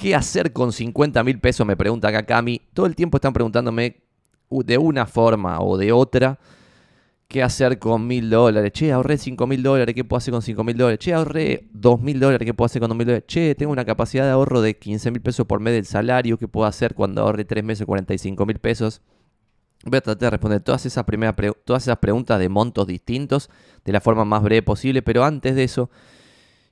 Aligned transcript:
¿Qué 0.00 0.14
hacer 0.14 0.54
con 0.54 0.72
50 0.72 1.22
mil 1.24 1.38
pesos? 1.40 1.66
Me 1.66 1.76
pregunta 1.76 2.08
acá 2.08 2.24
Cami. 2.24 2.62
Todo 2.72 2.86
el 2.86 2.96
tiempo 2.96 3.18
están 3.18 3.34
preguntándome 3.34 4.00
de 4.48 4.78
una 4.78 5.04
forma 5.04 5.60
o 5.60 5.76
de 5.76 5.92
otra 5.92 6.38
qué 7.28 7.42
hacer 7.42 7.78
con 7.78 8.06
mil 8.06 8.30
dólares. 8.30 8.72
Che, 8.72 8.92
ahorré 8.92 9.18
cinco 9.18 9.46
mil 9.46 9.62
dólares, 9.62 9.94
¿qué 9.94 10.02
puedo 10.02 10.16
hacer 10.16 10.32
con 10.32 10.40
cinco 10.40 10.64
mil 10.64 10.74
dólares? 10.74 11.00
Che, 11.00 11.12
ahorré 11.12 11.68
dos 11.74 12.00
mil 12.00 12.18
dólares, 12.18 12.46
¿qué 12.46 12.54
puedo 12.54 12.64
hacer 12.64 12.80
con 12.80 12.88
dos 12.88 12.96
mil 12.96 13.08
dólares? 13.08 13.26
Che, 13.26 13.54
tengo 13.54 13.72
una 13.72 13.84
capacidad 13.84 14.24
de 14.24 14.30
ahorro 14.30 14.62
de 14.62 14.78
15 14.78 15.10
mil 15.10 15.20
pesos 15.20 15.46
por 15.46 15.60
mes 15.60 15.74
del 15.74 15.84
salario, 15.84 16.38
¿qué 16.38 16.48
puedo 16.48 16.66
hacer 16.66 16.94
cuando 16.94 17.20
ahorre 17.20 17.44
tres 17.44 17.62
meses 17.62 17.84
45 17.84 18.46
mil 18.46 18.58
pesos? 18.58 19.02
Voy 19.84 19.98
a 19.98 20.00
tratar 20.00 20.18
de 20.18 20.30
responder 20.30 20.60
todas 20.62 20.86
esas, 20.86 21.04
primeras 21.04 21.34
todas 21.66 21.82
esas 21.82 21.98
preguntas 21.98 22.38
de 22.38 22.48
montos 22.48 22.86
distintos 22.86 23.50
de 23.84 23.92
la 23.92 24.00
forma 24.00 24.24
más 24.24 24.42
breve 24.42 24.62
posible, 24.62 25.02
pero 25.02 25.24
antes 25.24 25.54
de 25.54 25.64
eso 25.64 25.90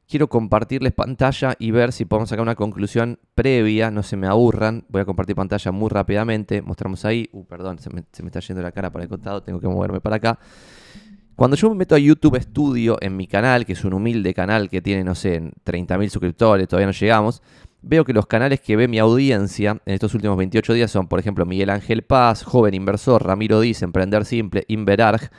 quiero 0.09 0.29
compartirles 0.29 0.93
pantalla 0.93 1.55
y 1.59 1.71
ver 1.71 1.93
si 1.93 2.05
podemos 2.05 2.31
sacar 2.31 2.43
una 2.43 2.55
conclusión 2.55 3.19
previa, 3.35 3.91
no 3.91 4.03
se 4.03 4.17
me 4.17 4.27
aburran. 4.27 4.85
Voy 4.89 5.03
a 5.03 5.05
compartir 5.05 5.37
pantalla 5.37 5.71
muy 5.71 5.91
rápidamente. 5.91 6.63
Mostramos 6.63 7.05
ahí. 7.05 7.29
Uh, 7.33 7.45
perdón, 7.45 7.79
se 7.79 7.91
me, 7.91 8.03
está 8.27 8.41
yendo 8.41 8.63
la 8.63 8.73
cara 8.73 8.91
para 8.91 9.05
el 9.05 9.09
costado, 9.09 9.43
tengo 9.43 9.61
que 9.61 9.69
moverme 9.69 10.01
para 10.01 10.17
acá. 10.17 10.39
Cuando 11.37 11.57
yo 11.57 11.69
me 11.69 11.77
meto 11.77 11.95
a 11.95 11.99
YouTube 11.99 12.41
Studio 12.41 12.97
en 13.01 13.17
mi 13.17 13.29
canal, 13.29 13.65
que 13.65 13.75
es 13.75 13.85
un 13.85 13.93
humilde 13.93 14.35
canal 14.35 14.69
que 14.69 14.83
tiene, 14.83 15.05
no 15.05 15.15
sé, 15.15 15.41
30.000 15.65 16.09
suscriptores, 16.09 16.67
todavía 16.67 16.87
no 16.87 16.93
llegamos, 16.93 17.43
veo 17.81 18.05
que 18.05 18.13
los 18.13 18.27
canales 18.27 18.61
que 18.61 18.75
ve 18.75 18.89
mi 18.89 18.99
audiencia 18.99 19.81
en 19.87 19.95
estos 19.95 20.15
últimos 20.15 20.37
28 20.37 20.73
días 20.73 20.91
son, 20.91 21.07
por 21.07 21.21
ejemplo, 21.21 21.47
Miguel 21.47 21.71
Ángel 21.71 22.03
Paz, 22.03 22.43
Joven 22.43 22.75
Inversor, 22.75 23.25
Ramiro 23.25 23.61
Diz, 23.61 23.83
Emprender 23.83 24.25
Simple, 24.25 24.65
Inverarg. 24.67 25.31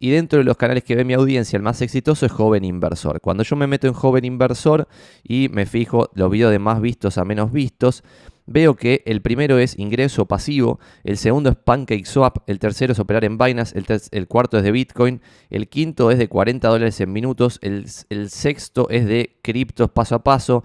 Y 0.00 0.10
dentro 0.10 0.38
de 0.38 0.44
los 0.44 0.56
canales 0.56 0.84
que 0.84 0.94
ve 0.94 1.04
mi 1.04 1.14
audiencia, 1.14 1.56
el 1.56 1.62
más 1.62 1.82
exitoso 1.82 2.24
es 2.26 2.32
Joven 2.32 2.64
Inversor. 2.64 3.20
Cuando 3.20 3.42
yo 3.42 3.56
me 3.56 3.66
meto 3.66 3.88
en 3.88 3.94
Joven 3.94 4.24
Inversor 4.24 4.86
y 5.24 5.48
me 5.50 5.66
fijo 5.66 6.10
los 6.14 6.30
videos 6.30 6.52
de 6.52 6.60
más 6.60 6.80
vistos 6.80 7.18
a 7.18 7.24
menos 7.24 7.50
vistos, 7.50 8.04
veo 8.48 8.76
que 8.76 9.02
el 9.06 9.20
primero 9.20 9.58
es 9.58 9.78
ingreso 9.78 10.26
pasivo, 10.26 10.80
el 11.04 11.18
segundo 11.18 11.50
es 11.50 11.56
Pancake 11.56 12.06
Swap, 12.06 12.38
el 12.46 12.58
tercero 12.58 12.92
es 12.92 12.98
operar 12.98 13.24
en 13.24 13.38
Binance, 13.38 13.78
el, 14.10 14.26
cuarto 14.26 14.56
es 14.56 14.64
de 14.64 14.72
Bitcoin, 14.72 15.20
el 15.50 15.68
quinto 15.68 16.10
es 16.10 16.18
de 16.18 16.28
40 16.28 16.66
dólares 16.66 17.00
en 17.00 17.12
minutos, 17.12 17.58
el, 17.62 17.88
sexto 18.30 18.88
es 18.88 19.04
de 19.04 19.38
criptos 19.42 19.90
paso 19.90 20.14
a 20.14 20.24
paso, 20.24 20.64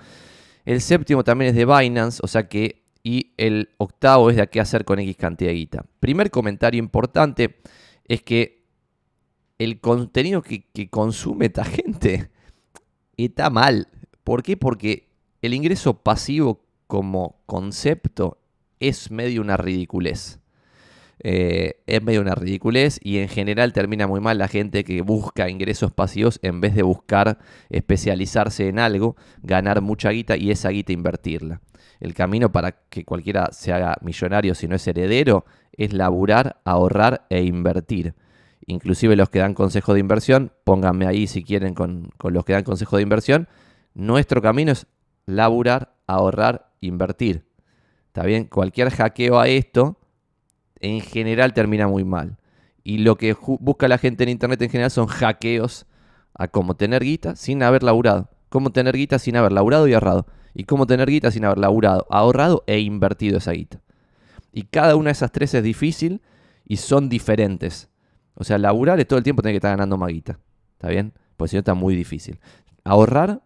el 0.64 0.80
séptimo 0.80 1.24
también 1.24 1.50
es 1.50 1.56
de 1.56 1.66
Binance, 1.66 2.22
o 2.24 2.28
sea 2.28 2.48
que, 2.48 2.84
y 3.04 3.34
el 3.36 3.70
octavo 3.78 4.30
es 4.30 4.38
de 4.38 4.48
qué 4.48 4.62
hacer 4.62 4.86
con 4.86 5.00
X 5.00 5.18
cantidad 5.18 5.50
de 5.50 5.56
guita. 5.56 5.86
Primer 6.00 6.32
comentario 6.32 6.80
importante 6.80 7.58
es 8.08 8.22
que 8.22 8.63
el 9.58 9.80
contenido 9.80 10.42
que, 10.42 10.64
consume 10.90 11.48
esta 11.48 11.64
gente 11.66 12.30
está 13.18 13.50
mal. 13.50 13.88
¿Por 14.24 14.44
qué? 14.44 14.58
Porque 14.58 15.10
el 15.42 15.54
ingreso 15.54 16.02
pasivo 16.02 16.62
como 16.88 17.42
concepto 17.46 18.40
es 18.80 19.12
medio 19.12 19.42
una 19.42 19.58
ridiculez. 19.58 20.40
Eh, 21.26 21.82
es 21.86 22.04
medio 22.04 22.22
una 22.22 22.36
ridiculez 22.36 23.00
y 23.02 23.20
en 23.20 23.30
general 23.30 23.72
termina 23.72 24.08
muy 24.08 24.20
mal 24.20 24.38
la 24.38 24.50
gente 24.50 24.84
que 24.84 25.02
busca 25.02 25.50
ingresos 25.50 25.94
pasivos 25.94 26.40
en 26.42 26.60
vez 26.60 26.76
de 26.76 26.84
buscar 26.84 27.38
especializarse 27.70 28.68
en 28.68 28.80
algo, 28.80 29.16
ganar 29.42 29.82
mucha 29.82 30.10
guita 30.10 30.36
y 30.36 30.52
esa 30.52 30.70
guita 30.70 30.92
invertirla. 30.92 31.62
El 32.02 32.14
camino 32.14 32.52
para 32.52 32.74
que 32.90 33.06
cualquiera 33.06 33.50
se 33.54 33.72
haga 33.72 33.96
millonario 34.02 34.54
si 34.56 34.68
no 34.68 34.76
es 34.76 34.86
heredero 34.86 35.46
es 35.72 35.94
laburar, 35.94 36.60
ahorrar 36.66 37.26
e 37.30 37.44
invertir 37.44 38.16
inclusive 38.68 39.16
los 39.16 39.30
que 39.30 39.40
dan 39.40 39.54
consejo 39.54 39.94
de 39.94 40.00
inversión, 40.00 40.52
pónganme 40.64 41.08
ahí 41.08 41.28
si 41.28 41.44
quieren 41.44 41.74
con, 41.74 42.10
los 42.22 42.46
que 42.46 42.54
dan 42.54 42.64
consejo 42.64 42.98
de 42.98 43.04
inversión. 43.04 43.48
Nuestro 43.94 44.42
camino 44.42 44.72
es 44.72 44.88
laburar, 45.26 45.96
ahorrar, 46.08 46.72
invertir. 46.82 47.46
¿Está 48.08 48.24
bien? 48.24 48.46
Cualquier 48.46 48.90
hackeo 48.92 49.40
a 49.40 49.48
esto 49.48 49.98
en 50.80 51.02
general 51.02 51.54
termina 51.54 51.88
muy 51.88 52.04
mal. 52.04 52.38
Y 52.84 53.00
lo 53.00 53.16
que 53.18 53.36
busca 53.60 53.88
la 53.88 53.98
gente 53.98 54.24
en 54.24 54.30
Internet 54.30 54.62
en 54.62 54.70
general 54.70 54.92
son 54.92 55.08
hackeos 55.08 55.86
a 56.34 56.48
cómo 56.48 56.76
tener 56.76 57.04
guita 57.04 57.36
sin 57.36 57.64
haber 57.64 57.84
laburado. 57.84 58.30
Cómo 58.50 58.72
tener 58.72 58.96
guita 58.96 59.20
sin 59.20 59.38
haber 59.38 59.52
laburado 59.52 59.88
y 59.88 59.94
ahorrado. 59.94 60.28
Y 60.54 60.66
cómo 60.66 60.86
tener 60.86 61.10
guita 61.10 61.32
sin 61.32 61.46
haber 61.46 61.58
laburado, 61.58 62.06
ahorrado 62.10 62.64
e 62.68 62.80
invertido 62.80 63.38
esa 63.38 63.54
guita. 63.54 63.82
Y 64.52 64.64
cada 64.64 64.96
una 64.96 65.08
de 65.08 65.14
esas 65.14 65.32
tres 65.32 65.54
es 65.56 65.64
difícil 65.64 66.22
y 66.66 66.78
son 66.78 67.10
diferentes. 67.10 67.90
O 68.36 68.44
sea, 68.44 68.58
laburar 68.58 69.00
es 69.00 69.08
todo 69.08 69.18
el 69.18 69.24
tiempo 69.24 69.42
tener 69.42 69.54
que 69.54 69.58
estar 69.58 69.72
ganando 69.72 69.98
maguita. 69.98 70.40
¿Está 70.74 70.90
bien? 70.90 71.14
Pues 71.38 71.52
si 71.52 71.58
no 71.58 71.60
está 71.60 71.74
muy 71.74 71.96
difícil. 71.96 72.40
Ahorrar, 72.84 73.42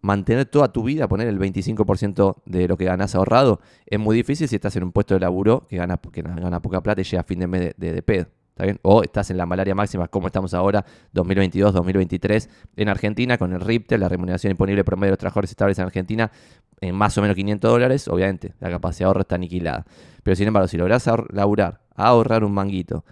mantener 0.00 0.46
toda 0.46 0.72
tu 0.72 0.84
vida, 0.84 1.08
poner 1.08 1.28
el 1.28 1.38
25% 1.38 2.36
de 2.46 2.68
lo 2.68 2.76
que 2.76 2.84
ganas 2.84 3.14
ahorrado, 3.14 3.60
es 3.86 3.98
muy 3.98 4.16
difícil 4.16 4.48
si 4.48 4.56
estás 4.56 4.76
en 4.76 4.84
un 4.84 4.92
puesto 4.92 5.14
de 5.14 5.20
laburo 5.20 5.66
que 5.68 5.76
gana, 5.76 5.98
que 5.98 6.22
gana 6.22 6.60
poca 6.62 6.82
plata 6.82 7.00
y 7.00 7.04
llega 7.04 7.20
a 7.20 7.24
fin 7.24 7.40
de 7.40 7.46
mes 7.46 7.74
de, 7.76 8.02
pedo. 8.02 8.26
¿Está 8.50 8.64
bien? 8.64 8.80
O 8.82 9.04
estás 9.04 9.30
en 9.30 9.36
la 9.36 9.46
malaria 9.46 9.74
máxima, 9.74 10.08
como 10.08 10.26
estamos 10.26 10.52
ahora, 10.52 10.84
2022, 11.12 11.72
2023, 11.72 12.50
en 12.76 12.88
Argentina, 12.88 13.38
con 13.38 13.52
el 13.52 13.60
RIPTE, 13.60 13.98
la 13.98 14.08
remuneración 14.08 14.50
imponible 14.50 14.82
promedio 14.82 15.10
de 15.10 15.12
los 15.12 15.18
trabajadores 15.18 15.50
estables 15.50 15.78
en 15.78 15.84
Argentina, 15.84 16.32
en 16.80 16.94
más 16.96 17.16
o 17.18 17.22
menos 17.22 17.36
500 17.36 17.70
dólares, 17.70 18.08
obviamente, 18.08 18.54
la 18.58 18.68
capacidad 18.68 19.04
de 19.04 19.06
ahorro 19.06 19.20
está 19.20 19.36
aniquilada. 19.36 19.84
Pero 20.24 20.34
sin 20.34 20.48
embargo, 20.48 20.66
si 20.66 20.76
logras 20.76 21.08
laburar, 21.30 21.82
ahorrar 21.94 22.42
un 22.42 22.52
manguito, 22.52 23.04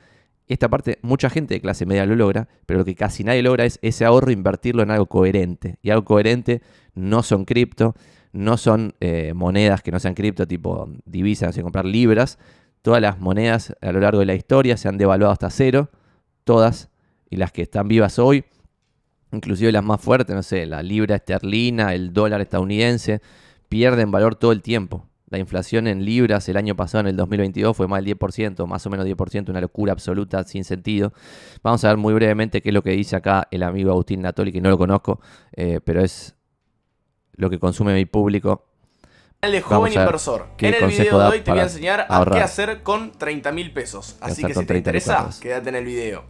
esta 0.48 0.68
parte, 0.68 0.98
mucha 1.02 1.28
gente 1.28 1.54
de 1.54 1.60
clase 1.60 1.86
media 1.86 2.06
lo 2.06 2.14
logra, 2.14 2.48
pero 2.66 2.78
lo 2.78 2.84
que 2.84 2.94
casi 2.94 3.24
nadie 3.24 3.42
logra 3.42 3.64
es 3.64 3.78
ese 3.82 4.04
ahorro 4.04 4.30
invertirlo 4.30 4.82
en 4.82 4.90
algo 4.90 5.06
coherente. 5.06 5.78
Y 5.82 5.90
algo 5.90 6.04
coherente 6.04 6.62
no 6.94 7.22
son 7.22 7.44
cripto, 7.44 7.94
no 8.32 8.56
son 8.56 8.94
eh, 9.00 9.32
monedas 9.34 9.82
que 9.82 9.90
no 9.90 9.98
sean 9.98 10.14
cripto, 10.14 10.46
tipo 10.46 10.88
divisas, 11.04 11.54
sin 11.54 11.64
comprar 11.64 11.84
libras. 11.84 12.38
Todas 12.82 13.02
las 13.02 13.18
monedas 13.18 13.74
a 13.80 13.90
lo 13.90 13.98
largo 13.98 14.20
de 14.20 14.26
la 14.26 14.34
historia 14.34 14.76
se 14.76 14.88
han 14.88 14.98
devaluado 14.98 15.32
hasta 15.32 15.50
cero, 15.50 15.90
todas, 16.44 16.90
y 17.28 17.36
las 17.36 17.50
que 17.50 17.62
están 17.62 17.88
vivas 17.88 18.20
hoy, 18.20 18.44
inclusive 19.32 19.72
las 19.72 19.82
más 19.82 20.00
fuertes, 20.00 20.36
no 20.36 20.44
sé, 20.44 20.66
la 20.66 20.82
libra 20.82 21.16
esterlina, 21.16 21.92
el 21.92 22.12
dólar 22.12 22.40
estadounidense, 22.40 23.20
pierden 23.68 24.12
valor 24.12 24.36
todo 24.36 24.52
el 24.52 24.62
tiempo. 24.62 25.08
La 25.28 25.38
inflación 25.38 25.88
en 25.88 26.04
libras 26.04 26.48
el 26.48 26.56
año 26.56 26.76
pasado, 26.76 27.00
en 27.00 27.08
el 27.08 27.16
2022, 27.16 27.76
fue 27.76 27.88
más 27.88 28.04
del 28.04 28.16
10%, 28.16 28.64
más 28.66 28.86
o 28.86 28.90
menos 28.90 29.06
10%, 29.06 29.48
una 29.50 29.60
locura 29.60 29.92
absoluta, 29.92 30.44
sin 30.44 30.62
sentido. 30.62 31.12
Vamos 31.62 31.84
a 31.84 31.88
ver 31.88 31.96
muy 31.96 32.14
brevemente 32.14 32.62
qué 32.62 32.68
es 32.68 32.74
lo 32.74 32.82
que 32.82 32.90
dice 32.90 33.16
acá 33.16 33.48
el 33.50 33.64
amigo 33.64 33.90
Agustín 33.90 34.22
Natoli, 34.22 34.52
que 34.52 34.60
no 34.60 34.70
lo 34.70 34.78
conozco, 34.78 35.20
eh, 35.52 35.80
pero 35.82 36.02
es 36.02 36.36
lo 37.34 37.50
que 37.50 37.58
consume 37.58 37.92
mi 37.92 38.06
público. 38.06 38.66
El 39.40 39.52
de 39.52 39.62
joven 39.62 39.92
inversor. 39.92 40.46
En 40.58 40.74
el 40.74 40.86
video 40.86 41.18
de 41.18 41.26
hoy 41.26 41.40
te 41.40 41.50
voy 41.50 41.60
a 41.60 41.64
enseñar 41.64 42.06
a 42.08 42.24
qué 42.24 42.40
hacer 42.40 42.82
con 42.82 43.12
30 43.12 43.52
mil 43.52 43.72
pesos. 43.72 44.16
Así 44.20 44.44
que 44.44 44.54
si 44.54 44.64
te 44.64 44.76
interesa, 44.76 45.28
quédate 45.40 45.68
en 45.68 45.74
el 45.74 45.84
video. 45.84 46.24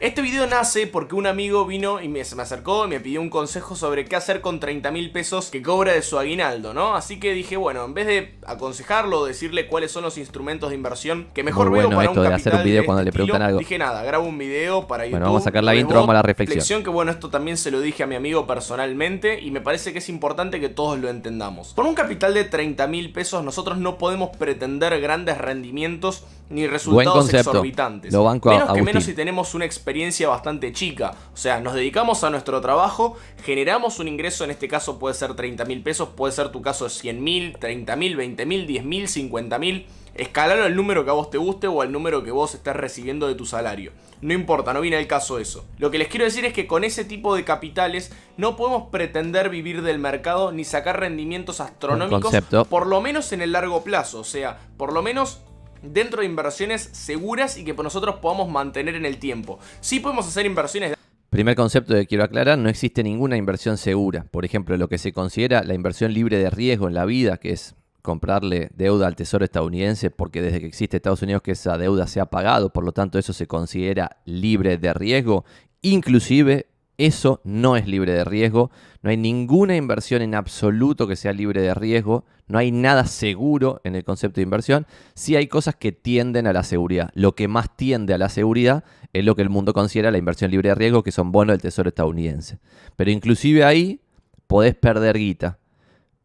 Este 0.00 0.22
video 0.22 0.46
nace 0.46 0.86
porque 0.86 1.16
un 1.16 1.26
amigo 1.26 1.66
vino 1.66 2.00
y 2.00 2.06
me, 2.06 2.22
se 2.24 2.36
me 2.36 2.42
acercó 2.42 2.84
y 2.84 2.88
me 2.88 3.00
pidió 3.00 3.20
un 3.20 3.30
consejo 3.30 3.74
sobre 3.74 4.04
qué 4.04 4.14
hacer 4.14 4.40
con 4.40 4.60
30 4.60 4.92
mil 4.92 5.10
pesos 5.10 5.50
que 5.50 5.60
cobra 5.60 5.92
de 5.92 6.02
su 6.02 6.20
aguinaldo, 6.20 6.72
¿no? 6.72 6.94
Así 6.94 7.18
que 7.18 7.32
dije, 7.32 7.56
bueno, 7.56 7.84
en 7.84 7.94
vez 7.94 8.06
de 8.06 8.38
aconsejarlo 8.46 9.18
o 9.18 9.26
decirle 9.26 9.66
cuáles 9.66 9.90
son 9.90 10.04
los 10.04 10.16
instrumentos 10.16 10.70
de 10.70 10.76
inversión 10.76 11.26
que 11.34 11.42
mejor 11.42 11.72
veo 11.72 11.90
para 11.90 12.10
un 12.10 12.14
capital 12.14 12.28
de 12.28 12.34
hacer 12.34 12.54
un 12.54 12.62
video 12.62 12.84
cuando 12.84 13.02
le 13.02 13.08
este 13.08 13.16
preguntan 13.16 13.42
algo. 13.42 13.58
Dije 13.58 13.76
nada, 13.76 14.04
grabo 14.04 14.28
un 14.28 14.38
video 14.38 14.86
para 14.86 15.04
YouTube. 15.04 15.14
Bueno, 15.14 15.26
vamos 15.26 15.42
a 15.42 15.44
sacar 15.46 15.64
la 15.64 15.74
intro, 15.74 15.96
vamos 15.96 16.10
a 16.10 16.14
la 16.14 16.22
reflexión. 16.22 16.84
Que 16.84 16.90
bueno, 16.90 17.10
esto 17.10 17.28
también 17.28 17.56
se 17.56 17.72
lo 17.72 17.80
dije 17.80 18.04
a 18.04 18.06
mi 18.06 18.14
amigo 18.14 18.46
personalmente 18.46 19.40
y 19.40 19.50
me 19.50 19.60
parece 19.60 19.92
que 19.92 19.98
es 19.98 20.08
importante 20.08 20.60
que 20.60 20.68
todos 20.68 20.96
lo 21.00 21.08
entendamos. 21.08 21.72
Con 21.74 21.86
un 21.86 21.96
capital 21.96 22.34
de 22.34 22.44
30 22.44 22.86
mil 22.86 23.10
pesos 23.10 23.42
nosotros 23.42 23.78
no 23.78 23.98
podemos 23.98 24.30
pretender 24.36 25.00
grandes 25.00 25.38
rendimientos 25.38 26.22
ni 26.50 26.66
resultados 26.66 27.32
exorbitantes. 27.32 28.12
Lo 28.12 28.24
banco 28.24 28.50
menos 28.50 28.72
que 28.72 28.82
menos 28.82 29.04
si 29.04 29.12
tenemos 29.12 29.54
una 29.54 29.64
experiencia 29.88 30.28
bastante 30.28 30.70
chica. 30.72 31.14
O 31.32 31.36
sea, 31.38 31.60
nos 31.60 31.72
dedicamos 31.72 32.22
a 32.22 32.28
nuestro 32.28 32.60
trabajo, 32.60 33.16
generamos 33.42 33.98
un 33.98 34.08
ingreso, 34.08 34.44
en 34.44 34.50
este 34.50 34.68
caso 34.68 34.98
puede 34.98 35.14
ser 35.14 35.34
30 35.34 35.64
mil 35.64 35.82
pesos, 35.82 36.10
puede 36.14 36.34
ser 36.34 36.50
tu 36.50 36.60
caso 36.60 36.84
de 36.84 36.90
100 36.90 37.24
mil, 37.24 37.56
30 37.58 37.96
mil, 37.96 38.14
20 38.14 38.44
mil, 38.44 38.66
10 38.66 38.84
mil, 38.84 39.08
50 39.08 39.58
mil. 39.58 39.86
Escalar 40.14 40.60
al 40.60 40.76
número 40.76 41.04
que 41.04 41.10
a 41.10 41.14
vos 41.14 41.30
te 41.30 41.38
guste 41.38 41.68
o 41.68 41.80
al 41.80 41.90
número 41.90 42.22
que 42.22 42.32
vos 42.32 42.54
estés 42.54 42.76
recibiendo 42.76 43.28
de 43.28 43.34
tu 43.34 43.46
salario. 43.46 43.92
No 44.20 44.34
importa, 44.34 44.74
no 44.74 44.82
viene 44.82 44.96
al 44.98 45.06
caso 45.06 45.38
eso. 45.38 45.64
Lo 45.78 45.90
que 45.90 45.98
les 45.98 46.08
quiero 46.08 46.24
decir 46.24 46.44
es 46.44 46.52
que 46.52 46.66
con 46.66 46.84
ese 46.84 47.04
tipo 47.04 47.34
de 47.34 47.44
capitales 47.44 48.12
no 48.36 48.56
podemos 48.56 48.90
pretender 48.90 49.48
vivir 49.48 49.80
del 49.80 49.98
mercado 49.98 50.52
ni 50.52 50.64
sacar 50.64 51.00
rendimientos 51.00 51.60
astronómicos, 51.60 52.34
por 52.68 52.86
lo 52.88 53.00
menos 53.00 53.32
en 53.32 53.40
el 53.40 53.52
largo 53.52 53.84
plazo. 53.84 54.20
O 54.20 54.24
sea, 54.24 54.58
por 54.76 54.92
lo 54.92 55.02
menos 55.02 55.40
dentro 55.82 56.20
de 56.20 56.26
inversiones 56.26 56.82
seguras 56.92 57.56
y 57.56 57.64
que 57.64 57.74
nosotros 57.74 58.16
podamos 58.16 58.48
mantener 58.48 58.94
en 58.94 59.06
el 59.06 59.18
tiempo. 59.18 59.58
Sí 59.80 60.00
podemos 60.00 60.26
hacer 60.26 60.46
inversiones... 60.46 60.94
Primer 61.30 61.56
concepto 61.56 61.94
que 61.94 62.06
quiero 62.06 62.24
aclarar, 62.24 62.56
no 62.58 62.70
existe 62.70 63.02
ninguna 63.02 63.36
inversión 63.36 63.76
segura. 63.76 64.24
Por 64.30 64.44
ejemplo, 64.44 64.76
lo 64.76 64.88
que 64.88 64.96
se 64.96 65.12
considera 65.12 65.62
la 65.62 65.74
inversión 65.74 66.14
libre 66.14 66.38
de 66.38 66.48
riesgo 66.48 66.88
en 66.88 66.94
la 66.94 67.04
vida, 67.04 67.36
que 67.36 67.50
es 67.50 67.74
comprarle 68.00 68.70
deuda 68.74 69.06
al 69.06 69.16
Tesoro 69.16 69.44
estadounidense, 69.44 70.10
porque 70.10 70.40
desde 70.40 70.60
que 70.60 70.66
existe 70.66 70.96
Estados 70.96 71.20
Unidos 71.20 71.42
que 71.42 71.50
esa 71.50 71.76
deuda 71.76 72.06
se 72.06 72.20
ha 72.20 72.26
pagado, 72.26 72.72
por 72.72 72.84
lo 72.84 72.92
tanto 72.92 73.18
eso 73.18 73.34
se 73.34 73.46
considera 73.46 74.16
libre 74.24 74.78
de 74.78 74.94
riesgo, 74.94 75.44
inclusive 75.82 76.67
Eso 76.98 77.40
no 77.44 77.76
es 77.76 77.86
libre 77.86 78.12
de 78.12 78.24
riesgo. 78.24 78.72
No 79.02 79.10
hay 79.10 79.16
ninguna 79.16 79.76
inversión 79.76 80.20
en 80.20 80.34
absoluto 80.34 81.06
que 81.06 81.14
sea 81.14 81.32
libre 81.32 81.62
de 81.62 81.72
riesgo. 81.72 82.24
No 82.48 82.58
hay 82.58 82.72
nada 82.72 83.06
seguro 83.06 83.80
en 83.84 83.94
el 83.94 84.02
concepto 84.02 84.36
de 84.36 84.42
inversión. 84.42 84.84
Sí 85.14 85.36
hay 85.36 85.46
cosas 85.46 85.76
que 85.76 85.92
tienden 85.92 86.48
a 86.48 86.52
la 86.52 86.64
seguridad. 86.64 87.10
Lo 87.14 87.36
que 87.36 87.46
más 87.46 87.76
tiende 87.76 88.14
a 88.14 88.18
la 88.18 88.28
seguridad 88.28 88.82
es 89.12 89.24
lo 89.24 89.36
que 89.36 89.42
el 89.42 89.48
mundo 89.48 89.72
considera 89.72 90.10
la 90.10 90.18
inversión 90.18 90.50
libre 90.50 90.70
de 90.70 90.74
riesgo, 90.74 91.04
que 91.04 91.12
son 91.12 91.30
bonos 91.30 91.54
del 91.54 91.62
Tesoro 91.62 91.88
estadounidense. 91.88 92.58
Pero 92.96 93.12
inclusive 93.12 93.62
ahí 93.62 94.00
podés 94.48 94.74
perder 94.74 95.18
guita. 95.18 95.60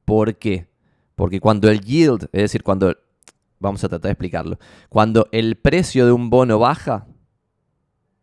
¿Por 0.06 0.36
qué? 0.38 0.68
Porque 1.16 1.40
cuando 1.40 1.70
el 1.70 1.82
yield, 1.82 2.24
es 2.32 2.42
decir, 2.42 2.64
cuando, 2.64 2.98
vamos 3.60 3.84
a 3.84 3.90
tratar 3.90 4.10
de 4.10 4.14
explicarlo, 4.14 4.58
cuando 4.90 5.30
el 5.32 5.56
precio 5.56 6.08
de 6.08 6.12
un 6.12 6.32
bono 6.32 6.58
baja, 6.58 7.06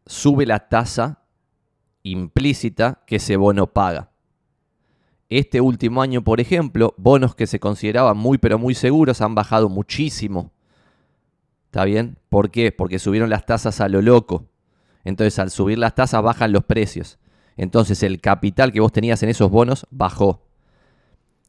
sube 0.04 0.46
la 0.46 0.68
tasa 0.68 1.19
implícita 2.02 3.02
que 3.06 3.16
ese 3.16 3.36
bono 3.36 3.66
paga. 3.66 4.10
Este 5.28 5.60
último 5.60 6.02
año, 6.02 6.22
por 6.22 6.40
ejemplo, 6.40 6.94
bonos 6.96 7.34
que 7.34 7.46
se 7.46 7.60
consideraban 7.60 8.16
muy 8.16 8.38
pero 8.38 8.58
muy 8.58 8.74
seguros 8.74 9.20
han 9.20 9.34
bajado 9.34 9.68
muchísimo. 9.68 10.50
¿Está 11.66 11.84
bien? 11.84 12.16
¿Por 12.28 12.50
qué? 12.50 12.72
Porque 12.72 12.98
subieron 12.98 13.30
las 13.30 13.46
tasas 13.46 13.80
a 13.80 13.88
lo 13.88 14.02
loco. 14.02 14.46
Entonces, 15.04 15.38
al 15.38 15.50
subir 15.50 15.78
las 15.78 15.94
tasas 15.94 16.22
bajan 16.22 16.50
los 16.50 16.64
precios. 16.64 17.18
Entonces, 17.56 18.02
el 18.02 18.20
capital 18.20 18.72
que 18.72 18.80
vos 18.80 18.90
tenías 18.90 19.22
en 19.22 19.28
esos 19.28 19.50
bonos 19.50 19.86
bajó. 19.90 20.42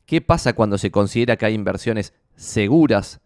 ¿Qué 0.05 0.21
pasa 0.21 0.53
cuando 0.53 0.77
se 0.77 0.91
considera 0.91 1.37
que 1.37 1.47
hay 1.47 1.55
inversiones 1.55 2.13
seguras? 2.35 3.19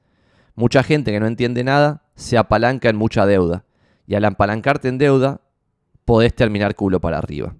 Mucha 0.56 0.84
gente 0.84 1.12
que 1.12 1.20
no 1.20 1.28
entiende 1.28 1.66
nada 1.66 2.04
se 2.16 2.38
apalanca 2.38 2.90
en 2.90 2.96
mucha 2.96 3.26
deuda. 3.26 3.66
Y 4.08 4.16
al 4.16 4.24
apalancarte 4.24 4.88
en 4.88 4.98
deuda, 4.98 5.42
podés 6.06 6.34
terminar 6.34 6.76
culo 6.76 7.02
para 7.02 7.18
arriba. 7.18 7.56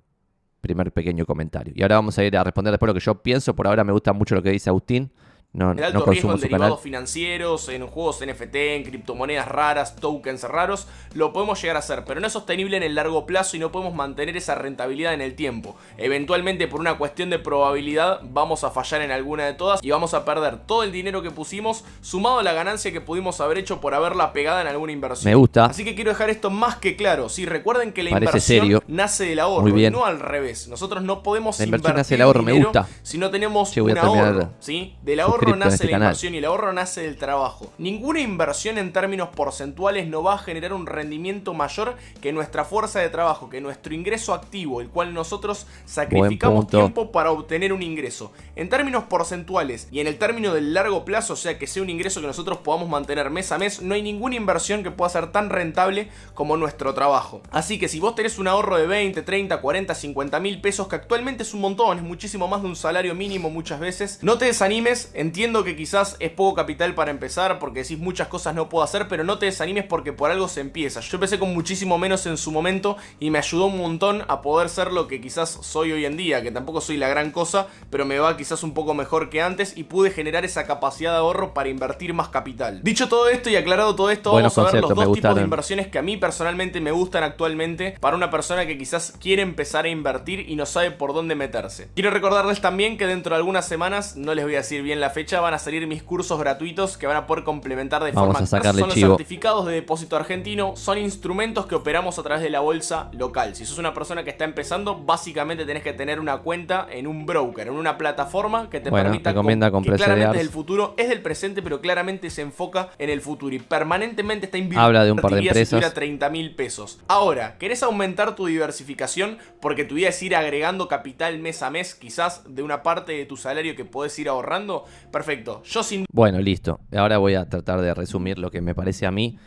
Primer 0.62 0.92
pequeño 0.92 1.26
comentario. 1.26 1.74
Y 1.76 1.82
ahora 1.82 1.96
vamos 1.96 2.18
a 2.18 2.24
ir 2.24 2.36
a 2.38 2.44
responder 2.44 2.72
después 2.72 2.88
lo 2.88 2.94
que 2.94 3.00
yo 3.00 3.22
pienso. 3.22 3.56
Por 3.56 3.68
ahora 3.68 3.84
me 3.84 3.92
gusta 3.92 4.14
mucho 4.14 4.36
lo 4.36 4.42
que 4.42 4.52
dice 4.52 4.70
Agustín. 4.70 5.12
No, 5.56 5.72
el 5.72 5.84
alto 5.84 6.06
riesgo 6.06 6.34
en 6.34 6.40
derivados 6.42 6.82
financieros, 6.82 7.70
en 7.70 7.88
juegos 7.88 8.20
NFT, 8.26 8.56
en 8.56 8.84
criptomonedas 8.84 9.48
raras, 9.48 9.96
tokens 9.96 10.44
raros, 10.44 10.88
lo 11.14 11.32
podemos 11.32 11.62
llegar 11.62 11.78
a 11.78 11.80
hacer, 11.80 12.04
pero 12.06 12.20
no 12.20 12.28
es 12.28 12.34
sostenible 12.34 12.76
en 12.76 12.84
el 12.84 12.94
largo 12.94 13.26
plazo 13.26 13.56
y 13.56 13.60
no 13.60 13.72
podemos 13.72 13.96
mantener 13.96 14.36
esa 14.36 14.56
rentabilidad 14.56 15.14
en 15.14 15.22
el 15.22 15.36
tiempo. 15.36 15.78
Eventualmente, 15.98 16.68
por 16.68 16.82
una 16.82 16.98
cuestión 16.98 17.30
de 17.30 17.40
probabilidad, 17.40 18.20
vamos 18.24 18.66
a 18.66 18.72
fallar 18.72 19.02
en 19.02 19.12
alguna 19.12 19.46
de 19.46 19.54
todas 19.54 19.82
y 19.82 19.92
vamos 19.92 20.14
a 20.14 20.26
perder 20.26 20.58
todo 20.66 20.84
el 20.84 20.92
dinero 20.92 21.22
que 21.22 21.32
pusimos, 21.32 21.86
sumado 22.02 22.40
a 22.40 22.44
la 22.44 22.52
ganancia 22.52 22.92
que 22.92 23.00
pudimos 23.00 23.40
haber 23.40 23.58
hecho 23.58 23.80
por 23.80 23.94
haberla 23.94 24.34
pegada 24.34 24.60
en 24.60 24.68
alguna 24.68 24.92
inversión. 24.92 25.32
Me 25.32 25.36
gusta. 25.36 25.66
Así 25.68 25.86
que 25.86 25.96
quiero 25.96 26.12
dejar 26.12 26.30
esto 26.30 26.50
más 26.50 26.76
que 26.76 26.98
claro. 26.98 27.30
Si 27.30 27.46
recuerden 27.46 27.94
que 27.94 28.04
la 28.04 28.10
inversión 28.10 28.84
nace 28.88 29.26
del 29.26 29.40
ahorro, 29.40 29.70
y 29.70 29.90
no 29.90 30.06
al 30.06 30.20
revés. 30.20 30.68
Nosotros 30.68 31.02
no 31.02 31.24
podemos 31.24 31.60
la 31.60 31.66
inversión 31.66 31.96
nace 31.96 32.16
del 32.16 32.24
ahorro, 32.24 32.44
me 32.44 32.54
gusta. 32.54 32.88
si 33.04 33.18
no 33.18 33.30
tenemos 33.30 33.76
un 33.78 33.98
ahorro, 33.98 34.50
¿sí? 34.60 34.96
Del 35.02 35.22
ahorro 35.22 35.45
nace 35.56 35.76
este 35.76 35.92
la 35.92 35.98
inversión 35.98 36.34
y 36.34 36.38
el 36.38 36.46
ahorro 36.46 36.74
nace 36.74 37.02
del 37.02 37.18
trabajo. 37.18 37.72
Ninguna 37.78 38.22
inversión 38.22 38.78
en 38.78 38.94
términos 38.94 39.30
porcentuales 39.30 40.08
no 40.08 40.24
va 40.24 40.36
a 40.36 40.38
generar 40.38 40.74
un 40.74 40.86
rendimiento 40.86 41.54
mayor 41.54 41.96
que 42.22 42.32
nuestra 42.32 42.66
fuerza 42.66 43.00
de 43.00 43.10
trabajo, 43.10 43.50
que 43.50 43.62
nuestro 43.62 43.94
ingreso 43.94 44.34
activo, 44.34 44.82
el 44.82 44.90
cual 44.90 45.14
nosotros 45.14 45.68
sacrificamos 45.86 46.68
tiempo 46.68 47.12
para 47.12 47.32
obtener 47.32 47.74
un 47.74 47.84
ingreso. 47.84 48.32
En 48.56 48.70
términos 48.70 49.04
porcentuales 49.04 49.88
y 49.92 50.00
en 50.00 50.08
el 50.08 50.18
término 50.18 50.54
del 50.54 50.74
largo 50.74 51.06
plazo, 51.06 51.34
o 51.34 51.38
sea 51.38 51.58
que 51.58 51.68
sea 51.68 51.84
un 51.84 51.90
ingreso 51.90 52.22
que 52.22 52.28
nosotros 52.28 52.60
podamos 52.60 52.90
mantener 52.90 53.30
mes 53.30 53.52
a 53.52 53.58
mes, 53.58 53.82
no 53.82 53.94
hay 53.94 54.02
ninguna 54.02 54.36
inversión 54.36 54.84
que 54.84 54.92
pueda 54.92 55.10
ser 55.10 55.32
tan 55.32 55.50
rentable 55.50 56.10
como 56.34 56.58
nuestro 56.58 56.94
trabajo. 56.94 57.42
Así 57.52 57.80
que 57.80 57.88
si 57.88 58.00
vos 58.00 58.16
tenés 58.16 58.40
un 58.40 58.48
ahorro 58.48 58.78
de 58.78 58.88
20, 58.88 59.22
30, 59.22 59.62
40, 59.62 59.96
50 59.96 60.40
mil 60.40 60.62
pesos, 60.62 60.88
que 60.88 60.96
actualmente 60.96 61.44
es 61.44 61.54
un 61.54 61.62
montón, 61.62 61.98
es 61.98 62.04
muchísimo 62.04 62.48
más 62.48 62.62
de 62.62 62.68
un 62.68 62.76
salario 62.76 63.16
mínimo 63.16 63.50
muchas 63.50 63.80
veces, 63.80 64.20
no 64.22 64.38
te 64.38 64.46
desanimes, 64.46 65.12
entiendo 65.26 65.64
que 65.64 65.76
quizás 65.76 66.18
es 66.20 66.30
poco 66.30 66.56
capital 66.56 66.94
para 66.94 67.10
empezar 67.10 67.58
porque 67.58 67.82
decís 67.82 67.98
muchas 67.98 68.28
cosas 68.28 68.54
no 68.54 68.70
puedo 68.70 68.84
hacer, 68.84 69.08
pero 69.08 69.24
no 69.24 69.40
te 69.40 69.48
desanimes 69.48 69.86
porque 69.86 70.14
por 70.14 70.30
algo 70.30 70.48
se 70.48 70.62
empieza. 70.62 71.00
Yo 71.00 71.18
empecé 71.18 71.40
con 71.40 71.52
muchísimo 71.54 71.98
menos 71.98 72.26
en 72.28 72.38
su 72.38 72.52
momento 72.52 72.98
y 73.20 73.32
me 73.32 73.40
ayudó 73.40 73.66
un 73.66 73.78
montón 73.78 74.24
a 74.28 74.42
poder 74.42 74.70
ser 74.70 74.92
lo 74.92 75.08
que 75.08 75.20
quizás 75.22 75.50
soy 75.50 75.92
hoy 75.92 76.06
en 76.06 76.16
día, 76.16 76.44
que 76.44 76.52
tampoco 76.52 76.80
soy 76.80 76.98
la 76.98 77.10
gran 77.10 77.32
cosa, 77.32 77.68
pero 77.90 78.06
me 78.06 78.20
va 78.20 78.38
quizás 78.38 78.62
un 78.62 78.74
poco 78.74 78.94
mejor 78.94 79.30
que 79.30 79.42
antes 79.42 79.76
y 79.76 79.86
pude 79.86 80.12
generar 80.12 80.46
esa 80.46 80.68
capacidad 80.68 81.12
de 81.12 81.18
ahorro 81.18 81.54
para 81.54 81.70
invertir 81.70 82.14
más 82.14 82.30
capital. 82.30 82.82
Dicho 82.84 83.10
todo 83.10 83.28
esto 83.28 83.50
y 83.50 83.56
aclarado 83.56 83.96
todo 83.96 84.12
esto, 84.12 84.32
vamos 84.32 84.58
a 84.58 84.64
ver 84.72 84.82
los 84.82 84.94
dos 84.94 85.12
tipos 85.12 85.36
de 85.36 85.42
inversiones 85.42 85.88
que 85.88 85.98
a 85.98 86.04
mí 86.04 86.18
personalmente 86.18 86.82
me 86.82 86.92
gustan 86.92 87.24
actualmente 87.24 87.98
para 88.00 88.16
una 88.16 88.30
persona 88.30 88.68
que 88.68 88.78
quizás 88.78 89.14
quiere 89.20 89.42
empezar 89.42 89.86
a 89.86 89.90
invertir 89.90 90.48
y 90.48 90.56
no 90.56 90.68
sabe 90.68 90.92
por 90.92 91.14
dónde 91.14 91.34
meterse. 91.34 91.90
Quiero 91.96 92.12
recordarles 92.12 92.62
también 92.62 92.98
que 92.98 93.08
dentro 93.08 93.32
de 93.32 93.38
algunas 93.38 93.68
semanas, 93.68 94.16
no 94.16 94.36
les 94.36 94.46
voy 94.46 94.54
a 94.54 94.58
decir 94.58 94.84
bien 94.84 95.00
la 95.00 95.10
fecha, 95.16 95.40
van 95.40 95.54
a 95.54 95.60
salir 95.60 95.88
mis 95.88 96.04
cursos 96.04 96.38
gratuitos 96.38 96.98
que 96.98 97.08
van 97.08 97.16
a 97.16 97.26
poder 97.26 97.46
complementar 97.46 98.04
de 98.04 98.12
forma 98.12 98.38
a 98.38 98.46
Son 98.46 98.82
los 98.82 98.94
certificados 98.94 99.66
de 99.66 99.72
depósito 99.72 100.18
argentino, 100.18 100.76
son 100.76 100.98
instrumentos 100.98 101.68
que 101.68 101.76
operamos 101.76 102.20
a 102.20 102.24
través 102.24 102.44
de 102.44 102.50
la 102.50 102.60
bolsa 102.60 103.10
local. 103.14 103.56
Si 103.56 103.66
sos 103.66 103.78
una 103.78 103.94
persona 103.94 104.26
que 104.26 104.30
está 104.30 104.44
empezando, 104.44 104.98
básicamente 104.98 105.64
tenés 105.66 105.84
que 105.84 105.94
tener 105.94 106.20
una 106.20 106.40
cuenta 106.40 106.86
en 106.92 107.08
un 107.08 107.26
broker, 107.26 107.68
en 107.68 107.76
una 107.76 107.98
plataforma 107.98 108.70
que 108.70 108.82
te 108.82 108.92
permita 108.92 109.30
recomienda 109.30 109.72
que 109.72 109.92
claramente 109.94 110.38
es 110.38 110.44
del 110.44 110.50
futuro, 110.50 110.96
es 110.98 111.08
del 111.08 111.22
presente, 111.22 111.62
pero 111.62 111.80
claramente 111.80 112.30
se 112.30 112.42
enfoca 112.42 112.90
en 112.98 113.10
el 113.10 113.22
futuro 113.22 113.56
y 113.56 113.60
permanentemente 113.60 114.48
está 114.48 114.58
invirtiendo 114.58 114.86
Habla 114.86 115.06
de 115.06 115.14
un 115.14 115.20
par 115.20 115.32
de 115.32 115.40
empresas. 115.40 115.94
30 115.94 116.30
mil 116.30 116.56
pesos. 116.56 117.00
Ahora, 117.08 117.58
¿querés 117.58 117.84
aumentar 117.84 118.36
tu 118.36 118.48
diversificación? 118.48 119.38
Porque 119.62 119.86
tu 119.86 119.98
idea 119.98 120.10
es 120.10 120.22
ir 120.22 120.36
agregando 120.36 120.90
capital 120.90 121.40
mes 121.40 121.62
a 121.62 121.70
mes, 121.70 121.96
quizás 121.96 122.42
de 122.48 122.64
una 122.64 122.84
parte 122.84 123.14
de 123.14 123.26
tu 123.26 123.38
salario 123.38 123.78
que 123.78 123.86
puedes 123.86 124.18
ir 124.20 124.28
ahorrando. 124.28 124.84
Perfecto. 125.12 125.62
Yo 125.64 125.84
sin 125.84 126.06
bueno, 126.12 126.40
listo. 126.40 126.80
Ahora 126.96 127.18
voy 127.18 127.36
a 127.36 127.48
tratar 127.48 127.82
de 127.82 127.94
resumir 127.94 128.40
lo 128.40 128.52
que 128.52 128.62
me 128.62 128.76
parece 128.76 129.06
a 129.06 129.12
mí 129.12 129.38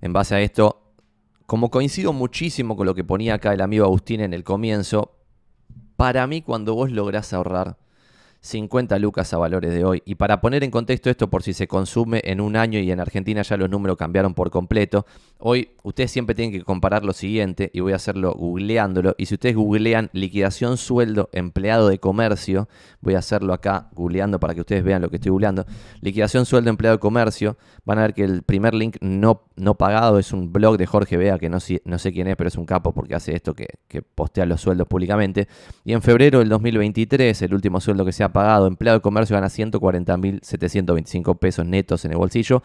en 0.00 0.12
base 0.12 0.34
a 0.34 0.40
esto. 0.40 0.80
Como 1.46 1.70
coincido 1.70 2.12
muchísimo 2.12 2.76
con 2.76 2.86
lo 2.86 2.94
que 2.94 3.04
ponía 3.04 3.34
acá 3.34 3.52
el 3.52 3.60
amigo 3.60 3.84
Agustín 3.84 4.20
en 4.20 4.32
el 4.32 4.44
comienzo, 4.44 5.18
para 5.96 6.26
mí 6.26 6.42
cuando 6.42 6.74
vos 6.74 6.90
lográs 6.90 7.32
ahorrar 7.32 7.76
50 8.44 8.98
lucas 8.98 9.32
a 9.32 9.38
valores 9.38 9.72
de 9.72 9.84
hoy. 9.84 10.02
Y 10.04 10.16
para 10.16 10.42
poner 10.42 10.62
en 10.64 10.70
contexto 10.70 11.08
esto 11.08 11.30
por 11.30 11.42
si 11.42 11.54
se 11.54 11.66
consume 11.66 12.20
en 12.24 12.42
un 12.42 12.56
año 12.56 12.78
y 12.78 12.90
en 12.90 13.00
Argentina 13.00 13.40
ya 13.40 13.56
los 13.56 13.70
números 13.70 13.96
cambiaron 13.96 14.34
por 14.34 14.50
completo, 14.50 15.06
hoy 15.38 15.70
ustedes 15.82 16.10
siempre 16.10 16.34
tienen 16.34 16.52
que 16.52 16.62
comparar 16.62 17.04
lo 17.06 17.14
siguiente 17.14 17.70
y 17.72 17.80
voy 17.80 17.94
a 17.94 17.96
hacerlo 17.96 18.34
googleándolo. 18.34 19.14
Y 19.16 19.26
si 19.26 19.34
ustedes 19.34 19.56
googlean 19.56 20.10
liquidación 20.12 20.76
sueldo 20.76 21.30
empleado 21.32 21.88
de 21.88 21.98
comercio, 21.98 22.68
voy 23.00 23.14
a 23.14 23.20
hacerlo 23.20 23.54
acá 23.54 23.88
googleando 23.94 24.38
para 24.38 24.54
que 24.54 24.60
ustedes 24.60 24.84
vean 24.84 25.00
lo 25.00 25.08
que 25.08 25.16
estoy 25.16 25.30
googleando. 25.30 25.64
Liquidación 26.02 26.44
sueldo 26.44 26.68
empleado 26.68 26.98
de 26.98 27.00
comercio, 27.00 27.56
van 27.86 27.98
a 27.98 28.02
ver 28.02 28.12
que 28.12 28.24
el 28.24 28.42
primer 28.42 28.74
link 28.74 28.98
no, 29.00 29.44
no 29.56 29.76
pagado 29.76 30.18
es 30.18 30.34
un 30.34 30.52
blog 30.52 30.76
de 30.76 30.84
Jorge 30.84 31.16
Bea, 31.16 31.38
que 31.38 31.48
no, 31.48 31.58
no 31.86 31.98
sé 31.98 32.12
quién 32.12 32.26
es, 32.26 32.36
pero 32.36 32.48
es 32.48 32.56
un 32.56 32.66
capo 32.66 32.92
porque 32.92 33.14
hace 33.14 33.34
esto 33.34 33.54
que, 33.54 33.68
que 33.88 34.02
postea 34.02 34.44
los 34.44 34.60
sueldos 34.60 34.86
públicamente. 34.86 35.48
Y 35.82 35.94
en 35.94 36.02
febrero 36.02 36.40
del 36.40 36.50
2023, 36.50 37.40
el 37.40 37.54
último 37.54 37.80
sueldo 37.80 38.04
que 38.04 38.12
se 38.12 38.22
ha 38.22 38.33
pagado, 38.34 38.66
empleado 38.66 38.98
de 38.98 39.02
comercio 39.02 39.34
gana 39.34 39.46
140.725 39.46 41.38
pesos 41.38 41.64
netos 41.64 42.04
en 42.04 42.10
el 42.10 42.18
bolsillo. 42.18 42.62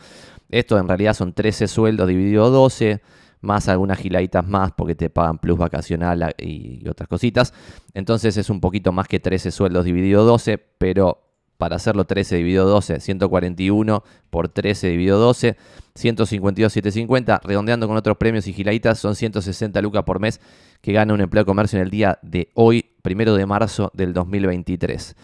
Esto 0.50 0.80
en 0.80 0.88
realidad 0.88 1.14
son 1.14 1.32
13 1.32 1.68
sueldos 1.68 2.08
dividido 2.08 2.50
12, 2.50 3.02
más 3.42 3.70
algunas 3.70 4.00
giladitas 4.00 4.46
más 4.46 4.72
porque 4.74 4.96
te 4.96 5.10
pagan 5.10 5.38
plus 5.38 5.60
vacacional 5.60 6.36
y 6.40 6.86
otras 6.90 7.08
cositas. 7.08 7.54
Entonces 7.94 8.36
es 8.36 8.50
un 8.50 8.60
poquito 8.60 8.92
más 8.92 9.08
que 9.08 9.20
13 9.20 9.52
sueldos 9.52 9.86
dividido 9.86 10.26
12, 10.26 10.58
pero 10.58 11.30
para 11.58 11.76
hacerlo 11.76 12.06
13 12.06 12.38
dividido 12.38 12.66
12, 12.66 13.00
141 13.00 14.04
por 14.32 14.50
13 14.50 14.88
dividido 14.88 15.20
12, 15.20 15.56
152,750, 15.94 17.42
redondeando 17.44 17.88
con 17.88 17.96
otros 17.96 18.18
premios 18.18 18.48
y 18.48 18.54
giladitas, 18.54 18.98
son 18.98 19.16
160 19.16 19.82
lucas 19.82 20.04
por 20.04 20.20
mes 20.20 20.42
que 20.82 20.94
gana 20.94 21.14
un 21.14 21.22
empleo 21.22 21.44
de 21.44 21.46
comercio 21.46 21.78
en 21.78 21.84
el 21.84 21.92
día 21.92 22.18
de 22.24 22.50
hoy, 22.56 22.86
primero 23.04 23.36
de 23.36 23.46
marzo 23.46 23.92
del 23.94 24.14
2023. 24.14 25.16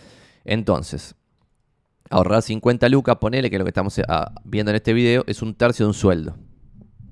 Entonces, 0.46 1.16
ahorrar 2.10 2.42
50 2.42 2.88
lucas, 2.90 3.18
ponele 3.18 3.50
que 3.50 3.58
lo 3.58 3.66
que 3.66 3.70
estamos 3.70 4.00
ah, 4.08 4.32
viendo 4.44 4.72
en 4.72 4.76
este 4.76 4.94
video 4.94 5.24
es 5.28 5.42
un 5.42 5.56
tercio 5.56 5.86
de 5.86 5.88
un 5.90 5.94
sueldo 5.94 6.38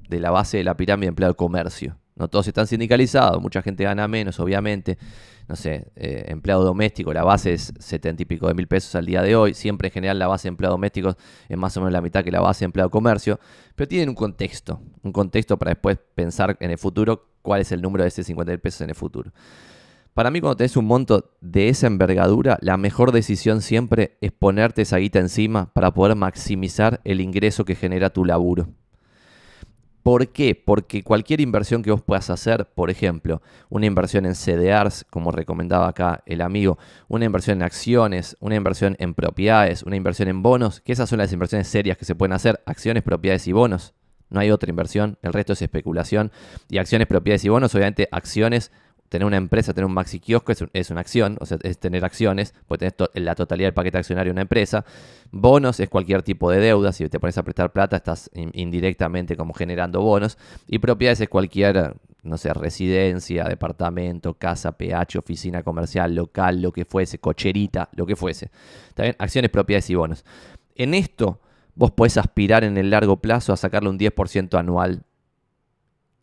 de 0.07 0.19
la 0.19 0.31
base 0.31 0.57
de 0.57 0.63
la 0.63 0.77
pirámide 0.77 1.07
de 1.07 1.09
empleado 1.09 1.33
de 1.33 1.37
comercio. 1.37 1.97
No 2.15 2.27
todos 2.27 2.47
están 2.47 2.67
sindicalizados, 2.67 3.41
mucha 3.41 3.63
gente 3.63 3.83
gana 3.83 4.07
menos, 4.07 4.39
obviamente. 4.39 4.99
No 5.47 5.55
sé, 5.55 5.91
eh, 5.95 6.25
empleado 6.27 6.63
doméstico, 6.63 7.11
la 7.11 7.23
base 7.23 7.53
es 7.53 7.73
70 7.79 8.21
y 8.21 8.25
pico 8.25 8.47
de 8.47 8.53
mil 8.53 8.67
pesos 8.67 8.93
al 8.95 9.05
día 9.05 9.23
de 9.23 9.35
hoy. 9.35 9.55
Siempre 9.55 9.87
en 9.87 9.93
general 9.93 10.19
la 10.19 10.27
base 10.27 10.43
de 10.43 10.49
empleado 10.49 10.75
doméstico 10.75 11.17
es 11.49 11.57
más 11.57 11.75
o 11.75 11.81
menos 11.81 11.91
la 11.91 12.01
mitad 12.01 12.23
que 12.23 12.31
la 12.31 12.39
base 12.39 12.59
de 12.59 12.65
empleado 12.65 12.91
comercio. 12.91 13.39
Pero 13.75 13.87
tienen 13.87 14.09
un 14.09 14.15
contexto, 14.15 14.79
un 15.01 15.11
contexto 15.11 15.57
para 15.57 15.71
después 15.71 15.97
pensar 16.13 16.55
en 16.59 16.69
el 16.69 16.77
futuro 16.77 17.29
cuál 17.41 17.61
es 17.61 17.71
el 17.71 17.81
número 17.81 18.03
de 18.03 18.09
ese 18.09 18.23
50 18.23 18.51
mil 18.51 18.59
pesos 18.59 18.81
en 18.81 18.89
el 18.89 18.95
futuro. 18.95 19.31
Para 20.13 20.29
mí, 20.29 20.41
cuando 20.41 20.57
tenés 20.57 20.77
un 20.77 20.85
monto 20.85 21.31
de 21.41 21.69
esa 21.69 21.87
envergadura, 21.87 22.59
la 22.61 22.77
mejor 22.77 23.11
decisión 23.11 23.61
siempre 23.61 24.17
es 24.21 24.31
ponerte 24.31 24.83
esa 24.83 24.97
guita 24.97 25.17
encima 25.17 25.73
para 25.73 25.91
poder 25.91 26.15
maximizar 26.15 27.01
el 27.03 27.19
ingreso 27.19 27.65
que 27.65 27.73
genera 27.73 28.11
tu 28.11 28.23
laburo. 28.23 28.67
¿Por 30.03 30.27
qué? 30.27 30.53
Porque 30.53 31.01
cualquier 31.01 31.41
inversión 31.41 31.81
que 31.81 31.89
vos 31.89 32.01
puedas 32.03 32.29
hacer, 32.29 32.67
por 32.75 32.91
ejemplo, 32.91 33.41
una 33.69 33.85
inversión 33.87 34.25
en 34.25 34.35
CDRs, 34.35 35.05
como 35.09 35.31
recomendaba 35.31 35.87
acá 35.87 36.21
el 36.25 36.41
amigo, 36.41 36.77
una 37.07 37.25
inversión 37.25 37.59
en 37.59 37.63
acciones, 37.63 38.37
una 38.39 38.55
inversión 38.55 38.95
en 38.99 39.15
propiedades, 39.15 39.81
una 39.81 39.95
inversión 39.95 40.27
en 40.27 40.43
bonos, 40.43 40.81
que 40.81 40.91
esas 40.91 41.09
son 41.09 41.19
las 41.19 41.31
inversiones 41.31 41.69
serias 41.69 41.97
que 41.97 42.05
se 42.05 42.15
pueden 42.15 42.33
hacer, 42.33 42.61
acciones, 42.65 43.01
propiedades 43.01 43.47
y 43.47 43.53
bonos. 43.53 43.93
No 44.29 44.41
hay 44.41 44.51
otra 44.51 44.69
inversión, 44.69 45.17
el 45.21 45.31
resto 45.31 45.53
es 45.53 45.61
especulación. 45.61 46.31
Y 46.69 46.79
acciones, 46.79 47.07
propiedades 47.07 47.45
y 47.45 47.49
bonos, 47.49 47.73
obviamente 47.73 48.09
acciones 48.11 48.71
tener 49.13 49.27
una 49.27 49.37
empresa, 49.37 49.75
tener 49.75 49.85
un 49.85 49.93
maxi 49.93 50.19
kiosco 50.19 50.51
es, 50.51 50.89
una 50.89 50.99
acción, 50.99 51.37
o 51.39 51.45
sea, 51.45 51.59
es 51.61 51.77
tener 51.77 52.03
acciones, 52.03 52.55
puedes 52.65 52.95
tener 52.95 53.11
la 53.13 53.35
totalidad 53.35 53.67
del 53.67 53.73
paquete 53.75 53.99
accionario 53.99 54.31
de 54.31 54.33
una 54.33 54.41
empresa. 54.41 54.85
Bonos 55.31 55.79
es 55.79 55.87
cualquier 55.87 56.23
tipo 56.23 56.49
de 56.49 56.59
deuda, 56.59 56.91
si 56.91 57.07
te 57.09 57.19
pones 57.19 57.37
a 57.37 57.43
prestar 57.43 57.71
plata 57.71 57.97
estás 57.97 58.31
indirectamente 58.33 59.37
como 59.37 59.53
generando 59.53 60.01
bonos. 60.01 60.39
Y 60.67 60.79
propiedades 60.79 61.21
es 61.21 61.29
cualquier, 61.29 61.95
no 62.23 62.39
sé, 62.39 62.55
residencia, 62.55 63.43
departamento, 63.43 64.33
casa, 64.33 64.71
PH, 64.71 65.19
oficina 65.19 65.61
comercial, 65.61 66.15
local, 66.15 66.63
lo 66.63 66.71
que 66.71 66.83
fuese, 66.83 67.19
cocherita, 67.19 67.89
lo 67.95 68.07
que 68.07 68.15
fuese. 68.15 68.49
¿Está 68.89 69.03
Acciones, 69.19 69.51
propiedades 69.51 69.91
y 69.91 69.95
bonos. 69.95 70.25
En 70.73 70.95
esto 70.95 71.39
vos 71.75 71.91
podés 71.91 72.17
aspirar 72.17 72.63
en 72.63 72.79
el 72.79 72.89
largo 72.89 73.17
plazo 73.17 73.53
a 73.53 73.57
sacarle 73.57 73.89
un 73.89 73.99
10% 73.99 74.57
anual 74.57 75.03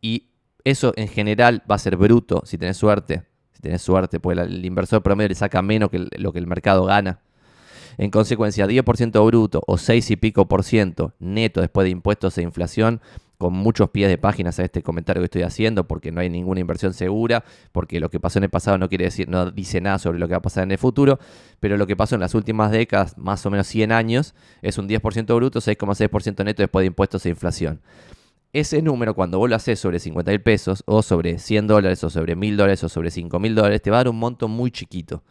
y 0.03 0.30
eso 0.65 0.93
en 0.97 1.09
general 1.09 1.63
va 1.71 1.77
a 1.77 1.79
ser 1.79 1.97
bruto 1.97 2.43
si 2.45 2.59
tenés 2.59 2.77
suerte. 2.77 3.23
Si 3.53 3.63
tenés 3.63 3.83
suerte, 3.83 4.21
pues 4.21 4.39
el 4.39 4.65
inversor 4.65 5.03
promedio 5.03 5.29
le 5.29 5.35
saca 5.35 5.63
menos 5.63 5.91
que 5.91 6.07
lo 6.17 6.33
que 6.33 6.39
el 6.39 6.47
mercado 6.47 6.85
gana. 6.85 7.21
En 7.99 8.11
consecuencia, 8.11 8.67
10% 8.67 9.27
bruto 9.27 9.63
o 9.67 9.77
6 9.77 10.13
y 10.13 10.17
pico 10.17 10.49
por 10.49 10.65
ciento 10.65 11.13
neto 11.19 11.61
después 11.61 11.85
de 11.85 11.91
impuestos 11.91 12.39
e 12.39 12.43
inflación, 12.43 13.01
con 13.37 13.55
muchos 13.55 13.91
pies 13.91 14.09
de 14.09 14.19
páginas 14.19 14.59
a 14.59 14.65
este 14.65 14.83
comentario 14.83 15.21
que 15.21 15.25
estoy 15.25 15.43
haciendo, 15.43 15.87
porque 15.89 16.13
no 16.13 16.21
hay 16.21 16.29
ninguna 16.29 16.61
inversión 16.61 16.93
segura, 16.93 17.45
porque 17.73 17.99
lo 17.99 18.11
que 18.11 18.21
pasó 18.21 18.39
en 18.39 18.45
el 18.45 18.51
pasado 18.51 18.79
no 18.79 18.89
quiere 18.89 19.05
decir, 19.05 19.29
no 19.29 19.51
dice 19.51 19.81
nada 19.81 19.99
sobre 19.99 20.19
lo 20.19 20.29
que 20.29 20.33
va 20.33 20.39
a 20.39 20.43
pasar 20.43 20.65
en 20.65 20.73
el 20.73 20.79
futuro, 20.79 21.19
pero 21.59 21.77
lo 21.77 21.87
que 21.87 21.97
pasó 21.97 22.15
en 22.15 22.21
las 22.21 22.35
últimas 22.35 22.71
décadas, 22.71 23.17
más 23.17 23.45
o 23.47 23.51
menos 23.51 23.67
100 23.67 23.93
años, 23.93 24.35
es 24.63 24.79
un 24.79 24.89
10% 24.89 25.35
bruto, 25.35 25.61
6,6% 25.61 26.45
neto 26.45 26.63
después 26.63 26.83
de 26.83 26.87
impuestos 26.89 27.25
e 27.27 27.31
inflación 27.31 27.81
ese 28.53 28.83
número, 28.83 29.15
cuando 29.15 29.39
vos 29.39 29.49
lo 29.49 29.57
haces 29.57 29.79
sobre 29.79 29.99
50 29.99 30.31
mil 30.31 30.43
pesos, 30.43 30.83
o 30.87 31.03
sobre 31.03 31.39
100 31.39 31.67
dólares, 31.67 32.03
o 32.05 32.11
sobre 32.11 32.37
1000 32.37 32.57
dólares, 32.57 32.85
o 32.85 32.89
sobre 32.89 33.11
5 33.11 33.39
mil 33.39 33.55
dólares, 33.55 33.81
te 33.83 33.91
va 33.91 33.99
a 33.99 34.01
dar 34.01 34.09
un 34.09 34.19
monto 34.19 34.49
muy 34.49 34.71
chiquito. 34.71 35.23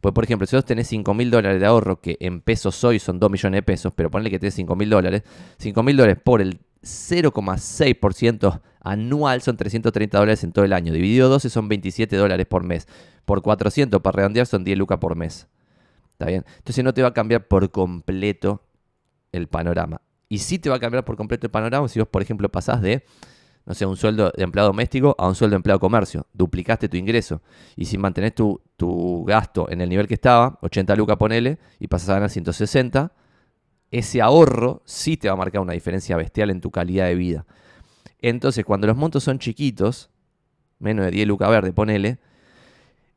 Pues, 0.00 0.12
por 0.14 0.24
ejemplo, 0.24 0.46
si 0.46 0.56
vos 0.56 0.64
tenés 0.64 0.88
5 0.88 1.14
mil 1.14 1.30
dólares 1.30 1.60
de 1.60 1.66
ahorro, 1.66 2.00
que 2.00 2.16
en 2.20 2.40
pesos 2.40 2.82
hoy 2.84 2.98
son 2.98 3.20
2 3.20 3.30
millones 3.30 3.58
de 3.58 3.62
pesos, 3.62 3.92
pero 3.94 4.10
ponle 4.10 4.30
que 4.30 4.38
tenés 4.38 4.54
5 4.54 4.74
mil 4.74 4.90
dólares, 4.90 5.22
5 5.58 5.82
mil 5.82 5.96
dólares 5.96 6.18
por 6.22 6.40
el 6.40 6.60
0,6% 6.82 8.60
anual 8.80 9.40
son 9.42 9.56
330 9.56 10.18
dólares 10.18 10.42
en 10.44 10.52
todo 10.52 10.64
el 10.64 10.72
año. 10.72 10.92
Dividido 10.92 11.28
12 11.28 11.50
son 11.50 11.68
27 11.68 12.16
dólares 12.16 12.46
por 12.46 12.64
mes. 12.64 12.88
Por 13.24 13.42
400 13.42 14.00
para 14.00 14.16
redondear 14.16 14.46
son 14.46 14.64
10 14.64 14.78
lucas 14.78 14.98
por 14.98 15.14
mes. 15.14 15.46
¿Está 16.12 16.26
bien? 16.26 16.44
Entonces 16.58 16.84
no 16.84 16.92
te 16.92 17.02
va 17.02 17.08
a 17.08 17.14
cambiar 17.14 17.46
por 17.46 17.70
completo 17.70 18.62
el 19.30 19.46
panorama. 19.46 20.00
Y 20.32 20.38
sí 20.38 20.58
te 20.58 20.70
va 20.70 20.76
a 20.76 20.78
cambiar 20.78 21.04
por 21.04 21.14
completo 21.14 21.46
el 21.46 21.50
panorama 21.50 21.86
si 21.88 21.98
vos, 21.98 22.08
por 22.08 22.22
ejemplo, 22.22 22.48
pasás 22.48 22.80
de, 22.80 23.04
no 23.66 23.74
sé, 23.74 23.84
un 23.84 23.98
sueldo 23.98 24.32
de 24.34 24.42
empleado 24.42 24.70
doméstico 24.70 25.14
a 25.18 25.28
un 25.28 25.34
sueldo 25.34 25.52
de 25.52 25.56
empleado 25.56 25.78
comercio. 25.78 26.26
Duplicaste 26.32 26.88
tu 26.88 26.96
ingreso. 26.96 27.42
Y 27.76 27.84
si 27.84 27.98
mantenés 27.98 28.34
tu, 28.34 28.58
tu 28.78 29.26
gasto 29.26 29.70
en 29.70 29.82
el 29.82 29.90
nivel 29.90 30.08
que 30.08 30.14
estaba, 30.14 30.58
80 30.62 30.96
lucas 30.96 31.18
ponele, 31.18 31.58
y 31.78 31.86
pasás 31.86 32.08
a 32.08 32.14
ganar 32.14 32.30
160, 32.30 33.12
ese 33.90 34.22
ahorro 34.22 34.80
sí 34.86 35.18
te 35.18 35.28
va 35.28 35.34
a 35.34 35.36
marcar 35.36 35.60
una 35.60 35.74
diferencia 35.74 36.16
bestial 36.16 36.48
en 36.48 36.62
tu 36.62 36.70
calidad 36.70 37.08
de 37.08 37.14
vida. 37.14 37.44
Entonces, 38.18 38.64
cuando 38.64 38.86
los 38.86 38.96
montos 38.96 39.22
son 39.22 39.38
chiquitos, 39.38 40.08
menos 40.78 41.04
de 41.04 41.10
10 41.10 41.28
lucas 41.28 41.50
verde, 41.50 41.74
ponele, 41.74 42.20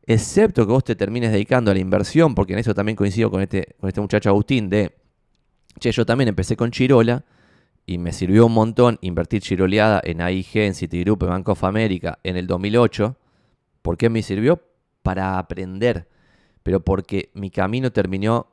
excepto 0.05 0.67
que 0.67 0.73
vos 0.73 0.83
te 0.83 0.97
termines 0.97 1.31
dedicando 1.31 1.71
a 1.71 1.73
la 1.75 1.79
inversión, 1.79 2.35
porque 2.35 2.51
en 2.51 2.59
eso 2.59 2.73
también 2.73 2.97
coincido 2.97 3.31
con 3.31 3.41
este, 3.41 3.73
con 3.79 3.87
este 3.87 4.01
muchacho 4.01 4.27
Agustín, 4.27 4.69
de 4.69 5.04
Che, 5.79 5.91
yo 5.91 6.05
también 6.05 6.29
empecé 6.29 6.55
con 6.55 6.71
Chirola 6.71 7.25
y 7.85 7.97
me 7.97 8.13
sirvió 8.13 8.45
un 8.45 8.53
montón 8.53 8.97
invertir 9.01 9.41
chiroleada 9.41 10.01
en 10.03 10.21
AIG, 10.21 10.57
en 10.57 10.73
Citigroup, 10.73 11.23
en 11.23 11.29
Bank 11.29 11.49
of 11.49 11.63
America 11.63 12.19
en 12.23 12.37
el 12.37 12.47
2008. 12.47 13.15
¿Por 13.81 13.97
qué 13.97 14.09
me 14.09 14.21
sirvió? 14.23 14.61
Para 15.03 15.37
aprender, 15.37 16.07
pero 16.63 16.79
porque 16.79 17.29
mi 17.33 17.51
camino 17.51 17.91
terminó 17.91 18.47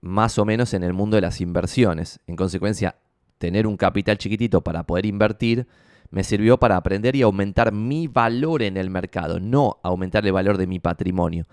más 0.00 0.38
o 0.38 0.44
menos 0.44 0.74
en 0.74 0.84
el 0.84 0.92
mundo 0.92 1.16
de 1.16 1.22
las 1.22 1.40
inversiones. 1.40 2.20
En 2.26 2.36
consecuencia, 2.36 2.96
tener 3.38 3.66
un 3.66 3.76
capital 3.76 4.18
chiquitito 4.18 4.60
para 4.60 4.84
poder 4.84 5.06
invertir 5.06 5.66
me 6.10 6.22
sirvió 6.22 6.58
para 6.58 6.76
aprender 6.76 7.16
y 7.16 7.22
aumentar 7.22 7.72
mi 7.72 8.06
valor 8.06 8.62
en 8.62 8.76
el 8.76 8.90
mercado, 8.90 9.40
no 9.40 9.78
aumentar 9.82 10.24
el 10.26 10.32
valor 10.32 10.58
de 10.58 10.66
mi 10.66 10.78
patrimonio. 10.78 11.46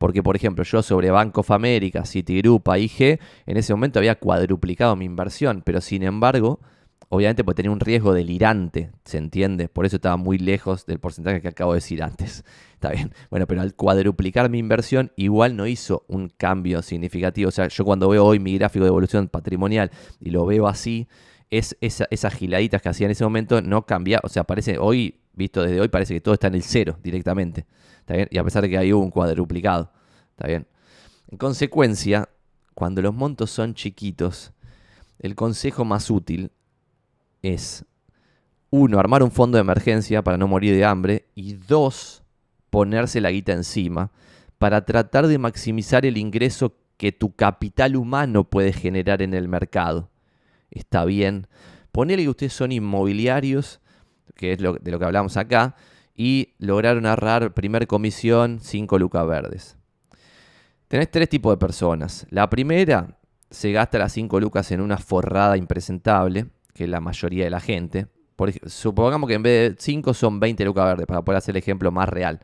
Porque, 0.00 0.22
por 0.22 0.34
ejemplo, 0.34 0.64
yo 0.64 0.82
sobre 0.82 1.10
Bank 1.10 1.36
of 1.36 1.50
America, 1.50 2.06
Citigroup, 2.06 2.66
AIG, 2.70 3.20
en 3.44 3.56
ese 3.58 3.74
momento 3.74 3.98
había 3.98 4.14
cuadruplicado 4.14 4.96
mi 4.96 5.04
inversión, 5.04 5.60
pero 5.62 5.82
sin 5.82 6.02
embargo, 6.02 6.58
obviamente 7.10 7.44
pues 7.44 7.54
tenía 7.54 7.70
un 7.70 7.80
riesgo 7.80 8.14
delirante, 8.14 8.92
¿se 9.04 9.18
entiende? 9.18 9.68
Por 9.68 9.84
eso 9.84 9.96
estaba 9.96 10.16
muy 10.16 10.38
lejos 10.38 10.86
del 10.86 11.00
porcentaje 11.00 11.42
que 11.42 11.48
acabo 11.48 11.74
de 11.74 11.76
decir 11.76 12.02
antes. 12.02 12.46
Está 12.72 12.92
bien. 12.92 13.12
Bueno, 13.28 13.46
pero 13.46 13.60
al 13.60 13.74
cuadruplicar 13.74 14.48
mi 14.48 14.58
inversión, 14.58 15.12
igual 15.16 15.54
no 15.54 15.66
hizo 15.66 16.06
un 16.08 16.30
cambio 16.30 16.80
significativo. 16.80 17.50
O 17.50 17.52
sea, 17.52 17.68
yo 17.68 17.84
cuando 17.84 18.08
veo 18.08 18.24
hoy 18.24 18.38
mi 18.38 18.56
gráfico 18.56 18.86
de 18.86 18.88
evolución 18.88 19.28
patrimonial 19.28 19.90
y 20.18 20.30
lo 20.30 20.46
veo 20.46 20.66
así, 20.66 21.08
es 21.50 21.76
esas 21.80 22.32
giladitas 22.32 22.80
que 22.80 22.88
hacía 22.88 23.04
en 23.04 23.10
ese 23.10 23.24
momento 23.24 23.60
no 23.60 23.84
cambia. 23.84 24.18
O 24.22 24.30
sea, 24.30 24.44
parece 24.44 24.78
hoy, 24.78 25.20
visto 25.32 25.62
desde 25.62 25.80
hoy, 25.80 25.88
parece 25.88 26.14
que 26.14 26.20
todo 26.20 26.34
está 26.34 26.48
en 26.48 26.54
el 26.54 26.62
cero 26.62 26.98
directamente. 27.02 27.66
Y 28.30 28.38
a 28.38 28.44
pesar 28.44 28.62
de 28.62 28.70
que 28.70 28.78
hay 28.78 28.92
un 28.92 29.10
cuadruplicado. 29.10 29.90
¿Está 30.30 30.48
bien? 30.48 30.66
En 31.28 31.38
consecuencia, 31.38 32.28
cuando 32.74 33.02
los 33.02 33.14
montos 33.14 33.50
son 33.50 33.74
chiquitos, 33.74 34.52
el 35.20 35.34
consejo 35.34 35.84
más 35.84 36.10
útil 36.10 36.50
es, 37.42 37.84
uno, 38.70 38.98
armar 38.98 39.22
un 39.22 39.30
fondo 39.30 39.56
de 39.56 39.62
emergencia 39.62 40.22
para 40.22 40.36
no 40.36 40.48
morir 40.48 40.74
de 40.74 40.84
hambre 40.84 41.26
y 41.34 41.54
dos, 41.54 42.22
ponerse 42.70 43.20
la 43.20 43.30
guita 43.30 43.52
encima 43.52 44.10
para 44.58 44.84
tratar 44.84 45.26
de 45.26 45.38
maximizar 45.38 46.04
el 46.04 46.18
ingreso 46.18 46.74
que 46.96 47.12
tu 47.12 47.34
capital 47.34 47.96
humano 47.96 48.44
puede 48.44 48.74
generar 48.74 49.22
en 49.22 49.32
el 49.32 49.48
mercado. 49.48 50.10
Está 50.70 51.06
bien. 51.06 51.46
Ponele 51.92 52.24
que 52.24 52.28
ustedes 52.28 52.52
son 52.52 52.70
inmobiliarios, 52.70 53.80
que 54.40 54.52
es 54.52 54.58
de 54.58 54.90
lo 54.90 54.98
que 54.98 55.04
hablamos 55.04 55.36
acá, 55.36 55.76
y 56.16 56.54
lograron 56.58 57.04
ahorrar 57.04 57.52
primer 57.52 57.86
comisión 57.86 58.58
5 58.62 58.98
lucas 58.98 59.26
verdes. 59.26 59.76
Tenés 60.88 61.10
tres 61.10 61.28
tipos 61.28 61.52
de 61.52 61.58
personas. 61.58 62.26
La 62.30 62.48
primera 62.48 63.18
se 63.50 63.70
gasta 63.70 63.98
las 63.98 64.12
5 64.12 64.40
lucas 64.40 64.72
en 64.72 64.80
una 64.80 64.96
forrada 64.96 65.58
impresentable, 65.58 66.46
que 66.72 66.88
la 66.88 67.00
mayoría 67.00 67.44
de 67.44 67.50
la 67.50 67.60
gente. 67.60 68.06
supongamos 68.64 69.28
que 69.28 69.34
en 69.34 69.42
vez 69.42 69.76
de 69.76 69.76
5 69.78 70.14
son 70.14 70.40
20 70.40 70.64
lucas 70.64 70.86
verdes, 70.86 71.06
para 71.06 71.22
poder 71.22 71.36
hacer 71.36 71.52
el 71.52 71.58
ejemplo 71.58 71.92
más 71.92 72.08
real. 72.08 72.40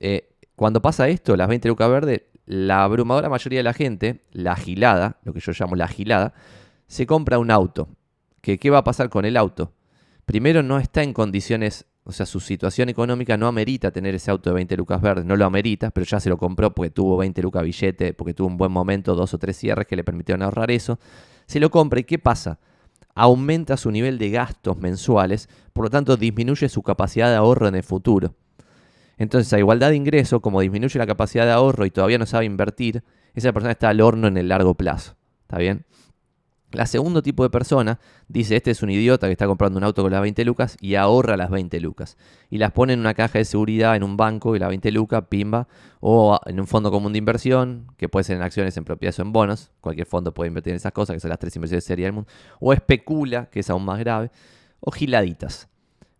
Eh, 0.00 0.28
cuando 0.54 0.82
pasa 0.82 1.08
esto, 1.08 1.34
las 1.34 1.48
20 1.48 1.66
lucas 1.68 1.88
verdes, 1.88 2.22
la 2.44 2.84
abrumadora 2.84 3.30
mayoría 3.30 3.60
de 3.60 3.64
la 3.64 3.72
gente, 3.72 4.20
la 4.32 4.52
agilada, 4.52 5.16
lo 5.22 5.32
que 5.32 5.40
yo 5.40 5.52
llamo 5.58 5.76
la 5.76 5.86
agilada, 5.86 6.34
se 6.86 7.06
compra 7.06 7.38
un 7.38 7.50
auto. 7.50 7.88
¿Qué 8.42 8.70
va 8.70 8.78
a 8.78 8.84
pasar 8.84 9.08
con 9.08 9.24
el 9.24 9.38
auto? 9.38 9.72
Primero 10.28 10.62
no 10.62 10.78
está 10.78 11.02
en 11.02 11.14
condiciones 11.14 11.86
o 12.04 12.12
sea, 12.12 12.26
su 12.26 12.38
situación 12.38 12.90
económica 12.90 13.38
no 13.38 13.46
amerita 13.46 13.90
tener 13.90 14.14
ese 14.14 14.30
auto 14.30 14.50
de 14.50 14.54
20 14.56 14.76
lucas 14.76 15.00
verdes, 15.00 15.24
no 15.24 15.36
lo 15.36 15.46
amerita, 15.46 15.90
pero 15.90 16.04
ya 16.04 16.20
se 16.20 16.28
lo 16.28 16.36
compró 16.36 16.74
porque 16.74 16.90
tuvo 16.90 17.16
20 17.16 17.40
lucas 17.40 17.62
billete, 17.62 18.12
porque 18.12 18.34
tuvo 18.34 18.48
un 18.48 18.58
buen 18.58 18.70
momento, 18.70 19.14
dos 19.14 19.32
o 19.32 19.38
tres 19.38 19.56
cierres 19.56 19.86
que 19.86 19.96
le 19.96 20.04
permitieron 20.04 20.42
ahorrar 20.42 20.70
eso. 20.70 20.98
Se 21.46 21.60
lo 21.60 21.70
compra 21.70 22.00
y 22.00 22.04
¿qué 22.04 22.18
pasa? 22.18 22.58
Aumenta 23.14 23.78
su 23.78 23.90
nivel 23.90 24.18
de 24.18 24.28
gastos 24.28 24.76
mensuales, 24.76 25.48
por 25.72 25.84
lo 25.84 25.90
tanto 25.90 26.18
disminuye 26.18 26.68
su 26.68 26.82
capacidad 26.82 27.30
de 27.30 27.36
ahorro 27.36 27.66
en 27.66 27.74
el 27.74 27.82
futuro. 27.82 28.34
Entonces, 29.16 29.50
a 29.54 29.58
igualdad 29.58 29.90
de 29.90 29.96
ingreso, 29.96 30.40
como 30.40 30.60
disminuye 30.60 30.98
la 30.98 31.06
capacidad 31.06 31.46
de 31.46 31.52
ahorro 31.52 31.86
y 31.86 31.90
todavía 31.90 32.18
no 32.18 32.26
sabe 32.26 32.44
invertir, 32.44 33.02
esa 33.34 33.52
persona 33.54 33.72
está 33.72 33.88
al 33.88 34.02
horno 34.02 34.28
en 34.28 34.36
el 34.36 34.48
largo 34.48 34.74
plazo. 34.74 35.16
¿Está 35.42 35.56
bien? 35.56 35.86
La 36.70 36.84
segundo 36.84 37.22
tipo 37.22 37.42
de 37.44 37.50
persona 37.50 37.98
dice, 38.28 38.56
este 38.56 38.70
es 38.70 38.82
un 38.82 38.90
idiota 38.90 39.26
que 39.26 39.32
está 39.32 39.46
comprando 39.46 39.78
un 39.78 39.84
auto 39.84 40.02
con 40.02 40.12
las 40.12 40.20
20 40.20 40.44
lucas 40.44 40.76
y 40.80 40.96
ahorra 40.96 41.38
las 41.38 41.48
20 41.48 41.80
lucas. 41.80 42.18
Y 42.50 42.58
las 42.58 42.72
pone 42.72 42.92
en 42.92 43.00
una 43.00 43.14
caja 43.14 43.38
de 43.38 43.46
seguridad, 43.46 43.96
en 43.96 44.02
un 44.02 44.18
banco, 44.18 44.54
y 44.54 44.58
las 44.58 44.68
20 44.68 44.90
lucas, 44.92 45.24
pimba, 45.30 45.66
o 46.00 46.38
en 46.44 46.60
un 46.60 46.66
fondo 46.66 46.90
común 46.90 47.12
de 47.12 47.18
inversión, 47.18 47.86
que 47.96 48.10
puede 48.10 48.24
ser 48.24 48.36
en 48.36 48.42
acciones, 48.42 48.76
en 48.76 48.84
propiedades 48.84 49.18
o 49.18 49.22
en 49.22 49.32
bonos. 49.32 49.70
Cualquier 49.80 50.06
fondo 50.06 50.34
puede 50.34 50.48
invertir 50.48 50.72
en 50.72 50.76
esas 50.76 50.92
cosas, 50.92 51.14
que 51.14 51.20
son 51.20 51.30
las 51.30 51.38
tres 51.38 51.56
inversiones 51.56 51.84
serias 51.84 52.08
del 52.08 52.12
mundo. 52.12 52.30
O 52.60 52.74
especula, 52.74 53.46
que 53.46 53.60
es 53.60 53.70
aún 53.70 53.86
más 53.86 53.98
grave. 53.98 54.30
O 54.80 54.90
giladitas. 54.90 55.68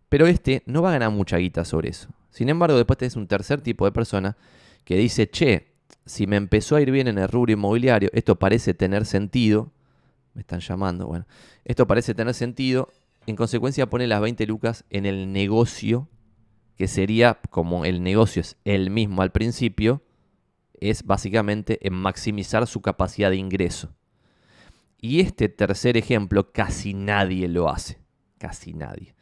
Pero 0.09 0.25
este 0.25 0.63
no 0.65 0.81
va 0.81 0.89
a 0.89 0.93
ganar 0.93 1.11
mucha 1.11 1.37
guita 1.37 1.63
sobre 1.63 1.89
eso. 1.89 2.09
Sin 2.31 2.49
embargo, 2.49 2.75
después 2.75 2.97
tenés 2.97 3.15
un 3.15 3.27
tercer 3.27 3.61
tipo 3.61 3.85
de 3.85 3.91
persona 3.91 4.35
que 4.83 4.95
dice, 4.95 5.29
che, 5.29 5.67
si 6.07 6.25
me 6.25 6.37
empezó 6.37 6.75
a 6.75 6.81
ir 6.81 6.89
bien 6.89 7.07
en 7.07 7.19
el 7.19 7.27
rubro 7.27 7.51
inmobiliario, 7.51 8.09
esto 8.13 8.37
parece 8.37 8.73
tener 8.73 9.05
sentido, 9.05 9.71
me 10.39 10.41
están 10.41 10.61
llamando, 10.61 11.05
bueno, 11.05 11.25
esto 11.65 11.85
parece 11.85 12.15
tener 12.15 12.33
sentido, 12.33 12.87
en 13.27 13.35
consecuencia 13.35 13.89
pone 13.89 14.07
las 14.07 14.21
20 14.21 14.47
lucas 14.47 14.85
en 14.89 15.05
el 15.05 15.33
negocio, 15.33 16.07
que 16.77 16.87
sería 16.87 17.41
como 17.49 17.83
el 17.83 18.01
negocio 18.01 18.39
es 18.39 18.55
el 18.63 18.89
mismo 18.89 19.21
al 19.21 19.33
principio, 19.33 20.01
es 20.79 21.03
básicamente 21.03 21.85
en 21.85 21.93
maximizar 21.93 22.67
su 22.67 22.79
capacidad 22.79 23.29
de 23.31 23.35
ingreso. 23.35 23.93
Y 25.01 25.19
este 25.19 25.49
tercer 25.49 25.97
ejemplo 25.97 26.53
casi 26.53 26.93
nadie 26.93 27.49
lo 27.49 27.69
hace, 27.69 27.99
casi 28.37 28.73
nadie. 28.73 29.13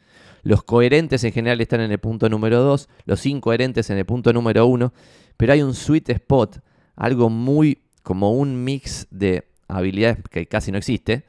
Los 0.43 0.63
coherentes 0.63 1.23
en 1.23 1.31
general 1.31 1.59
están 1.61 1.81
en 1.81 1.91
el 1.91 1.97
punto 1.97 2.29
número 2.29 2.61
2, 2.61 2.89
los 3.05 3.25
incoherentes 3.25 3.89
en 3.89 3.97
el 3.97 4.05
punto 4.05 4.31
número 4.33 4.67
1, 4.67 4.93
pero 5.35 5.53
hay 5.53 5.63
un 5.63 5.73
sweet 5.73 6.09
spot, 6.09 6.59
algo 6.95 7.31
muy 7.31 7.81
como 8.03 8.33
un 8.33 8.63
mix 8.63 9.07
de 9.09 9.47
habilidades 9.67 10.19
que 10.29 10.47
casi 10.47 10.71
no 10.71 10.77
existe. 10.77 11.25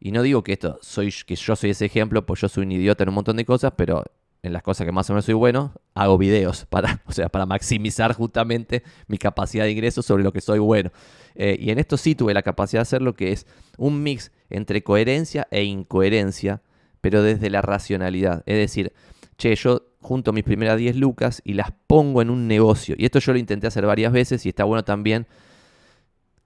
Y 0.00 0.12
no 0.12 0.22
digo 0.22 0.42
que 0.42 0.52
esto 0.52 0.78
soy 0.82 1.12
que 1.26 1.34
yo 1.34 1.56
soy 1.56 1.70
ese 1.70 1.86
ejemplo, 1.86 2.24
pues 2.24 2.40
yo 2.40 2.48
soy 2.48 2.64
un 2.64 2.72
idiota 2.72 3.02
en 3.02 3.08
un 3.08 3.16
montón 3.16 3.36
de 3.36 3.44
cosas, 3.44 3.72
pero 3.76 4.04
en 4.42 4.52
las 4.52 4.62
cosas 4.62 4.86
que 4.86 4.92
más 4.92 5.08
o 5.10 5.12
menos 5.12 5.24
soy 5.24 5.34
bueno, 5.34 5.72
hago 5.94 6.16
videos 6.18 6.64
para, 6.70 7.02
o 7.06 7.12
sea, 7.12 7.28
para 7.28 7.46
maximizar 7.46 8.14
justamente 8.14 8.82
mi 9.08 9.18
capacidad 9.18 9.64
de 9.64 9.72
ingreso 9.72 10.02
sobre 10.02 10.22
lo 10.22 10.32
que 10.32 10.40
soy 10.40 10.58
bueno. 10.58 10.90
Eh, 11.34 11.56
y 11.58 11.70
en 11.70 11.78
esto 11.78 11.96
sí 11.96 12.14
tuve 12.14 12.34
la 12.34 12.42
capacidad 12.42 12.80
de 12.80 12.82
hacer 12.82 13.02
lo 13.02 13.14
que 13.14 13.32
es 13.32 13.46
un 13.76 14.02
mix 14.02 14.32
entre 14.50 14.82
coherencia 14.82 15.46
e 15.50 15.64
incoherencia, 15.64 16.62
pero 17.00 17.22
desde 17.22 17.50
la 17.50 17.62
racionalidad. 17.62 18.42
Es 18.46 18.56
decir, 18.56 18.92
che, 19.36 19.54
yo 19.54 19.88
junto 20.00 20.32
mis 20.32 20.44
primeras 20.44 20.78
10 20.78 20.96
lucas 20.96 21.42
y 21.44 21.54
las 21.54 21.72
pongo 21.86 22.22
en 22.22 22.30
un 22.30 22.46
negocio. 22.48 22.94
Y 22.98 23.04
esto 23.04 23.18
yo 23.18 23.32
lo 23.32 23.38
intenté 23.38 23.66
hacer 23.66 23.86
varias 23.86 24.12
veces 24.12 24.46
y 24.46 24.48
está 24.48 24.64
bueno 24.64 24.84
también 24.84 25.26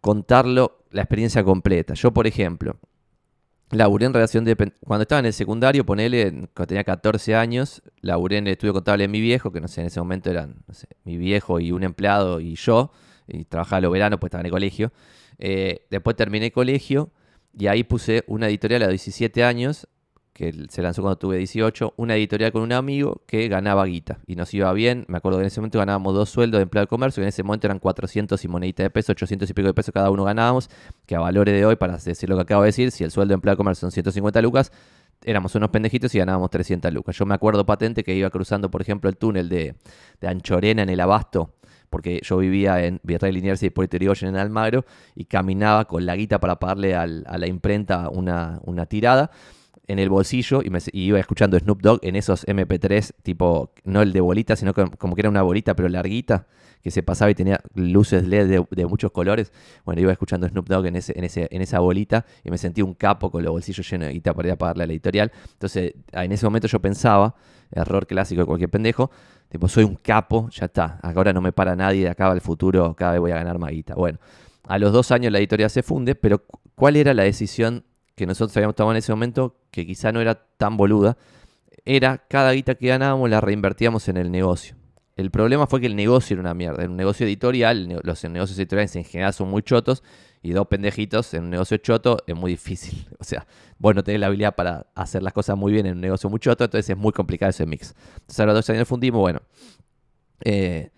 contarlo, 0.02 0.84
la 0.90 1.00
experiencia 1.02 1.42
completa. 1.42 1.94
Yo, 1.94 2.12
por 2.12 2.26
ejemplo, 2.26 2.76
laburé 3.70 4.04
en 4.04 4.12
relación 4.12 4.44
de... 4.44 4.56
Cuando 4.84 5.02
estaba 5.02 5.20
en 5.20 5.26
el 5.26 5.32
secundario, 5.32 5.86
ponele, 5.86 6.30
cuando 6.52 6.66
tenía 6.66 6.84
14 6.84 7.34
años, 7.34 7.82
laburé 8.02 8.36
en 8.38 8.46
el 8.48 8.52
estudio 8.52 8.74
contable 8.74 9.04
de 9.04 9.08
mi 9.08 9.20
viejo, 9.20 9.52
que 9.52 9.60
no 9.60 9.68
sé, 9.68 9.80
en 9.80 9.86
ese 9.86 10.00
momento 10.00 10.28
eran 10.28 10.56
mi 11.04 11.16
viejo 11.16 11.60
y 11.60 11.72
un 11.72 11.84
empleado 11.84 12.40
y 12.40 12.56
yo, 12.56 12.90
y 13.28 13.44
trabajaba 13.44 13.80
los 13.80 13.92
veranos, 13.92 14.18
pues 14.18 14.28
estaba 14.28 14.40
en 14.40 14.46
el 14.46 14.52
colegio. 14.52 14.92
Eh, 15.38 15.86
después 15.88 16.16
terminé 16.16 16.46
el 16.46 16.52
colegio 16.52 17.10
y 17.56 17.68
ahí 17.68 17.84
puse 17.84 18.24
una 18.26 18.48
editorial 18.48 18.82
a 18.82 18.88
17 18.88 19.44
años 19.44 19.86
que 20.32 20.66
se 20.70 20.82
lanzó 20.82 21.02
cuando 21.02 21.18
tuve 21.18 21.36
18, 21.36 21.94
una 21.96 22.16
editorial 22.16 22.52
con 22.52 22.62
un 22.62 22.72
amigo 22.72 23.22
que 23.26 23.48
ganaba 23.48 23.84
guita 23.84 24.18
y 24.26 24.34
nos 24.34 24.52
iba 24.54 24.72
bien. 24.72 25.04
Me 25.08 25.18
acuerdo 25.18 25.38
que 25.38 25.42
en 25.42 25.48
ese 25.48 25.60
momento 25.60 25.78
ganábamos 25.78 26.14
dos 26.14 26.30
sueldos 26.30 26.58
de 26.58 26.62
empleado 26.62 26.86
de 26.86 26.88
comercio, 26.88 27.20
que 27.20 27.24
en 27.24 27.28
ese 27.28 27.42
momento 27.42 27.66
eran 27.66 27.78
400 27.78 28.42
y 28.42 28.48
monedita 28.48 28.82
de 28.82 28.90
peso, 28.90 29.12
800 29.12 29.48
y 29.50 29.54
pico 29.54 29.68
de 29.68 29.74
peso 29.74 29.92
cada 29.92 30.10
uno 30.10 30.24
ganábamos, 30.24 30.70
que 31.06 31.14
a 31.14 31.20
valores 31.20 31.54
de 31.54 31.66
hoy, 31.66 31.76
para 31.76 31.98
decir 31.98 32.28
lo 32.28 32.36
que 32.36 32.42
acabo 32.42 32.62
de 32.62 32.68
decir, 32.68 32.90
si 32.92 33.04
el 33.04 33.10
sueldo 33.10 33.32
de 33.32 33.34
empleado 33.34 33.56
de 33.56 33.58
comercio 33.58 33.80
son 33.82 33.92
150 33.92 34.40
lucas, 34.40 34.72
éramos 35.22 35.54
unos 35.54 35.68
pendejitos 35.68 36.14
y 36.14 36.18
ganábamos 36.18 36.50
300 36.50 36.92
lucas. 36.92 37.16
Yo 37.16 37.26
me 37.26 37.34
acuerdo 37.34 37.66
patente 37.66 38.02
que 38.02 38.14
iba 38.14 38.30
cruzando, 38.30 38.70
por 38.70 38.80
ejemplo, 38.80 39.10
el 39.10 39.18
túnel 39.18 39.50
de, 39.50 39.76
Anchorena 40.22 40.82
en 40.82 40.88
el 40.88 41.00
Abasto, 41.00 41.54
porque 41.90 42.20
yo 42.24 42.38
vivía 42.38 42.82
en 42.82 43.00
Virrey 43.02 43.32
Liniers 43.32 43.62
y 43.64 43.68
Puerto 43.68 43.98
Rico 43.98 44.14
en 44.22 44.36
Almagro, 44.36 44.86
y 45.14 45.26
caminaba 45.26 45.84
con 45.84 46.06
la 46.06 46.16
guita 46.16 46.40
para 46.40 46.58
pagarle 46.58 46.94
a 46.94 47.06
la 47.06 47.46
imprenta 47.46 48.08
una, 48.08 48.60
una 48.64 48.86
tirada 48.86 49.30
en 49.86 49.98
el 49.98 50.08
bolsillo 50.08 50.62
y, 50.62 50.70
me, 50.70 50.78
iba 50.92 51.18
escuchando 51.18 51.58
Snoop 51.58 51.82
Dogg 51.82 52.00
en 52.02 52.16
esos 52.16 52.46
MP3, 52.46 53.12
tipo, 53.22 53.72
no 53.84 54.02
el 54.02 54.12
de 54.12 54.20
bolita, 54.20 54.56
sino 54.56 54.72
como 54.74 55.14
que 55.14 55.20
era 55.20 55.28
una 55.28 55.42
bolita, 55.42 55.74
pero 55.74 55.88
larguita, 55.88 56.46
que 56.82 56.90
se 56.90 57.02
pasaba 57.02 57.30
y 57.30 57.34
tenía 57.34 57.60
luces 57.74 58.26
LED 58.26 58.64
de, 58.70 58.86
muchos 58.86 59.12
colores. 59.12 59.52
Bueno, 59.84 60.00
iba 60.00 60.12
escuchando 60.12 60.48
Snoop 60.48 60.68
Dogg 60.68 60.86
en, 60.86 60.96
ese, 60.96 61.16
en, 61.16 61.24
ese, 61.24 61.48
en 61.50 61.62
esa 61.62 61.78
bolita 61.80 62.26
y 62.44 62.50
me 62.50 62.58
sentí 62.58 62.82
un 62.82 62.94
capo 62.94 63.30
con 63.30 63.42
los 63.42 63.52
bolsillos 63.52 63.88
llenos 63.88 64.08
de 64.08 64.14
guita 64.14 64.34
para 64.34 64.48
ir 64.48 64.52
a 64.52 64.56
pagarle 64.56 64.84
a 64.84 64.86
la 64.86 64.92
editorial. 64.92 65.30
Entonces, 65.52 65.94
en 66.12 66.32
ese 66.32 66.44
momento 66.44 66.68
yo 66.68 66.80
pensaba, 66.80 67.34
error 67.70 68.06
clásico 68.06 68.42
de 68.42 68.46
cualquier 68.46 68.70
pendejo, 68.70 69.10
tipo, 69.48 69.68
soy 69.68 69.84
un 69.84 69.94
capo, 69.94 70.48
ya 70.50 70.66
está, 70.66 70.98
ahora 71.02 71.32
no 71.32 71.40
me 71.40 71.52
para 71.52 71.76
nadie, 71.76 72.04
de 72.04 72.10
acá 72.10 72.30
el 72.32 72.40
futuro, 72.40 72.94
cada 72.94 73.12
vez 73.12 73.20
voy 73.20 73.30
a 73.30 73.36
ganar 73.36 73.58
más 73.58 73.70
guita. 73.70 73.94
Bueno, 73.94 74.18
a 74.66 74.78
los 74.78 74.92
dos 74.92 75.10
años 75.12 75.32
la 75.32 75.38
editorial 75.38 75.70
se 75.70 75.82
funde, 75.82 76.14
pero 76.14 76.44
¿cuál 76.74 76.96
era 76.96 77.14
la 77.14 77.22
decisión 77.22 77.84
que 78.22 78.26
nosotros 78.26 78.56
habíamos 78.56 78.76
tomado 78.76 78.92
en 78.92 78.98
ese 78.98 79.10
momento, 79.10 79.56
que 79.72 79.84
quizá 79.84 80.12
no 80.12 80.20
era 80.20 80.36
tan 80.56 80.76
boluda, 80.76 81.16
era 81.84 82.18
cada 82.18 82.52
guita 82.52 82.76
que 82.76 82.86
ganábamos 82.86 83.28
la 83.28 83.40
reinvertíamos 83.40 84.06
en 84.06 84.16
el 84.16 84.30
negocio. 84.30 84.76
El 85.16 85.32
problema 85.32 85.66
fue 85.66 85.80
que 85.80 85.88
el 85.88 85.96
negocio 85.96 86.34
era 86.34 86.40
una 86.40 86.54
mierda. 86.54 86.82
Era 86.82 86.90
un 86.90 86.96
negocio 86.96 87.26
editorial, 87.26 87.98
los 88.04 88.22
negocios 88.22 88.56
editoriales 88.60 88.94
en 88.94 89.02
general 89.02 89.34
son 89.34 89.50
muy 89.50 89.62
chotos, 89.62 90.04
y 90.40 90.52
dos 90.52 90.68
pendejitos 90.68 91.34
en 91.34 91.44
un 91.44 91.50
negocio 91.50 91.78
choto 91.78 92.18
es 92.24 92.36
muy 92.36 92.52
difícil. 92.52 93.08
O 93.18 93.24
sea, 93.24 93.44
vos 93.78 93.92
no 93.92 94.04
tenés 94.04 94.20
la 94.20 94.28
habilidad 94.28 94.54
para 94.54 94.86
hacer 94.94 95.24
las 95.24 95.32
cosas 95.32 95.56
muy 95.56 95.72
bien 95.72 95.86
en 95.86 95.94
un 95.94 96.00
negocio 96.00 96.30
muy 96.30 96.38
choto, 96.38 96.62
entonces 96.62 96.90
es 96.90 96.96
muy 96.96 97.10
complicado 97.10 97.50
ese 97.50 97.66
mix. 97.66 97.92
Entonces 98.20 98.38
a 98.38 98.46
los 98.46 98.54
dos 98.54 98.70
años 98.70 98.86
fundimos, 98.86 99.20
bueno, 99.20 99.42
eh, 100.44 100.90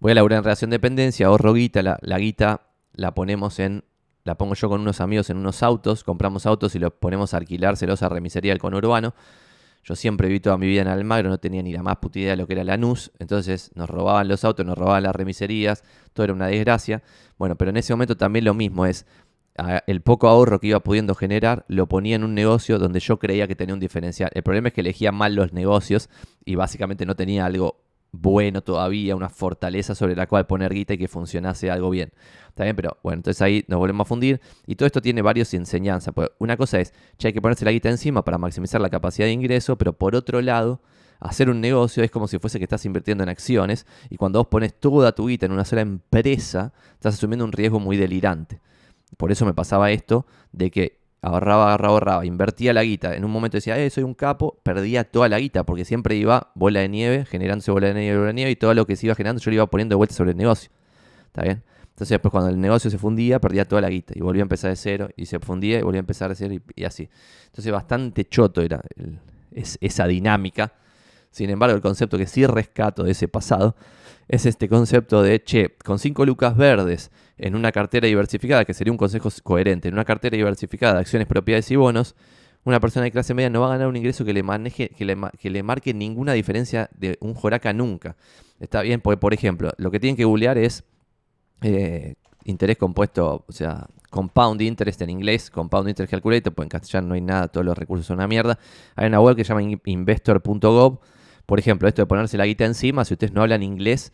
voy 0.00 0.12
a 0.12 0.14
laburar 0.14 0.38
en 0.38 0.44
relación 0.44 0.70
de 0.70 0.76
dependencia, 0.76 1.26
ahorro 1.26 1.52
guita, 1.52 1.82
la, 1.82 1.98
la 2.00 2.18
guita 2.18 2.62
la 2.94 3.12
ponemos 3.12 3.58
en 3.58 3.84
la 4.24 4.36
pongo 4.36 4.54
yo 4.54 4.68
con 4.68 4.80
unos 4.80 5.00
amigos 5.00 5.30
en 5.30 5.36
unos 5.36 5.62
autos, 5.62 6.04
compramos 6.04 6.46
autos 6.46 6.74
y 6.74 6.78
los 6.78 6.92
ponemos 6.92 7.34
a 7.34 7.38
alquilárselos 7.38 8.02
a 8.02 8.08
remisería 8.08 8.52
del 8.52 8.60
conurbano. 8.60 9.14
Yo 9.84 9.96
siempre 9.96 10.28
viví 10.28 10.38
toda 10.38 10.56
mi 10.58 10.66
vida 10.66 10.82
en 10.82 10.88
Almagro, 10.88 11.28
no 11.28 11.38
tenía 11.38 11.62
ni 11.62 11.72
la 11.72 11.82
más 11.82 11.96
puta 11.96 12.20
idea 12.20 12.30
de 12.30 12.36
lo 12.36 12.46
que 12.46 12.52
era 12.52 12.62
la 12.62 12.76
NUS, 12.76 13.10
entonces 13.18 13.72
nos 13.74 13.90
robaban 13.90 14.28
los 14.28 14.44
autos, 14.44 14.64
nos 14.64 14.78
robaban 14.78 15.02
las 15.02 15.14
remiserías, 15.14 15.82
todo 16.12 16.24
era 16.24 16.32
una 16.32 16.46
desgracia. 16.46 17.02
Bueno, 17.36 17.56
pero 17.56 17.70
en 17.70 17.78
ese 17.78 17.92
momento 17.92 18.16
también 18.16 18.44
lo 18.44 18.54
mismo 18.54 18.86
es, 18.86 19.06
el 19.86 20.00
poco 20.00 20.28
ahorro 20.28 20.60
que 20.60 20.68
iba 20.68 20.80
pudiendo 20.80 21.14
generar 21.14 21.64
lo 21.68 21.86
ponía 21.86 22.16
en 22.16 22.24
un 22.24 22.34
negocio 22.34 22.78
donde 22.78 23.00
yo 23.00 23.18
creía 23.18 23.46
que 23.46 23.54
tenía 23.54 23.74
un 23.74 23.80
diferencial. 23.80 24.30
El 24.34 24.42
problema 24.42 24.68
es 24.68 24.74
que 24.74 24.80
elegía 24.80 25.12
mal 25.12 25.34
los 25.34 25.52
negocios 25.52 26.08
y 26.44 26.54
básicamente 26.54 27.04
no 27.04 27.16
tenía 27.16 27.44
algo 27.44 27.82
bueno 28.12 28.62
todavía, 28.62 29.16
una 29.16 29.30
fortaleza 29.30 29.94
sobre 29.94 30.14
la 30.14 30.26
cual 30.26 30.46
poner 30.46 30.72
guita 30.72 30.94
y 30.94 30.98
que 30.98 31.08
funcionase 31.08 31.70
algo 31.70 31.90
bien. 31.90 32.12
¿Está 32.48 32.64
bien? 32.64 32.76
Pero 32.76 32.98
bueno, 33.02 33.16
entonces 33.20 33.40
ahí 33.40 33.64
nos 33.68 33.78
volvemos 33.78 34.04
a 34.04 34.08
fundir. 34.08 34.40
Y 34.66 34.76
todo 34.76 34.86
esto 34.86 35.00
tiene 35.00 35.22
varias 35.22 35.52
enseñanzas. 35.54 36.14
Pues 36.14 36.30
una 36.38 36.56
cosa 36.56 36.78
es, 36.78 36.92
ya 37.18 37.28
hay 37.28 37.32
que 37.32 37.40
ponerse 37.40 37.64
la 37.64 37.72
guita 37.72 37.88
encima 37.88 38.22
para 38.24 38.38
maximizar 38.38 38.80
la 38.80 38.90
capacidad 38.90 39.26
de 39.26 39.32
ingreso, 39.32 39.76
pero 39.78 39.94
por 39.94 40.14
otro 40.14 40.42
lado, 40.42 40.80
hacer 41.20 41.48
un 41.48 41.60
negocio 41.60 42.04
es 42.04 42.10
como 42.10 42.28
si 42.28 42.38
fuese 42.38 42.58
que 42.58 42.64
estás 42.64 42.84
invirtiendo 42.84 43.24
en 43.24 43.30
acciones 43.30 43.86
y 44.10 44.16
cuando 44.16 44.40
vos 44.40 44.48
pones 44.48 44.74
toda 44.74 45.12
tu 45.12 45.28
guita 45.28 45.46
en 45.46 45.52
una 45.52 45.64
sola 45.64 45.80
empresa, 45.80 46.72
estás 46.92 47.14
asumiendo 47.14 47.44
un 47.44 47.52
riesgo 47.52 47.80
muy 47.80 47.96
delirante. 47.96 48.60
Por 49.16 49.32
eso 49.32 49.46
me 49.46 49.54
pasaba 49.54 49.90
esto 49.90 50.26
de 50.52 50.70
que 50.70 51.01
ahorraba, 51.22 51.70
ahorraba, 51.70 51.94
ahorraba, 51.94 52.26
invertía 52.26 52.72
la 52.72 52.82
guita. 52.82 53.14
En 53.14 53.24
un 53.24 53.30
momento 53.30 53.56
decía, 53.56 53.78
eh, 53.78 53.88
soy 53.90 54.02
un 54.02 54.14
capo, 54.14 54.58
perdía 54.62 55.04
toda 55.04 55.28
la 55.28 55.38
guita, 55.38 55.64
porque 55.64 55.84
siempre 55.84 56.16
iba 56.16 56.50
bola 56.54 56.80
de 56.80 56.88
nieve, 56.88 57.24
generándose 57.24 57.70
bola 57.70 57.88
de 57.88 57.94
nieve, 57.94 58.18
bola 58.18 58.28
de 58.28 58.34
nieve, 58.34 58.50
y 58.50 58.56
todo 58.56 58.74
lo 58.74 58.86
que 58.86 58.96
se 58.96 59.06
iba 59.06 59.14
generando 59.14 59.40
yo 59.40 59.50
lo 59.50 59.54
iba 59.54 59.66
poniendo 59.66 59.94
de 59.94 59.96
vuelta 59.96 60.14
sobre 60.14 60.32
el 60.32 60.36
negocio. 60.36 60.70
¿Está 61.26 61.42
bien? 61.42 61.62
Entonces 61.80 62.08
después 62.08 62.32
cuando 62.32 62.50
el 62.50 62.60
negocio 62.60 62.90
se 62.90 62.98
fundía, 62.98 63.40
perdía 63.40 63.66
toda 63.66 63.80
la 63.80 63.88
guita, 63.88 64.14
y 64.16 64.20
volvía 64.20 64.42
a 64.42 64.44
empezar 64.44 64.70
de 64.70 64.76
cero, 64.76 65.08
y 65.16 65.26
se 65.26 65.38
fundía, 65.38 65.78
y 65.78 65.82
volvía 65.82 66.00
a 66.00 66.00
empezar 66.00 66.28
de 66.28 66.34
cero, 66.34 66.54
y, 66.74 66.84
así. 66.84 67.08
Entonces 67.46 67.72
bastante 67.72 68.24
choto 68.24 68.60
era 68.60 68.82
esa 69.52 70.06
dinámica. 70.06 70.72
Sin 71.30 71.50
embargo, 71.50 71.76
el 71.76 71.82
concepto 71.82 72.18
que 72.18 72.26
sí 72.26 72.44
rescato 72.46 73.04
de 73.04 73.12
ese 73.12 73.28
pasado 73.28 73.76
es 74.28 74.44
este 74.44 74.68
concepto 74.68 75.22
de, 75.22 75.42
che, 75.42 75.76
con 75.84 75.98
5 75.98 76.26
lucas 76.26 76.56
verdes 76.56 77.10
en 77.42 77.56
una 77.56 77.72
cartera 77.72 78.06
diversificada, 78.06 78.64
que 78.64 78.72
sería 78.72 78.92
un 78.92 78.96
consejo 78.96 79.28
coherente, 79.42 79.88
en 79.88 79.94
una 79.94 80.04
cartera 80.04 80.36
diversificada 80.36 80.94
de 80.94 81.00
acciones, 81.00 81.26
propiedades 81.26 81.70
y 81.70 81.76
bonos, 81.76 82.14
una 82.64 82.78
persona 82.78 83.04
de 83.04 83.10
clase 83.10 83.34
media 83.34 83.50
no 83.50 83.60
va 83.60 83.66
a 83.66 83.70
ganar 83.70 83.88
un 83.88 83.96
ingreso 83.96 84.24
que 84.24 84.32
le 84.32 84.44
maneje, 84.44 84.90
que 84.90 85.04
le, 85.04 85.16
que 85.38 85.50
le 85.50 85.62
marque 85.64 85.92
ninguna 85.92 86.32
diferencia 86.34 86.88
de 86.96 87.18
un 87.20 87.34
joraca 87.34 87.72
nunca. 87.72 88.16
Está 88.60 88.82
bien, 88.82 89.00
porque 89.00 89.16
por 89.16 89.34
ejemplo, 89.34 89.72
lo 89.76 89.90
que 89.90 89.98
tienen 89.98 90.16
que 90.16 90.24
googlear 90.24 90.56
es 90.56 90.84
eh, 91.62 92.14
interés 92.44 92.78
compuesto, 92.78 93.44
o 93.48 93.52
sea, 93.52 93.88
compound 94.08 94.62
interest 94.62 95.02
en 95.02 95.10
inglés, 95.10 95.50
compound 95.50 95.88
interest 95.88 96.12
calculator, 96.12 96.54
pues 96.54 96.66
en 96.66 96.68
castellano 96.68 97.08
no 97.08 97.14
hay 97.14 97.22
nada, 97.22 97.48
todos 97.48 97.66
los 97.66 97.76
recursos 97.76 98.06
son 98.06 98.18
una 98.18 98.28
mierda. 98.28 98.56
Hay 98.94 99.08
una 99.08 99.20
web 99.20 99.34
que 99.34 99.42
se 99.42 99.48
llama 99.48 99.62
investor.gov. 99.84 101.00
Por 101.46 101.58
ejemplo, 101.58 101.88
esto 101.88 102.02
de 102.02 102.06
ponerse 102.06 102.38
la 102.38 102.46
guita 102.46 102.64
encima, 102.64 103.04
si 103.04 103.14
ustedes 103.14 103.32
no 103.32 103.42
hablan 103.42 103.64
inglés, 103.64 104.12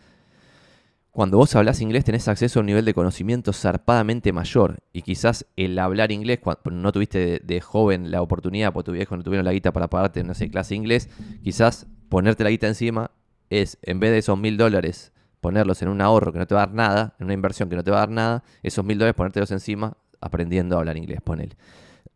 cuando 1.19 1.37
vos 1.37 1.57
hablas 1.57 1.81
inglés 1.81 2.05
tenés 2.05 2.29
acceso 2.29 2.61
a 2.61 2.63
un 2.63 2.67
nivel 2.67 2.85
de 2.85 2.95
conocimiento 2.95 3.53
zarpadamente 3.53 4.33
mayor. 4.33 4.77
Y 4.93 5.03
quizás 5.03 5.47
el 5.57 5.77
hablar 5.81 6.13
inglés, 6.13 6.39
cuando 6.39 6.71
no 6.71 6.93
tuviste 6.93 7.41
de, 7.43 7.61
joven 7.61 8.13
la 8.13 8.23
oportunidad, 8.23 8.73
porque 8.73 8.85
tu 8.87 8.93
viejo 8.93 9.17
no 9.17 9.25
tuvieron 9.25 9.45
la 9.45 9.51
guita 9.51 9.73
para 9.73 9.89
pagarte, 9.89 10.23
no 10.23 10.33
sé, 10.35 10.49
clase 10.49 10.75
de 10.75 10.77
inglés, 10.77 11.11
quizás 11.43 11.89
ponerte 12.09 12.45
la 12.45 12.51
guita 12.51 12.69
encima 12.69 13.11
es, 13.51 13.79
en 13.83 13.99
vez 13.99 14.13
de 14.13 14.19
esos 14.19 14.39
mil 14.39 14.57
dólares, 14.57 15.13
ponerlos 15.41 15.83
en 15.83 15.89
un 15.89 16.01
ahorro 16.03 16.33
que 16.33 16.39
no 16.39 16.47
te 16.47 16.55
va 16.55 16.63
a 16.63 16.67
dar 16.67 16.77
nada, 16.77 17.17
en 17.19 17.25
una 17.25 17.35
inversión 17.35 17.69
que 17.69 17.75
no 17.75 17.83
te 17.83 17.91
va 17.91 17.97
a 17.97 18.01
dar 18.07 18.11
nada, 18.11 18.45
esos 18.63 18.85
mil 18.85 18.97
dólares 18.97 19.17
ponértelos 19.17 19.51
encima 19.51 19.97
aprendiendo 20.21 20.77
a 20.77 20.79
hablar 20.79 20.97
inglés, 20.97 21.21
ponele. 21.21 21.57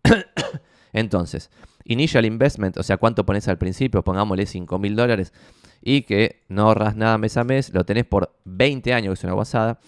Entonces, 0.92 1.50
initial 1.86 2.24
investment, 2.24 2.76
o 2.76 2.84
sea, 2.84 2.98
cuánto 2.98 3.26
pones 3.26 3.48
al 3.48 3.58
principio, 3.58 4.04
pongámosle 4.04 4.46
5 4.46 4.78
mil 4.78 4.94
dólares 4.94 5.32
y 5.82 6.02
que 6.02 6.42
no 6.48 6.62
ahorras 6.62 6.96
nada 6.96 7.18
mes 7.18 7.36
a 7.36 7.44
mes, 7.44 7.74
lo 7.74 7.84
tenés 7.84 8.04
por 8.04 8.34
20 8.44 8.94
años, 8.94 9.10
que 9.10 9.20
es 9.20 9.24
una 9.24 9.34
guasada. 9.34 9.80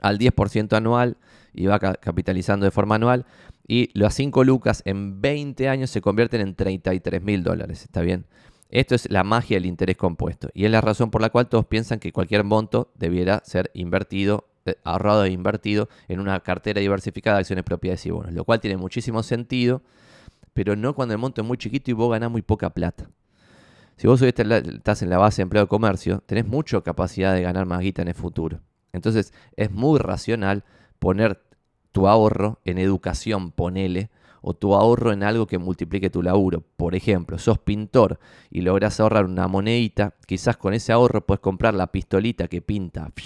al 0.00 0.18
10% 0.18 0.76
anual 0.76 1.16
y 1.54 1.66
va 1.66 1.78
capitalizando 1.78 2.64
de 2.64 2.72
forma 2.72 2.96
anual. 2.96 3.24
Y 3.68 3.90
las 3.96 4.14
5 4.14 4.42
lucas 4.42 4.82
en 4.84 5.20
20 5.20 5.68
años 5.68 5.90
se 5.90 6.00
convierten 6.00 6.40
en 6.40 6.56
33 6.56 7.22
mil 7.22 7.44
dólares. 7.44 7.82
¿Está 7.84 8.00
bien? 8.00 8.26
Esto 8.68 8.94
es 8.96 9.08
la 9.10 9.22
magia 9.22 9.58
del 9.58 9.66
interés 9.66 9.96
compuesto. 9.96 10.48
Y 10.54 10.64
es 10.64 10.70
la 10.70 10.80
razón 10.80 11.10
por 11.10 11.20
la 11.20 11.30
cual 11.30 11.48
todos 11.48 11.66
piensan 11.66 12.00
que 12.00 12.10
cualquier 12.10 12.42
monto 12.42 12.90
debiera 12.96 13.42
ser 13.44 13.70
invertido, 13.74 14.48
eh, 14.64 14.74
ahorrado 14.82 15.24
e 15.24 15.30
invertido 15.30 15.88
en 16.08 16.18
una 16.18 16.40
cartera 16.40 16.80
diversificada 16.80 17.36
de 17.36 17.40
acciones, 17.42 17.64
propiedades 17.64 18.04
y 18.06 18.10
bonos. 18.10 18.32
Lo 18.32 18.44
cual 18.44 18.60
tiene 18.60 18.76
muchísimo 18.76 19.22
sentido, 19.22 19.82
pero 20.52 20.74
no 20.74 20.94
cuando 20.94 21.14
el 21.14 21.18
monto 21.18 21.42
es 21.42 21.46
muy 21.46 21.58
chiquito 21.58 21.90
y 21.90 21.94
vos 21.94 22.10
ganás 22.10 22.30
muy 22.30 22.42
poca 22.42 22.70
plata. 22.70 23.08
Si 23.96 24.06
vos 24.06 24.20
estás 24.22 25.02
en 25.02 25.10
la 25.10 25.18
base 25.18 25.38
de 25.38 25.42
empleo 25.44 25.64
de 25.64 25.68
comercio, 25.68 26.22
tenés 26.26 26.46
mucha 26.46 26.80
capacidad 26.80 27.34
de 27.34 27.42
ganar 27.42 27.66
más 27.66 27.80
guita 27.80 28.02
en 28.02 28.08
el 28.08 28.14
futuro. 28.14 28.60
Entonces 28.92 29.32
es 29.56 29.70
muy 29.70 29.98
racional 29.98 30.64
poner 30.98 31.42
tu 31.92 32.08
ahorro 32.08 32.60
en 32.64 32.78
educación, 32.78 33.52
ponele, 33.52 34.10
o 34.42 34.54
tu 34.54 34.74
ahorro 34.74 35.12
en 35.12 35.22
algo 35.22 35.46
que 35.46 35.58
multiplique 35.58 36.10
tu 36.10 36.22
laburo. 36.22 36.64
Por 36.76 36.94
ejemplo, 36.94 37.38
sos 37.38 37.58
pintor 37.58 38.18
y 38.50 38.62
logras 38.62 38.98
ahorrar 38.98 39.24
una 39.24 39.46
monedita, 39.46 40.14
quizás 40.26 40.56
con 40.56 40.74
ese 40.74 40.92
ahorro 40.92 41.24
puedes 41.24 41.40
comprar 41.40 41.74
la 41.74 41.86
pistolita 41.86 42.48
que 42.48 42.60
pinta. 42.60 43.10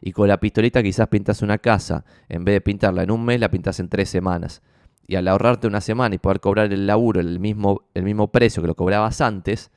Y 0.00 0.12
con 0.12 0.28
la 0.28 0.38
pistolita 0.38 0.80
quizás 0.80 1.08
pintas 1.08 1.42
una 1.42 1.58
casa. 1.58 2.04
En 2.28 2.44
vez 2.44 2.54
de 2.54 2.60
pintarla 2.60 3.02
en 3.02 3.10
un 3.10 3.24
mes, 3.24 3.40
la 3.40 3.50
pintas 3.50 3.80
en 3.80 3.88
tres 3.88 4.08
semanas. 4.08 4.62
Y 5.08 5.16
al 5.16 5.26
ahorrarte 5.26 5.66
una 5.66 5.80
semana 5.80 6.14
y 6.14 6.18
poder 6.18 6.38
cobrar 6.38 6.70
el 6.70 6.86
laburo 6.86 7.18
el 7.18 7.40
mismo, 7.40 7.88
el 7.94 8.04
mismo 8.04 8.30
precio 8.30 8.62
que 8.62 8.68
lo 8.68 8.76
cobrabas 8.76 9.22
antes, 9.22 9.70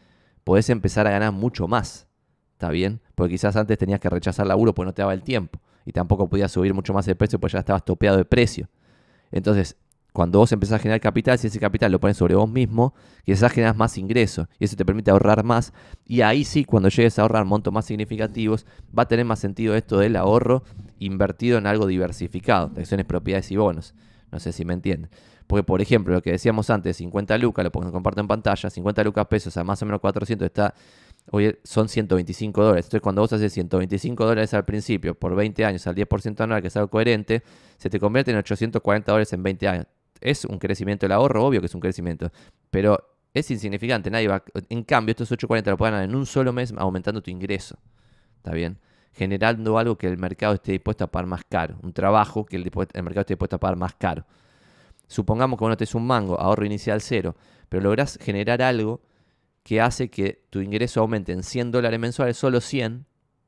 podés 0.44 0.70
empezar 0.70 1.08
a 1.08 1.12
ganar 1.12 1.32
mucho 1.32 1.70
más. 1.70 2.08
¿Está 2.52 2.70
bien? 2.70 3.00
Porque 3.15 3.32
quizás 3.32 3.56
antes 3.56 3.78
tenías 3.78 4.02
que 4.02 4.10
rechazar 4.10 4.46
laburo 4.46 4.76
porque 4.76 4.88
no 4.88 4.94
te 4.94 5.02
daba 5.02 5.13
el 5.13 5.24
tiempo. 5.24 5.60
Y 5.86 5.94
tampoco 5.94 6.28
podías 6.28 6.52
subir 6.52 6.74
mucho 6.74 6.94
más 6.94 7.08
el 7.08 7.15
precio 7.15 7.39
porque 7.39 7.54
ya 7.54 7.60
estabas 7.60 7.86
topeado 7.86 8.17
de 8.17 8.26
precio. 8.26 8.67
Entonces, 9.32 9.78
cuando 10.12 10.39
vos 10.39 10.52
empezás 10.52 10.76
a 10.76 10.80
generar 10.80 11.00
capital, 11.00 11.39
si 11.39 11.48
ese 11.48 11.62
capital 11.62 11.94
lo 11.94 12.02
pones 12.02 12.17
sobre 12.17 12.36
vos 12.36 12.50
mismo, 12.50 12.94
quizás 13.24 13.54
generas 13.54 13.78
más 13.78 13.98
ingresos 13.98 14.48
y 14.60 14.65
eso 14.65 14.76
te 14.76 14.84
permite 14.84 15.12
ahorrar 15.12 15.46
más. 15.46 15.72
Y 16.06 16.22
ahí 16.22 16.44
sí, 16.44 16.65
cuando 16.65 16.89
llegues 16.89 17.17
a 17.17 17.22
ahorrar 17.22 17.46
montos 17.46 17.74
más 17.74 17.86
significativos, 17.86 18.65
va 18.98 19.04
a 19.04 19.08
tener 19.08 19.24
más 19.24 19.39
sentido 19.39 19.76
esto 19.76 19.98
del 19.98 20.17
ahorro 20.17 20.63
invertido 21.00 21.58
en 21.58 21.67
algo 21.67 21.88
diversificado, 21.88 22.72
acciones, 22.76 23.06
propiedades 23.06 23.50
y 23.52 23.56
bonos. 23.56 23.96
No 24.32 24.39
sé 24.39 24.52
si 24.52 24.63
me 24.63 24.74
entienden. 24.74 25.10
Porque, 25.46 25.63
por 25.63 25.82
ejemplo, 25.82 26.13
lo 26.13 26.22
que 26.22 26.32
decíamos 26.32 26.70
antes, 26.70 26.98
50 26.98 27.38
lucas, 27.38 27.63
lo 27.65 27.72
pongo 27.72 27.91
comparto 27.91 28.22
en 28.22 28.28
pantalla, 28.28 28.70
50 28.70 29.04
lucas 29.04 29.28
pesos 29.28 29.58
a 29.58 29.63
más 29.63 29.82
o 29.82 29.86
menos 29.86 30.00
400 30.00 30.46
está, 30.46 30.74
hoy 31.32 31.58
son 31.63 31.89
125 31.89 32.63
dólares. 32.63 32.86
Entonces, 32.86 33.02
cuando 33.02 33.22
vos 33.22 33.34
haces 33.34 33.52
125 33.54 34.26
dólares 34.26 34.54
al 34.54 34.63
principio, 34.63 35.13
por 35.15 35.36
20 35.36 35.65
años, 35.65 35.86
al 35.88 35.96
10% 35.96 36.39
anual, 36.41 36.62
que 36.62 36.70
es 36.70 36.78
algo 36.78 36.89
coherente, 36.89 37.44
se 37.78 37.89
te 37.89 38.00
convierte 38.00 38.32
en 38.32 38.38
840 38.38 39.12
dólares 39.12 39.34
en 39.34 39.44
20 39.44 39.67
años. 39.67 39.86
Es 40.22 40.46
un 40.46 40.60
crecimiento 40.60 41.06
del 41.06 41.12
ahorro, 41.12 41.46
obvio 41.46 41.60
que 41.60 41.65
es 41.65 41.76
un 41.76 41.82
crecimiento, 41.82 42.32
pero 42.70 42.98
es 43.34 43.50
insignificante. 43.52 44.10
Nadie 44.10 44.28
va, 44.28 44.44
en 44.70 44.84
cambio, 44.84 45.12
estos 45.12 45.32
840 45.32 45.72
lo 45.72 45.78
pueden 45.78 45.94
ganar 45.94 46.10
en 46.10 46.15
un 46.15 46.26
solo 46.26 46.54
mes 46.54 46.74
aumentando 46.78 47.22
tu 47.22 47.32
ingreso. 47.32 47.78
¿Está 48.38 48.54
bien? 48.54 48.78
Generando 49.13 49.78
algo 49.78 49.97
que 49.97 50.08
el 50.08 50.17
mercado 50.17 50.54
esté 50.54 50.71
dispuesto 50.71 51.04
a 51.04 51.08
pagar 51.08 51.28
más 51.28 51.43
caro. 51.47 51.78
Un 51.84 51.93
trabajo 51.93 52.45
que 52.45 52.56
el, 52.56 52.63
mercado 52.63 53.21
esté 53.21 53.34
dispuesto 53.34 53.58
a 53.58 53.60
pagar 53.60 53.78
más 53.78 53.93
caro. 53.95 54.26
Supongamos 55.08 55.58
que 55.58 55.65
vos 55.65 55.69
no 55.69 55.78
te 55.78 55.84
es 55.84 55.95
un 55.95 56.08
mango, 56.08 56.39
ahorro 56.39 56.65
inicial 56.65 57.02
cero, 57.02 57.36
pero 57.67 57.84
lográs 57.84 58.17
generar 58.21 58.62
algo 58.62 59.02
que 59.63 59.82
hace 59.82 60.10
que 60.10 60.45
tu 60.50 60.62
ingreso 60.62 61.02
aumente 61.02 61.34
en 61.34 61.43
100 61.43 61.71
dólares 61.71 62.00
mensuales, 62.00 62.38
solo 62.38 62.62
100, 62.62 63.06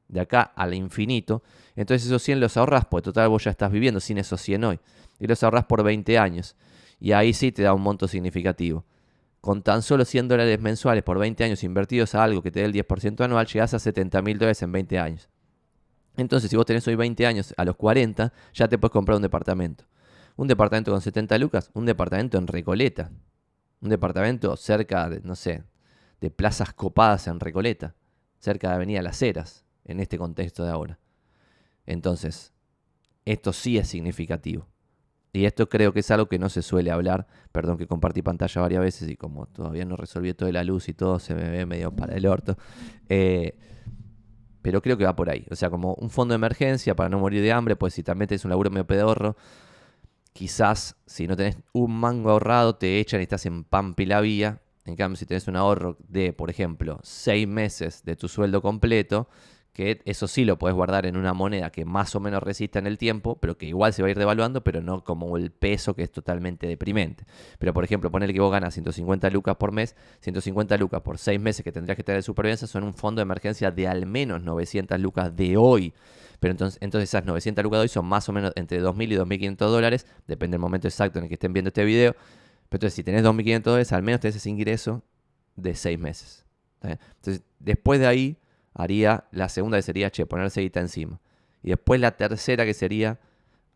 de 0.08 0.20
acá 0.22 0.42
al 0.42 0.74
infinito. 0.74 1.44
Entonces 1.76 2.08
esos 2.08 2.22
100 2.22 2.40
los 2.40 2.58
ahorras, 2.58 2.86
pues 2.86 3.04
total 3.04 3.30
vos 3.30 3.44
ya 3.44 3.52
estás 3.52 3.72
viviendo 3.72 4.00
sin 4.00 4.18
esos 4.18 4.42
100 4.42 4.64
hoy. 4.64 4.80
Y 5.20 5.28
los 5.28 5.44
ahorras 5.44 5.66
por 5.66 5.84
20 5.84 6.18
años. 6.18 6.56
Y 7.00 7.12
ahí 7.12 7.34
sí 7.34 7.52
te 7.52 7.64
da 7.64 7.74
un 7.74 7.82
monto 7.82 8.08
significativo. 8.08 8.86
Con 9.42 9.62
tan 9.62 9.82
solo 9.82 10.06
100 10.06 10.30
dólares 10.30 10.62
mensuales 10.62 11.04
por 11.04 11.20
20 11.20 11.44
años 11.44 11.64
invertidos 11.64 12.16
a 12.16 12.24
algo 12.24 12.42
que 12.42 12.52
te 12.52 12.62
dé 12.62 12.66
el 12.66 12.74
10% 12.74 13.26
anual, 13.26 13.46
llegas 13.48 13.74
a 13.74 13.80
70 13.80 14.22
mil 14.22 14.38
dólares 14.38 14.62
en 14.62 14.72
20 14.72 15.00
años. 15.00 15.30
Entonces, 16.16 16.50
si 16.50 16.56
vos 16.56 16.66
tenés 16.66 16.88
hoy 16.88 16.96
20 16.96 17.26
años, 17.26 17.54
a 17.58 17.66
los 17.66 17.76
40, 17.76 18.32
ya 18.54 18.68
te 18.68 18.78
puedes 18.78 18.92
comprar 18.92 19.16
un 19.16 19.22
departamento. 19.22 19.86
Un 20.36 20.48
departamento 20.48 20.92
con 20.92 21.02
70 21.02 21.38
lucas, 21.38 21.70
un 21.74 21.86
departamento 21.86 22.38
en 22.38 22.48
Recoleta. 22.48 23.12
Un 23.82 23.90
departamento 23.90 24.56
cerca 24.56 25.10
de, 25.10 25.22
no 25.22 25.36
sé, 25.36 25.64
de 26.22 26.32
plazas 26.32 26.74
copadas 26.74 27.28
en 27.28 27.40
Recoleta, 27.40 27.96
cerca 28.40 28.70
de 28.70 28.76
Avenida 28.76 29.02
Las 29.02 29.22
Heras, 29.22 29.66
en 29.84 30.00
este 30.00 30.18
contexto 30.18 30.64
de 30.64 30.72
ahora. 30.72 31.00
Entonces, 31.86 32.54
esto 33.26 33.52
sí 33.52 33.78
es 33.78 33.88
significativo. 33.90 34.68
Y 35.34 35.46
esto 35.46 35.68
creo 35.68 35.94
que 35.94 36.02
es 36.02 36.12
algo 36.12 36.28
que 36.28 36.38
no 36.38 36.48
se 36.48 36.62
suele 36.62 36.92
hablar. 36.92 37.28
Perdón 37.52 37.78
que 37.78 37.88
compartí 37.88 38.22
pantalla 38.22 38.62
varias 38.62 38.82
veces 38.82 39.10
y 39.10 39.18
como 39.18 39.48
todavía 39.48 39.84
no 39.84 39.96
resolví 39.96 40.34
todo 40.36 40.46
de 40.46 40.54
la 40.54 40.64
luz 40.64 40.90
y 40.90 40.94
todo, 40.94 41.18
se 41.18 41.34
me 41.34 41.50
ve 41.50 41.66
medio 41.66 41.92
para 41.92 42.16
el 42.16 42.28
orto. 42.28 42.56
Eh, 43.10 43.58
pero 44.64 44.82
creo 44.82 44.98
que 44.98 45.04
va 45.06 45.16
por 45.16 45.30
ahí. 45.30 45.46
O 45.52 45.56
sea, 45.56 45.70
como 45.70 45.94
un 45.96 46.10
fondo 46.10 46.32
de 46.32 46.38
emergencia 46.38 46.96
para 46.96 47.10
no 47.10 47.20
morir 47.20 47.44
de 47.44 47.52
hambre, 47.52 47.76
pues 47.76 47.94
si 47.94 48.02
también 48.02 48.28
tenés 48.30 48.46
un 48.46 48.50
laburo 48.50 48.72
medio 48.72 48.88
pedorro, 48.88 49.36
quizás 50.32 50.96
si 51.06 51.28
no 51.28 51.36
tenés 51.36 51.58
un 51.74 51.94
mango 52.00 52.32
ahorrado, 52.32 52.76
te 52.76 53.00
echan 53.00 53.20
y 53.20 53.24
estás 53.24 53.46
en 53.46 53.66
pampi 53.66 54.06
la 54.06 54.22
vía. 54.22 54.62
En 54.86 54.96
cambio, 54.96 55.18
si 55.18 55.26
tenés 55.26 55.48
un 55.48 55.58
ahorro 55.58 55.98
de, 56.08 56.34
por 56.34 56.50
ejemplo, 56.50 57.00
seis 57.04 57.48
meses 57.48 58.04
de 58.04 58.16
tu 58.16 58.28
sueldo 58.28 58.62
completo, 58.62 59.28
que 59.74 60.02
eso 60.06 60.28
sí 60.28 60.46
lo 60.46 60.60
puedes 60.60 60.76
guardar 60.76 61.08
en 61.08 61.18
una 61.18 61.34
moneda 61.34 61.72
que 61.72 61.84
más 61.84 62.16
o 62.16 62.20
menos 62.20 62.44
resista 62.44 62.78
en 62.78 62.86
el 62.86 63.00
tiempo, 63.00 63.40
pero 63.40 63.58
que 63.58 63.66
igual 63.66 63.92
se 63.92 64.04
va 64.04 64.08
a 64.08 64.12
ir 64.12 64.18
devaluando, 64.20 64.64
pero 64.64 64.82
no 64.82 65.04
como 65.04 65.36
el 65.36 65.50
peso 65.50 65.96
que 65.96 66.04
es 66.04 66.12
totalmente 66.12 66.68
deprimente. 66.68 67.26
Pero 67.58 67.74
por 67.74 67.84
ejemplo, 67.84 68.12
ponerle 68.12 68.36
que 68.36 68.40
vos 68.40 68.52
ganas 68.52 68.76
150 68.76 69.32
lucas 69.32 69.56
por 69.56 69.72
mes, 69.72 69.96
150 70.22 70.78
lucas 70.78 71.02
por 71.02 71.18
seis 71.18 71.42
meses 71.42 71.64
que 71.64 71.72
tendrías 71.72 71.98
que 71.98 72.04
tener 72.04 72.20
de 72.20 72.24
supervivencia 72.24 72.68
son 72.68 72.84
un 72.84 72.94
fondo 72.94 73.20
de 73.20 73.24
emergencia 73.24 73.72
de 73.72 73.88
al 73.88 74.06
menos 74.06 74.44
900 74.44 75.00
lucas 75.00 75.36
de 75.36 75.58
hoy. 75.58 75.92
Pero 76.40 76.52
entonces, 76.52 76.78
entonces 76.80 77.10
esas 77.10 77.26
900 77.26 77.64
lucas 77.64 77.80
de 77.80 77.82
hoy 77.82 77.88
son 77.90 78.06
más 78.06 78.30
o 78.30 78.34
menos 78.34 78.54
entre 78.56 78.80
2.000 78.80 79.12
y 79.12 79.16
2.500 79.16 79.56
dólares, 79.58 80.06
depende 80.28 80.56
del 80.56 80.62
momento 80.62 80.88
exacto 80.88 81.18
en 81.18 81.26
el 81.26 81.30
que 81.30 81.36
estén 81.36 81.52
viendo 81.52 81.70
este 81.70 81.84
video. 81.84 82.14
Pero 82.70 82.78
entonces 82.78 82.94
si 82.94 83.04
tenés 83.04 83.24
2.500 83.24 83.62
dólares, 83.62 83.92
al 83.92 84.04
menos 84.04 84.22
tenés 84.22 84.36
ese 84.36 84.50
ingreso 84.52 85.02
de 85.56 85.74
6 85.74 85.98
meses. 85.98 86.46
Entonces, 86.82 87.44
después 87.60 88.00
de 88.00 88.08
ahí, 88.08 88.38
haría 88.74 89.26
la 89.32 89.50
segunda 89.50 89.78
que 89.78 89.84
sería, 89.84 90.10
che, 90.12 90.26
ponerse 90.26 90.62
guita 90.62 90.80
encima. 90.80 91.20
Y 91.62 91.70
después 91.70 92.00
la 92.00 92.12
tercera 92.12 92.66
que 92.66 92.74
sería 92.74 93.20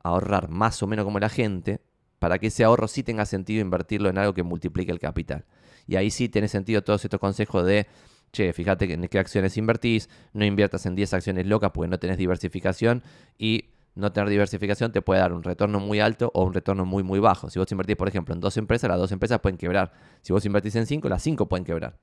ahorrar 0.04 0.50
más 0.50 0.82
o 0.84 0.88
menos 0.88 1.06
como 1.06 1.20
la 1.20 1.30
gente, 1.30 1.82
para 2.20 2.40
que 2.40 2.48
ese 2.48 2.64
ahorro 2.64 2.88
sí 2.88 3.04
tenga 3.04 3.26
sentido 3.26 3.62
invertirlo 3.62 4.10
en 4.10 4.18
algo 4.18 4.34
que 4.34 4.44
multiplique 4.44 4.92
el 4.92 5.00
capital. 5.00 5.46
Y 5.88 5.96
ahí 5.96 6.10
sí 6.10 6.30
tiene 6.30 6.48
sentido 6.48 6.84
todos 6.84 7.04
estos 7.04 7.20
consejos 7.20 7.66
de 7.66 7.88
che, 8.32 8.52
fíjate 8.54 8.92
en 8.92 9.08
qué 9.08 9.20
acciones 9.20 9.56
invertís, 9.58 10.10
no 10.34 10.46
inviertas 10.46 10.86
en 10.86 10.96
10 10.96 11.14
acciones 11.14 11.46
locas 11.46 11.72
porque 11.74 11.90
no 11.90 11.98
tenés 11.98 12.18
diversificación 12.18 13.04
y 13.38 13.66
no 13.96 14.12
tener 14.12 14.30
diversificación 14.30 14.92
te 14.92 15.02
puede 15.02 15.22
dar 15.22 15.34
un 15.34 15.44
retorno 15.44 15.80
muy 15.80 16.00
alto 16.00 16.30
o 16.34 16.44
un 16.44 16.54
retorno 16.54 16.86
muy 16.86 17.04
muy 17.04 17.20
bajo. 17.20 17.50
Si 17.50 17.58
vos 17.58 17.72
invertís, 17.72 17.96
por 17.96 18.08
ejemplo, 18.08 18.36
en 18.36 18.42
dos 18.42 18.58
empresas, 18.58 18.90
las 18.90 19.00
dos 19.00 19.12
empresas 19.12 19.40
pueden 19.40 19.58
quebrar. 19.58 19.92
Si 20.22 20.34
vos 20.34 20.46
invertís 20.46 20.76
en 20.76 20.86
5, 20.86 21.10
las 21.10 21.24
5 21.24 21.48
pueden 21.48 21.66
quebrar. 21.66 21.98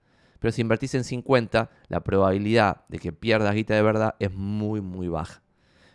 Pero 0.45 0.53
si 0.53 0.61
invertís 0.61 0.95
en 0.95 1.05
50, 1.05 1.71
la 1.89 2.05
probabilidad 2.05 2.85
de 2.89 2.99
que 2.99 3.15
pierdas 3.15 3.55
guita 3.55 3.73
de 3.73 3.81
verdad 3.81 4.15
es 4.19 4.31
muy 4.31 4.83
muy 4.83 5.09
baja. 5.09 5.41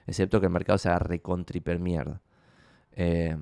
Excepto 0.08 0.40
que 0.40 0.48
el 0.48 0.52
mercado 0.52 0.80
se 0.80 0.90
haga 0.90 0.98
recontriper 0.98 1.78
mierda. 1.78 2.20
Eh, 2.94 3.38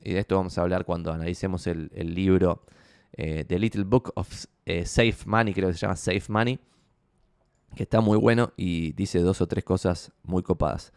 y 0.00 0.12
de 0.12 0.18
esto 0.18 0.34
vamos 0.34 0.58
a 0.58 0.62
hablar 0.62 0.84
cuando 0.84 1.12
analicemos 1.12 1.68
el, 1.68 1.88
libro 1.94 2.64
eh, 3.12 3.44
The 3.46 3.60
Little 3.60 3.84
Book 3.84 4.10
of 4.16 4.46
eh, 4.66 4.84
Safe 4.86 5.18
Money, 5.24 5.54
creo 5.54 5.68
que 5.68 5.74
se 5.74 5.82
llama 5.82 5.94
Safe 5.94 6.24
Money, 6.26 6.58
que 7.76 7.84
está 7.84 8.00
muy 8.00 8.18
bueno 8.18 8.52
y 8.56 8.90
dice 8.94 9.20
dos 9.20 9.40
o 9.40 9.46
tres 9.46 9.62
cosas 9.62 10.10
muy 10.24 10.42
copadas. 10.42 10.92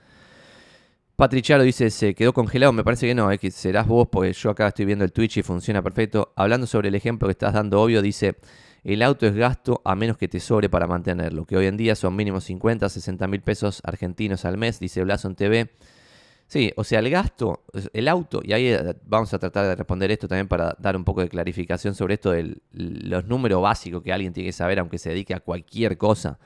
Patriciaro 1.16 1.62
dice, 1.62 1.92
se 1.92 2.16
quedó 2.16 2.34
congelado, 2.34 2.74
me 2.74 2.84
parece 2.84 3.06
que 3.06 3.14
no, 3.14 3.30
que 3.38 3.52
serás 3.52 3.86
vos, 3.86 4.08
porque 4.12 4.34
yo 4.34 4.50
acá 4.50 4.70
estoy 4.70 4.86
viendo 4.86 5.06
el 5.06 5.12
Twitch 5.12 5.38
y 5.38 5.44
funciona 5.44 5.84
perfecto. 5.84 6.34
Hablando 6.36 6.66
sobre 6.66 6.90
el 6.90 6.96
ejemplo 6.96 7.28
que 7.28 7.34
estás 7.34 7.54
dando, 7.54 7.80
obvio, 7.80 8.02
dice, 8.02 8.36
el 8.84 9.02
auto 9.02 9.26
es 9.26 9.34
gasto 9.34 9.82
a 9.86 9.96
menos 9.96 10.18
que 10.18 10.28
te 10.28 10.40
sobre 10.40 10.70
para 10.70 10.88
mantenerlo, 10.88 11.46
que 11.46 11.56
hoy 11.56 11.68
en 11.68 11.78
día 11.78 11.96
son 11.96 12.16
mínimo 12.16 12.42
50, 12.42 12.90
60 12.90 13.28
mil 13.28 13.42
pesos 13.42 13.82
argentinos 13.84 14.46
al 14.46 14.58
mes, 14.58 14.80
dice 14.80 15.04
Blason 15.04 15.36
TV. 15.36 15.70
Sí, 16.48 16.72
o 16.76 16.84
sea, 16.84 17.00
el 17.00 17.10
gasto, 17.10 17.64
el 17.94 18.08
auto, 18.08 18.42
y 18.44 18.54
ahí 18.54 18.68
eh, 18.68 18.96
vamos 19.06 19.34
a 19.34 19.40
tratar 19.40 19.66
de 19.66 19.76
responder 19.76 20.12
esto 20.12 20.28
también 20.28 20.48
para 20.48 20.76
dar 20.78 20.96
un 20.96 21.04
poco 21.04 21.22
de 21.22 21.30
clarificación 21.30 21.96
sobre 21.96 22.16
esto 22.16 22.32
de 22.32 22.58
los 22.72 23.26
números 23.26 23.62
básicos 23.62 24.04
que 24.04 24.12
alguien 24.12 24.34
tiene 24.34 24.50
que 24.50 24.54
saber, 24.54 24.80
aunque 24.80 24.98
se 24.98 25.10
dedique 25.10 25.34
a 25.34 25.40
cualquier 25.40 25.98
cosa. 25.98 26.38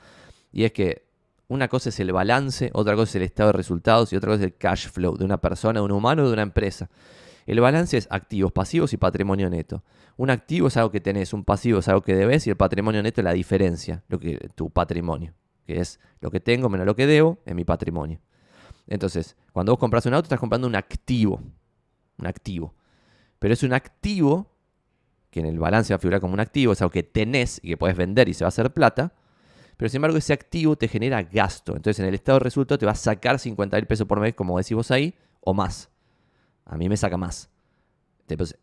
Y 0.52 0.64
es 0.64 0.72
que 0.72 1.08
una 1.48 1.68
cosa 1.68 1.88
es 1.88 1.98
el 2.00 2.12
balance, 2.12 2.70
otra 2.72 2.94
cosa 2.94 3.10
es 3.10 3.14
el 3.16 3.22
estado 3.22 3.48
de 3.48 3.54
resultados 3.54 4.12
y 4.12 4.16
otra 4.16 4.30
cosa 4.30 4.44
es 4.44 4.46
el 4.46 4.56
cash 4.56 4.88
flow 4.88 5.16
de 5.16 5.24
una 5.24 5.38
persona, 5.38 5.80
de 5.80 5.84
un 5.84 5.92
humano 5.92 6.22
o 6.22 6.26
de 6.26 6.32
una 6.32 6.42
empresa. 6.42 6.88
El 7.48 7.60
balance 7.60 7.96
es 7.96 8.06
activos, 8.10 8.52
pasivos 8.52 8.92
y 8.92 8.98
patrimonio 8.98 9.48
neto. 9.48 9.82
Un 10.18 10.28
activo 10.28 10.68
es 10.68 10.76
algo 10.76 10.90
que 10.90 11.00
tenés, 11.00 11.32
un 11.32 11.44
pasivo 11.44 11.78
es 11.78 11.88
algo 11.88 12.02
que 12.02 12.14
debes 12.14 12.46
y 12.46 12.50
el 12.50 12.58
patrimonio 12.58 13.02
neto 13.02 13.22
es 13.22 13.24
la 13.24 13.32
diferencia, 13.32 14.04
lo 14.08 14.20
que, 14.20 14.50
tu 14.54 14.68
patrimonio, 14.68 15.32
que 15.64 15.80
es 15.80 15.98
lo 16.20 16.30
que 16.30 16.40
tengo 16.40 16.68
menos 16.68 16.86
lo 16.86 16.94
que 16.94 17.06
debo 17.06 17.38
en 17.46 17.56
mi 17.56 17.64
patrimonio. 17.64 18.20
Entonces, 18.86 19.34
cuando 19.50 19.72
vos 19.72 19.78
compras 19.78 20.04
un 20.04 20.12
auto, 20.12 20.26
estás 20.26 20.38
comprando 20.38 20.66
un 20.66 20.76
activo. 20.76 21.40
Un 22.18 22.26
activo. 22.26 22.74
Pero 23.38 23.54
es 23.54 23.62
un 23.62 23.72
activo 23.72 24.52
que 25.30 25.40
en 25.40 25.46
el 25.46 25.58
balance 25.58 25.94
va 25.94 25.96
a 25.96 26.00
figurar 26.00 26.20
como 26.20 26.34
un 26.34 26.40
activo, 26.40 26.74
es 26.74 26.82
algo 26.82 26.92
que 26.92 27.02
tenés 27.02 27.60
y 27.62 27.68
que 27.68 27.76
puedes 27.78 27.96
vender 27.96 28.28
y 28.28 28.34
se 28.34 28.44
va 28.44 28.48
a 28.48 28.50
hacer 28.50 28.74
plata. 28.74 29.14
Pero 29.78 29.88
sin 29.88 29.96
embargo, 29.96 30.18
ese 30.18 30.34
activo 30.34 30.76
te 30.76 30.86
genera 30.86 31.22
gasto. 31.22 31.76
Entonces, 31.76 31.98
en 32.00 32.08
el 32.08 32.14
estado 32.14 32.40
de 32.40 32.44
resultado 32.44 32.78
te 32.78 32.84
va 32.84 32.92
a 32.92 32.94
sacar 32.94 33.38
50 33.38 33.74
mil 33.78 33.86
pesos 33.86 34.06
por 34.06 34.20
mes, 34.20 34.34
como 34.34 34.58
decís 34.58 34.74
vos 34.74 34.90
ahí, 34.90 35.14
o 35.40 35.54
más. 35.54 35.88
A 36.68 36.76
mí 36.76 36.88
me 36.88 36.96
saca 36.96 37.16
más. 37.16 37.50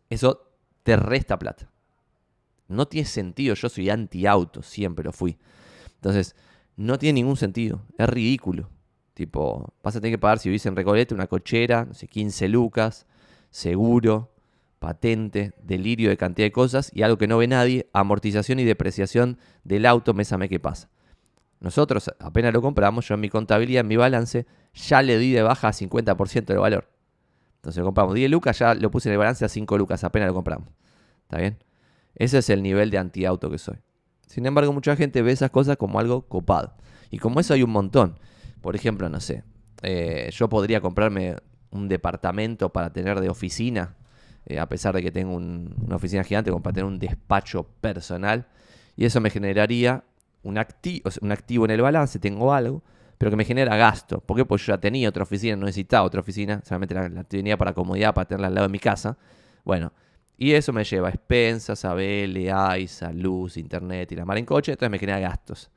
Eso 0.10 0.48
te 0.84 0.96
resta 0.96 1.38
plata. 1.38 1.70
No 2.68 2.88
tiene 2.88 3.08
sentido. 3.08 3.56
Yo 3.56 3.68
soy 3.68 3.90
anti-auto, 3.90 4.62
siempre 4.62 5.04
lo 5.04 5.12
fui. 5.12 5.38
Entonces, 5.96 6.36
no 6.78 6.98
tiene 6.98 7.22
ningún 7.22 7.36
sentido. 7.36 7.82
Es 7.98 8.08
ridículo. 8.08 8.70
Tipo, 9.16 9.74
vas 9.84 9.96
a 9.96 10.02
tener 10.02 10.14
que 10.14 10.20
pagar 10.20 10.40
si 10.40 10.50
vivís 10.50 10.66
en 10.66 10.76
Recoleta 10.76 11.16
una 11.16 11.28
cochera, 11.28 11.86
no 11.86 11.94
sé, 11.94 12.08
15 12.08 12.48
lucas, 12.50 13.08
seguro, 13.50 14.34
patente, 14.78 15.54
delirio 15.64 16.10
de 16.10 16.18
cantidad 16.18 16.46
de 16.46 16.52
cosas 16.52 16.92
y 16.94 17.02
algo 17.02 17.18
que 17.18 17.28
no 17.28 17.38
ve 17.38 17.48
nadie, 17.48 17.90
amortización 17.94 18.60
y 18.60 18.66
depreciación 18.66 19.40
del 19.64 19.86
auto 19.86 20.14
mes 20.14 20.34
a 20.34 20.48
que 20.48 20.60
pasa. 20.60 20.90
Nosotros 21.62 22.12
apenas 22.20 22.54
lo 22.54 22.62
compramos, 22.62 23.08
yo 23.08 23.16
en 23.16 23.22
mi 23.22 23.30
contabilidad, 23.30 23.82
en 23.82 23.88
mi 23.88 23.96
balance, 23.96 24.46
ya 24.74 25.02
le 25.02 25.18
di 25.18 25.32
de 25.32 25.42
baja 25.42 25.70
a 25.70 25.74
50% 25.74 26.46
del 26.46 26.60
valor. 26.60 26.90
Entonces 27.66 27.80
lo 27.80 27.86
compramos 27.86 28.14
10 28.14 28.30
lucas, 28.30 28.60
ya 28.60 28.76
lo 28.76 28.92
puse 28.92 29.10
en 29.10 29.14
el 29.14 29.18
balance 29.18 29.44
a 29.44 29.50
5 29.50 29.76
lucas, 29.80 30.04
apenas 30.04 30.28
lo 30.28 30.36
compramos. 30.36 30.70
¿Está 31.24 31.40
bien? 31.40 31.58
Ese 32.14 32.38
es 32.38 32.52
el 32.52 32.62
nivel 32.62 32.92
de 32.92 33.00
anti-auto 33.00 33.50
que 33.50 33.58
soy. 33.58 33.78
Sin 34.28 34.46
embargo, 34.46 34.72
mucha 34.72 34.96
gente 34.96 35.24
ve 35.24 35.32
esas 35.32 35.50
cosas 35.50 35.76
como 35.76 36.00
algo 36.00 36.28
copado. 36.28 36.76
Y 37.10 37.18
como 37.18 37.40
eso 37.40 37.56
hay 37.56 37.64
un 37.64 37.72
montón. 37.72 38.20
Por 38.62 38.76
ejemplo, 38.76 39.10
no 39.10 39.20
sé, 39.20 39.44
eh, 39.82 40.30
yo 40.32 40.48
podría 40.48 40.80
comprarme 40.80 41.38
un 41.72 41.88
departamento 41.88 42.72
para 42.72 42.94
tener 42.94 43.20
de 43.20 43.30
oficina, 43.30 43.96
eh, 44.46 44.60
a 44.60 44.70
pesar 44.70 44.94
de 44.94 45.02
que 45.02 45.10
tengo 45.10 45.36
una 45.36 45.96
oficina 45.96 46.24
gigante, 46.24 46.52
como 46.52 46.62
para 46.62 46.76
tener 46.76 46.86
un 46.86 47.00
despacho 47.00 47.64
personal. 47.82 48.46
Y 48.96 49.06
eso 49.06 49.22
me 49.22 49.32
generaría 49.32 50.04
un, 50.44 50.60
un 50.60 51.32
activo 51.32 51.66
en 51.66 51.72
el 51.72 51.82
balance, 51.82 52.20
tengo 52.20 52.54
algo, 52.54 52.84
pero 53.26 53.32
que 53.32 53.38
me 53.38 53.46
genera 53.46 53.76
gasto. 53.76 54.22
¿Por 54.22 54.38
qué? 54.38 54.46
Pues 54.46 54.64
yo 54.68 54.74
ya 54.74 54.78
tenía 54.80 55.10
otra 55.10 55.24
oficina, 55.24 55.56
no 55.56 55.66
necesitaba 55.66 56.06
otra 56.06 56.22
oficina, 56.22 56.62
solamente 56.64 56.94
la, 56.94 57.10
la 57.10 57.24
tenía 57.24 57.58
para 57.58 57.74
comodidad, 57.74 58.14
para 58.14 58.28
tenerla 58.28 58.50
al 58.50 58.54
lado 58.54 58.68
de 58.68 58.72
mi 58.72 58.78
casa. 58.78 59.18
Bueno, 59.64 59.92
y 60.38 60.52
eso 60.52 60.72
me 60.72 60.84
lleva 60.84 61.08
a 61.08 61.10
expensas, 61.10 61.86
a 61.86 61.96
BL, 61.96 62.52
luz, 63.16 63.58
internet 63.58 64.12
y 64.12 64.16
la 64.16 64.26
mar 64.26 64.38
en 64.38 64.46
coche, 64.46 64.74
entonces 64.74 64.92
me 64.92 65.00
genera 65.00 65.18
gastos. 65.18 65.72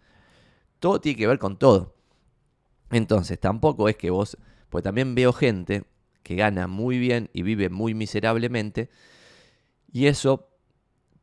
Todo 0.78 1.00
tiene 1.00 1.16
que 1.16 1.26
ver 1.26 1.38
con 1.38 1.58
todo. 1.58 1.94
Entonces, 2.90 3.40
tampoco 3.40 3.88
es 3.88 3.96
que 3.96 4.10
vos, 4.10 4.36
pues 4.68 4.84
también 4.84 5.14
veo 5.14 5.32
gente 5.32 5.84
que 6.22 6.34
gana 6.34 6.66
muy 6.66 6.98
bien 6.98 7.30
y 7.32 7.40
vive 7.40 7.70
muy 7.70 7.94
miserablemente, 7.94 8.90
y 9.90 10.04
eso 10.04 10.50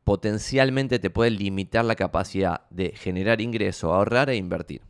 potencialmente 0.02 0.98
te 0.98 1.08
puede 1.08 1.30
limitar 1.30 1.84
la 1.84 1.94
capacidad 1.94 2.62
de 2.70 2.94
generar 2.96 3.40
ingreso, 3.40 3.94
ahorrar 3.94 4.28
e 4.28 4.34
invertir. 4.34 4.82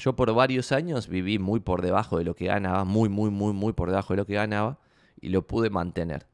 Yo 0.00 0.16
por 0.16 0.32
varios 0.34 0.72
años 0.72 1.08
viví 1.08 1.38
muy 1.38 1.60
por 1.60 1.82
debajo 1.82 2.18
de 2.18 2.24
lo 2.24 2.34
que 2.34 2.46
ganaba, 2.46 2.84
muy, 2.84 3.08
muy, 3.08 3.30
muy, 3.30 3.52
muy 3.52 3.72
por 3.72 3.90
debajo 3.90 4.14
de 4.14 4.18
lo 4.18 4.26
que 4.26 4.34
ganaba, 4.34 4.78
y 5.20 5.28
lo 5.28 5.46
pude 5.46 5.70
mantener 5.70 6.26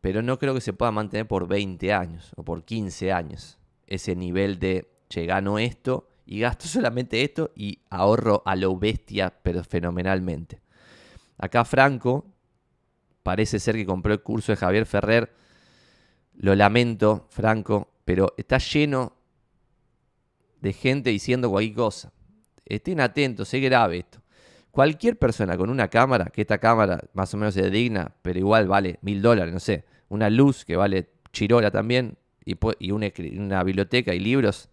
pero 0.00 0.22
no 0.22 0.38
creo 0.38 0.54
que 0.54 0.60
se 0.60 0.72
pueda 0.72 0.92
mantener 0.92 1.26
por 1.26 1.48
20 1.48 1.92
años 1.92 2.32
o 2.36 2.44
por 2.44 2.64
15 2.64 3.12
años. 3.12 3.58
Ese 3.86 4.14
nivel 4.14 4.58
de, 4.58 4.90
che, 5.08 5.26
gano 5.26 5.58
esto 5.58 6.08
y 6.26 6.40
gasto 6.40 6.66
solamente 6.68 7.22
esto 7.22 7.52
y 7.54 7.80
ahorro 7.90 8.42
a 8.44 8.56
lo 8.56 8.76
bestia, 8.76 9.34
pero 9.42 9.64
fenomenalmente. 9.64 10.60
Acá 11.36 11.64
Franco, 11.64 12.26
parece 13.22 13.58
ser 13.58 13.76
que 13.76 13.86
compró 13.86 14.12
el 14.12 14.22
curso 14.22 14.52
de 14.52 14.56
Javier 14.56 14.86
Ferrer. 14.86 15.32
Lo 16.34 16.54
lamento, 16.54 17.26
Franco, 17.30 17.90
pero 18.04 18.34
está 18.36 18.58
lleno 18.58 19.14
de 20.60 20.72
gente 20.72 21.10
diciendo 21.10 21.50
cualquier 21.50 21.76
cosa. 21.76 22.12
Estén 22.68 23.00
atentos, 23.00 23.52
es 23.52 23.62
grave 23.62 23.98
esto. 23.98 24.20
Cualquier 24.70 25.18
persona 25.18 25.56
con 25.56 25.70
una 25.70 25.88
cámara, 25.88 26.26
que 26.26 26.42
esta 26.42 26.58
cámara 26.58 27.02
más 27.14 27.32
o 27.34 27.36
menos 27.36 27.56
es 27.56 27.72
digna, 27.72 28.14
pero 28.22 28.38
igual 28.38 28.68
vale 28.68 28.98
mil 29.02 29.22
dólares, 29.22 29.52
no 29.52 29.60
sé, 29.60 29.84
una 30.08 30.30
luz 30.30 30.64
que 30.64 30.76
vale 30.76 31.10
chirola 31.32 31.70
también, 31.70 32.16
y, 32.44 32.90
una, 32.92 33.62
biblioteca 33.62 34.14
y 34.14 34.20
libros, 34.20 34.70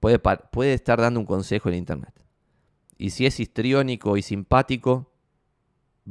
puede, 0.00 0.18
puede 0.18 0.74
estar 0.74 1.00
dando 1.00 1.20
un 1.20 1.26
consejo 1.26 1.68
en 1.68 1.76
internet. 1.76 2.12
Y 2.98 3.10
si 3.10 3.26
es 3.26 3.40
histriónico 3.40 4.16
y 4.16 4.22
simpático, 4.22 5.12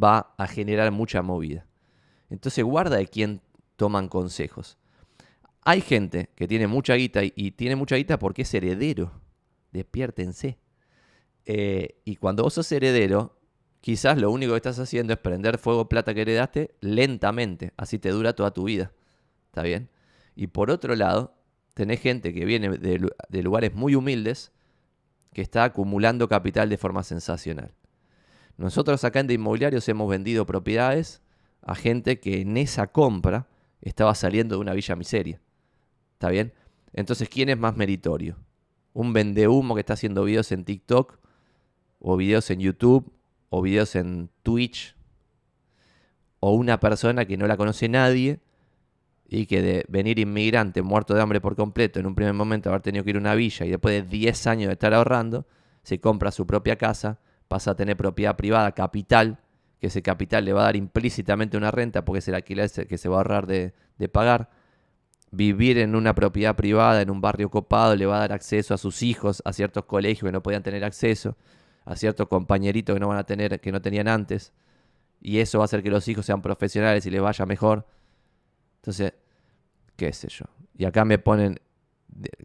va 0.02 0.34
a 0.38 0.48
generar 0.48 0.92
mucha 0.92 1.22
movida. 1.22 1.68
Entonces 2.30 2.64
guarda 2.64 2.98
de 2.98 3.08
quién 3.08 3.42
toman 3.76 4.08
consejos. 4.08 4.78
Hay 5.62 5.82
gente 5.82 6.30
que 6.36 6.48
tiene 6.48 6.68
mucha 6.68 6.96
guita 6.96 7.22
y, 7.24 7.52
tiene 7.52 7.76
mucha 7.76 7.96
guita 7.98 8.18
porque 8.18 8.44
es 8.44 8.54
heredero. 8.54 9.12
Despiértense. 9.72 10.58
Eh, 11.50 12.02
y 12.04 12.18
cuando 12.18 12.44
vos 12.44 12.56
sos 12.56 12.70
heredero, 12.74 13.40
quizás 13.80 14.18
lo 14.18 14.30
único 14.32 14.52
que 14.52 14.58
estás 14.58 14.80
haciendo 14.80 15.14
es 15.14 15.20
prender 15.20 15.58
fuego 15.58 15.88
plata 15.88 16.14
que 16.14 16.22
heredaste 16.24 16.76
lentamente. 16.82 17.72
Así 17.78 17.98
te 18.00 18.10
dura 18.10 18.34
toda 18.34 18.52
tu 18.52 18.66
vida. 18.66 18.92
¿Está 19.46 19.64
bien? 19.64 19.90
Y 20.36 20.48
por 20.48 20.70
otro 20.70 20.94
lado, 20.94 21.38
tenés 21.74 22.02
gente 22.02 22.34
que 22.34 22.44
viene 22.44 22.78
de, 22.78 23.44
lugares 23.44 23.74
muy 23.74 23.96
humildes 23.96 24.52
que 25.32 25.42
está 25.42 25.64
acumulando 25.64 26.28
capital 26.28 26.68
de 26.68 26.78
forma 26.78 27.02
sensacional. 27.02 27.74
Nosotros 28.58 29.06
acá 29.06 29.22
en 29.22 29.28
De 29.28 29.36
Inmobiliarios 29.36 29.88
hemos 29.88 30.10
vendido 30.10 30.46
propiedades 30.46 31.22
a 31.62 31.76
gente 31.76 32.20
que 32.20 32.42
en 32.42 32.58
esa 32.58 32.88
compra 32.88 33.48
estaba 33.82 34.14
saliendo 34.16 34.56
de 34.56 34.62
una 34.62 34.74
villa 34.74 34.98
miseria. 34.98 35.40
¿Está 36.14 36.30
bien? 36.30 36.52
Entonces, 36.92 37.30
¿quién 37.30 37.48
es 37.48 37.58
más 37.58 37.78
meritorio? 37.78 38.36
¿Un 38.92 39.14
vendehumo 39.14 39.76
que 39.76 39.82
está 39.82 39.94
haciendo 39.94 40.26
videos 40.26 40.52
en 40.52 40.66
TikTok 40.66 41.20
o 42.00 42.18
videos 42.18 42.50
en 42.52 42.60
YouTube, 42.60 43.12
o 43.50 43.62
videos 43.62 43.96
en 43.96 44.30
Twitch, 44.44 44.96
o 46.40 46.52
una 46.52 46.80
persona 46.80 47.26
que 47.26 47.38
no 47.38 47.48
la 47.48 47.58
conoce 47.58 47.90
nadie 47.90 48.40
y 49.28 49.46
que 49.46 49.62
de 49.62 49.86
venir 49.90 50.20
inmigrante 50.20 50.82
muerto 50.82 51.14
de 51.14 51.22
hambre 51.22 51.42
por 51.42 51.56
completo, 51.56 52.00
en 52.00 52.06
un 52.06 52.16
primer 52.16 52.34
momento 52.34 52.70
haber 52.70 52.82
tenido 52.82 53.04
que 53.04 53.10
ir 53.12 53.16
a 53.18 53.20
una 53.20 53.36
villa 53.36 53.66
y 53.66 53.70
después 53.70 53.94
de 53.94 54.10
10 54.10 54.48
años 54.48 54.68
de 54.68 54.74
estar 54.74 54.94
ahorrando, 54.94 55.46
se 55.84 56.00
compra 56.00 56.32
su 56.32 56.46
propia 56.46 56.78
casa, 56.78 57.20
pasa 57.48 57.72
a 57.72 57.76
tener 57.76 57.98
propiedad 57.98 58.36
privada, 58.36 58.72
capital, 58.74 59.40
que 59.80 59.88
ese 59.88 60.02
capital 60.02 60.46
le 60.46 60.54
va 60.54 60.62
a 60.62 60.66
dar 60.66 60.76
implícitamente 60.76 61.58
una 61.58 61.72
renta 61.72 62.04
porque 62.04 62.20
es 62.20 62.28
el 62.28 62.36
alquiler 62.36 62.70
que 62.88 62.98
se 62.98 63.10
va 63.10 63.16
a 63.16 63.20
ahorrar 63.20 63.48
de, 63.48 63.74
de 63.98 64.10
pagar. 64.10 64.50
Vivir 65.30 65.78
en 65.78 65.96
una 65.96 66.16
propiedad 66.16 66.56
privada, 66.56 67.02
en 67.02 67.10
un 67.10 67.22
barrio 67.22 67.50
copado, 67.50 67.96
le 67.96 68.06
va 68.06 68.18
a 68.18 68.20
dar 68.20 68.32
acceso 68.34 68.74
a 68.74 68.78
sus 68.78 69.04
hijos 69.04 69.42
a 69.46 69.54
ciertos 69.54 69.86
colegios 69.86 70.28
que 70.28 70.32
no 70.32 70.42
podían 70.42 70.64
tener 70.64 70.84
acceso 70.84 71.36
a 71.88 71.96
ciertos 71.96 72.28
compañeritos 72.28 72.94
que 72.94 73.00
no 73.00 73.08
van 73.08 73.18
a 73.18 73.24
tener, 73.24 73.62
que 73.62 73.72
no 73.72 73.82
tenían 73.82 74.10
antes. 74.10 74.52
Y 75.22 75.40
eso 75.40 75.60
va 75.60 75.64
a 75.64 75.66
hacer 75.66 75.82
que 75.82 75.90
los 75.90 76.06
hijos 76.10 76.26
sean 76.26 76.42
profesionales 76.42 77.06
y 77.06 77.10
les 77.10 77.22
vaya 77.22 77.46
mejor. 77.46 77.88
Entonces, 78.82 79.14
qué 79.96 80.12
sé 80.12 80.28
yo. 80.28 80.46
Y 80.78 80.84
acá 80.84 81.06
me 81.06 81.18
ponen, 81.18 81.60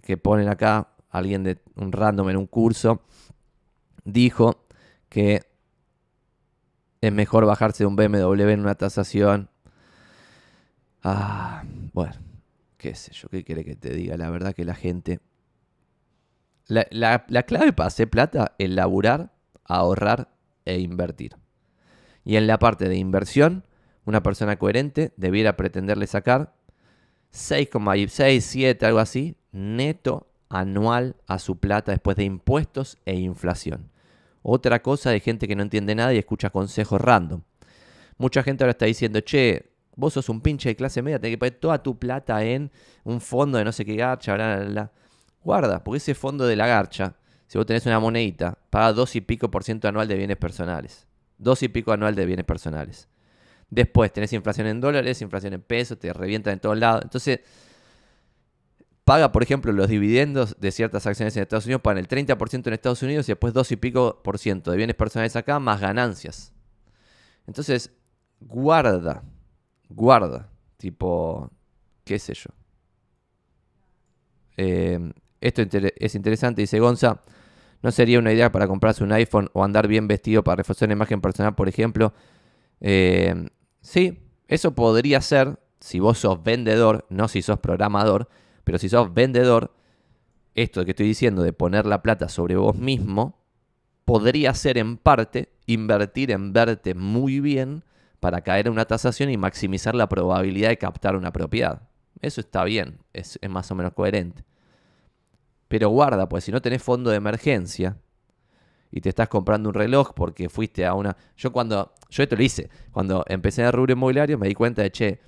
que 0.01 0.17
ponen 0.17 0.49
acá, 0.49 0.95
alguien 1.11 1.43
de 1.43 1.59
un 1.75 1.91
random 1.91 2.31
en 2.31 2.37
un 2.37 2.47
curso, 2.47 3.03
dijo 4.05 4.65
que 5.09 5.43
es 7.01 7.13
mejor 7.13 7.45
bajarse 7.45 7.83
de 7.83 7.89
un 7.89 7.97
BMW 7.97 8.49
en 8.49 8.61
una 8.61 8.77
tasación. 8.77 9.51
Ah, 11.03 11.65
bueno, 11.93 12.15
qué 12.77 12.95
sé 12.95 13.13
yo, 13.13 13.29
qué 13.29 13.43
quiere 13.43 13.65
que 13.65 13.75
te 13.75 13.93
diga. 13.93 14.17
La 14.17 14.31
verdad 14.31 14.55
que 14.55 14.65
la 14.65 14.77
gente 14.77 15.19
la, 16.67 17.45
clave 17.45 17.73
para 17.73 17.89
hacer 17.89 18.09
plata 18.09 18.55
es 18.59 18.71
laburar, 18.71 19.33
ahorrar 19.65 20.29
e 20.65 20.79
invertir. 20.79 21.37
Y 22.25 22.37
en 22.37 22.47
la 22.47 22.59
parte 22.59 22.89
de 22.89 22.97
inversión, 22.97 23.65
una 24.05 24.23
persona 24.23 24.59
coherente 24.59 25.13
debiera 25.17 25.57
pretenderle 25.57 26.07
sacar 26.07 26.55
6,6, 27.33 28.41
7, 28.41 28.87
algo 28.87 28.99
así, 28.99 29.37
neto 29.53 30.29
anual 30.49 31.17
a 31.27 31.39
su 31.39 31.59
plata 31.59 31.93
después 31.93 32.17
de 32.17 32.25
impuestos 32.25 32.99
e 33.07 33.15
inflación. 33.15 33.91
Otra 34.43 34.83
cosa 34.83 35.11
de 35.11 35.21
gente 35.21 35.49
que 35.49 35.57
no 35.57 35.63
entiende 35.63 35.95
nada 35.95 36.13
y 36.13 36.19
escucha 36.19 36.51
consejos 36.51 37.01
random. 37.01 37.43
Mucha 38.19 38.43
gente 38.43 38.65
ahora 38.65 38.73
está 38.73 38.87
diciendo, 38.87 39.21
che, 39.21 39.73
vos 39.97 40.13
sos 40.13 40.29
un 40.29 40.41
pinche 40.41 40.69
de 40.69 40.77
clase 40.77 41.03
media, 41.03 41.19
tenés 41.19 41.35
que 41.35 41.39
poner 41.39 41.55
toda 41.55 41.83
tu 41.83 41.99
plata 41.99 42.43
en 42.45 42.71
un 43.05 43.21
fondo 43.21 43.59
de 43.59 43.65
no 43.65 43.73
sé 43.73 43.85
qué 43.85 43.97
gacha, 43.97 44.35
bla, 44.35 44.57
bla, 44.57 44.69
bla. 44.69 44.93
Guarda, 45.45 45.83
porque 45.83 45.99
ese 45.99 46.15
fondo 46.15 46.47
de 46.47 46.57
la 46.57 46.67
garcha, 46.67 47.17
si 47.47 47.59
vos 47.59 47.67
tenés 47.67 47.85
una 47.87 47.99
monedita, 47.99 48.59
paga 48.71 48.93
dos 48.93 49.17
y 49.17 49.21
pico 49.21 49.51
por 49.51 49.65
ciento 49.65 49.89
anual 49.89 50.09
de 50.09 50.15
bienes 50.17 50.37
personales. 50.37 51.07
Dos 51.39 51.63
y 51.63 51.69
pico 51.69 51.93
anual 51.93 52.15
de 52.15 52.27
bienes 52.27 52.45
personales. 52.45 53.09
Después 53.69 54.13
tenés 54.13 54.33
inflación 54.33 54.67
en 54.67 54.81
dólares, 54.81 55.21
inflación 55.23 55.55
en 55.55 55.63
pesos, 55.63 55.99
te 55.99 56.13
revientan 56.13 56.55
en 56.55 56.61
todos 56.61 56.79
lados. 56.79 57.03
Entonces, 57.03 57.41
paga, 59.05 59.33
por 59.33 59.43
ejemplo, 59.43 59.73
los 59.73 59.89
dividendos 59.89 60.57
de 60.61 60.71
ciertas 60.71 61.07
acciones 61.07 61.37
en 61.37 61.43
Estados 61.43 61.65
Unidos, 61.65 61.83
pagan 61.83 61.99
el 61.99 62.09
30% 62.09 62.67
en 62.69 62.75
Estados 62.75 63.03
Unidos 63.03 63.29
y 63.29 63.33
después 63.33 63.53
dos 63.53 63.73
y 63.73 63.77
pico 63.77 64.23
por 64.23 64.39
ciento 64.39 64.71
de 64.71 64.77
bienes 64.77 64.95
personales 64.97 65.35
acá, 65.37 65.59
más 65.59 65.81
ganancias. 65.81 66.53
Entonces, 67.47 67.91
guarda, 68.41 69.23
guarda, 69.89 70.49
tipo, 70.77 71.51
qué 72.05 72.19
sé 72.19 72.35
yo. 72.35 72.51
Eh, 74.57 75.13
esto 75.43 75.63
es 75.97 76.15
interesante, 76.15 76.63
dice 76.63 76.81
Gonza. 76.81 77.21
¿No 77.83 77.91
sería 77.91 78.21
una 78.21 78.33
idea 78.33 78.53
para 78.53 78.69
comprarse 78.69 79.03
un 79.03 79.13
iPhone 79.13 79.51
o 79.53 79.65
andar 79.65 79.89
bien 79.89 80.07
vestido 80.07 80.45
para 80.45 80.57
reforzar 80.57 80.87
una 80.87 80.95
imagen 80.95 81.21
personal, 81.21 81.55
por 81.55 81.69
ejemplo? 81.69 82.15
Eh, 82.81 83.49
sí, 83.81 84.21
eso 84.47 84.75
podría 84.75 85.21
ser 85.21 85.59
si 85.81 85.99
vos 85.99 86.19
sos 86.19 86.43
vendedor, 86.45 87.07
no 87.11 87.27
si 87.27 87.43
sos 87.43 87.59
programador, 87.59 88.29
pero 88.63 88.79
si 88.79 88.89
sos 88.89 89.13
vendedor, 89.13 89.75
esto 90.55 90.85
que 90.85 90.93
estoy 90.93 91.07
diciendo 91.07 91.43
de 91.43 91.53
poner 91.53 91.87
la 91.87 92.03
plata 92.03 92.29
sobre 92.29 92.55
vos 92.55 92.77
mismo, 92.77 93.43
podría 94.05 94.55
ser 94.55 94.79
en 94.79 94.97
parte 94.97 95.49
invertir 95.67 96.31
en 96.31 96.53
verte 96.53 96.95
muy 96.95 97.41
bien 97.41 97.83
para 98.21 98.43
caer 98.43 98.69
en 98.69 98.75
una 98.75 98.85
tasación 98.85 99.31
y 99.31 99.37
maximizar 99.37 99.97
la 99.97 100.09
probabilidad 100.09 100.69
de 100.69 100.79
captar 100.79 101.17
una 101.17 101.33
propiedad. 101.33 101.89
Eso 102.21 102.41
está 102.41 102.63
bien, 102.63 102.99
es, 103.13 103.39
es 103.43 103.51
más 103.51 103.69
o 103.73 103.75
menos 103.75 103.93
coherente. 103.95 104.45
Pero 105.73 105.89
guarda, 105.89 106.29
pues 106.29 106.45
si 106.45 106.53
no 106.53 106.61
tenés 106.61 106.83
fondo 106.83 107.09
de 107.09 107.17
emergencia 107.17 107.97
y 108.91 109.01
te 109.01 109.09
estás 109.09 109.27
comprando 109.29 109.71
un 109.71 109.75
reloj 109.75 110.13
porque 110.15 110.51
fuiste 110.51 110.85
a 110.85 110.93
una... 110.93 111.17
Yo 111.35 111.51
cuando... 111.51 111.95
Yo 112.11 112.23
esto 112.23 112.37
lo 112.37 112.43
hice. 112.43 112.69
Cuando 112.91 113.25
empecé 113.27 113.63
en 113.63 113.69
el 113.69 113.73
rubro 113.73 113.95
inmobiliario 113.95 114.37
me 114.37 114.49
di 114.49 114.53
cuenta 114.53 114.83
de, 114.83 114.93
che, 114.93 115.21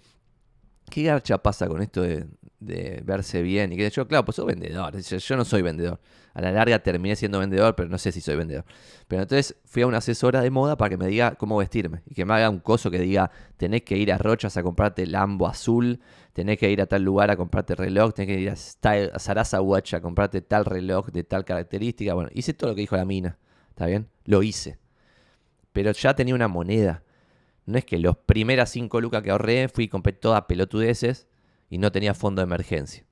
¿qué 0.90 1.04
garcha 1.04 1.38
pasa 1.38 1.66
con 1.66 1.80
esto 1.80 2.02
de, 2.02 2.26
verse 2.64 3.42
bien? 3.42 3.72
Y 3.72 3.77
que 3.77 3.88
yo, 3.90 4.07
claro, 4.07 4.24
pues 4.24 4.37
soy 4.37 4.46
vendedor. 4.46 4.98
Yo, 4.98 5.37
no 5.37 5.44
soy 5.44 5.62
vendedor. 5.62 6.00
A 6.33 6.40
la 6.40 6.50
larga 6.50 6.79
terminé 6.81 7.14
siendo 7.16 7.38
vendedor, 7.38 7.77
pero 7.77 7.88
no 7.88 7.98
sé 7.98 8.12
si 8.12 8.20
soy 8.20 8.37
vendedor. 8.37 8.64
Pero 9.07 9.22
entonces 9.22 9.57
fui 9.64 9.83
a 9.83 9.87
una 9.87 9.98
asesora 9.98 10.40
de 10.40 10.50
moda 10.50 10.77
para 10.77 10.90
que 10.90 10.96
me 10.96 11.07
diga 11.07 11.37
cómo 11.37 11.57
vestirme. 11.57 12.03
Y 12.07 12.14
que 12.14 12.24
me 12.24 12.35
haga 12.35 12.50
un 12.50 12.59
coso 12.59 12.90
que 12.90 12.98
diga, 12.98 13.31
tenés 13.57 13.83
que 13.83 13.96
ir 13.96 14.12
a 14.12 14.18
Rochas 14.18 14.57
a 14.57 14.62
comprarte 14.62 15.07
Lambo 15.07 15.46
azul, 15.46 16.00
tenés 16.33 16.59
que 16.59 16.70
ir 16.70 16.81
a 16.81 16.87
tal 16.87 17.03
lugar 17.03 17.31
a 17.31 17.37
comprarte 17.37 17.74
reloj, 17.74 18.14
tenés 18.14 18.37
que 18.37 18.40
ir 18.40 18.50
a, 18.50 18.57
style, 18.57 19.11
a 19.14 19.18
Sarasa 19.18 19.61
Watch 19.61 19.94
a 19.94 20.00
comprarte 20.00 20.40
tal 20.40 20.64
reloj 20.64 21.09
de 21.11 21.24
tal 21.24 21.44
característica. 21.44 22.14
Bueno, 22.14 22.31
hice 22.35 22.55
todo 22.55 22.70
lo 22.70 22.74
que 22.74 22.81
dijo 22.81 22.96
la 22.96 23.05
mina. 23.05 23.38
¿Está 23.70 23.87
bien? 23.87 24.09
Lo 24.24 24.42
hice. 24.42 24.79
Pero 25.72 25.92
ya 25.92 26.14
tenía 26.14 26.35
una 26.35 26.48
moneda. 26.48 27.03
No 27.66 27.79
es 27.79 27.85
que 27.85 27.98
los 27.98 28.16
primeras 28.16 28.70
cinco 28.70 29.00
lucas 29.00 29.22
que 29.22 29.31
ahorré 29.31 29.68
fui 29.68 29.85
y 29.85 29.88
compré 29.88 30.12
todas 30.12 30.42
pelotudeces 30.42 31.27
y 31.74 31.78
no 31.78 31.90
tenía 31.90 32.14
fondo 32.14 32.40
de 32.40 32.44
emergencia. 32.44 33.04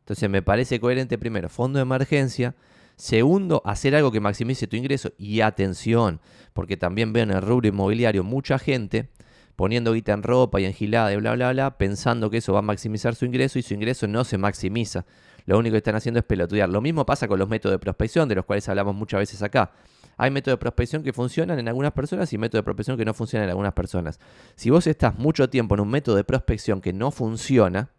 Entonces 0.00 0.28
me 0.28 0.42
parece 0.42 0.80
coherente 0.80 1.18
primero, 1.18 1.48
fondo 1.48 1.78
de 1.78 1.84
emergencia. 1.84 2.56
Segundo, 2.96 3.62
hacer 3.64 3.94
algo 3.94 4.10
que 4.10 4.18
maximice 4.18 4.66
tu 4.66 4.74
ingreso. 4.74 5.12
Y 5.18 5.40
atención, 5.40 6.20
porque 6.52 6.76
también 6.76 7.12
veo 7.12 7.22
en 7.22 7.30
el 7.30 7.40
rubro 7.40 7.68
inmobiliario 7.68 8.24
mucha 8.24 8.58
gente 8.58 9.08
poniendo 9.54 9.92
guita 9.92 10.14
en 10.14 10.24
ropa 10.24 10.60
y 10.60 10.64
en 10.64 10.72
gilada 10.72 11.12
y 11.12 11.16
bla, 11.16 11.36
bla, 11.36 11.52
bla, 11.52 11.78
pensando 11.78 12.28
que 12.28 12.38
eso 12.38 12.52
va 12.52 12.58
a 12.58 12.62
maximizar 12.62 13.14
su 13.14 13.24
ingreso 13.24 13.60
y 13.60 13.62
su 13.62 13.72
ingreso 13.72 14.08
no 14.08 14.24
se 14.24 14.36
maximiza. 14.36 15.06
Lo 15.44 15.56
único 15.56 15.74
que 15.74 15.78
están 15.78 15.94
haciendo 15.94 16.18
es 16.18 16.26
pelotudear. 16.26 16.68
Lo 16.70 16.80
mismo 16.80 17.06
pasa 17.06 17.28
con 17.28 17.38
los 17.38 17.48
métodos 17.48 17.74
de 17.74 17.78
prospección, 17.78 18.28
de 18.28 18.34
los 18.34 18.44
cuales 18.44 18.68
hablamos 18.68 18.96
muchas 18.96 19.20
veces 19.20 19.40
acá. 19.44 19.70
Hay 20.16 20.30
métodos 20.30 20.54
de 20.54 20.60
prospección 20.60 21.02
que 21.02 21.12
funcionan 21.12 21.58
en 21.58 21.68
algunas 21.68 21.92
personas 21.92 22.32
y 22.32 22.38
métodos 22.38 22.60
de 22.60 22.64
prospección 22.64 22.96
que 22.96 23.04
no 23.04 23.14
funcionan 23.14 23.44
en 23.44 23.50
algunas 23.50 23.72
personas. 23.72 24.20
Si 24.54 24.70
vos 24.70 24.86
estás 24.86 25.18
mucho 25.18 25.48
tiempo 25.48 25.74
en 25.74 25.80
un 25.80 25.90
método 25.90 26.16
de 26.16 26.24
prospección 26.24 26.80
que 26.80 26.92
no 26.92 27.10
funciona, 27.10 27.90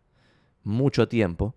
mucho 0.64 1.08
tiempo, 1.08 1.56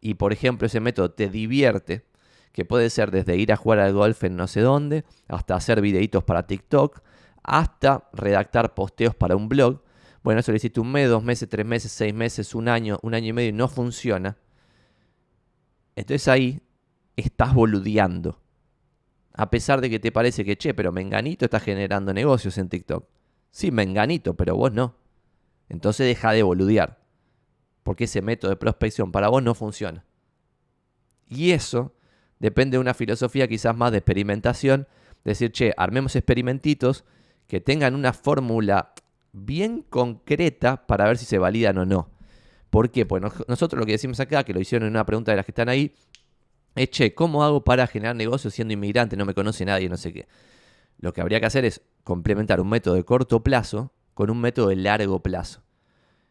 y 0.00 0.14
por 0.14 0.32
ejemplo 0.32 0.66
ese 0.66 0.80
método 0.80 1.10
te 1.10 1.28
divierte, 1.28 2.04
que 2.52 2.64
puede 2.64 2.88
ser 2.88 3.10
desde 3.10 3.36
ir 3.36 3.52
a 3.52 3.56
jugar 3.56 3.80
al 3.80 3.92
golf 3.92 4.24
en 4.24 4.36
no 4.36 4.46
sé 4.46 4.60
dónde, 4.60 5.04
hasta 5.28 5.56
hacer 5.56 5.82
videitos 5.82 6.24
para 6.24 6.46
TikTok, 6.46 7.02
hasta 7.42 8.08
redactar 8.12 8.74
posteos 8.74 9.14
para 9.14 9.36
un 9.36 9.48
blog. 9.48 9.82
Bueno, 10.22 10.40
eso 10.40 10.52
lo 10.52 10.56
hiciste 10.56 10.80
un 10.80 10.90
mes, 10.90 11.08
dos 11.08 11.22
meses, 11.22 11.48
tres 11.48 11.66
meses, 11.66 11.92
seis 11.92 12.14
meses, 12.14 12.54
un 12.54 12.68
año, 12.68 12.98
un 13.02 13.14
año 13.14 13.28
y 13.28 13.32
medio 13.32 13.50
y 13.50 13.52
no 13.52 13.68
funciona. 13.68 14.38
Entonces 15.96 16.28
ahí 16.28 16.60
estás 17.14 17.52
boludeando. 17.52 18.40
A 19.36 19.50
pesar 19.50 19.80
de 19.80 19.90
que 19.90 19.98
te 19.98 20.10
parece 20.10 20.44
que, 20.44 20.56
che, 20.56 20.72
pero 20.72 20.92
Menganito 20.92 21.44
está 21.44 21.60
generando 21.60 22.14
negocios 22.14 22.56
en 22.58 22.68
TikTok. 22.68 23.06
Sí, 23.50 23.70
Menganito, 23.70 24.34
pero 24.34 24.56
vos 24.56 24.72
no. 24.72 24.96
Entonces 25.68 26.06
deja 26.06 26.32
de 26.32 26.42
boludear. 26.42 26.98
Porque 27.82 28.04
ese 28.04 28.22
método 28.22 28.50
de 28.50 28.56
prospección 28.56 29.12
para 29.12 29.28
vos 29.28 29.42
no 29.42 29.54
funciona. 29.54 30.04
Y 31.28 31.52
eso 31.52 31.94
depende 32.38 32.76
de 32.76 32.80
una 32.80 32.94
filosofía 32.94 33.46
quizás 33.46 33.76
más 33.76 33.92
de 33.92 33.98
experimentación. 33.98 34.88
Decir, 35.24 35.52
che, 35.52 35.74
armemos 35.76 36.16
experimentitos 36.16 37.04
que 37.46 37.60
tengan 37.60 37.94
una 37.94 38.12
fórmula 38.12 38.94
bien 39.32 39.82
concreta 39.82 40.86
para 40.86 41.04
ver 41.06 41.18
si 41.18 41.26
se 41.26 41.38
validan 41.38 41.78
o 41.78 41.84
no. 41.84 42.10
¿Por 42.70 42.90
qué? 42.90 43.06
Pues 43.06 43.22
nosotros 43.46 43.78
lo 43.78 43.86
que 43.86 43.92
decimos 43.92 44.18
acá, 44.20 44.44
que 44.44 44.54
lo 44.54 44.60
hicieron 44.60 44.86
en 44.86 44.94
una 44.94 45.06
pregunta 45.06 45.32
de 45.32 45.36
las 45.36 45.46
que 45.46 45.52
están 45.52 45.68
ahí, 45.68 45.94
es, 46.76 46.90
che, 46.90 47.14
¿cómo 47.14 47.42
hago 47.42 47.64
para 47.64 47.86
generar 47.86 48.14
negocios 48.14 48.54
siendo 48.54 48.74
inmigrante? 48.74 49.16
No 49.16 49.24
me 49.24 49.34
conoce 49.34 49.64
nadie, 49.64 49.88
no 49.88 49.96
sé 49.96 50.12
qué. 50.12 50.28
Lo 50.98 51.12
que 51.12 51.20
habría 51.20 51.40
que 51.40 51.46
hacer 51.46 51.64
es 51.64 51.82
complementar 52.04 52.60
un 52.60 52.68
método 52.68 52.94
de 52.94 53.04
corto 53.04 53.42
plazo 53.42 53.92
con 54.14 54.30
un 54.30 54.40
método 54.40 54.68
de 54.68 54.76
largo 54.76 55.20
plazo. 55.22 55.62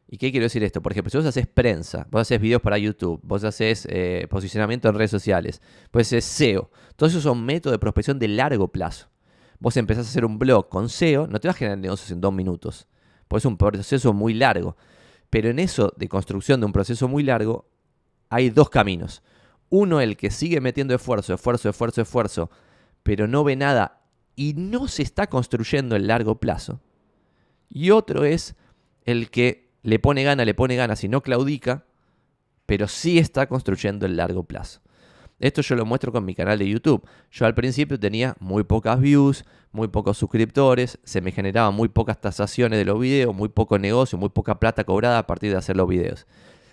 ¿Y 0.07 0.17
qué 0.17 0.31
quiero 0.31 0.45
decir 0.45 0.63
esto? 0.63 0.81
Por 0.81 0.91
ejemplo, 0.91 1.09
si 1.09 1.17
vos 1.17 1.25
haces 1.25 1.47
prensa, 1.47 2.07
vos 2.11 2.21
haces 2.21 2.39
videos 2.39 2.61
para 2.61 2.77
YouTube, 2.77 3.19
vos 3.23 3.43
haces 3.43 3.87
eh, 3.89 4.27
posicionamiento 4.29 4.87
en 4.87 4.95
redes 4.95 5.11
sociales, 5.11 5.61
pues 5.91 6.13
es 6.13 6.25
SEO. 6.25 6.69
Todos 6.95 7.13
esos 7.13 7.23
son 7.23 7.43
métodos 7.43 7.73
de 7.73 7.79
prospección 7.79 8.19
de 8.19 8.27
largo 8.27 8.67
plazo. 8.67 9.07
Vos 9.59 9.77
empezás 9.77 10.05
a 10.05 10.09
hacer 10.09 10.25
un 10.25 10.37
blog 10.37 10.69
con 10.69 10.89
SEO, 10.89 11.27
no 11.27 11.39
te 11.39 11.47
vas 11.47 11.55
a 11.55 11.59
generar 11.59 11.79
negocios 11.79 12.11
en 12.11 12.21
dos 12.21 12.33
minutos. 12.33 12.87
Pues 13.27 13.41
es 13.41 13.45
un 13.45 13.57
proceso 13.57 14.13
muy 14.13 14.35
largo. 14.35 14.77
Pero 15.31 15.49
en 15.49 15.59
eso 15.59 15.91
de 15.97 16.07
construcción 16.07 16.59
de 16.59 16.67
un 16.67 16.71
proceso 16.71 17.07
muy 17.07 17.23
largo, 17.23 17.67
hay 18.29 18.51
dos 18.51 18.69
caminos. 18.69 19.23
Uno, 19.69 20.01
el 20.01 20.17
que 20.17 20.31
sigue 20.31 20.61
metiendo 20.61 20.95
esfuerzo, 20.95 21.33
esfuerzo, 21.33 21.69
esfuerzo, 21.69 22.01
esfuerzo, 22.01 22.49
pero 23.03 23.27
no 23.27 23.43
ve 23.43 23.55
nada 23.55 24.01
y 24.35 24.53
no 24.53 24.87
se 24.87 25.03
está 25.03 25.27
construyendo 25.27 25.95
en 25.95 26.07
largo 26.07 26.39
plazo. 26.39 26.81
Y 27.69 27.91
otro 27.91 28.25
es 28.25 28.55
el 29.03 29.29
que 29.29 29.71
le 29.81 29.99
pone 29.99 30.23
gana, 30.23 30.45
le 30.45 30.53
pone 30.53 30.75
ganas 30.75 31.03
y 31.03 31.07
no 31.07 31.21
claudica, 31.21 31.85
pero 32.65 32.87
sí 32.87 33.19
está 33.19 33.47
construyendo 33.47 34.05
en 34.05 34.17
largo 34.17 34.43
plazo. 34.43 34.81
Esto 35.39 35.61
yo 35.61 35.75
lo 35.75 35.85
muestro 35.85 36.11
con 36.11 36.23
mi 36.23 36.33
canal 36.33 36.57
de 36.57 36.67
YouTube. 36.67 37.05
Yo 37.29 37.45
al 37.45 37.53
principio 37.53 37.99
tenía 37.99 38.35
muy 38.39 38.63
pocas 38.63 38.99
views, 38.99 39.43
muy 39.71 39.89
pocos 39.89 40.17
suscriptores, 40.17 40.97
se 41.03 41.21
me 41.21 41.31
generaban 41.31 41.75
muy 41.75 41.89
pocas 41.89 42.19
tasaciones 42.21 42.79
de 42.79 42.85
los 42.85 42.99
videos, 42.99 43.35
muy 43.35 43.49
poco 43.49 43.77
negocio, 43.77 44.17
muy 44.17 44.29
poca 44.29 44.59
plata 44.59 44.85
cobrada 44.85 45.19
a 45.19 45.27
partir 45.27 45.51
de 45.51 45.57
hacer 45.57 45.75
los 45.75 45.87
videos. 45.87 46.25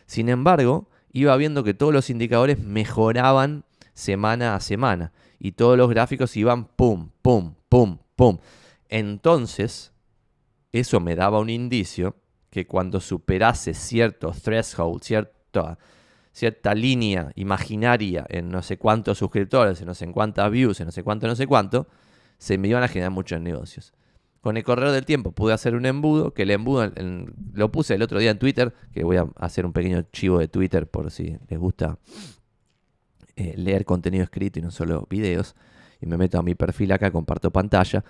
Sin 0.07 0.28
embargo, 0.28 0.88
iba 1.12 1.37
viendo 1.37 1.64
que 1.64 1.75
todos 1.75 1.92
los 1.92 2.11
indicadores 2.11 2.59
mejoraban 2.59 3.64
semana 3.94 4.55
a 4.55 4.61
semana 4.61 5.12
y 5.38 5.53
todos 5.53 5.77
los 5.77 5.90
gráficos 5.90 6.37
iban 6.37 6.64
pum, 6.64 7.11
pum, 7.20 7.55
pum, 7.68 7.98
pum. 8.16 8.38
Entonces, 8.88 9.92
eso 10.72 11.01
me 11.01 11.14
daba 11.14 11.40
un 11.40 11.51
indicio 11.51 12.16
que 12.51 12.66
cuando 12.66 13.01
superase 13.01 13.75
cierto 13.75 14.31
threshold, 14.31 15.03
cierta, 15.03 15.79
cierta 16.33 16.75
línea 16.75 17.33
imaginaria 17.35 18.27
en 18.29 18.51
no 18.51 18.62
sé 18.62 18.79
cuántos 18.79 19.18
suscriptores, 19.18 19.81
en 19.81 19.87
no 19.87 19.94
sé 19.94 20.11
cuántas 20.12 20.51
views, 20.51 20.81
en 20.81 20.87
no 20.87 20.92
sé 20.92 21.03
cuánto, 21.03 21.27
no 21.27 21.37
sé 21.37 21.46
cuánto, 21.46 21.87
se 22.38 22.59
me 22.59 22.68
iban 22.68 22.83
a 22.83 22.88
generar 22.88 23.11
muchos 23.11 23.40
negocios. 23.40 23.92
Con 24.42 24.57
el 24.57 24.64
correr 24.64 24.90
del 24.90 25.07
tiempo 25.07 25.31
pude 25.31 25.52
hacer 25.52 25.76
un 25.76 25.87
embudo, 25.87 26.35
que 26.35 26.42
el 26.42 26.50
embudo 26.50 26.90
lo 27.55 27.70
puse 27.70 27.94
el 27.94 28.02
otro 28.02 28.18
día 28.18 28.33
en 28.33 28.40
Twitter, 28.40 28.74
que 28.92 29.05
voy 29.05 29.16
a 29.16 29.28
hacer 29.37 29.64
un 29.64 29.72
pequeño 29.72 30.02
chivo 30.12 30.40
de 30.40 30.48
Twitter 30.48 30.88
por 30.88 31.12
si 31.12 31.38
les 31.48 31.59
gusta 31.61 31.96
eh, 33.37 33.55
leer 33.57 33.85
contenido 33.85 34.24
escrito 34.24 34.59
y 34.59 34.62
no 34.62 34.72
solo 34.72 35.07
videos. 35.09 35.55
Y 36.00 36.07
me 36.07 36.16
meto 36.16 36.40
a 36.40 36.42
mi 36.42 36.57
perfil 36.57 36.90
acá, 36.90 37.12
comparto 37.12 37.52
pantalla. 37.52 38.05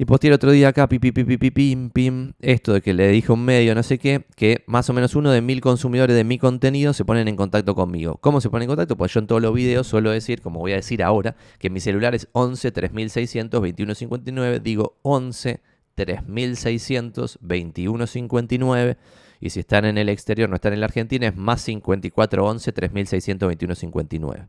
Y 0.00 0.04
posteé 0.04 0.28
el 0.28 0.34
otro 0.34 0.52
día 0.52 0.68
acá, 0.68 0.88
pi, 0.88 1.00
pi, 1.00 1.10
pi, 1.10 1.24
pim, 1.50 1.90
pim, 1.90 2.32
esto 2.38 2.72
de 2.72 2.80
que 2.80 2.94
le 2.94 3.08
dije 3.08 3.32
un 3.32 3.44
medio, 3.44 3.74
no 3.74 3.82
sé 3.82 3.98
qué, 3.98 4.24
que 4.36 4.62
más 4.68 4.88
o 4.88 4.92
menos 4.92 5.16
uno 5.16 5.32
de 5.32 5.42
mil 5.42 5.60
consumidores 5.60 6.14
de 6.14 6.22
mi 6.22 6.38
contenido 6.38 6.92
se 6.92 7.04
ponen 7.04 7.26
en 7.26 7.34
contacto 7.34 7.74
conmigo. 7.74 8.16
¿Cómo 8.20 8.40
se 8.40 8.48
ponen 8.48 8.62
en 8.62 8.68
contacto? 8.68 8.96
Pues 8.96 9.12
yo 9.12 9.18
en 9.18 9.26
todos 9.26 9.42
los 9.42 9.52
videos 9.52 9.88
suelo 9.88 10.12
decir, 10.12 10.40
como 10.40 10.60
voy 10.60 10.70
a 10.70 10.76
decir 10.76 11.02
ahora, 11.02 11.34
que 11.58 11.68
mi 11.68 11.80
celular 11.80 12.14
es 12.14 12.28
11 12.30 12.70
3600 12.70 13.60
2159, 13.60 14.60
digo 14.60 14.98
11 15.02 15.60
3600 15.96 17.38
2159. 17.40 18.96
Y 19.40 19.50
si 19.50 19.58
están 19.58 19.84
en 19.84 19.98
el 19.98 20.08
exterior, 20.10 20.48
no 20.48 20.54
están 20.54 20.74
en 20.74 20.80
la 20.80 20.86
Argentina, 20.86 21.26
es 21.26 21.36
más 21.36 21.60
5411 21.62 22.70
3600 22.70 23.48
2159. 23.48 24.46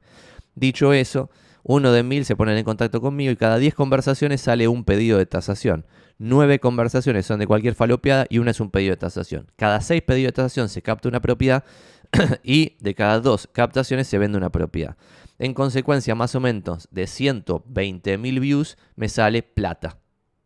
Dicho 0.53 0.93
eso, 0.93 1.31
uno 1.71 1.91
de 1.91 2.01
mil 2.01 2.25
se 2.25 2.35
ponen 2.35 2.57
en 2.57 2.63
contacto 2.63 2.99
conmigo 2.99 3.31
y 3.31 3.35
cada 3.35 3.59
10 3.59 3.75
conversaciones 3.75 4.41
sale 4.41 4.67
un 4.67 4.83
pedido 4.83 5.19
de 5.19 5.27
tasación. 5.27 5.85
Nueve 6.17 6.57
conversaciones 6.57 7.27
son 7.27 7.37
de 7.37 7.45
cualquier 7.45 7.75
falopeada 7.75 8.25
y 8.27 8.39
una 8.39 8.49
es 8.49 8.59
un 8.59 8.71
pedido 8.71 8.93
de 8.93 8.97
tasación. 8.97 9.51
Cada 9.55 9.79
seis 9.81 10.01
pedidos 10.01 10.29
de 10.29 10.37
tasación 10.37 10.67
se 10.67 10.81
capta 10.81 11.09
una 11.09 11.19
propiedad 11.19 11.63
y 12.43 12.75
de 12.79 12.95
cada 12.95 13.19
dos 13.19 13.47
captaciones 13.51 14.07
se 14.07 14.17
vende 14.17 14.39
una 14.39 14.51
propiedad. 14.51 14.97
En 15.37 15.53
consecuencia, 15.53 16.15
más 16.15 16.33
o 16.33 16.39
menos 16.39 16.87
de 16.89 17.05
120 17.05 18.17
mil 18.17 18.39
views 18.39 18.75
me 18.95 19.07
sale 19.07 19.43
plata. 19.43 19.99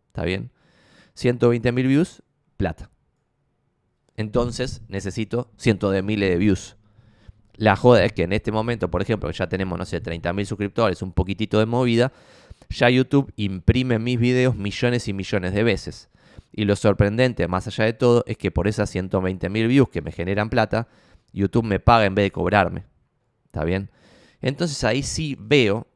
¿Está 0.08 0.26
bien? 0.26 0.52
120 1.14 1.72
mil 1.72 1.88
views, 1.88 2.22
plata. 2.58 2.90
Entonces 4.18 4.82
necesito 4.90 5.54
cientos 5.56 5.94
de 5.94 6.04
miles 6.04 6.30
de 6.30 6.36
views. 6.36 6.76
La 7.56 7.76
joda 7.76 8.04
es 8.04 8.14
que 8.14 8.24
en 8.24 8.34
este 8.34 8.52
momento, 8.52 8.90
por 8.90 9.02
ejemplo, 9.02 9.30
ya 9.32 9.48
tenemos, 9.48 9.78
no 9.78 9.86
sé, 9.86 10.02
30 10.02 10.34
mil 10.34 10.46
suscriptores, 10.46 11.02
un 11.02 11.12
poquitito 11.12 11.60
de 11.60 11.66
movida, 11.66 12.12
ya 12.70 12.90
YouTube 12.90 13.32
imprime 13.36 14.00
mis 14.00 14.20
videos 14.20 14.56
millones 14.56 15.08
y 15.08 15.14
millones 15.14 15.54
de 15.54 15.64
veces. 15.64 16.10
Y 16.52 16.66
lo 16.66 16.76
sorprendente, 16.76 17.48
más 17.48 17.68
allá 17.68 17.86
de 17.86 17.94
todo, 17.94 18.24
es 18.28 18.38
que 18.38 18.52
por 18.52 18.68
esas 18.68 18.90
120 18.90 19.50
mil 19.50 19.68
views 19.68 19.90
que 19.90 20.02
me 20.02 20.12
generan 20.12 20.50
plata, 20.50 20.88
YouTube 21.32 21.66
me 21.66 21.80
paga 21.80 22.06
en 22.06 22.16
vez 22.16 22.26
de 22.26 22.32
cobrarme. 22.32 22.86
¿Está 23.46 23.64
bien? 23.64 23.90
Entonces 24.42 24.84
ahí 24.84 25.04
sí 25.04 25.38
veo 25.40 25.88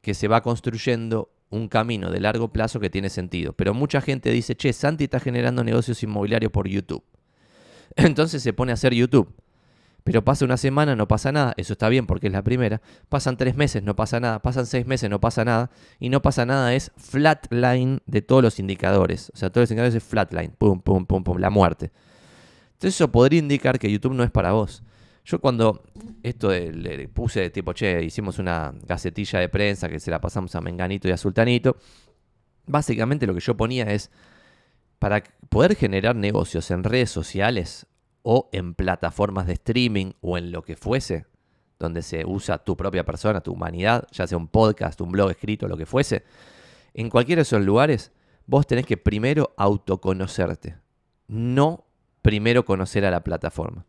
que 0.00 0.14
se 0.14 0.28
va 0.28 0.42
construyendo 0.42 1.30
un 1.50 1.68
camino 1.68 2.10
de 2.10 2.20
largo 2.20 2.52
plazo 2.52 2.80
que 2.80 2.90
tiene 2.90 3.10
sentido. 3.10 3.52
Pero 3.52 3.74
mucha 3.74 4.00
gente 4.00 4.30
dice, 4.30 4.56
che, 4.56 4.72
Santi 4.72 5.04
está 5.04 5.20
generando 5.20 5.62
negocios 5.62 6.02
inmobiliarios 6.02 6.50
por 6.50 6.68
YouTube. 6.68 7.04
Entonces 7.96 8.42
se 8.42 8.52
pone 8.52 8.72
a 8.72 8.74
hacer 8.74 8.94
YouTube. 8.94 9.32
Pero 10.04 10.24
pasa 10.24 10.44
una 10.44 10.56
semana, 10.56 10.96
no 10.96 11.06
pasa 11.06 11.30
nada. 11.30 11.54
Eso 11.56 11.74
está 11.74 11.88
bien 11.88 12.06
porque 12.06 12.26
es 12.26 12.32
la 12.32 12.42
primera. 12.42 12.80
Pasan 13.08 13.36
tres 13.36 13.56
meses, 13.56 13.82
no 13.82 13.94
pasa 13.94 14.18
nada. 14.18 14.40
Pasan 14.40 14.66
seis 14.66 14.86
meses, 14.86 15.08
no 15.08 15.20
pasa 15.20 15.44
nada. 15.44 15.70
Y 16.00 16.08
no 16.08 16.22
pasa 16.22 16.44
nada 16.44 16.74
es 16.74 16.90
flatline 16.96 18.00
de 18.06 18.22
todos 18.22 18.42
los 18.42 18.58
indicadores. 18.58 19.30
O 19.34 19.36
sea, 19.36 19.50
todos 19.50 19.64
los 19.64 19.70
indicadores 19.70 19.94
es 19.94 20.02
flatline. 20.02 20.52
Pum, 20.58 20.80
pum, 20.80 21.06
pum, 21.06 21.22
pum. 21.22 21.38
La 21.38 21.50
muerte. 21.50 21.92
Entonces 22.72 22.96
eso 22.96 23.12
podría 23.12 23.38
indicar 23.38 23.78
que 23.78 23.90
YouTube 23.90 24.14
no 24.14 24.24
es 24.24 24.30
para 24.30 24.52
vos. 24.52 24.82
Yo 25.24 25.40
cuando 25.40 25.84
esto 26.24 26.50
le 26.50 27.06
puse 27.06 27.50
tipo, 27.50 27.72
che, 27.72 28.02
hicimos 28.02 28.40
una 28.40 28.74
gacetilla 28.84 29.38
de 29.38 29.48
prensa 29.48 29.88
que 29.88 30.00
se 30.00 30.10
la 30.10 30.20
pasamos 30.20 30.54
a 30.56 30.60
Menganito 30.60 31.06
y 31.06 31.12
a 31.12 31.16
Sultanito. 31.16 31.76
Básicamente 32.66 33.26
lo 33.26 33.34
que 33.34 33.40
yo 33.40 33.56
ponía 33.56 33.84
es, 33.84 34.10
para 34.98 35.22
poder 35.48 35.76
generar 35.76 36.16
negocios 36.16 36.70
en 36.72 36.82
redes 36.82 37.10
sociales 37.10 37.86
o 38.22 38.48
en 38.52 38.74
plataformas 38.74 39.46
de 39.46 39.54
streaming 39.54 40.12
o 40.20 40.38
en 40.38 40.52
lo 40.52 40.62
que 40.62 40.76
fuese, 40.76 41.26
donde 41.78 42.02
se 42.02 42.24
usa 42.24 42.58
tu 42.58 42.76
propia 42.76 43.04
persona, 43.04 43.40
tu 43.40 43.52
humanidad, 43.52 44.06
ya 44.12 44.26
sea 44.26 44.38
un 44.38 44.48
podcast, 44.48 45.00
un 45.00 45.10
blog 45.10 45.30
escrito, 45.30 45.68
lo 45.68 45.76
que 45.76 45.86
fuese, 45.86 46.24
en 46.94 47.10
cualquiera 47.10 47.40
de 47.40 47.42
esos 47.42 47.64
lugares, 47.64 48.12
vos 48.46 48.66
tenés 48.66 48.86
que 48.86 48.96
primero 48.96 49.52
autoconocerte, 49.56 50.76
no 51.26 51.84
primero 52.22 52.64
conocer 52.64 53.04
a 53.04 53.10
la 53.10 53.24
plataforma. 53.24 53.86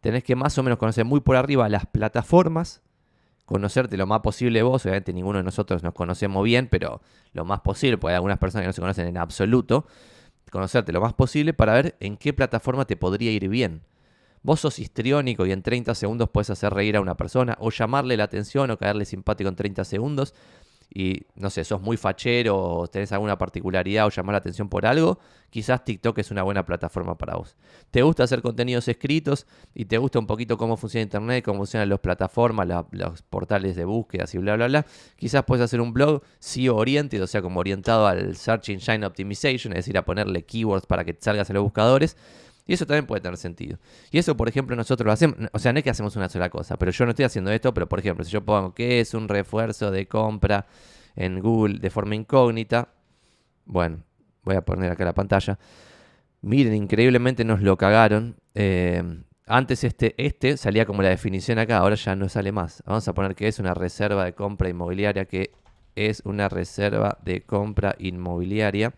Tenés 0.00 0.22
que 0.22 0.36
más 0.36 0.56
o 0.58 0.62
menos 0.62 0.78
conocer 0.78 1.04
muy 1.04 1.20
por 1.20 1.36
arriba 1.36 1.68
las 1.68 1.86
plataformas, 1.86 2.82
conocerte 3.44 3.96
lo 3.96 4.06
más 4.06 4.20
posible 4.20 4.62
vos, 4.62 4.84
obviamente 4.84 5.12
ninguno 5.12 5.38
de 5.38 5.44
nosotros 5.44 5.82
nos 5.82 5.94
conocemos 5.94 6.44
bien, 6.44 6.68
pero 6.70 7.00
lo 7.32 7.44
más 7.44 7.60
posible, 7.60 7.98
porque 7.98 8.12
hay 8.12 8.16
algunas 8.16 8.38
personas 8.38 8.62
que 8.62 8.68
no 8.68 8.72
se 8.72 8.80
conocen 8.80 9.08
en 9.08 9.16
absoluto, 9.16 9.86
conocerte 10.50 10.92
lo 10.92 11.00
más 11.00 11.14
posible 11.14 11.52
para 11.52 11.74
ver 11.74 11.96
en 12.00 12.16
qué 12.16 12.32
plataforma 12.32 12.84
te 12.84 12.96
podría 12.96 13.30
ir 13.32 13.48
bien. 13.48 13.82
Vos 14.42 14.60
sos 14.60 14.78
histriónico 14.78 15.44
y 15.46 15.52
en 15.52 15.62
30 15.62 15.94
segundos 15.94 16.30
puedes 16.30 16.50
hacer 16.50 16.72
reír 16.72 16.96
a 16.96 17.00
una 17.00 17.16
persona 17.16 17.56
o 17.60 17.70
llamarle 17.70 18.16
la 18.16 18.24
atención 18.24 18.70
o 18.70 18.78
caerle 18.78 19.04
simpático 19.04 19.48
en 19.48 19.56
30 19.56 19.84
segundos 19.84 20.34
y 20.92 21.26
no 21.34 21.50
sé, 21.50 21.64
sos 21.64 21.80
muy 21.82 21.96
fachero 21.96 22.56
o 22.56 22.86
tenés 22.86 23.12
alguna 23.12 23.36
particularidad 23.36 24.06
o 24.06 24.10
llamar 24.10 24.34
la 24.34 24.38
atención 24.38 24.68
por 24.68 24.86
algo, 24.86 25.18
quizás 25.50 25.84
TikTok 25.84 26.18
es 26.18 26.30
una 26.30 26.42
buena 26.42 26.64
plataforma 26.64 27.18
para 27.18 27.36
vos. 27.36 27.56
¿Te 27.90 28.02
gusta 28.02 28.24
hacer 28.24 28.42
contenidos 28.42 28.88
escritos 28.88 29.46
y 29.74 29.84
te 29.86 29.98
gusta 29.98 30.18
un 30.18 30.26
poquito 30.26 30.56
cómo 30.56 30.76
funciona 30.76 31.02
Internet, 31.02 31.44
cómo 31.44 31.58
funcionan 31.58 31.88
las 31.88 32.00
plataformas, 32.00 32.68
los 32.92 33.22
portales 33.22 33.76
de 33.76 33.84
búsquedas 33.84 34.34
y 34.34 34.38
bla, 34.38 34.56
bla, 34.56 34.68
bla? 34.68 34.86
Quizás 35.16 35.44
puedes 35.44 35.64
hacer 35.64 35.80
un 35.80 35.92
blog 35.92 36.22
SEO 36.38 36.76
oriented, 36.76 37.22
o 37.22 37.26
sea, 37.26 37.42
como 37.42 37.60
orientado 37.60 38.06
al 38.06 38.36
Search 38.36 38.70
Engine 38.70 39.04
Optimization, 39.04 39.72
es 39.72 39.78
decir, 39.78 39.98
a 39.98 40.04
ponerle 40.04 40.44
keywords 40.44 40.86
para 40.86 41.04
que 41.04 41.16
salgas 41.20 41.50
en 41.50 41.54
los 41.54 41.64
buscadores 41.64 42.16
y 42.66 42.74
eso 42.74 42.86
también 42.86 43.06
puede 43.06 43.20
tener 43.20 43.36
sentido. 43.36 43.78
Y 44.10 44.18
eso, 44.18 44.36
por 44.36 44.48
ejemplo, 44.48 44.74
nosotros 44.74 45.06
lo 45.06 45.12
hacemos, 45.12 45.36
o 45.52 45.58
sea, 45.58 45.72
no 45.72 45.78
es 45.78 45.84
que 45.84 45.90
hacemos 45.90 46.16
una 46.16 46.28
sola 46.28 46.50
cosa, 46.50 46.76
pero 46.76 46.90
yo 46.90 47.04
no 47.04 47.10
estoy 47.10 47.24
haciendo 47.24 47.50
esto, 47.52 47.72
pero 47.72 47.88
por 47.88 47.98
ejemplo, 48.00 48.24
si 48.24 48.30
yo 48.32 48.44
pongo 48.44 48.74
que 48.74 49.00
es 49.00 49.14
un 49.14 49.28
refuerzo 49.28 49.90
de 49.90 50.06
compra 50.06 50.66
en 51.14 51.40
Google 51.40 51.78
de 51.78 51.90
forma 51.90 52.14
incógnita, 52.14 52.88
bueno, 53.64 54.02
voy 54.42 54.56
a 54.56 54.62
poner 54.62 54.90
acá 54.90 55.04
la 55.04 55.14
pantalla. 55.14 55.58
Miren, 56.42 56.74
increíblemente 56.74 57.44
nos 57.44 57.62
lo 57.62 57.76
cagaron. 57.76 58.36
Eh, 58.54 59.02
antes 59.46 59.84
este, 59.84 60.14
este 60.18 60.56
salía 60.56 60.86
como 60.86 61.02
la 61.02 61.08
definición 61.08 61.58
acá, 61.58 61.78
ahora 61.78 61.94
ya 61.94 62.16
no 62.16 62.28
sale 62.28 62.52
más. 62.52 62.82
Vamos 62.86 63.06
a 63.06 63.14
poner 63.14 63.34
que 63.34 63.48
es 63.48 63.58
una 63.58 63.74
reserva 63.74 64.24
de 64.24 64.34
compra 64.34 64.68
inmobiliaria, 64.68 65.24
que 65.26 65.52
es 65.94 66.22
una 66.24 66.48
reserva 66.48 67.18
de 67.24 67.42
compra 67.42 67.94
inmobiliaria 67.98 68.92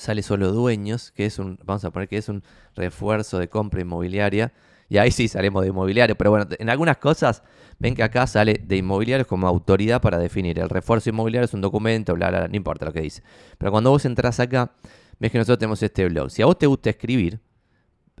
sale 0.00 0.22
solo 0.22 0.52
dueños, 0.52 1.12
que 1.12 1.26
es 1.26 1.38
un, 1.38 1.58
vamos 1.64 1.84
a 1.84 1.90
poner 1.90 2.08
que 2.08 2.16
es 2.16 2.28
un 2.28 2.42
refuerzo 2.74 3.38
de 3.38 3.48
compra 3.48 3.80
inmobiliaria. 3.80 4.52
Y 4.88 4.98
ahí 4.98 5.12
sí 5.12 5.28
salimos 5.28 5.62
de 5.62 5.68
inmobiliario. 5.68 6.16
Pero 6.16 6.30
bueno, 6.30 6.46
en 6.58 6.68
algunas 6.68 6.96
cosas 6.96 7.42
ven 7.78 7.94
que 7.94 8.02
acá 8.02 8.26
sale 8.26 8.60
de 8.64 8.76
inmobiliario 8.76 9.26
como 9.26 9.46
autoridad 9.46 10.00
para 10.00 10.18
definir. 10.18 10.58
El 10.58 10.68
refuerzo 10.68 11.10
inmobiliario 11.10 11.44
es 11.44 11.54
un 11.54 11.60
documento, 11.60 12.14
bla, 12.14 12.30
bla, 12.30 12.48
no 12.48 12.56
importa 12.56 12.86
lo 12.86 12.92
que 12.92 13.00
dice. 13.00 13.22
Pero 13.58 13.70
cuando 13.70 13.90
vos 13.90 14.04
entras 14.04 14.40
acá, 14.40 14.72
ves 15.18 15.30
que 15.30 15.38
nosotros 15.38 15.58
tenemos 15.58 15.82
este 15.82 16.08
blog. 16.08 16.30
Si 16.30 16.42
a 16.42 16.46
vos 16.46 16.58
te 16.58 16.66
gusta 16.66 16.90
escribir 16.90 17.38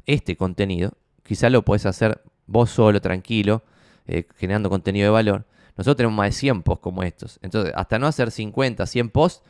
este 0.06 0.36
contenido, 0.36 0.92
quizás 1.24 1.50
lo 1.50 1.64
podés 1.64 1.86
hacer 1.86 2.22
vos 2.46 2.70
solo, 2.70 3.00
tranquilo, 3.00 3.62
eh, 4.06 4.26
generando 4.36 4.70
contenido 4.70 5.06
de 5.06 5.10
valor. 5.10 5.46
Nosotros 5.76 5.96
tenemos 5.96 6.16
más 6.16 6.28
de 6.28 6.32
100 6.32 6.62
posts 6.62 6.82
como 6.82 7.02
estos. 7.02 7.38
Entonces, 7.42 7.72
hasta 7.74 7.98
no 7.98 8.06
hacer 8.06 8.30
50, 8.30 8.86
100 8.86 9.10
posts, 9.10 9.42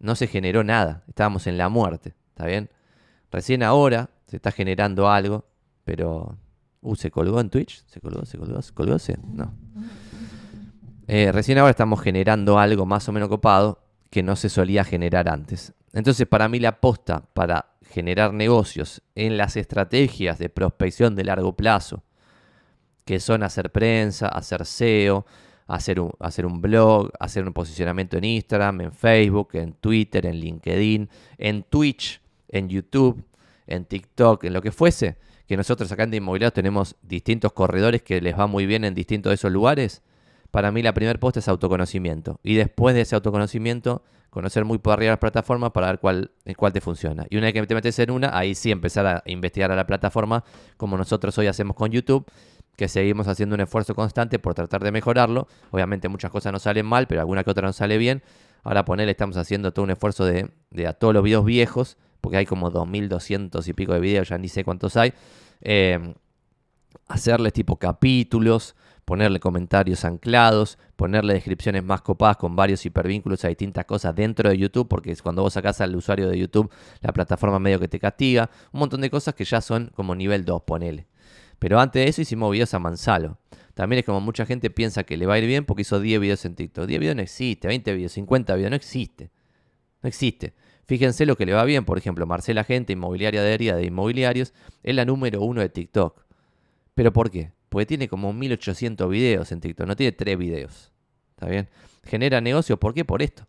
no 0.00 0.14
se 0.14 0.26
generó 0.26 0.64
nada. 0.64 1.02
Estábamos 1.08 1.46
en 1.46 1.58
la 1.58 1.68
muerte, 1.68 2.14
¿está 2.30 2.46
bien? 2.46 2.70
Recién 3.30 3.62
ahora 3.62 4.10
se 4.26 4.36
está 4.36 4.52
generando 4.52 5.08
algo, 5.10 5.44
pero... 5.84 6.36
Uh, 6.80 6.94
¿se 6.94 7.10
colgó 7.10 7.40
en 7.40 7.50
Twitch? 7.50 7.84
¿Se 7.86 8.00
colgó? 8.00 8.24
¿Se 8.24 8.38
colgó? 8.38 8.62
¿Se 8.62 8.72
colgó? 8.72 8.98
¿Se? 8.98 9.18
No. 9.18 9.52
Eh, 11.08 11.32
recién 11.32 11.58
ahora 11.58 11.70
estamos 11.70 12.00
generando 12.00 12.58
algo 12.58 12.86
más 12.86 13.08
o 13.08 13.12
menos 13.12 13.28
copado 13.28 13.82
que 14.10 14.22
no 14.22 14.36
se 14.36 14.48
solía 14.48 14.84
generar 14.84 15.28
antes. 15.28 15.72
Entonces, 15.92 16.26
para 16.28 16.48
mí 16.48 16.60
la 16.60 16.68
aposta 16.70 17.24
para 17.34 17.70
generar 17.90 18.32
negocios 18.32 19.02
en 19.14 19.36
las 19.36 19.56
estrategias 19.56 20.38
de 20.38 20.50
prospección 20.50 21.16
de 21.16 21.24
largo 21.24 21.56
plazo, 21.56 22.04
que 23.04 23.20
son 23.20 23.42
hacer 23.42 23.72
prensa, 23.72 24.28
hacer 24.28 24.66
SEO, 24.66 25.26
hacer 25.68 26.00
un, 26.00 26.10
hacer 26.18 26.46
un 26.46 26.60
blog, 26.60 27.10
hacer 27.20 27.46
un 27.46 27.52
posicionamiento 27.52 28.16
en 28.16 28.24
Instagram, 28.24 28.80
en 28.80 28.92
Facebook, 28.92 29.50
en 29.52 29.74
Twitter, 29.74 30.26
en 30.26 30.40
LinkedIn, 30.40 31.08
en 31.36 31.62
Twitch, 31.62 32.20
en 32.48 32.68
YouTube, 32.68 33.22
en 33.66 33.84
TikTok, 33.84 34.44
en 34.44 34.54
lo 34.54 34.62
que 34.62 34.72
fuese, 34.72 35.18
que 35.46 35.56
nosotros 35.56 35.92
acá 35.92 36.04
en 36.04 36.10
de 36.10 36.16
Inmobiliario 36.16 36.52
tenemos 36.52 36.96
distintos 37.02 37.52
corredores 37.52 38.02
que 38.02 38.20
les 38.20 38.36
va 38.36 38.46
muy 38.46 38.66
bien 38.66 38.84
en 38.84 38.94
distintos 38.94 39.30
de 39.30 39.34
esos 39.34 39.52
lugares, 39.52 40.02
para 40.50 40.72
mí 40.72 40.82
la 40.82 40.94
primera 40.94 41.18
posta 41.20 41.40
es 41.40 41.48
autoconocimiento. 41.48 42.40
Y 42.42 42.54
después 42.54 42.94
de 42.94 43.02
ese 43.02 43.14
autoconocimiento, 43.14 44.02
conocer 44.30 44.64
muy 44.64 44.78
por 44.78 44.94
arriba 44.94 45.12
las 45.12 45.18
plataformas 45.18 45.72
para 45.72 45.88
ver 45.88 45.98
cuál, 45.98 46.30
cuál 46.56 46.72
te 46.72 46.80
funciona. 46.80 47.26
Y 47.28 47.36
una 47.36 47.46
vez 47.46 47.54
que 47.54 47.66
te 47.66 47.74
metes 47.74 47.98
en 47.98 48.10
una, 48.10 48.36
ahí 48.36 48.54
sí 48.54 48.70
empezar 48.70 49.06
a 49.06 49.22
investigar 49.26 49.70
a 49.70 49.76
la 49.76 49.86
plataforma, 49.86 50.44
como 50.78 50.96
nosotros 50.96 51.36
hoy 51.36 51.46
hacemos 51.46 51.76
con 51.76 51.90
YouTube, 51.90 52.24
que 52.78 52.86
seguimos 52.86 53.26
haciendo 53.26 53.56
un 53.56 53.60
esfuerzo 53.60 53.92
constante 53.96 54.38
por 54.38 54.54
tratar 54.54 54.84
de 54.84 54.92
mejorarlo. 54.92 55.48
Obviamente 55.72 56.08
muchas 56.08 56.30
cosas 56.30 56.52
no 56.52 56.60
salen 56.60 56.86
mal, 56.86 57.08
pero 57.08 57.20
alguna 57.20 57.42
que 57.42 57.50
otra 57.50 57.66
no 57.66 57.72
sale 57.72 57.98
bien. 57.98 58.22
Ahora 58.62 58.84
ponerle, 58.84 59.10
estamos 59.10 59.36
haciendo 59.36 59.72
todo 59.72 59.82
un 59.82 59.90
esfuerzo 59.90 60.24
de, 60.24 60.48
a 60.86 60.92
todos 60.92 61.12
los 61.12 61.24
videos 61.24 61.44
viejos, 61.44 61.96
porque 62.20 62.36
hay 62.36 62.46
como 62.46 62.70
2.200 62.70 63.66
y 63.66 63.72
pico 63.72 63.94
de 63.94 63.98
videos, 63.98 64.28
ya 64.28 64.38
ni 64.38 64.46
sé 64.46 64.62
cuántos 64.62 64.96
hay. 64.96 65.12
Eh, 65.60 66.14
hacerles 67.08 67.52
tipo 67.52 67.80
capítulos, 67.80 68.76
ponerle 69.04 69.40
comentarios 69.40 70.04
anclados, 70.04 70.78
ponerle 70.94 71.34
descripciones 71.34 71.82
más 71.82 72.02
copadas 72.02 72.36
con 72.36 72.54
varios 72.54 72.86
hipervínculos 72.86 73.44
a 73.44 73.48
distintas 73.48 73.86
cosas 73.86 74.14
dentro 74.14 74.50
de 74.50 74.56
YouTube, 74.56 74.86
porque 74.86 75.16
cuando 75.16 75.42
vos 75.42 75.54
sacás 75.54 75.80
al 75.80 75.96
usuario 75.96 76.28
de 76.28 76.38
YouTube, 76.38 76.70
la 77.00 77.12
plataforma 77.12 77.58
medio 77.58 77.80
que 77.80 77.88
te 77.88 77.98
castiga, 77.98 78.48
un 78.70 78.78
montón 78.78 79.00
de 79.00 79.10
cosas 79.10 79.34
que 79.34 79.44
ya 79.44 79.60
son 79.60 79.90
como 79.96 80.14
nivel 80.14 80.44
2, 80.44 80.62
ponele. 80.62 81.08
Pero 81.58 81.80
antes 81.80 82.04
de 82.04 82.08
eso 82.08 82.22
hicimos 82.22 82.50
videos 82.52 82.72
a 82.74 82.78
Mansalo. 82.78 83.38
También 83.74 84.00
es 84.00 84.04
como 84.04 84.20
mucha 84.20 84.44
gente 84.44 84.70
piensa 84.70 85.04
que 85.04 85.16
le 85.16 85.26
va 85.26 85.34
a 85.34 85.38
ir 85.38 85.46
bien 85.46 85.64
porque 85.64 85.82
hizo 85.82 86.00
10 86.00 86.20
videos 86.20 86.44
en 86.44 86.54
TikTok. 86.54 86.86
10 86.86 87.00
videos 87.00 87.16
no 87.16 87.22
existe, 87.22 87.68
20 87.68 87.94
videos, 87.94 88.12
50 88.12 88.54
videos, 88.56 88.70
no 88.70 88.76
existe. 88.76 89.30
No 90.02 90.08
existe. 90.08 90.54
Fíjense 90.86 91.26
lo 91.26 91.36
que 91.36 91.46
le 91.46 91.52
va 91.52 91.64
bien, 91.64 91.84
por 91.84 91.98
ejemplo, 91.98 92.26
Marcela 92.26 92.64
Gente, 92.64 92.94
inmobiliaria 92.94 93.42
de 93.42 93.52
herida 93.52 93.76
de 93.76 93.84
inmobiliarios, 93.84 94.54
es 94.82 94.94
la 94.94 95.04
número 95.04 95.42
uno 95.42 95.60
de 95.60 95.68
TikTok. 95.68 96.24
¿Pero 96.94 97.12
por 97.12 97.30
qué? 97.30 97.52
Porque 97.68 97.86
tiene 97.86 98.08
como 98.08 98.32
1800 98.32 99.08
videos 99.10 99.52
en 99.52 99.60
TikTok, 99.60 99.86
no 99.86 99.96
tiene 99.96 100.12
3 100.12 100.38
videos. 100.38 100.92
¿Está 101.30 101.46
bien? 101.46 101.68
Genera 102.04 102.40
negocios, 102.40 102.78
¿por 102.78 102.94
qué? 102.94 103.04
Por 103.04 103.22
esto. 103.22 103.46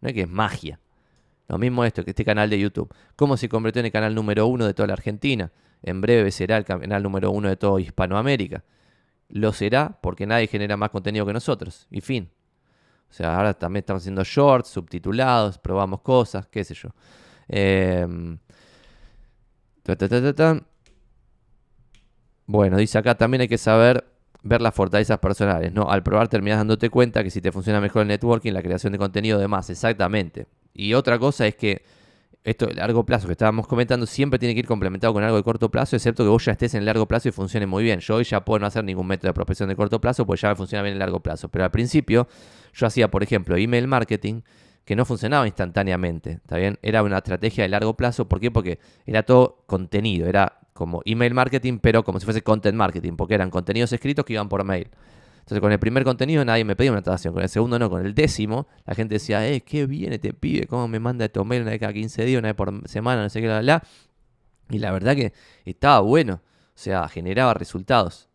No 0.00 0.08
es 0.08 0.14
que 0.14 0.22
es 0.22 0.28
magia. 0.28 0.80
Lo 1.48 1.58
mismo 1.58 1.84
esto 1.84 2.04
que 2.04 2.10
este 2.10 2.24
canal 2.24 2.50
de 2.50 2.58
YouTube. 2.58 2.94
¿Cómo 3.16 3.36
se 3.36 3.48
convirtió 3.48 3.80
en 3.80 3.86
el 3.86 3.92
canal 3.92 4.14
número 4.14 4.46
uno 4.46 4.66
de 4.66 4.74
toda 4.74 4.86
la 4.86 4.92
Argentina? 4.92 5.50
En 5.82 6.00
breve 6.00 6.30
será 6.30 6.56
el 6.56 6.64
canal 6.64 7.02
número 7.02 7.30
uno 7.30 7.48
de 7.48 7.56
todo 7.56 7.78
Hispanoamérica. 7.78 8.64
Lo 9.28 9.52
será 9.52 9.98
porque 10.00 10.26
nadie 10.26 10.46
genera 10.46 10.76
más 10.76 10.90
contenido 10.90 11.26
que 11.26 11.32
nosotros. 11.32 11.86
Y 11.90 12.00
fin. 12.00 12.30
O 13.10 13.12
sea, 13.12 13.36
ahora 13.36 13.54
también 13.54 13.82
estamos 13.82 14.02
haciendo 14.02 14.24
shorts, 14.24 14.68
subtitulados, 14.68 15.58
probamos 15.58 16.00
cosas, 16.00 16.46
qué 16.46 16.64
sé 16.64 16.74
yo. 16.74 16.90
Em, 17.48 18.38
ta, 19.82 19.96
ta, 19.96 20.34
ta. 20.34 20.62
Bueno, 22.46 22.76
dice 22.76 22.98
acá 22.98 23.14
también 23.14 23.42
hay 23.42 23.48
que 23.48 23.58
saber 23.58 24.04
ver 24.42 24.60
las 24.60 24.74
fortalezas 24.74 25.18
personales, 25.18 25.72
¿no? 25.72 25.90
Al 25.90 26.02
probar 26.02 26.28
terminas 26.28 26.58
dándote 26.58 26.90
cuenta 26.90 27.22
que 27.22 27.30
si 27.30 27.40
te 27.40 27.52
funciona 27.52 27.80
mejor 27.80 28.02
el 28.02 28.08
networking, 28.08 28.52
la 28.52 28.62
creación 28.62 28.92
de 28.92 28.98
contenido, 28.98 29.38
demás, 29.38 29.70
exactamente. 29.70 30.46
Y 30.74 30.94
otra 30.94 31.18
cosa 31.18 31.46
es 31.46 31.54
que 31.54 31.84
esto 32.44 32.66
de 32.66 32.74
largo 32.74 33.06
plazo 33.06 33.26
que 33.26 33.32
estábamos 33.32 33.66
comentando 33.66 34.04
siempre 34.06 34.38
tiene 34.38 34.54
que 34.54 34.60
ir 34.60 34.66
complementado 34.66 35.12
con 35.12 35.22
algo 35.22 35.36
de 35.36 35.42
corto 35.42 35.70
plazo, 35.70 35.94
excepto 35.94 36.24
que 36.24 36.28
vos 36.28 36.44
ya 36.44 36.52
estés 36.52 36.74
en 36.74 36.84
largo 36.84 37.06
plazo 37.06 37.28
y 37.28 37.32
funcione 37.32 37.66
muy 37.66 37.84
bien. 37.84 38.00
Yo 38.00 38.16
hoy 38.16 38.24
ya 38.24 38.44
puedo 38.44 38.58
no 38.58 38.66
hacer 38.66 38.82
ningún 38.82 39.06
método 39.06 39.28
de 39.28 39.34
prospección 39.34 39.68
de 39.68 39.76
corto 39.76 40.00
plazo, 40.00 40.26
pues 40.26 40.40
ya 40.40 40.48
me 40.48 40.56
funciona 40.56 40.82
bien 40.82 40.94
en 40.94 40.98
largo 40.98 41.20
plazo. 41.20 41.48
Pero 41.48 41.64
al 41.64 41.70
principio 41.70 42.26
yo 42.74 42.86
hacía, 42.86 43.10
por 43.10 43.22
ejemplo, 43.22 43.56
email 43.56 43.86
marketing 43.86 44.42
que 44.84 44.96
no 44.96 45.04
funcionaba 45.04 45.46
instantáneamente, 45.46 46.32
¿está 46.32 46.56
bien? 46.56 46.78
Era 46.82 47.04
una 47.04 47.18
estrategia 47.18 47.62
de 47.62 47.68
largo 47.68 47.96
plazo, 47.96 48.28
¿por 48.28 48.40
qué? 48.40 48.50
Porque 48.50 48.80
era 49.06 49.22
todo 49.22 49.62
contenido, 49.66 50.26
era 50.26 50.58
como 50.72 51.02
email 51.04 51.34
marketing, 51.34 51.78
pero 51.78 52.02
como 52.02 52.18
si 52.18 52.24
fuese 52.24 52.42
content 52.42 52.76
marketing, 52.76 53.12
porque 53.12 53.34
eran 53.34 53.50
contenidos 53.50 53.92
escritos 53.92 54.24
que 54.24 54.32
iban 54.32 54.48
por 54.48 54.64
mail. 54.64 54.88
Entonces, 55.42 55.60
con 55.60 55.72
el 55.72 55.78
primer 55.78 56.04
contenido 56.04 56.44
nadie 56.44 56.64
me 56.64 56.76
pedía 56.76 56.92
una 56.92 57.02
transacción, 57.02 57.34
con 57.34 57.42
el 57.42 57.48
segundo 57.48 57.78
no, 57.78 57.90
con 57.90 58.06
el 58.06 58.14
décimo 58.14 58.68
la 58.86 58.94
gente 58.94 59.14
decía, 59.16 59.46
eh, 59.46 59.60
qué 59.62 59.86
bien 59.86 60.18
te 60.20 60.32
pide, 60.32 60.66
cómo 60.66 60.88
me 60.88 61.00
manda 61.00 61.24
estos 61.24 61.44
mail 61.44 61.62
una 61.62 61.72
vez 61.72 61.80
cada 61.80 61.92
15 61.92 62.24
días, 62.24 62.38
una 62.38 62.48
vez 62.48 62.56
por 62.56 62.88
semana, 62.88 63.22
no 63.22 63.28
sé 63.28 63.40
qué, 63.40 63.48
la, 63.48 63.62
la. 63.62 63.82
Y 64.70 64.78
la 64.78 64.92
verdad 64.92 65.14
que 65.14 65.32
estaba 65.64 66.00
bueno, 66.00 66.34
o 66.34 66.70
sea, 66.74 67.08
generaba 67.08 67.54
resultados. 67.54 68.28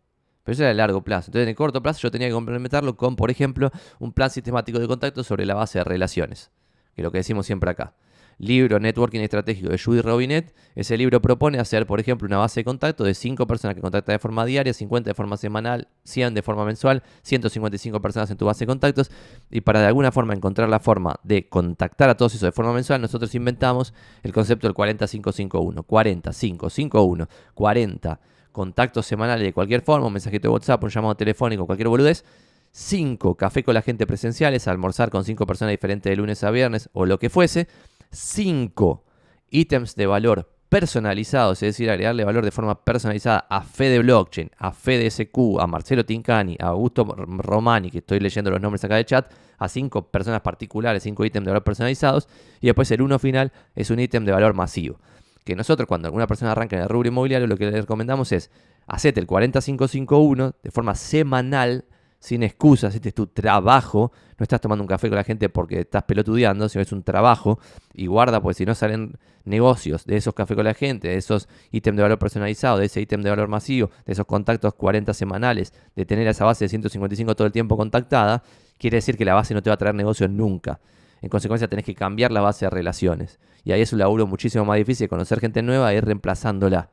Pero 0.43 0.53
eso 0.53 0.64
era 0.64 0.72
a 0.72 0.76
largo 0.76 1.03
plazo. 1.03 1.30
Entonces, 1.30 1.43
en 1.43 1.49
el 1.49 1.55
corto 1.55 1.82
plazo 1.82 1.99
yo 2.01 2.12
tenía 2.12 2.28
que 2.28 2.34
complementarlo 2.34 2.95
con, 2.95 3.16
por 3.16 3.32
ejemplo, 3.32 3.72
un 3.99 4.14
plan 4.14 4.30
sistemático 4.30 4.80
de 4.80 4.88
contacto 4.88 5.24
sobre 5.24 5.45
la 5.45 5.55
base 5.55 5.80
de 5.80 5.84
relaciones, 5.84 6.51
que 6.93 7.01
es 7.01 7.03
lo 7.03 7.12
que 7.12 7.20
decimos 7.20 7.45
siempre 7.45 7.70
acá 7.72 7.93
libro 8.40 8.80
Networking 8.80 9.20
Estratégico 9.22 9.70
de 9.70 9.78
Judy 9.78 10.02
Robinet. 10.02 10.54
Ese 10.76 10.98
libro 10.98 11.22
propone 11.22 11.60
hacer, 11.60 11.86
por 11.86 12.00
ejemplo, 12.00 12.28
una 12.28 12.38
base 12.38 12.60
de 12.60 12.64
contacto 12.66 13.04
de 13.04 13.14
5 13.14 13.48
personas 13.48 13.76
que 13.76 13.82
contactan 13.82 14.16
de 14.16 14.20
forma 14.20 14.46
diaria, 14.46 14.74
50 14.74 15.10
de 15.10 15.14
forma 15.14 15.38
semanal, 15.38 15.88
100 16.04 16.34
de 16.34 16.42
forma 16.42 16.66
mensual, 16.66 17.04
155 17.24 18.02
personas 18.02 18.30
en 18.32 18.38
tu 18.38 18.46
base 18.46 18.66
de 18.66 18.68
contactos. 18.68 19.12
Y 19.50 19.62
para 19.62 19.82
de 19.82 19.88
alguna 19.88 20.12
forma 20.12 20.34
encontrar 20.34 20.70
la 20.70 20.80
forma 20.80 21.20
de 21.24 21.48
contactar 21.50 22.10
a 22.10 22.18
todos 22.18 22.34
esos 22.36 22.48
de 22.48 22.52
forma 22.52 22.74
mensual, 22.74 23.02
nosotros 23.02 23.34
inventamos 23.36 23.94
el 24.24 24.34
concepto 24.34 24.68
del 24.68 24.74
40551. 24.74 25.84
40551. 25.84 27.28
40 27.54 28.20
contactos 28.52 29.06
semanales 29.06 29.46
de 29.46 29.54
cualquier 29.54 29.82
forma, 29.82 30.08
un 30.08 30.14
mensajito 30.14 30.48
de 30.48 30.54
WhatsApp, 30.54 30.84
un 30.84 30.90
llamado 30.90 31.16
telefónico, 31.16 31.66
cualquier 31.66 31.90
boludez. 31.90 32.26
5 32.72 33.36
café 33.36 33.64
con 33.64 33.74
la 33.74 33.82
gente 33.82 34.06
presenciales, 34.06 34.68
almorzar 34.68 35.10
con 35.10 35.24
5 35.24 35.46
personas 35.48 35.72
diferentes 35.72 36.10
de 36.10 36.16
lunes 36.16 36.44
a 36.44 36.52
viernes 36.52 36.90
o 36.94 37.06
lo 37.06 37.18
que 37.18 37.30
fuese. 37.30 37.68
5 38.12 39.03
ítems 39.49 39.95
de 39.95 40.05
valor 40.08 40.51
personalizados, 40.70 41.64
es 41.64 41.70
decir, 41.70 41.89
agregarle 41.89 42.26
valor 42.26 42.43
de 42.43 42.51
forma 42.51 42.84
personalizada 42.84 43.45
a 43.49 43.62
Fede 43.62 43.99
Blockchain, 43.99 44.51
a 44.58 44.72
Fede 44.72 45.10
SQ, 45.10 45.60
a 45.60 45.68
Marcelo 45.68 46.05
Tincani, 46.05 46.58
a 46.60 46.68
Augusto 46.68 47.05
Romani, 47.05 47.89
que 47.89 47.99
estoy 47.99 48.20
leyendo 48.20 48.51
los 48.51 48.62
nombres 48.62 48.84
acá 48.84 48.95
de 48.95 49.05
chat, 49.05 49.32
a 49.58 49.70
5 49.70 50.12
personas 50.12 50.41
particulares, 50.41 51.03
5 51.03 51.26
ítems 51.26 51.45
de 51.45 51.51
valor 51.51 51.64
personalizados, 51.64 52.28
y 52.60 52.68
después 52.68 52.91
el 52.91 53.01
uno 53.01 53.18
final 53.18 53.53
es 53.76 53.89
un 53.89 53.99
ítem 53.99 54.26
de 54.26 54.34
valor 54.34 54.53
masivo. 54.53 54.99
Que 55.45 55.55
nosotros 55.55 55.88
cuando 55.88 56.10
alguna 56.10 56.28
persona 56.28 56.51
arranca 56.51 56.76
en 56.76 56.82
el 56.82 56.89
rubro 56.89 57.08
inmobiliario, 57.08 57.47
lo 57.47 57.55
que 57.55 57.72
le 57.72 57.80
recomendamos 57.80 58.34
es 58.34 58.51
hacete 58.88 59.22
el 59.22 59.28
40551 59.28 60.55
de 60.62 60.72
forma 60.72 60.95
semanal, 60.95 61.86
sin 62.20 62.43
excusas, 62.43 62.95
este 62.95 63.09
es 63.09 63.15
tu 63.15 63.28
trabajo, 63.28 64.11
no 64.38 64.43
estás 64.43 64.59
tomando 64.59 64.84
un 64.84 64.88
café 64.88 65.07
con 65.07 65.18
la 65.18 65.24
gente 65.24 65.49
porque 65.49 65.82
estás 65.82 66.03
pelotudeando, 66.03 66.68
sino 66.68 66.82
es 66.82 66.91
un 66.91 67.03
trabajo 67.03 67.59
y 67.93 68.07
guarda, 68.07 68.41
porque 68.41 68.55
si 68.55 68.65
no 68.65 68.76
salen 68.76 69.18
negocios 69.45 70.05
de 70.05 70.18
esos 70.18 70.34
cafés 70.34 70.55
con 70.55 70.65
la 70.65 70.74
gente, 70.74 71.09
de 71.09 71.15
esos 71.15 71.47
ítems 71.72 71.97
de 71.97 72.03
valor 72.03 72.20
personalizado, 72.20 72.80
de 72.80 72.86
ese 72.86 73.01
ítem 73.01 73.22
de 73.22 73.30
valor 73.30 73.47
masivo, 73.47 73.91
de 74.05 74.13
esos 74.13 74.26
contactos 74.26 74.74
40 74.74 75.13
semanales, 75.13 75.74
de 75.95 76.05
tener 76.05 76.28
esa 76.28 76.45
base 76.45 76.65
de 76.65 76.70
155 76.70 77.36
todo 77.36 77.47
el 77.47 77.53
tiempo 77.53 77.78
contactada, 77.78 78.43
quiere 78.78 78.97
decir 78.97 79.18
que 79.18 79.26
la 79.26 79.36
base 79.36 79.53
no 79.53 79.61
te 79.61 79.70
va 79.70 79.76
a 79.76 79.78
traer 79.78 79.95
negocios 79.95 80.30
nunca. 80.30 80.80
En 81.22 81.30
consecuencia, 81.30 81.68
tenés 81.68 81.86
que 81.86 81.95
cambiar 81.95 82.32
la 82.32 82.41
base 82.41 82.65
de 82.65 82.70
relaciones. 82.70 83.39
Y 83.63 83.72
ahí 83.72 83.82
es 83.82 83.91
un 83.91 83.99
laburo 83.99 84.28
muchísimo 84.28 84.65
más 84.65 84.78
difícil, 84.78 85.07
conocer 85.07 85.39
gente 85.39 85.63
nueva 85.63 85.91
e 85.93 85.97
ir 85.97 86.05
reemplazándola. 86.05 86.91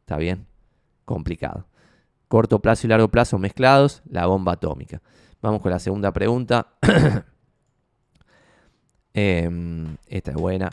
¿Está 0.00 0.16
bien? 0.16 0.46
Complicado 1.04 1.66
corto 2.28 2.60
plazo 2.60 2.86
y 2.86 2.90
largo 2.90 3.08
plazo 3.08 3.38
mezclados, 3.38 4.02
la 4.08 4.26
bomba 4.26 4.52
atómica. 4.52 5.02
Vamos 5.40 5.62
con 5.62 5.70
la 5.70 5.78
segunda 5.78 6.12
pregunta. 6.12 6.68
Em, 9.14 9.96
esta 10.06 10.30
es 10.30 10.36
buena. 10.36 10.70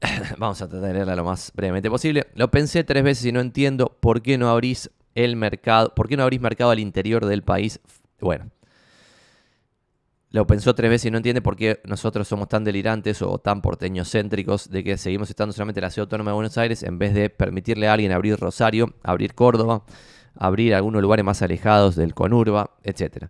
Vamos 0.38 0.60
a 0.60 0.68
tratar 0.68 0.88
de 0.88 0.94
leerla 0.94 1.16
lo 1.16 1.24
más 1.24 1.50
brevemente 1.54 1.88
posible. 1.88 2.26
Lo 2.34 2.50
pensé 2.50 2.84
tres 2.84 3.02
veces 3.02 3.24
y 3.24 3.32
no 3.32 3.40
entiendo 3.40 3.96
por 4.00 4.20
qué 4.20 4.36
no 4.36 4.50
abrís 4.50 4.90
el 5.14 5.36
mercado, 5.36 5.94
por 5.94 6.08
qué 6.08 6.18
no 6.18 6.22
abrís 6.22 6.40
mercado 6.40 6.70
al 6.72 6.78
interior 6.78 7.24
del 7.24 7.42
país. 7.42 7.80
Bueno, 8.20 8.50
lo 10.36 10.46
pensó 10.46 10.74
tres 10.74 10.90
veces 10.90 11.06
y 11.06 11.10
no 11.10 11.16
entiende 11.16 11.40
por 11.40 11.56
qué 11.56 11.80
nosotros 11.84 12.28
somos 12.28 12.48
tan 12.48 12.62
delirantes 12.62 13.22
o 13.22 13.38
tan 13.38 13.62
porteñocéntricos 13.62 14.70
de 14.70 14.84
que 14.84 14.98
seguimos 14.98 15.30
estando 15.30 15.54
solamente 15.54 15.80
en 15.80 15.84
la 15.84 15.90
ciudad 15.90 16.04
autónoma 16.04 16.32
de 16.32 16.34
Buenos 16.34 16.58
Aires 16.58 16.82
en 16.82 16.98
vez 16.98 17.14
de 17.14 17.30
permitirle 17.30 17.88
a 17.88 17.94
alguien 17.94 18.12
abrir 18.12 18.38
Rosario, 18.38 18.92
abrir 19.02 19.34
Córdoba, 19.34 19.84
abrir 20.34 20.74
algunos 20.74 21.00
lugares 21.00 21.24
más 21.24 21.40
alejados 21.40 21.96
del 21.96 22.12
Conurba, 22.12 22.76
etc. 22.82 23.28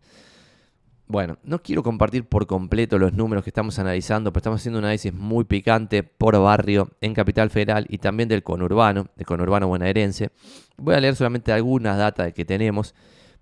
Bueno, 1.06 1.38
no 1.44 1.62
quiero 1.62 1.84
compartir 1.84 2.24
por 2.24 2.48
completo 2.48 2.98
los 2.98 3.12
números 3.12 3.44
que 3.44 3.50
estamos 3.50 3.78
analizando, 3.78 4.32
pero 4.32 4.40
estamos 4.40 4.60
haciendo 4.60 4.80
un 4.80 4.86
análisis 4.86 5.14
muy 5.14 5.44
picante 5.44 6.02
por 6.02 6.36
barrio 6.40 6.90
en 7.00 7.14
Capital 7.14 7.50
Federal 7.50 7.86
y 7.88 7.98
también 7.98 8.28
del 8.28 8.42
conurbano, 8.42 9.06
del 9.14 9.26
conurbano 9.26 9.68
bonaerense. 9.68 10.30
Voy 10.76 10.96
a 10.96 11.00
leer 11.00 11.14
solamente 11.14 11.52
algunas 11.52 11.98
datas 11.98 12.32
que 12.32 12.44
tenemos 12.44 12.96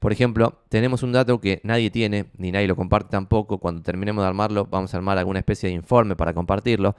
por 0.04 0.12
ejemplo, 0.12 0.60
tenemos 0.68 1.02
un 1.02 1.12
dato 1.12 1.40
que 1.40 1.62
nadie 1.64 1.90
tiene, 1.90 2.26
ni 2.36 2.52
nadie 2.52 2.68
lo 2.68 2.76
comparte 2.76 3.08
tampoco. 3.08 3.56
Cuando 3.56 3.80
terminemos 3.80 4.22
de 4.22 4.28
armarlo, 4.28 4.66
vamos 4.66 4.92
a 4.92 4.98
armar 4.98 5.16
alguna 5.16 5.38
especie 5.38 5.70
de 5.70 5.74
informe 5.74 6.14
para 6.14 6.34
compartirlo, 6.34 6.94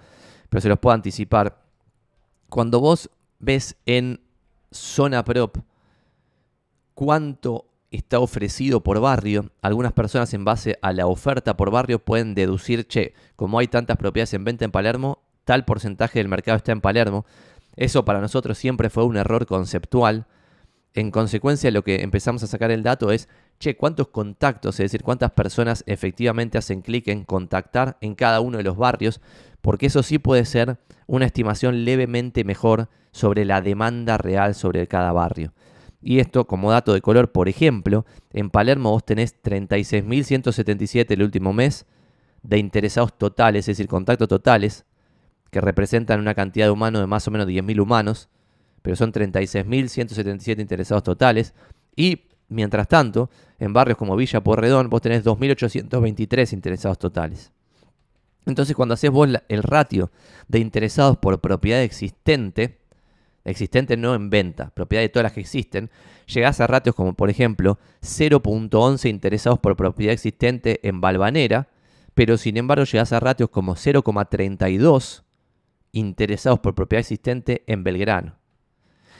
pero 0.49 0.59
se 0.59 0.69
los 0.69 0.79
puedo 0.79 0.95
anticipar. 0.95 1.61
Cuando 2.49 2.79
vos 2.79 3.11
ves 3.37 3.75
en 3.85 4.21
Zona 4.71 5.23
Prop 5.23 5.55
cuánto 6.95 7.67
está 7.91 8.17
ofrecido 8.17 8.81
por 8.81 8.99
barrio, 8.99 9.51
algunas 9.61 9.93
personas 9.93 10.33
en 10.33 10.43
base 10.43 10.79
a 10.81 10.91
la 10.91 11.05
oferta 11.05 11.55
por 11.55 11.69
barrio 11.69 11.99
pueden 11.99 12.33
deducir, 12.33 12.87
che, 12.87 13.13
como 13.35 13.59
hay 13.59 13.67
tantas 13.67 13.97
propiedades 13.97 14.33
en 14.33 14.45
venta 14.45 14.65
en 14.65 14.71
Palermo, 14.71 15.19
tal 15.43 15.63
porcentaje 15.63 16.17
del 16.17 16.27
mercado 16.27 16.57
está 16.57 16.71
en 16.71 16.81
Palermo. 16.81 17.23
Eso 17.75 18.03
para 18.03 18.19
nosotros 18.19 18.57
siempre 18.57 18.89
fue 18.89 19.05
un 19.05 19.17
error 19.17 19.45
conceptual 19.45 20.25
en 20.95 21.11
consecuencia, 21.11 21.71
lo 21.71 21.83
que 21.83 22.01
empezamos 22.01 22.41
a 22.43 22.47
sacar 22.47 22.71
el 22.71 22.81
dato 22.81 23.11
es, 23.11 23.27
che, 23.59 23.75
¿cuántos 23.75 24.07
contactos, 24.07 24.75
es 24.75 24.85
decir, 24.85 25.03
cuántas 25.03 25.31
personas 25.31 25.83
efectivamente 25.87 26.57
hacen 26.57 26.81
clic 26.81 27.09
en 27.09 27.25
contactar 27.25 27.97
en 27.99 28.15
cada 28.15 28.39
uno 28.39 28.57
de 28.57 28.63
los 28.63 28.77
barrios? 28.77 29.19
Porque 29.61 29.87
eso 29.87 30.03
sí 30.03 30.19
puede 30.19 30.45
ser 30.45 30.77
una 31.05 31.25
estimación 31.25 31.83
levemente 31.83 32.45
mejor 32.45 32.87
sobre 33.11 33.43
la 33.43 33.61
demanda 33.61 34.17
real 34.17 34.55
sobre 34.55 34.87
cada 34.87 35.11
barrio. 35.11 35.53
Y 36.01 36.19
esto 36.19 36.47
como 36.47 36.71
dato 36.71 36.93
de 36.93 37.01
color, 37.01 37.31
por 37.31 37.49
ejemplo, 37.49 38.05
en 38.31 38.49
Palermo 38.49 38.91
vos 38.91 39.05
tenés 39.05 39.35
36.177 39.43 41.11
el 41.11 41.23
último 41.23 41.51
mes 41.51 41.85
de 42.41 42.57
interesados 42.57 43.17
totales, 43.17 43.61
es 43.61 43.77
decir, 43.77 43.89
contactos 43.89 44.29
totales, 44.29 44.85
que 45.51 45.59
representan 45.59 46.21
una 46.21 46.35
cantidad 46.35 46.67
de 46.67 46.71
humanos 46.71 47.01
de 47.01 47.07
más 47.07 47.27
o 47.27 47.31
menos 47.31 47.47
10.000 47.47 47.81
humanos 47.81 48.29
pero 48.85 48.95
son 48.95 49.11
36.177 49.11 50.61
interesados 50.61 51.01
totales. 51.01 51.55
Y 51.95 52.27
mientras 52.49 52.87
tanto, 52.87 53.31
en 53.57 53.73
barrios 53.73 53.97
como 53.97 54.15
Villa 54.15 54.43
Porredón, 54.43 54.91
vos 54.91 55.01
tenés 55.01 55.25
2.823 55.25 56.53
interesados 56.53 56.99
totales. 56.99 57.51
Entonces, 58.45 58.75
cuando 58.75 58.93
haces 58.93 59.09
vos 59.09 59.27
el 59.49 59.63
ratio 59.63 60.11
de 60.47 60.59
interesados 60.59 61.17
por 61.17 61.41
propiedad 61.41 61.81
existente, 61.81 62.77
existente 63.43 63.97
no 63.97 64.13
en 64.13 64.29
venta, 64.29 64.69
propiedad 64.69 65.01
de 65.01 65.09
todas 65.09 65.23
las 65.23 65.33
que 65.33 65.41
existen, 65.41 65.89
llegás 66.27 66.61
a 66.61 66.67
ratios 66.67 66.93
como, 66.93 67.15
por 67.15 67.31
ejemplo, 67.31 67.79
0.11 68.03 69.09
interesados 69.09 69.57
por 69.57 69.75
propiedad 69.75 70.13
existente 70.13 70.79
en 70.87 71.01
Balvanera, 71.01 71.69
pero 72.13 72.37
sin 72.37 72.57
embargo 72.57 72.83
llegás 72.83 73.13
a 73.13 73.19
ratios 73.19 73.49
como 73.49 73.73
0.32 73.73 75.23
interesados 75.91 76.59
por 76.59 76.75
propiedad 76.75 76.99
existente 76.99 77.63
en 77.65 77.83
Belgrano. 77.83 78.44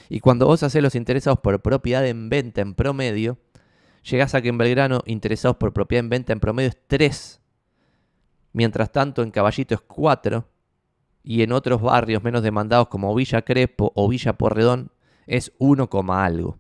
Y 0.10 0.20
cuando 0.20 0.46
vos 0.46 0.64
haces 0.64 0.82
los 0.82 0.96
interesados 0.96 1.40
por 1.40 1.62
propiedad 1.62 2.06
en 2.06 2.30
venta 2.30 2.62
en 2.62 2.74
promedio, 2.76 3.38
llegás 4.10 4.36
a 4.36 4.42
que 4.42 4.50
en 4.50 4.58
Belgrano 4.58 5.02
interesados 5.06 5.58
por 5.58 5.74
propiedad 5.74 6.04
en 6.04 6.10
venta 6.10 6.34
en 6.34 6.40
promedio 6.40 6.70
es 6.70 6.78
3. 6.88 7.42
Mientras 8.54 8.92
tanto 8.92 9.24
en 9.24 9.32
Caballito 9.32 9.76
es 9.76 9.82
4. 9.82 10.48
Y 11.24 11.42
en 11.42 11.52
otros 11.52 11.82
barrios 11.82 12.24
menos 12.24 12.44
demandados 12.44 12.88
como 12.88 13.14
Villa 13.16 13.42
Crespo 13.42 13.92
o 13.96 14.08
Villa 14.08 14.34
Porredón 14.34 14.92
es 15.26 15.52
1, 15.58 15.90
algo. 16.10 16.60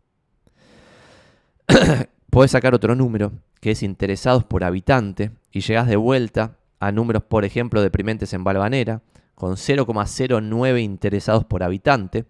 Podés 2.29 2.51
sacar 2.51 2.73
otro 2.73 2.95
número 2.95 3.31
que 3.61 3.71
es 3.71 3.83
interesados 3.83 4.43
por 4.43 4.63
habitante 4.63 5.31
y 5.51 5.61
llegás 5.61 5.87
de 5.87 5.95
vuelta 5.95 6.57
a 6.79 6.91
números, 6.91 7.23
por 7.23 7.45
ejemplo, 7.45 7.81
deprimentes 7.81 8.33
en 8.33 8.43
Balvanera, 8.43 9.01
con 9.33 9.53
0,09 9.53 10.81
interesados 10.81 11.45
por 11.45 11.63
habitante, 11.63 12.25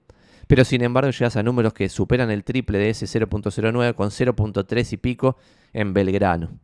pero 0.48 0.64
sin 0.66 0.84
embargo 0.84 1.12
llegas 1.12 1.36
a 1.36 1.44
números 1.44 1.74
que 1.74 1.90
superan 1.90 2.32
el 2.32 2.44
triple 2.44 2.78
de 2.78 2.90
ese 2.90 3.06
0.09 3.06 3.96
con 3.96 4.10
0.3 4.10 4.94
y 4.94 4.98
pico 4.98 5.38
en 5.74 5.94
Belgrano. 5.94 6.60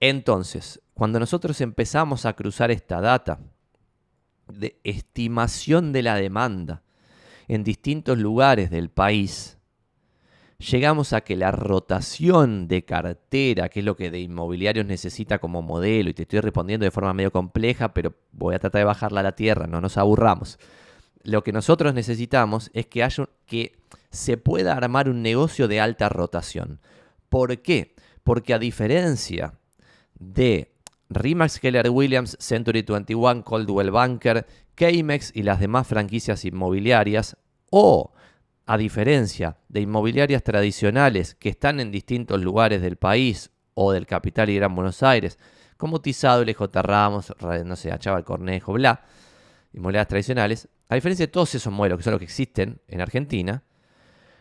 Entonces, 0.00 0.80
cuando 0.94 1.20
nosotros 1.20 1.60
empezamos 1.60 2.24
a 2.24 2.32
cruzar 2.32 2.70
esta 2.70 3.00
data 3.00 3.38
de 4.48 4.80
estimación 4.82 5.92
de 5.92 6.02
la 6.02 6.16
demanda 6.16 6.82
en 7.48 7.64
distintos 7.64 8.18
lugares 8.18 8.70
del 8.70 8.88
país, 8.88 9.58
llegamos 10.58 11.12
a 11.12 11.20
que 11.20 11.36
la 11.36 11.52
rotación 11.52 12.68
de 12.68 12.84
cartera, 12.84 13.68
que 13.68 13.80
es 13.80 13.84
lo 13.84 13.96
que 13.96 14.10
de 14.10 14.20
inmobiliarios 14.20 14.86
necesita 14.86 15.38
como 15.38 15.60
modelo, 15.60 16.10
y 16.10 16.14
te 16.14 16.22
estoy 16.22 16.40
respondiendo 16.40 16.84
de 16.84 16.90
forma 16.90 17.12
medio 17.12 17.32
compleja, 17.32 17.92
pero 17.92 18.14
voy 18.32 18.54
a 18.54 18.58
tratar 18.58 18.80
de 18.80 18.84
bajarla 18.84 19.20
a 19.20 19.24
la 19.24 19.36
tierra, 19.36 19.66
no 19.66 19.80
nos 19.80 19.98
aburramos. 19.98 20.58
Lo 21.22 21.44
que 21.44 21.52
nosotros 21.52 21.94
necesitamos 21.94 22.70
es 22.72 22.86
que 22.86 23.02
haya 23.02 23.28
que 23.46 23.78
se 24.10 24.36
pueda 24.36 24.74
armar 24.74 25.08
un 25.08 25.22
negocio 25.22 25.68
de 25.68 25.80
alta 25.80 26.08
rotación. 26.08 26.80
¿Por 27.28 27.58
qué? 27.58 27.94
Porque 28.22 28.54
a 28.54 28.58
diferencia 28.58 29.54
de 30.18 30.72
Remax 31.08 31.58
Keller 31.58 31.90
Williams, 31.90 32.36
Century 32.40 32.82
21, 32.82 33.44
Coldwell 33.44 33.90
Banker, 33.90 34.46
Kmex 34.74 35.32
y 35.34 35.42
las 35.42 35.60
demás 35.60 35.86
franquicias 35.86 36.44
inmobiliarias, 36.44 37.36
o 37.70 38.12
a 38.66 38.78
diferencia 38.78 39.56
de 39.68 39.80
inmobiliarias 39.80 40.42
tradicionales 40.42 41.34
que 41.34 41.48
están 41.48 41.80
en 41.80 41.90
distintos 41.90 42.40
lugares 42.40 42.80
del 42.80 42.96
país 42.96 43.50
o 43.74 43.92
del 43.92 44.06
capital 44.06 44.48
y 44.50 44.56
Gran 44.56 44.74
Buenos 44.74 45.02
Aires, 45.02 45.38
como 45.76 46.00
Tizado, 46.00 46.44
LJ 46.44 46.82
Ramos, 46.82 47.34
no 47.64 47.76
sé, 47.76 47.90
Achaba 47.90 48.22
Cornejo, 48.22 48.72
bla, 48.72 49.04
inmobiliarias 49.72 50.08
tradicionales, 50.08 50.68
a 50.90 50.96
diferencia 50.96 51.26
de 51.26 51.30
todos 51.30 51.54
esos 51.54 51.72
modelos 51.72 51.98
que 51.98 52.02
son 52.02 52.10
los 52.10 52.18
que 52.18 52.24
existen 52.24 52.80
en 52.88 53.00
Argentina, 53.00 53.62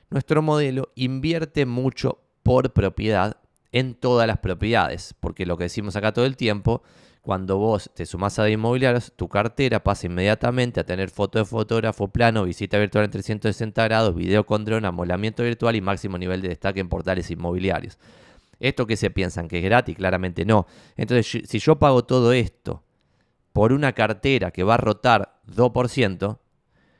nuestro 0.10 0.41
modelo 0.41 0.91
invierte 0.95 1.68
mucho 1.68 2.24
por 2.41 2.74
propiedad 2.74 3.38
en 3.72 3.93
todas 3.93 4.28
las 4.28 4.39
propiedades, 4.39 5.14
porque 5.20 5.45
lo 5.45 5.58
que 5.58 5.66
decimos 5.66 5.95
acá 5.95 6.12
todo 6.12 6.26
el 6.26 6.36
tiempo, 6.36 6.82
cuando 7.22 7.60
vos 7.60 7.91
te 7.93 8.08
sumás 8.08 8.39
a 8.39 8.50
inmobiliarios, 8.50 9.14
tu 9.16 9.30
cartera 9.30 9.84
pasa 9.84 10.08
inmediatamente 10.08 10.80
a 10.80 10.86
tener 10.86 11.12
foto 11.12 11.38
de 11.38 11.45
fotógrafo, 11.45 12.08
plano, 12.08 12.45
visita 12.45 12.80
virtual 12.80 13.06
en 13.06 13.12
360 13.12 13.84
grados, 13.84 14.16
video 14.16 14.43
con 14.47 14.66
dron, 14.66 14.86
amolamiento 14.86 15.43
virtual 15.43 15.76
y 15.76 15.82
máximo 15.82 16.18
nivel 16.18 16.41
de 16.41 16.50
destaque 16.50 16.80
en 16.80 16.89
portales 16.89 17.30
inmobiliarios. 17.30 18.00
Esto 18.60 18.88
que 18.88 18.97
se 18.97 19.12
piensan 19.12 19.47
que 19.47 19.60
es 19.60 19.64
gratis, 19.64 19.95
claramente 19.95 20.45
no. 20.45 20.66
Entonces, 20.97 21.43
si 21.47 21.60
yo 21.60 21.78
pago 21.78 22.06
todo 22.06 22.34
esto 22.34 22.82
por 23.54 23.72
una 23.74 23.93
cartera 23.93 24.52
que 24.52 24.64
va 24.64 24.76
a 24.76 24.78
rotar 24.78 25.39
2%, 25.56 26.39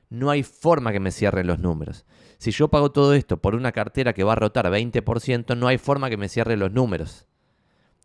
no 0.10 0.30
hay 0.30 0.44
forma 0.44 0.92
que 0.92 1.00
me 1.00 1.12
cierren 1.12 1.48
los 1.48 1.60
números. 1.60 2.06
Si 2.38 2.52
yo 2.52 2.70
pago 2.70 2.92
todo 2.92 3.14
esto 3.14 3.38
por 3.38 3.56
una 3.56 3.72
cartera 3.72 4.14
que 4.14 4.24
va 4.24 4.34
a 4.34 4.38
rotar 4.38 4.66
20%, 4.68 5.58
no 5.58 5.68
hay 5.68 5.78
forma 5.78 6.10
que 6.10 6.18
me 6.18 6.30
cierre 6.30 6.58
los 6.58 6.72
números. 6.72 7.28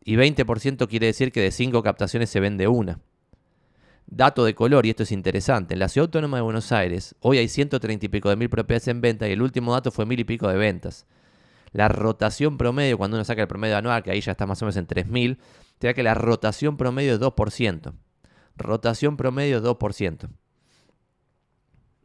Y 0.05 0.17
20% 0.17 0.89
quiere 0.89 1.07
decir 1.07 1.33
que 1.33 1.41
de 1.41 1.51
5 1.51 1.83
captaciones 1.83 2.31
se 2.31 2.41
vende 2.41 2.69
una. 2.69 3.01
Dato 4.07 4.45
de 4.45 4.55
color, 4.55 4.85
y 4.85 4.91
esto 4.91 5.05
es 5.05 5.13
interesante. 5.13 5.75
En 5.75 5.81
la 5.81 5.89
Ciudad 5.89 6.09
Autónoma 6.09 6.37
de 6.37 6.43
Buenos 6.43 6.73
Aires, 6.73 7.15
hoy 7.21 7.39
hay 7.39 7.49
130 7.49 8.05
y 8.05 8.09
pico 8.09 8.29
de 8.29 8.37
mil 8.37 8.51
propiedades 8.51 8.89
en 8.89 9.01
venta 9.01 9.27
y 9.27 9.33
el 9.33 9.41
último 9.41 9.73
dato 9.73 9.91
fue 9.91 10.05
mil 10.05 10.21
y 10.21 10.25
pico 10.25 10.49
de 10.49 10.57
ventas. 10.57 11.07
La 11.73 11.89
rotación 11.89 12.59
promedio, 12.59 12.99
cuando 12.99 13.17
uno 13.17 13.25
saca 13.25 13.43
el 13.43 13.49
promedio 13.49 13.77
anual, 13.77 14.03
que 14.03 14.11
ahí 14.11 14.21
ya 14.21 14.33
está 14.33 14.47
más 14.47 14.61
o 14.63 14.67
menos 14.67 14.77
en 14.77 14.87
3.000, 14.87 15.39
te 15.79 15.89
da 15.89 15.95
que 15.95 16.03
la 16.03 16.15
rotación 16.15 16.77
promedio 16.77 17.15
es 17.15 17.21
2%. 17.21 17.95
Rotación 18.57 19.17
promedio 19.17 19.63
2%. 19.63 20.29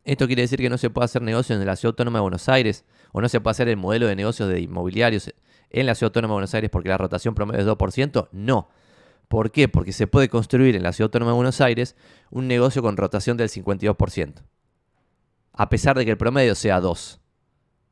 Esto 0.05 0.27
quiere 0.27 0.41
decir 0.41 0.59
que 0.59 0.69
no 0.69 0.77
se 0.77 0.89
puede 0.89 1.05
hacer 1.05 1.21
negocio 1.21 1.55
en 1.55 1.65
la 1.65 1.75
Ciudad 1.75 1.91
Autónoma 1.91 2.19
de 2.19 2.21
Buenos 2.21 2.49
Aires 2.49 2.85
o 3.11 3.21
no 3.21 3.29
se 3.29 3.41
puede 3.41 3.51
hacer 3.51 3.67
el 3.67 3.77
modelo 3.77 4.07
de 4.07 4.15
negocios 4.15 4.49
de 4.49 4.61
inmobiliarios 4.61 5.33
en 5.69 5.85
la 5.85 5.93
Ciudad 5.93 6.09
Autónoma 6.09 6.33
de 6.33 6.35
Buenos 6.35 6.53
Aires 6.55 6.69
porque 6.71 6.89
la 6.89 6.97
rotación 6.97 7.35
promedio 7.35 7.61
es 7.61 7.67
2%. 7.67 8.29
No. 8.31 8.69
¿Por 9.27 9.51
qué? 9.51 9.67
Porque 9.67 9.93
se 9.93 10.07
puede 10.07 10.27
construir 10.27 10.75
en 10.75 10.81
la 10.81 10.93
Ciudad 10.93 11.07
Autónoma 11.09 11.31
de 11.31 11.35
Buenos 11.35 11.61
Aires 11.61 11.95
un 12.31 12.47
negocio 12.47 12.81
con 12.81 12.97
rotación 12.97 13.37
del 13.37 13.49
52%. 13.49 14.41
A 15.53 15.69
pesar 15.69 15.97
de 15.97 16.05
que 16.05 16.11
el 16.11 16.17
promedio 16.17 16.55
sea 16.55 16.79
2. 16.79 17.19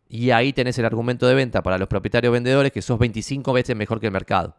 Y 0.09 0.31
ahí 0.31 0.53
tenés 0.53 0.79
el 0.79 0.85
argumento 0.85 1.27
de 1.27 1.35
venta 1.35 1.61
para 1.61 1.77
los 1.77 1.87
propietarios 1.87 2.33
vendedores 2.33 2.71
que 2.71 2.81
sos 2.81 2.97
25 2.97 3.53
veces 3.53 3.75
mejor 3.75 3.99
que 3.99 4.07
el 4.07 4.13
mercado. 4.13 4.55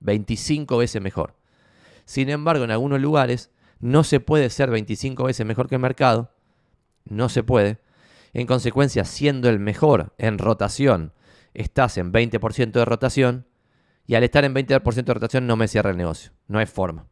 25 0.00 0.76
veces 0.76 1.02
mejor. 1.02 1.34
Sin 2.08 2.30
embargo, 2.30 2.64
en 2.64 2.70
algunos 2.70 3.02
lugares 3.02 3.50
no 3.80 4.02
se 4.02 4.18
puede 4.18 4.48
ser 4.48 4.70
25 4.70 5.24
veces 5.24 5.44
mejor 5.44 5.68
que 5.68 5.74
el 5.74 5.82
mercado 5.82 6.32
no 7.04 7.28
se 7.28 7.42
puede. 7.42 7.80
En 8.32 8.46
consecuencia, 8.46 9.04
siendo 9.04 9.50
el 9.50 9.58
mejor 9.58 10.14
en 10.16 10.38
rotación, 10.38 11.12
estás 11.52 11.98
en 11.98 12.10
20% 12.10 12.72
de 12.72 12.84
rotación 12.86 13.46
y 14.06 14.14
al 14.14 14.24
estar 14.24 14.46
en 14.46 14.54
20% 14.54 15.04
de 15.04 15.12
rotación 15.12 15.46
no 15.46 15.56
me 15.56 15.68
cierra 15.68 15.90
el 15.90 15.98
negocio. 15.98 16.32
No 16.46 16.58
hay 16.58 16.64
forma. 16.64 17.08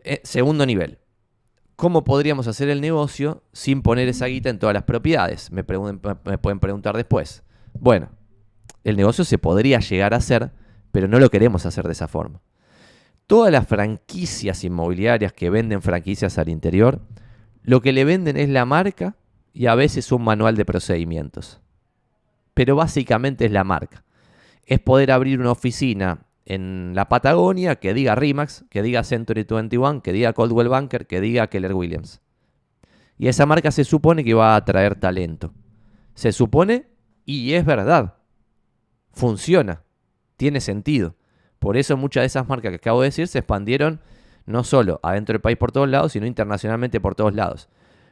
Eh, 0.00 0.20
segundo 0.24 0.66
nivel. 0.66 0.98
¿Cómo 1.76 2.02
podríamos 2.02 2.48
hacer 2.48 2.68
el 2.68 2.80
negocio 2.80 3.44
sin 3.52 3.82
poner 3.82 4.08
esa 4.08 4.26
guita 4.26 4.50
en 4.50 4.58
todas 4.58 4.74
las 4.74 4.82
propiedades? 4.82 5.52
Me, 5.52 5.64
me 6.24 6.38
pueden 6.38 6.58
preguntar 6.58 6.96
después. 6.96 7.44
Bueno, 7.72 8.10
el 8.82 8.96
negocio 8.96 9.24
se 9.24 9.38
podría 9.38 9.78
llegar 9.78 10.12
a 10.12 10.16
hacer, 10.16 10.50
pero 10.90 11.06
no 11.06 11.20
lo 11.20 11.30
queremos 11.30 11.66
hacer 11.66 11.86
de 11.86 11.92
esa 11.92 12.08
forma. 12.08 12.40
Todas 13.28 13.52
las 13.52 13.68
franquicias 13.68 14.64
inmobiliarias 14.64 15.32
que 15.32 15.50
venden 15.50 15.82
franquicias 15.82 16.38
al 16.38 16.48
interior 16.48 17.00
lo 17.68 17.82
que 17.82 17.92
le 17.92 18.06
venden 18.06 18.38
es 18.38 18.48
la 18.48 18.64
marca 18.64 19.16
y 19.52 19.66
a 19.66 19.74
veces 19.74 20.10
un 20.10 20.24
manual 20.24 20.56
de 20.56 20.64
procedimientos. 20.64 21.60
Pero 22.54 22.76
básicamente 22.76 23.44
es 23.44 23.52
la 23.52 23.62
marca. 23.62 24.04
Es 24.64 24.80
poder 24.80 25.10
abrir 25.10 25.38
una 25.38 25.50
oficina 25.50 26.24
en 26.46 26.92
la 26.94 27.10
Patagonia 27.10 27.76
que 27.76 27.92
diga 27.92 28.14
Rimax, 28.14 28.64
que 28.70 28.80
diga 28.80 29.04
Century 29.04 29.44
21, 29.44 30.00
que 30.00 30.14
diga 30.14 30.32
Coldwell 30.32 30.70
Banker, 30.70 31.06
que 31.06 31.20
diga 31.20 31.48
Keller 31.48 31.74
Williams. 31.74 32.22
Y 33.18 33.28
esa 33.28 33.44
marca 33.44 33.70
se 33.70 33.84
supone 33.84 34.24
que 34.24 34.32
va 34.32 34.54
a 34.54 34.56
atraer 34.56 34.94
talento. 34.94 35.52
Se 36.14 36.32
supone 36.32 36.86
y 37.26 37.52
es 37.52 37.66
verdad. 37.66 38.14
Funciona. 39.12 39.82
Tiene 40.38 40.62
sentido. 40.62 41.17
Por 41.58 41.76
eso 41.76 41.96
muchas 41.96 42.22
de 42.22 42.26
esas 42.26 42.48
marcas 42.48 42.70
que 42.70 42.76
acabo 42.76 43.02
de 43.02 43.08
decir 43.08 43.28
se 43.28 43.38
expandieron 43.38 44.00
no 44.46 44.64
solo 44.64 45.00
adentro 45.02 45.34
del 45.34 45.40
país 45.40 45.58
por 45.58 45.72
todos 45.72 45.88
lados, 45.88 46.12
sino 46.12 46.26
internacionalmente 46.26 47.00
por 47.00 47.14
todos 47.14 47.34
lados. 47.34 47.68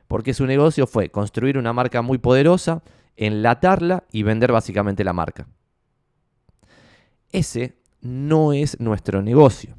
Porque 0.09 0.35
su 0.35 0.47
negocio 0.47 0.87
fue 0.87 1.11
construir 1.11 1.59
una 1.59 1.73
marca 1.73 2.03
muy 2.03 2.19
poderosa, 2.19 2.83
enlatarla 3.17 4.05
y 4.13 4.23
vender 4.23 4.53
básicamente 4.53 5.05
la 5.05 5.13
marca. 5.13 5.49
Ese 7.33 7.79
no 8.01 8.53
es 8.53 8.79
nuestro 8.81 9.23
negocio. 9.23 9.75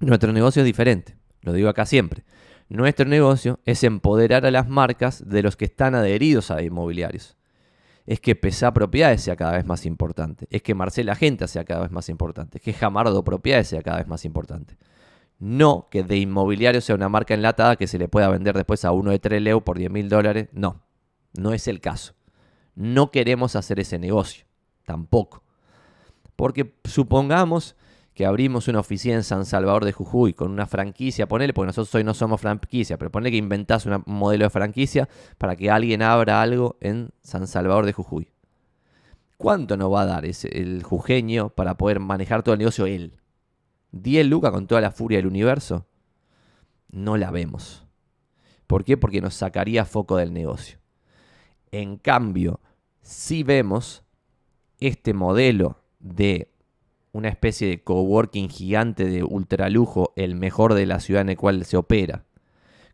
Nuestro 0.00 0.32
negocio 0.32 0.62
es 0.62 0.66
diferente, 0.66 1.16
lo 1.42 1.52
digo 1.52 1.68
acá 1.68 1.84
siempre. 1.84 2.24
Nuestro 2.68 3.06
negocio 3.06 3.60
es 3.64 3.82
empoderar 3.82 4.44
a 4.44 4.50
las 4.50 4.68
marcas 4.68 5.26
de 5.26 5.42
los 5.42 5.56
que 5.56 5.64
están 5.64 5.94
adheridos 5.94 6.50
a 6.50 6.62
inmobiliarios. 6.62 7.37
Es 8.08 8.20
que 8.20 8.34
PESA 8.34 8.72
Propiedades 8.72 9.20
sea 9.20 9.36
cada 9.36 9.52
vez 9.52 9.66
más 9.66 9.84
importante. 9.84 10.46
Es 10.48 10.62
que 10.62 10.74
Marcela 10.74 11.14
Genta 11.14 11.46
sea 11.46 11.66
cada 11.66 11.82
vez 11.82 11.90
más 11.90 12.08
importante. 12.08 12.56
Es 12.56 12.64
que 12.64 12.72
Jamardo 12.72 13.22
Propiedades 13.22 13.68
sea 13.68 13.82
cada 13.82 13.98
vez 13.98 14.08
más 14.08 14.24
importante. 14.24 14.78
No 15.38 15.88
que 15.90 16.02
de 16.02 16.16
inmobiliario 16.16 16.80
sea 16.80 16.94
una 16.94 17.10
marca 17.10 17.34
enlatada 17.34 17.76
que 17.76 17.86
se 17.86 17.98
le 17.98 18.08
pueda 18.08 18.30
vender 18.30 18.56
después 18.56 18.86
a 18.86 18.92
uno 18.92 19.10
de 19.10 19.18
Treleu 19.18 19.60
por 19.60 19.76
10 19.76 19.90
mil 19.90 20.08
dólares. 20.08 20.48
No, 20.52 20.80
no 21.34 21.52
es 21.52 21.68
el 21.68 21.82
caso. 21.82 22.14
No 22.74 23.10
queremos 23.10 23.56
hacer 23.56 23.78
ese 23.78 23.98
negocio, 23.98 24.46
tampoco. 24.86 25.42
Porque 26.34 26.72
supongamos 26.84 27.76
que 28.18 28.26
abrimos 28.26 28.66
una 28.66 28.80
oficina 28.80 29.14
en 29.14 29.22
San 29.22 29.46
Salvador 29.46 29.84
de 29.84 29.92
Jujuy 29.92 30.34
con 30.34 30.50
una 30.50 30.66
franquicia, 30.66 31.28
ponele, 31.28 31.54
porque 31.54 31.68
nosotros 31.68 31.94
hoy 31.94 32.02
no 32.02 32.14
somos 32.14 32.40
franquicia, 32.40 32.98
pero 32.98 33.12
ponele 33.12 33.30
que 33.30 33.36
inventás 33.36 33.86
un 33.86 34.02
modelo 34.06 34.42
de 34.44 34.50
franquicia 34.50 35.08
para 35.38 35.54
que 35.54 35.70
alguien 35.70 36.02
abra 36.02 36.42
algo 36.42 36.78
en 36.80 37.10
San 37.22 37.46
Salvador 37.46 37.86
de 37.86 37.92
Jujuy. 37.92 38.32
¿Cuánto 39.36 39.76
nos 39.76 39.92
va 39.92 40.02
a 40.02 40.06
dar 40.06 40.24
ese, 40.24 40.48
el 40.48 40.82
jujeño 40.82 41.50
para 41.50 41.76
poder 41.76 42.00
manejar 42.00 42.42
todo 42.42 42.54
el 42.54 42.58
negocio 42.58 42.86
él? 42.86 43.20
10 43.92 44.26
lucas 44.26 44.50
con 44.50 44.66
toda 44.66 44.80
la 44.80 44.90
furia 44.90 45.18
del 45.18 45.28
universo, 45.28 45.86
no 46.90 47.16
la 47.16 47.30
vemos. 47.30 47.86
¿Por 48.66 48.82
qué? 48.82 48.96
Porque 48.96 49.20
nos 49.20 49.34
sacaría 49.34 49.84
foco 49.84 50.16
del 50.16 50.32
negocio. 50.32 50.80
En 51.70 51.98
cambio, 51.98 52.58
si 53.00 53.44
vemos 53.44 54.02
este 54.80 55.14
modelo 55.14 55.84
de 56.00 56.50
una 57.18 57.28
especie 57.28 57.68
de 57.68 57.82
coworking 57.82 58.48
gigante 58.48 59.04
de 59.04 59.24
ultralujo, 59.24 60.12
el 60.16 60.36
mejor 60.36 60.74
de 60.74 60.86
la 60.86 61.00
ciudad 61.00 61.22
en 61.22 61.30
el 61.30 61.36
cual 61.36 61.64
se 61.64 61.76
opera, 61.76 62.24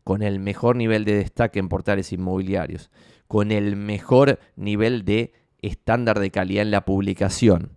con 0.02 0.22
el 0.22 0.40
mejor 0.40 0.76
nivel 0.76 1.04
de 1.04 1.14
destaque 1.14 1.58
en 1.58 1.68
portales 1.68 2.12
inmobiliarios, 2.12 2.90
con 3.28 3.52
el 3.52 3.76
mejor 3.76 4.40
nivel 4.56 5.04
de 5.04 5.34
estándar 5.60 6.20
de 6.20 6.30
calidad 6.30 6.62
en 6.62 6.70
la 6.70 6.86
publicación, 6.86 7.76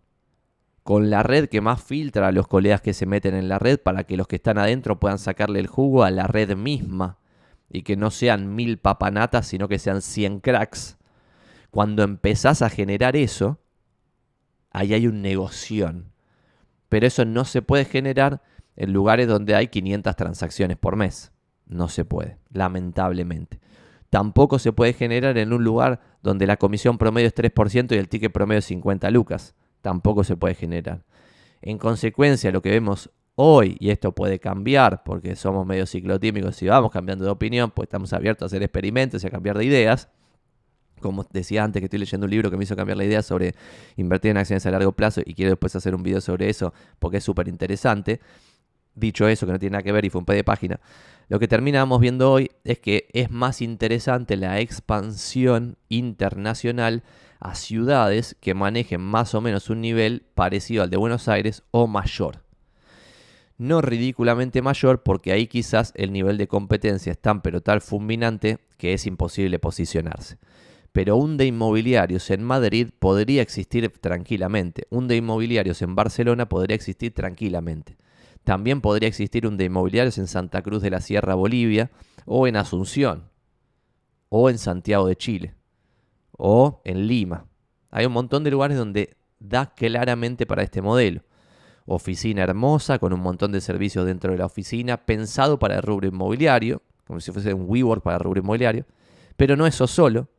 con 0.84 1.10
la 1.10 1.22
red 1.22 1.50
que 1.50 1.60
más 1.60 1.84
filtra 1.84 2.30
a 2.30 2.32
los 2.32 2.48
colegas 2.48 2.82
que 2.82 2.94
se 2.94 3.06
meten 3.06 3.36
en 3.36 3.50
la 3.50 3.60
red 3.60 3.78
para 3.78 4.06
que 4.06 4.16
los 4.16 4.28
que 4.28 4.38
están 4.38 4.58
adentro 4.58 5.00
puedan 5.00 5.20
sacarle 5.20 5.60
el 5.60 5.68
jugo 5.68 6.04
a 6.04 6.12
la 6.12 6.28
red 6.28 6.56
misma 6.56 7.20
y 7.70 7.82
que 7.82 7.98
no 7.98 8.10
sean 8.10 8.56
mil 8.56 8.78
papanatas, 8.78 9.48
sino 9.48 9.68
que 9.68 9.80
sean 9.80 10.02
100 10.02 10.40
cracks. 10.40 10.98
Cuando 11.72 12.04
empezás 12.04 12.62
a 12.62 12.70
generar 12.70 13.18
eso, 13.18 13.60
ahí 14.72 14.94
hay 14.94 15.08
un 15.08 15.22
negoción. 15.22 16.14
Pero 16.90 17.08
eso 17.08 17.26
no 17.26 17.46
se 17.46 17.62
puede 17.62 17.86
generar 17.86 18.42
en 18.76 18.94
lugares 18.94 19.28
donde 19.28 19.56
hay 19.56 19.68
500 19.68 20.16
transacciones 20.16 20.78
por 20.78 20.96
mes. 20.96 21.32
No 21.66 21.90
se 21.90 22.06
puede, 22.06 22.38
lamentablemente. 22.52 23.60
Tampoco 24.10 24.58
se 24.60 24.72
puede 24.72 24.94
generar 24.94 25.38
en 25.38 25.52
un 25.52 25.64
lugar 25.64 26.00
donde 26.22 26.48
la 26.48 26.58
comisión 26.58 26.98
promedio 26.98 27.28
es 27.28 27.36
3% 27.36 27.94
y 27.94 27.98
el 27.98 28.08
ticket 28.08 28.32
promedio 28.32 28.60
es 28.60 28.66
50 28.66 29.12
lucas 29.12 29.56
tampoco 29.88 30.26
se 30.26 30.36
puede 30.36 30.54
generar. 30.54 31.06
En 31.62 31.78
consecuencia, 31.78 32.52
lo 32.52 32.62
que 32.62 32.72
vemos 32.72 33.10
hoy, 33.36 33.78
y 33.80 33.90
esto 33.92 34.14
puede 34.14 34.38
cambiar 34.38 35.04
porque 35.06 35.38
somos 35.38 35.66
medio 35.66 35.86
ciclotímicos 35.86 36.62
y 36.62 36.68
vamos 36.68 36.92
cambiando 36.92 37.24
de 37.24 37.32
opinión, 37.32 37.72
pues 37.72 37.88
estamos 37.88 38.12
abiertos 38.12 38.44
a 38.44 38.48
hacer 38.48 38.64
experimentos 38.64 39.24
y 39.24 39.28
a 39.28 39.30
cambiar 39.30 39.58
de 39.58 39.64
ideas. 39.64 40.10
Como 41.00 41.26
decía 41.32 41.64
antes 41.64 41.82
que 41.82 41.86
estoy 41.86 42.00
leyendo 42.00 42.26
un 42.26 42.32
libro 42.32 42.50
que 42.50 42.58
me 42.58 42.64
hizo 42.64 42.76
cambiar 42.76 42.98
la 42.98 43.06
idea 43.06 43.22
sobre 43.22 43.54
invertir 43.96 44.32
en 44.32 44.38
acciones 44.38 44.66
a 44.66 44.72
largo 44.72 44.92
plazo 44.94 45.22
y 45.26 45.34
quiero 45.34 45.52
después 45.52 45.76
hacer 45.76 45.94
un 45.94 46.04
video 46.04 46.22
sobre 46.22 46.50
eso 46.50 46.74
porque 47.00 47.18
es 47.18 47.24
súper 47.24 47.48
interesante. 47.48 48.20
Dicho 48.96 49.28
eso, 49.28 49.46
que 49.46 49.52
no 49.52 49.60
tiene 49.60 49.74
nada 49.74 49.84
que 49.84 49.92
ver 49.92 50.06
y 50.06 50.10
fue 50.10 50.20
un 50.20 50.26
P 50.26 50.34
de 50.34 50.44
página, 50.44 50.80
lo 51.30 51.40
que 51.40 51.48
terminamos 51.48 52.00
viendo 52.00 52.32
hoy 52.32 52.52
es 52.64 52.80
que 52.80 53.10
es 53.14 53.30
más 53.30 53.62
interesante 53.62 54.38
la 54.38 54.60
expansión 54.60 55.78
internacional 55.90 57.04
a 57.40 57.54
ciudades 57.54 58.36
que 58.40 58.54
manejen 58.54 59.02
más 59.02 59.36
o 59.36 59.42
menos 59.42 59.70
un 59.70 59.82
nivel 59.82 60.24
parecido 60.34 60.84
al 60.84 60.90
de 60.90 60.98
Buenos 60.98 61.28
Aires 61.28 61.64
o 61.72 61.86
mayor. 61.86 62.44
No 63.58 63.82
ridículamente 63.82 64.62
mayor 64.62 65.04
porque 65.04 65.32
ahí 65.32 65.48
quizás 65.48 65.92
el 65.96 66.14
nivel 66.14 66.38
de 66.38 66.48
competencia 66.48 67.12
es 67.12 67.20
tan 67.20 67.42
pero 67.42 67.62
tal 67.62 67.82
fulminante 67.82 68.60
que 68.78 68.94
es 68.94 69.06
imposible 69.06 69.60
posicionarse. 69.60 70.38
Pero 70.98 71.16
un 71.16 71.38
de 71.38 71.46
inmobiliarios 71.46 72.32
en 72.32 72.44
Madrid 72.44 72.90
podría 72.98 73.44
existir 73.44 73.88
tranquilamente. 74.02 74.88
Un 74.90 75.08
de 75.08 75.18
inmobiliarios 75.18 75.84
en 75.84 75.94
Barcelona 75.94 76.50
podría 76.50 76.74
existir 76.74 77.14
tranquilamente. 77.14 77.98
También 78.44 78.82
podría 78.82 79.08
existir 79.08 79.46
un 79.46 79.58
de 79.58 79.66
inmobiliarios 79.66 80.18
en 80.18 80.26
Santa 80.26 80.64
Cruz 80.64 80.82
de 80.82 80.90
la 80.90 81.00
Sierra, 81.00 81.36
Bolivia, 81.36 81.92
o 82.26 82.48
en 82.48 82.56
Asunción, 82.56 83.30
o 84.30 84.50
en 84.50 84.58
Santiago 84.58 85.06
de 85.06 85.16
Chile 85.16 85.54
o 86.32 86.82
en 86.84 87.06
Lima. 87.06 87.46
Hay 87.92 88.08
un 88.08 88.14
montón 88.14 88.44
de 88.44 88.50
lugares 88.50 88.76
donde 88.76 89.18
da 89.38 89.76
claramente 89.76 90.48
para 90.48 90.64
este 90.64 90.82
modelo. 90.82 91.22
Oficina 91.86 92.42
hermosa, 92.42 92.98
con 92.98 93.14
un 93.14 93.20
montón 93.20 93.52
de 93.52 93.62
servicios 93.62 94.08
dentro 94.08 94.32
de 94.32 94.40
la 94.40 94.48
oficina, 94.48 94.98
pensado 95.06 95.60
para 95.60 95.76
el 95.76 95.84
rubro 95.84 96.08
inmobiliario, 96.08 96.82
como 97.06 97.20
si 97.20 97.32
fuese 97.32 97.54
un 97.54 97.66
WeWork 97.70 98.02
para 98.02 98.18
el 98.18 98.24
rubro 98.24 98.42
inmobiliario. 98.42 98.88
Pero 99.36 99.56
no 99.56 99.68
eso 99.68 99.86
solo, 99.86 100.30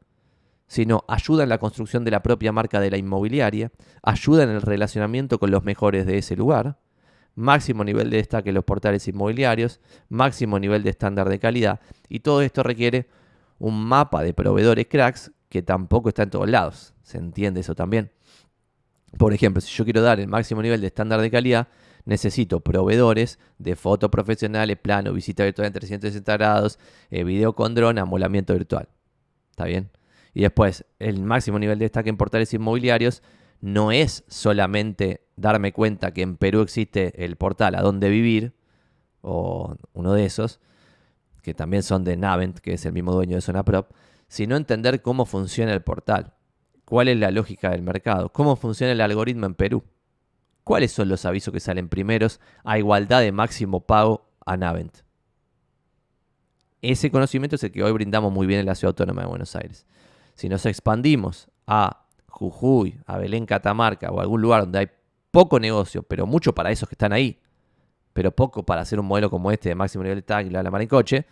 sino 0.69 1.05
ayuda 1.09 1.43
en 1.43 1.49
la 1.49 1.59
construcción 1.59 2.05
de 2.05 2.13
la 2.13 2.23
propia 2.23 2.53
marca 2.53 2.79
de 2.79 2.91
la 2.91 2.99
inmobiliaria, 2.99 3.73
ayuda 4.03 4.45
en 4.45 4.51
el 4.51 4.63
relacionamiento 4.63 5.41
con 5.41 5.51
los 5.51 5.65
mejores 5.65 6.07
de 6.07 6.19
ese 6.19 6.37
lugar, 6.37 6.79
máximo 7.35 7.85
nivel 7.85 8.11
de 8.11 8.19
destaque 8.19 8.51
en 8.51 8.55
los 8.55 8.65
portales 8.65 9.09
inmobiliarios, 9.09 9.81
máximo 10.09 10.59
nivel 10.59 10.83
de 10.83 10.91
estándar 10.91 11.29
de 11.29 11.39
calidad, 11.39 11.81
y 12.09 12.21
todo 12.21 12.43
esto 12.43 12.63
requiere 12.63 13.09
un 13.59 13.83
mapa 13.83 14.23
de 14.23 14.35
proveedores 14.35 14.87
cracks 14.89 15.33
que 15.49 15.63
tampoco 15.63 16.11
está 16.11 16.23
en 16.23 16.31
todos 16.31 16.49
lados. 16.49 16.95
¿Se 17.03 17.19
entiende 17.19 17.61
eso 17.61 17.75
también? 17.75 18.13
Por 19.17 19.33
ejemplo, 19.33 19.61
si 19.61 19.75
yo 19.75 19.85
quiero 19.85 20.03
dar 20.03 20.21
el 20.21 20.29
máximo 20.29 20.61
nivel 20.63 20.81
de 20.81 20.89
estándar 20.89 21.21
de 21.21 21.31
calidad, 21.31 21.69
necesito 22.05 22.61
proveedores 22.61 23.39
de 23.59 23.75
fotos 23.75 24.11
profesionales, 24.11 24.77
plano, 24.77 25.13
visita 25.13 25.45
virtual 25.45 25.69
en 25.69 25.73
360 25.73 26.37
grados, 26.37 26.79
eh, 27.11 27.25
video 27.25 27.55
con 27.55 27.75
dron, 27.75 27.99
amolamiento 27.99 28.53
virtual. 28.53 28.89
¿Está 29.51 29.65
bien? 29.65 29.91
Y 30.35 30.43
después, 30.43 30.85
el 30.99 31.23
máximo 31.23 31.59
nivel 31.59 31.79
de 31.79 31.87
destaque 31.87 32.11
en 32.11 32.17
portales 32.17 32.53
inmobiliarios 32.55 33.23
no 33.61 33.91
es 33.93 34.25
solamente 34.29 35.27
darme 35.37 35.73
cuenta 35.73 36.13
que 36.13 36.23
en 36.23 36.37
Perú 36.37 36.61
existe 36.61 37.25
el 37.25 37.37
portal 37.37 37.75
a 37.75 37.83
dónde 37.83 38.09
vivir, 38.09 38.55
o 39.21 39.77
uno 39.95 40.13
de 40.13 40.25
esos, 40.25 40.61
que 41.43 41.55
también 41.55 41.83
son 41.83 42.05
de 42.05 42.17
Navent, 42.17 42.59
que 42.59 42.75
es 42.75 42.87
el 42.87 42.93
mismo 42.93 43.13
dueño 43.13 43.37
de 43.37 43.41
Zona 43.41 43.65
Prop, 43.65 43.91
sino 44.29 44.57
entender 44.57 45.03
cómo 45.03 45.27
funciona 45.27 45.73
el 45.73 45.83
portal, 45.83 46.35
cuál 46.85 47.09
es 47.09 47.19
la 47.19 47.31
lógica 47.31 47.71
del 47.71 47.83
mercado, 47.83 48.31
cómo 48.31 48.57
funciona 48.57 48.93
el 48.93 49.01
algoritmo 49.01 49.47
en 49.47 49.55
Perú, 49.55 49.83
cuáles 50.65 50.93
son 50.93 51.09
los 51.09 51.25
avisos 51.25 51.53
que 51.53 51.61
salen 51.61 51.89
primeros 51.89 52.41
a 52.65 52.79
igualdad 52.79 53.21
de 53.21 53.33
máximo 53.33 53.81
pago 53.81 54.29
a 54.45 54.57
Navent. 54.57 54.99
Ese 56.81 57.11
conocimiento 57.11 57.57
es 57.57 57.65
el 57.65 57.73
que 57.73 57.83
hoy 57.83 57.91
brindamos 57.93 58.33
muy 58.33 58.47
bien 58.47 58.61
en 58.61 58.67
la 58.67 58.75
Ciudad 58.75 58.91
Autónoma 58.91 59.23
de 59.23 59.29
Buenos 59.29 59.57
Aires. 59.57 59.85
Si 60.39 60.49
nos 60.49 60.67
expandimos 60.67 61.49
a 61.67 62.07
Jujuy, 62.29 63.01
a 63.07 63.19
Belén, 63.19 63.45
Catamarca 63.45 64.09
o 64.13 64.21
algún 64.21 64.41
lugar 64.41 64.61
donde 64.61 64.79
hay 64.79 64.89
poco 65.33 65.59
negocio, 65.59 66.05
pero 66.05 66.27
mucho 66.27 66.55
para 66.55 66.71
esos 66.71 66.89
que 66.89 66.95
están 66.95 67.13
ahí, 67.13 67.41
pero 68.13 68.31
poco 68.31 68.63
para 68.63 68.83
hacer 68.83 69.01
un 69.01 69.07
modelo 69.07 69.31
como 69.31 69.51
este 69.51 69.71
de 69.71 69.75
máximo 69.75 70.05
nivel 70.05 70.19
de 70.19 70.23
tag 70.23 70.47
y 70.47 70.51
la 70.51 70.63
mar 70.71 70.87
coche, 70.87 71.27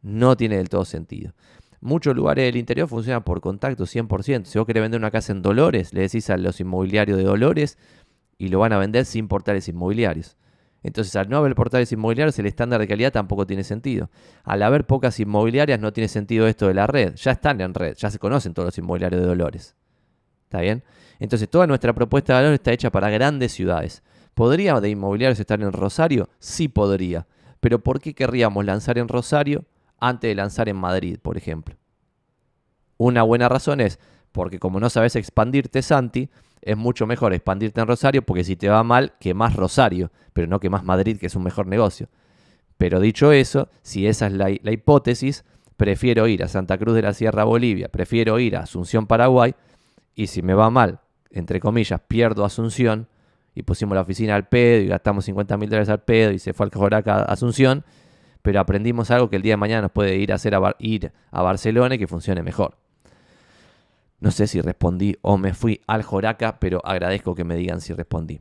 no 0.00 0.34
tiene 0.34 0.56
del 0.56 0.70
todo 0.70 0.86
sentido. 0.86 1.34
Muchos 1.82 2.16
lugares 2.16 2.46
del 2.46 2.56
interior 2.56 2.88
funcionan 2.88 3.22
por 3.22 3.42
contacto 3.42 3.84
100%. 3.84 4.46
Si 4.46 4.58
vos 4.58 4.66
querés 4.66 4.82
vender 4.82 4.98
una 4.98 5.10
casa 5.10 5.32
en 5.32 5.42
Dolores, 5.42 5.92
le 5.92 6.00
decís 6.00 6.30
a 6.30 6.38
los 6.38 6.58
inmobiliarios 6.58 7.18
de 7.18 7.24
Dolores 7.24 7.76
y 8.38 8.48
lo 8.48 8.60
van 8.60 8.72
a 8.72 8.78
vender 8.78 9.04
sin 9.04 9.28
portales 9.28 9.68
inmobiliarios. 9.68 10.38
Entonces, 10.82 11.14
al 11.16 11.28
no 11.28 11.36
haber 11.36 11.54
portales 11.54 11.92
inmobiliarios, 11.92 12.38
el 12.38 12.46
estándar 12.46 12.80
de 12.80 12.88
calidad 12.88 13.12
tampoco 13.12 13.46
tiene 13.46 13.64
sentido. 13.64 14.10
Al 14.42 14.62
haber 14.62 14.86
pocas 14.86 15.18
inmobiliarias, 15.20 15.78
no 15.78 15.92
tiene 15.92 16.08
sentido 16.08 16.46
esto 16.46 16.66
de 16.66 16.74
la 16.74 16.86
red. 16.86 17.14
Ya 17.14 17.32
están 17.32 17.60
en 17.60 17.72
red, 17.72 17.94
ya 17.96 18.10
se 18.10 18.18
conocen 18.18 18.52
todos 18.52 18.66
los 18.66 18.78
inmobiliarios 18.78 19.20
de 19.20 19.28
Dolores. 19.28 19.76
¿Está 20.44 20.60
bien? 20.60 20.82
Entonces, 21.20 21.48
toda 21.48 21.66
nuestra 21.66 21.92
propuesta 21.92 22.34
de 22.34 22.42
valor 22.42 22.54
está 22.54 22.72
hecha 22.72 22.90
para 22.90 23.10
grandes 23.10 23.52
ciudades. 23.52 24.02
¿Podría 24.34 24.80
de 24.80 24.90
inmobiliarios 24.90 25.38
estar 25.38 25.60
en 25.60 25.72
Rosario? 25.72 26.28
Sí 26.38 26.68
podría. 26.68 27.26
Pero 27.60 27.78
¿por 27.78 28.00
qué 28.00 28.12
querríamos 28.14 28.64
lanzar 28.64 28.98
en 28.98 29.06
Rosario 29.06 29.64
antes 30.02 30.28
de 30.28 30.34
lanzar 30.34 30.68
en 30.68 30.76
Madrid, 30.76 31.18
por 31.22 31.36
ejemplo. 31.36 31.76
Una 32.96 33.22
buena 33.22 33.48
razón 33.48 33.80
es 33.80 34.00
porque 34.32 34.58
como 34.58 34.80
no 34.80 34.90
sabes 34.90 35.14
expandirte, 35.14 35.80
Santi, 35.80 36.28
es 36.62 36.76
mucho 36.76 37.06
mejor 37.06 37.34
expandirte 37.34 37.80
en 37.80 37.86
Rosario 37.86 38.22
porque 38.22 38.44
si 38.44 38.56
te 38.56 38.68
va 38.68 38.82
mal, 38.82 39.14
que 39.20 39.34
más 39.34 39.54
Rosario, 39.56 40.10
pero 40.32 40.46
no 40.46 40.60
que 40.60 40.70
más 40.70 40.84
Madrid, 40.84 41.18
que 41.18 41.26
es 41.26 41.36
un 41.36 41.42
mejor 41.42 41.66
negocio. 41.66 42.08
Pero 42.78 43.00
dicho 43.00 43.32
eso, 43.32 43.68
si 43.82 44.06
esa 44.06 44.26
es 44.26 44.32
la, 44.32 44.50
la 44.62 44.72
hipótesis, 44.72 45.44
prefiero 45.76 46.26
ir 46.26 46.42
a 46.42 46.48
Santa 46.48 46.78
Cruz 46.78 46.94
de 46.94 47.02
la 47.02 47.12
Sierra, 47.12 47.44
Bolivia, 47.44 47.88
prefiero 47.88 48.38
ir 48.38 48.56
a 48.56 48.60
Asunción, 48.60 49.06
Paraguay, 49.06 49.54
y 50.14 50.28
si 50.28 50.42
me 50.42 50.54
va 50.54 50.70
mal, 50.70 51.00
entre 51.30 51.60
comillas, 51.60 52.00
pierdo 52.06 52.44
Asunción, 52.44 53.08
y 53.54 53.62
pusimos 53.62 53.94
la 53.94 54.02
oficina 54.02 54.34
al 54.34 54.48
pedo 54.48 54.82
y 54.82 54.86
gastamos 54.86 55.24
50 55.26 55.56
mil 55.56 55.68
dólares 55.68 55.88
al 55.88 56.02
pedo 56.02 56.32
y 56.32 56.38
se 56.38 56.52
fue 56.52 56.64
al 56.64 56.70
Cajoraca 56.70 57.16
a 57.16 57.22
Asunción, 57.24 57.84
pero 58.40 58.60
aprendimos 58.60 59.10
algo 59.10 59.30
que 59.30 59.36
el 59.36 59.42
día 59.42 59.52
de 59.52 59.58
mañana 59.58 59.82
nos 59.82 59.92
puede 59.92 60.16
ir 60.16 60.32
a 60.32 60.36
hacer 60.36 60.54
a, 60.54 60.76
ir 60.78 61.12
a 61.30 61.42
Barcelona 61.42 61.94
y 61.94 61.98
que 61.98 62.06
funcione 62.06 62.42
mejor. 62.42 62.76
No 64.22 64.30
sé 64.30 64.46
si 64.46 64.60
respondí 64.60 65.16
o 65.22 65.36
me 65.36 65.52
fui 65.52 65.80
al 65.88 66.04
Joraca, 66.04 66.60
pero 66.60 66.80
agradezco 66.84 67.34
que 67.34 67.42
me 67.42 67.56
digan 67.56 67.80
si 67.80 67.92
respondí. 67.92 68.40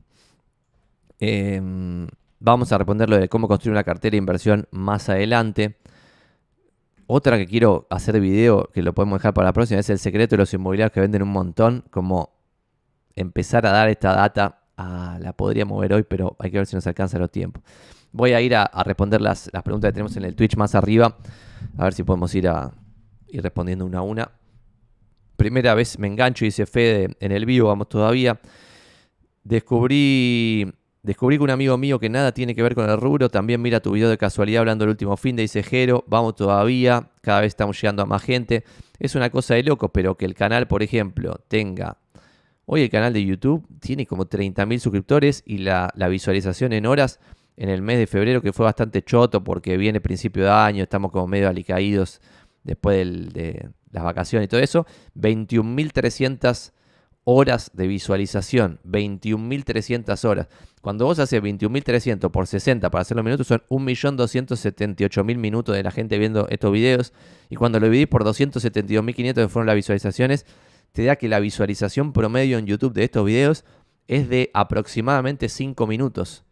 Em, 1.19 2.07
vamos 2.39 2.71
a 2.71 2.77
responder 2.77 3.09
lo 3.09 3.17
de 3.17 3.27
cómo 3.27 3.47
construir 3.47 3.71
una 3.71 3.83
cartera 3.83 4.11
de 4.11 4.17
inversión 4.17 4.67
más 4.69 5.09
adelante. 5.09 5.79
Otra 7.07 7.35
que 7.39 7.47
quiero 7.47 7.87
hacer 7.89 8.19
video, 8.19 8.69
que 8.71 8.83
lo 8.83 8.93
podemos 8.93 9.17
dejar 9.17 9.33
para 9.33 9.47
la 9.47 9.53
próxima, 9.53 9.79
es 9.79 9.89
el 9.89 9.97
secreto 9.97 10.35
de 10.35 10.43
los 10.43 10.53
inmobiliarios 10.53 10.93
que 10.93 10.99
venden 10.99 11.23
un 11.23 11.29
montón. 11.29 11.83
Como 11.89 12.29
empezar 13.15 13.65
a 13.65 13.71
dar 13.71 13.89
esta 13.89 14.13
data. 14.13 14.59
Ah, 14.77 15.17
la 15.19 15.33
podría 15.33 15.65
mover 15.65 15.93
hoy, 15.93 16.03
pero 16.03 16.35
hay 16.37 16.51
que 16.51 16.57
ver 16.57 16.67
si 16.67 16.75
nos 16.75 16.85
alcanza 16.85 17.17
los 17.17 17.31
tiempos. 17.31 17.63
Voy 18.11 18.33
a 18.33 18.41
ir 18.41 18.55
a, 18.55 18.69
responder 18.85 19.19
las, 19.19 19.49
preguntas 19.63 19.89
que 19.89 19.93
tenemos 19.93 20.15
en 20.15 20.25
el 20.25 20.35
Twitch 20.35 20.55
más 20.57 20.75
arriba. 20.75 21.17
A 21.75 21.85
ver 21.85 21.93
si 21.93 22.03
podemos 22.03 22.35
ir, 22.35 22.47
a, 22.49 22.71
ir 23.29 23.41
respondiendo 23.41 23.83
una 23.83 23.97
a 23.97 24.01
una. 24.03 24.31
Primera 25.41 25.73
vez 25.73 25.97
me 25.97 26.05
engancho, 26.05 26.45
y 26.45 26.49
dice 26.49 26.67
Fede 26.67 27.15
en 27.19 27.31
el 27.31 27.47
vivo, 27.47 27.69
vamos 27.69 27.89
todavía. 27.89 28.39
Descubrí, 29.43 30.71
descubrí 31.01 31.37
que 31.37 31.43
un 31.43 31.49
amigo 31.49 31.75
mío 31.79 31.97
que 31.97 32.09
nada 32.09 32.31
tiene 32.31 32.53
que 32.53 32.61
ver 32.61 32.75
con 32.75 32.87
el 32.87 32.95
rubro 33.01 33.27
también 33.27 33.59
mira 33.59 33.79
tu 33.79 33.93
video 33.93 34.07
de 34.11 34.19
casualidad 34.19 34.59
hablando 34.59 34.83
del 34.83 34.91
último 34.91 35.17
fin 35.17 35.35
de 35.35 35.41
dice 35.41 35.63
Jero, 35.63 36.03
vamos 36.05 36.35
todavía, 36.35 37.09
cada 37.21 37.41
vez 37.41 37.47
estamos 37.47 37.81
llegando 37.81 38.03
a 38.03 38.05
más 38.05 38.21
gente. 38.21 38.63
Es 38.99 39.15
una 39.15 39.31
cosa 39.31 39.55
de 39.55 39.63
loco, 39.63 39.89
pero 39.89 40.15
que 40.15 40.25
el 40.25 40.35
canal, 40.35 40.67
por 40.67 40.83
ejemplo, 40.83 41.41
tenga 41.47 41.97
Hoy 42.67 42.83
el 42.83 42.91
canal 42.91 43.11
de 43.11 43.25
YouTube 43.25 43.65
tiene 43.79 44.05
como 44.05 44.27
30.000 44.27 44.77
suscriptores 44.77 45.41
y 45.47 45.57
la, 45.57 45.91
la, 45.95 46.07
visualización 46.07 46.71
en 46.71 46.85
horas 46.85 47.19
en 47.57 47.69
el 47.69 47.81
mes 47.81 47.97
de 47.97 48.05
febrero, 48.05 48.43
que 48.43 48.53
fue 48.53 48.65
bastante 48.65 49.01
choto 49.01 49.43
porque 49.43 49.75
viene 49.75 50.01
principio 50.01 50.43
de 50.43 50.51
año, 50.51 50.83
estamos 50.83 51.11
como 51.11 51.25
medio 51.25 51.49
alicaídos 51.49 52.21
después 52.63 53.33
de 53.33 53.71
las 53.91 54.03
vacaciones 54.03 54.45
y 54.45 54.49
todo 54.49 54.61
eso. 54.61 54.85
21.300 55.15 56.71
horas 57.23 57.71
de 57.73 57.87
visualización, 57.87 58.79
21.300 58.83 60.25
horas. 60.25 60.47
Cuando 60.81 61.05
vos 61.05 61.19
haces 61.19 61.41
21.300 61.41 62.31
por 62.31 62.47
60 62.47 62.89
para 62.89 63.01
hacer 63.03 63.15
los 63.15 63.23
minutos, 63.23 63.47
son 63.47 63.63
1.278.000 63.69 65.37
minutos 65.37 65.75
de 65.75 65.83
la 65.83 65.91
gente 65.91 66.17
viendo 66.17 66.47
estos 66.49 66.71
videos. 66.71 67.13
Y 67.49 67.55
cuando 67.55 67.79
lo 67.79 67.85
dividís 67.85 68.07
por 68.07 68.23
272.500 68.23 69.33
que 69.33 69.49
fueron 69.49 69.67
las 69.67 69.75
visualizaciones, 69.75 70.45
te 70.91 71.03
da 71.05 71.15
que 71.15 71.29
la 71.29 71.39
visualización 71.39 72.13
promedio 72.13 72.57
en 72.57 72.65
YouTube 72.65 72.93
de 72.93 73.03
estos 73.03 73.25
videos 73.25 73.65
es 74.07 74.27
de 74.27 74.49
aproximadamente 74.53 75.47
5 75.47 75.87
minutos. 75.87 76.43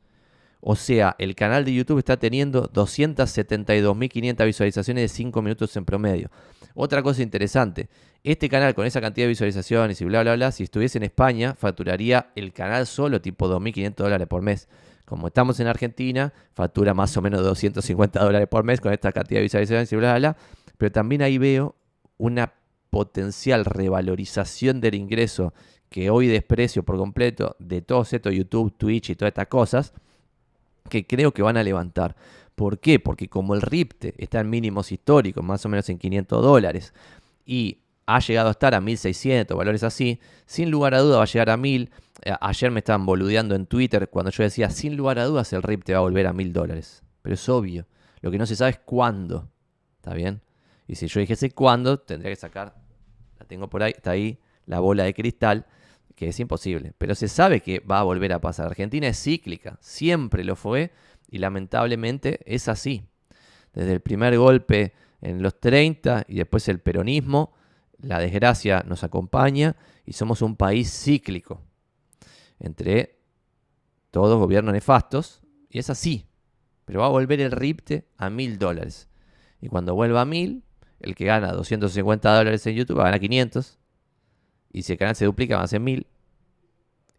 O 0.62 0.76
sea, 0.76 1.16
el 1.20 1.36
canal 1.36 1.64
de 1.64 1.74
YouTube 1.74 2.00
está 2.00 2.18
teniendo 2.18 2.70
272.500 2.70 4.46
visualizaciones 4.46 5.04
de 5.04 5.08
5 5.08 5.42
minutos 5.42 5.76
en 5.78 5.86
promedio. 5.86 6.30
Otra 6.76 7.02
cosa 7.02 7.24
interesante, 7.24 7.90
este 8.24 8.50
canal 8.50 8.76
con 8.76 8.86
esa 8.86 9.02
cantidad 9.02 9.26
de 9.26 9.30
visualizaciones 9.30 10.02
y 10.02 10.06
bla, 10.06 10.22
bla, 10.22 10.36
bla, 10.36 10.52
si 10.52 10.64
estuviese 10.64 10.98
en 10.98 11.06
España, 11.06 11.56
facturaría 11.56 12.32
el 12.36 12.52
canal 12.54 12.86
solo 12.86 13.22
tipo 13.22 13.48
2.500 13.48 13.96
dólares 13.96 14.28
por 14.28 14.42
mes. 14.42 14.68
Como 15.06 15.28
estamos 15.28 15.60
en 15.60 15.68
Argentina, 15.68 16.34
factura 16.54 16.94
más 16.94 17.16
o 17.18 17.22
menos 17.22 17.42
250 17.42 18.24
dólares 18.24 18.48
por 18.48 18.64
mes 18.64 18.80
con 18.82 18.94
esta 18.94 19.12
cantidad 19.12 19.40
de 19.40 19.44
visualizaciones 19.44 19.92
y 19.92 19.96
bla, 19.96 20.18
bla, 20.18 20.20
bla. 20.20 20.38
Pero 20.78 20.92
también 20.92 21.22
ahí 21.22 21.38
veo 21.38 21.76
una 22.18 22.54
potencial 22.90 23.66
revalorización 23.66 24.82
del 24.82 24.96
ingreso 24.96 25.54
que 25.90 26.10
hoy 26.10 26.28
desprecio 26.28 26.84
por 26.84 26.98
completo 26.98 27.56
de 27.60 27.82
todos 27.82 28.14
estos 28.14 28.34
YouTube, 28.34 28.78
Twitch 28.78 29.10
y 29.10 29.16
todas 29.16 29.30
estas 29.30 29.48
cosas 29.48 29.94
que 30.90 31.06
creo 31.06 31.34
que 31.34 31.42
van 31.42 31.58
a 31.58 31.64
levantar. 31.64 32.16
¿Por 32.56 32.80
qué? 32.80 33.00
Porque 33.00 33.30
como 33.30 33.56
el 33.56 33.62
RIPTE 33.62 34.16
está 34.18 34.42
en 34.42 34.50
mínimos 34.50 34.92
históricos, 34.92 35.44
más 35.44 35.66
o 35.66 35.70
menos 35.70 35.90
en 35.90 35.98
500 35.98 36.44
dólares, 36.44 36.94
y 37.46 37.80
ha 38.06 38.20
llegado 38.20 38.50
a 38.50 38.52
estar 38.52 38.74
a 38.76 38.82
1600, 38.82 39.56
valores 39.56 39.84
así, 39.84 40.20
sin 40.46 40.72
lugar 40.72 40.94
a 40.96 41.00
duda 41.00 41.18
va 41.18 41.24
a 41.24 41.28
llegar 41.28 41.50
a 41.52 41.58
1000. 41.58 41.90
Eh, 42.24 42.34
ayer 42.42 42.72
me 42.72 42.80
estaban 42.80 43.06
boludeando 43.06 43.56
en 43.56 43.66
Twitter 43.66 44.10
cuando 44.10 44.32
yo 44.32 44.44
decía, 44.44 44.70
sin 44.70 44.98
lugar 44.98 45.20
a 45.20 45.26
dudas 45.26 45.54
el 45.54 45.64
RIPTE 45.64 45.94
va 45.94 46.00
a 46.00 46.02
volver 46.02 46.28
a 46.28 46.34
1000 46.34 46.52
dólares. 46.52 47.04
Pero 47.22 47.36
es 47.36 47.50
obvio. 47.50 47.86
Lo 48.22 48.32
que 48.32 48.38
no 48.38 48.46
se 48.46 48.56
sabe 48.56 48.72
es 48.72 48.80
cuándo. 48.80 49.50
¿Está 49.98 50.14
bien? 50.14 50.42
Y 50.88 50.96
si 50.96 51.08
yo 51.08 51.20
dijese 51.20 51.52
cuándo, 51.52 52.00
tendría 52.00 52.32
que 52.32 52.36
sacar, 52.36 52.76
la 53.40 53.46
tengo 53.46 53.70
por 53.70 53.84
ahí, 53.84 53.94
está 53.96 54.12
ahí, 54.12 54.40
la 54.66 54.80
bola 54.80 55.04
de 55.04 55.14
cristal 55.14 55.66
que 56.20 56.28
es 56.28 56.40
imposible. 56.42 56.92
Pero 56.98 57.16
se 57.16 57.30
sabe 57.30 57.62
que 57.62 57.80
va 57.80 58.02
a 58.02 58.04
volver 58.04 58.34
a 58.34 58.42
pasar. 58.42 58.66
Argentina 58.68 59.08
es 59.08 59.24
cíclica, 59.24 59.78
siempre 59.80 60.44
lo 60.44 60.58
fue 60.58 60.92
y 61.32 61.38
lamentablemente 61.38 62.42
es 62.46 62.68
así. 62.68 63.08
Desde 63.72 63.94
el 63.94 64.02
primer 64.02 64.38
golpe 64.38 64.92
en 65.22 65.42
los 65.42 65.62
30 65.62 66.26
y 66.28 66.36
después 66.36 66.68
el 66.68 66.82
peronismo, 66.82 67.54
la 68.00 68.20
desgracia 68.20 68.84
nos 68.86 69.06
acompaña 69.06 69.78
y 70.06 70.12
somos 70.12 70.42
un 70.42 70.58
país 70.58 70.92
cíclico 70.92 71.62
entre 72.60 73.22
todos 74.12 74.38
gobiernos 74.40 74.74
nefastos 74.74 75.42
y 75.70 75.80
es 75.80 75.90
así. 75.90 76.26
Pero 76.84 77.00
va 77.00 77.06
a 77.06 77.12
volver 77.12 77.40
el 77.40 77.52
RIPTE 77.52 78.10
a 78.18 78.30
mil 78.30 78.60
dólares. 78.60 79.08
Y 79.62 79.70
cuando 79.70 79.96
vuelva 79.96 80.20
a 80.20 80.26
mil, 80.26 80.66
el 81.00 81.16
que 81.16 81.24
gana 81.24 81.54
250 81.54 82.36
dólares 82.36 82.68
en 82.68 82.76
YouTube 82.76 82.98
va 82.98 83.04
a 83.04 83.06
ganar 83.06 83.22
500 83.22 83.79
y 84.72 84.84
si 84.84 84.94
el 84.94 85.00
canal 85.00 85.16
se 85.16 85.26
duplica, 85.26 85.58
va 85.58 85.64
a 85.64 85.68
ser 85.68 85.80
1000. 85.80 86.06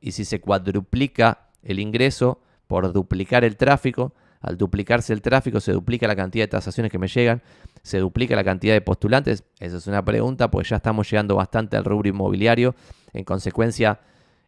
Y 0.01 0.13
si 0.13 0.25
se 0.25 0.41
cuadruplica 0.41 1.49
el 1.63 1.79
ingreso 1.79 2.41
por 2.67 2.93
duplicar 2.93 3.45
el 3.45 3.57
tráfico, 3.57 4.15
al 4.41 4.57
duplicarse 4.57 5.13
el 5.13 5.21
tráfico 5.21 5.61
se 5.61 5.73
duplica 5.73 6.07
la 6.07 6.17
cantidad 6.17 6.45
de 6.45 6.49
transacciones 6.49 6.91
que 6.91 6.99
me 6.99 7.09
llegan, 7.09 7.43
se 7.83 7.99
duplica 7.99 8.35
la 8.35 8.45
cantidad 8.45 8.73
de 8.73 8.81
postulantes. 8.81 9.45
Esa 9.59 9.77
es 9.77 9.87
una 9.87 10.05
pregunta, 10.05 10.51
pues 10.51 10.69
ya 10.69 10.77
estamos 10.77 11.11
llegando 11.11 11.37
bastante 11.37 11.77
al 11.77 11.85
rubro 11.85 12.09
inmobiliario. 12.09 12.75
En 13.13 13.25
consecuencia, 13.25 14.01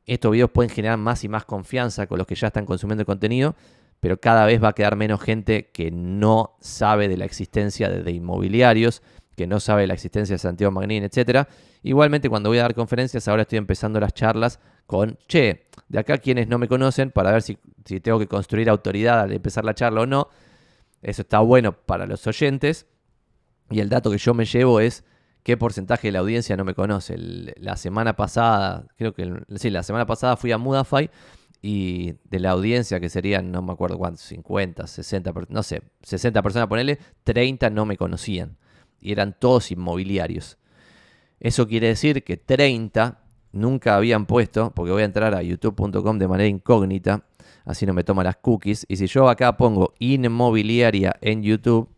estos 0.06 0.32
videos 0.32 0.50
pueden 0.50 0.70
generar 0.70 0.96
más 0.98 1.24
y 1.24 1.28
más 1.28 1.44
confianza 1.44 2.06
con 2.06 2.18
los 2.18 2.26
que 2.26 2.34
ya 2.34 2.46
están 2.46 2.64
consumiendo 2.64 3.02
el 3.02 3.06
contenido, 3.06 3.54
pero 4.00 4.18
cada 4.18 4.46
vez 4.46 4.62
va 4.62 4.68
a 4.68 4.72
quedar 4.72 4.96
menos 4.96 5.20
gente 5.20 5.70
que 5.70 5.90
no 5.90 6.56
sabe 6.60 7.08
de 7.08 7.18
la 7.18 7.24
existencia 7.26 7.90
de, 7.90 8.02
de 8.02 8.12
inmobiliarios 8.12 9.02
que 9.36 9.46
no 9.46 9.60
sabe 9.60 9.86
la 9.86 9.94
existencia 9.94 10.34
de 10.34 10.38
Santiago 10.38 10.70
Magnín, 10.70 11.04
etc. 11.04 11.48
Igualmente, 11.82 12.28
cuando 12.28 12.48
voy 12.48 12.58
a 12.58 12.62
dar 12.62 12.74
conferencias, 12.74 13.26
ahora 13.28 13.42
estoy 13.42 13.58
empezando 13.58 13.98
las 13.98 14.14
charlas 14.14 14.60
con, 14.86 15.18
che, 15.26 15.66
de 15.88 15.98
acá 15.98 16.18
quienes 16.18 16.48
no 16.48 16.58
me 16.58 16.68
conocen, 16.68 17.10
para 17.10 17.32
ver 17.32 17.42
si, 17.42 17.58
tengo 18.00 18.18
que 18.18 18.28
construir 18.28 18.70
autoridad 18.70 19.20
al 19.20 19.32
empezar 19.32 19.64
la 19.64 19.74
charla 19.74 20.02
o 20.02 20.06
no. 20.06 20.28
Eso 21.02 21.22
está 21.22 21.40
bueno 21.40 21.72
para 21.72 22.06
los 22.06 22.26
oyentes. 22.26 22.86
Y 23.70 23.80
el 23.80 23.88
dato 23.88 24.10
que 24.10 24.18
yo 24.18 24.34
me 24.34 24.44
llevo 24.44 24.80
es 24.80 25.04
qué 25.42 25.56
porcentaje 25.56 26.08
de 26.08 26.12
la 26.12 26.20
audiencia 26.20 26.56
no 26.56 26.64
me 26.64 26.74
conoce. 26.74 27.16
la 27.18 27.76
semana 27.76 28.14
pasada, 28.14 28.86
creo 28.96 29.12
que 29.12 29.32
sí, 29.56 29.70
la 29.70 29.82
semana 29.82 30.06
pasada 30.06 30.36
fui 30.36 30.52
a 30.52 30.58
Mudafy 30.58 31.10
y 31.62 32.14
de 32.24 32.40
la 32.40 32.50
audiencia, 32.50 33.00
que 33.00 33.08
serían, 33.08 33.50
no 33.50 33.62
me 33.62 33.72
acuerdo 33.72 33.98
cuántos, 33.98 34.22
50, 34.22 34.86
60, 34.86 35.32
no 35.48 35.62
sé, 35.62 35.82
60 36.02 36.42
personas, 36.42 36.68
ponele, 36.68 36.98
30 37.24 37.70
no 37.70 37.86
me 37.86 37.96
conocían 37.96 38.56
y 39.00 39.12
eran 39.12 39.36
todos 39.38 39.70
inmobiliarios. 39.70 40.58
Eso 41.42 41.66
quiere 41.66 41.88
decir 41.88 42.22
que 42.22 42.36
30 42.36 43.18
nunca 43.50 43.96
habían 43.96 44.26
puesto, 44.26 44.70
porque 44.70 44.92
voy 44.92 45.02
a 45.02 45.06
entrar 45.06 45.34
a 45.34 45.42
youtube.com 45.42 46.16
de 46.16 46.28
manera 46.28 46.48
incógnita, 46.48 47.24
así 47.64 47.84
no 47.84 47.92
me 47.92 48.04
toma 48.04 48.22
las 48.22 48.36
cookies. 48.36 48.86
Y 48.88 48.96
si 48.96 49.08
yo 49.08 49.28
acá 49.28 49.56
pongo 49.56 49.92
inmobiliaria 49.98 51.16
en 51.20 51.42
YouTube, 51.42 51.88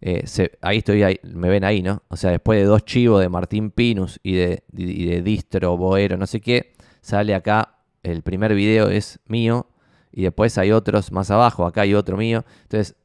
eh, 0.00 0.24
ahí 0.60 0.78
estoy, 0.78 1.04
ahí, 1.04 1.20
me 1.22 1.48
ven 1.48 1.62
ahí, 1.62 1.80
¿no? 1.80 2.02
O 2.08 2.16
sea, 2.16 2.32
después 2.32 2.58
de 2.58 2.64
dos 2.64 2.84
chivos 2.84 3.20
de 3.20 3.28
Martín 3.28 3.70
Pinus 3.70 4.18
y 4.24 4.32
de, 4.32 4.64
de 4.72 5.22
Distro, 5.22 5.76
Boero, 5.76 6.16
no 6.16 6.26
sé 6.26 6.40
qué, 6.40 6.74
sale 7.02 7.36
acá, 7.36 7.78
el 8.02 8.22
primer 8.22 8.52
video 8.52 8.88
es 8.88 9.20
mío 9.26 9.68
y 10.10 10.24
después 10.24 10.58
hay 10.58 10.72
otros 10.72 11.12
más 11.12 11.30
abajo, 11.30 11.66
acá 11.66 11.82
hay 11.82 11.94
otro 11.94 12.16
mío. 12.16 12.44
Entonces, 12.62 12.96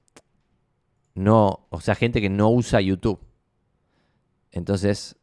no, 1.13 1.67
o 1.69 1.81
sea, 1.81 1.93
gente 1.93 2.19
que 2.19 2.31
no 2.31 2.49
usa 2.49 2.81
YouTube. 2.81 3.19
Entonces 4.51 5.16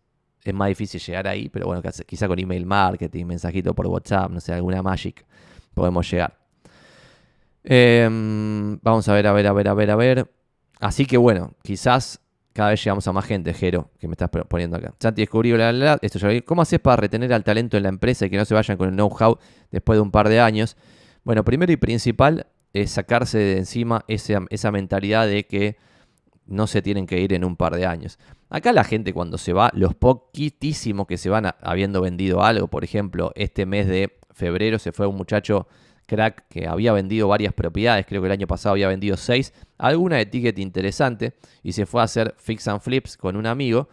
es 0.45 0.55
más 0.55 0.69
difícil 0.69 1.01
llegar 1.01 1.27
ahí, 1.27 1.49
pero 1.49 1.67
bueno, 1.67 1.83
quizá 2.07 2.29
con 2.29 2.39
email 2.39 2.67
marketing, 2.67 3.25
mensajito 3.25 3.75
por 3.75 3.87
WhatsApp, 3.87 4.31
no 4.31 4.41
sé, 4.41 4.53
alguna 4.53 4.83
magic, 4.83 5.25
podemos 5.73 6.09
llegar. 6.11 6.39
Em, 7.65 8.79
vamos 8.83 9.09
a 9.09 9.15
ver, 9.15 9.27
a 9.27 9.33
ver, 9.33 9.47
a 9.47 9.53
ver, 9.53 9.69
a 9.69 9.75
ver, 9.75 9.91
a 9.91 9.97
ver. 9.97 10.31
Así 10.81 11.07
que 11.07 11.17
bueno, 11.17 11.55
quizás 11.63 12.21
cada 12.53 12.71
vez 12.71 12.85
llegamos 12.85 13.09
a 13.09 13.13
más 13.13 13.25
gente, 13.25 13.55
Jero, 13.55 13.91
que 13.99 14.07
me 14.07 14.13
estás 14.13 14.29
poniendo 14.49 14.77
acá. 14.77 14.95
Santi 15.01 15.23
descubrió 15.23 15.57
la, 15.57 15.73
la, 15.73 15.99
esto 16.03 16.19
ya 16.19 16.41
¿Cómo 16.43 16.63
haces 16.63 16.79
para 16.79 16.97
retener 16.97 17.33
al 17.33 17.43
talento 17.43 17.77
en 17.77 17.83
la 17.83 17.89
empresa 17.89 18.27
y 18.27 18.31
que 18.31 18.37
no 18.37 18.45
se 18.45 18.55
vayan 18.55 18.77
con 18.77 18.91
el 18.91 18.95
know-how 18.95 19.39
después 19.71 19.97
de 19.97 20.03
un 20.03 20.11
par 20.11 20.29
de 20.29 20.41
años? 20.41 20.77
Bueno, 21.25 21.45
primero 21.45 21.73
y 21.73 21.77
principal 21.77 22.47
es 22.75 22.91
sacarse 22.91 23.39
de 23.39 23.59
encima 23.59 24.05
esa 24.09 24.71
mentalidad 24.71 25.27
de 25.27 25.47
que 25.47 25.79
no 26.47 26.67
se 26.67 26.83
tienen 26.83 27.07
que 27.07 27.21
ir 27.21 27.33
en 27.33 27.45
un 27.45 27.57
par 27.57 27.75
de 27.75 27.87
años. 27.87 28.19
Acá 28.51 28.73
la 28.73 28.85
gente 28.85 29.13
cuando 29.13 29.39
se 29.39 29.53
va, 29.53 29.71
los 29.75 29.95
poquitísimos 29.95 31.07
que 31.07 31.17
se 31.17 31.31
van 31.31 31.55
habiendo 31.61 32.01
vendido 32.01 32.43
algo, 32.43 32.69
por 32.69 32.85
ejemplo, 32.85 33.33
este 33.35 33.67
mes 33.67 33.87
de 33.87 34.19
febrero 34.31 34.79
se 34.79 34.93
fue 34.93 35.07
un 35.07 35.17
muchacho 35.17 35.67
crack 36.07 36.49
que 36.49 36.67
había 36.67 36.93
vendido 36.93 37.29
varias 37.29 37.55
propiedades, 37.55 38.07
creo 38.07 38.21
que 38.21 38.27
el 38.27 38.33
año 38.33 38.47
pasado 38.47 38.75
había 38.75 38.89
vendido 38.89 39.17
seis, 39.17 39.53
alguna 39.79 40.17
de 40.17 40.27
ticket 40.27 40.59
interesante 40.59 41.35
y 41.63 41.73
se 41.73 41.87
fue 41.87 42.01
a 42.01 42.05
hacer 42.05 42.35
fix 42.39 42.69
and 42.69 42.81
flips 42.81 43.17
con 43.17 43.37
un 43.37 43.47
amigo. 43.47 43.89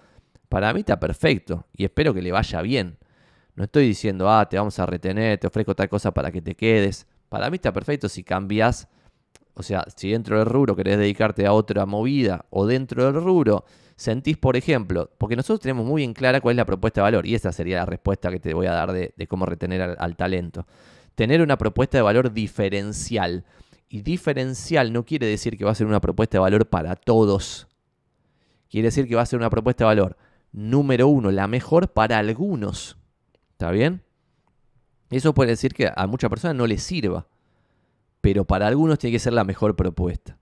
Para 0.50 0.74
mí 0.74 0.82
está 0.82 1.00
perfecto 1.00 1.66
y 1.74 1.86
espero 1.86 2.14
que 2.14 2.22
le 2.22 2.32
vaya 2.32 2.62
bien. 2.62 2.98
No 3.56 3.64
estoy 3.64 3.88
diciendo, 3.88 4.30
ah, 4.30 4.48
te 4.48 4.58
vamos 4.58 4.80
a 4.80 4.86
retener, 4.86 5.38
te 5.38 5.48
ofrezco 5.48 5.76
tal 5.76 5.90
cosa 5.90 6.12
para 6.12 6.32
que 6.32 6.42
te 6.42 6.56
quedes. 6.56 7.08
Para 7.30 7.50
mí 7.50 7.56
está 7.56 7.72
perfecto 7.72 8.10
si 8.10 8.24
cambias 8.24 8.90
o 9.54 9.64
sea, 9.64 9.86
si 9.96 10.12
dentro 10.12 10.38
del 10.38 10.46
rubro 10.46 10.76
querés 10.76 10.98
dedicarte 10.98 11.46
a 11.46 11.54
otra 11.54 11.86
movida 11.86 12.46
o 12.50 12.66
dentro 12.66 13.06
del 13.06 13.22
rubro 13.22 13.66
sentís, 13.96 14.38
por 14.38 14.56
ejemplo, 14.56 15.12
porque 15.18 15.36
nosotros 15.36 15.60
tenemos 15.60 15.86
muy 15.86 16.04
en 16.04 16.14
clara 16.14 16.42
cuál 16.42 16.54
es 16.54 16.58
la 16.58 16.66
propuesta 16.66 17.02
de 17.02 17.04
valor 17.04 17.26
y 17.28 17.36
esa 17.36 17.52
sería 17.52 17.78
la 17.78 17.86
respuesta 17.86 18.32
que 18.32 18.40
te 18.40 18.54
voy 18.54 18.66
a 18.66 18.72
dar 18.72 18.92
de, 18.92 19.14
cómo 19.28 19.46
retener 19.46 19.96
al, 20.00 20.16
talento. 20.16 20.66
Tener 21.16 21.42
una 21.42 21.58
propuesta 21.58 21.98
de 21.98 22.02
valor 22.02 22.34
diferencial. 22.34 23.46
Y 23.90 24.02
diferencial 24.02 24.94
no 24.94 25.06
quiere 25.06 25.28
decir 25.28 25.58
que 25.58 25.66
va 25.66 25.72
a 25.72 25.76
ser 25.76 25.86
una 25.86 26.00
propuesta 26.00 26.38
de 26.38 26.42
valor 26.42 26.68
para 26.68 26.96
todos. 26.96 27.68
Quiere 28.70 28.88
decir 28.88 29.08
que 29.08 29.16
va 29.16 29.22
a 29.22 29.26
ser 29.26 29.38
una 29.38 29.50
propuesta 29.50 29.84
de 29.84 29.88
valor 29.90 30.18
número 30.54 31.08
uno, 31.08 31.30
la 31.30 31.48
mejor 31.48 31.90
para 31.90 32.18
algunos. 32.18 32.98
¿Está 33.52 33.70
bien? 33.72 34.02
Eso 35.10 35.34
puede 35.34 35.52
decir 35.52 35.74
que 35.74 35.92
a 35.94 36.08
muchas 36.08 36.30
personas 36.30 36.56
no 36.56 36.66
les 36.66 36.82
sirva 36.82 37.28
pero 38.22 38.46
para 38.46 38.68
algunos 38.68 39.00
tiene 39.00 39.14
que 39.14 39.20
ser 39.20 39.34
la 39.34 39.44
mejor 39.44 39.76
propuesta. 39.76 40.38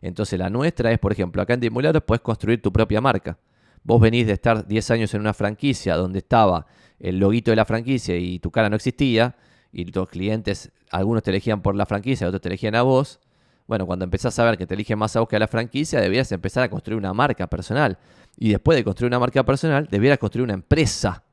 Entonces 0.00 0.38
la 0.38 0.50
nuestra 0.50 0.92
es, 0.92 0.98
por 0.98 1.12
ejemplo, 1.12 1.42
acá 1.42 1.54
en 1.54 1.60
Dimularos 1.60 2.02
puedes 2.06 2.20
construir 2.20 2.62
tu 2.62 2.72
propia 2.72 3.00
marca. 3.00 3.38
Vos 3.82 4.00
venís 4.00 4.26
de 4.26 4.34
estar 4.34 4.66
10 4.66 4.90
años 4.90 5.14
en 5.14 5.20
una 5.20 5.32
franquicia 5.32 5.96
donde 5.96 6.18
estaba 6.18 6.66
el 6.98 7.18
loguito 7.18 7.50
de 7.50 7.56
la 7.56 7.64
franquicia 7.64 8.16
y 8.16 8.38
tu 8.38 8.50
cara 8.50 8.68
no 8.68 8.76
existía, 8.76 9.36
y 9.72 9.84
tus 9.84 10.08
clientes, 10.08 10.72
algunos 10.90 11.22
te 11.22 11.30
elegían 11.30 11.60
por 11.60 11.74
la 11.74 11.84
franquicia, 11.84 12.26
otros 12.26 12.40
te 12.40 12.48
elegían 12.48 12.74
a 12.74 12.82
vos. 12.82 13.20
Bueno, 13.66 13.84
cuando 13.84 14.04
empezás 14.04 14.38
a 14.38 14.44
ver 14.44 14.56
que 14.56 14.66
te 14.66 14.72
eligen 14.72 14.98
más 14.98 15.14
a 15.16 15.20
vos 15.20 15.28
que 15.28 15.36
a 15.36 15.38
la 15.38 15.48
franquicia, 15.48 16.00
debieras 16.00 16.32
empezar 16.32 16.62
a 16.62 16.70
construir 16.70 16.96
una 16.96 17.12
marca 17.12 17.46
personal. 17.46 17.98
Y 18.38 18.48
después 18.48 18.76
de 18.76 18.84
construir 18.84 19.10
una 19.10 19.18
marca 19.18 19.44
personal, 19.44 19.86
debieras 19.90 20.18
construir 20.18 20.44
una 20.44 20.54
empresa 20.54 21.24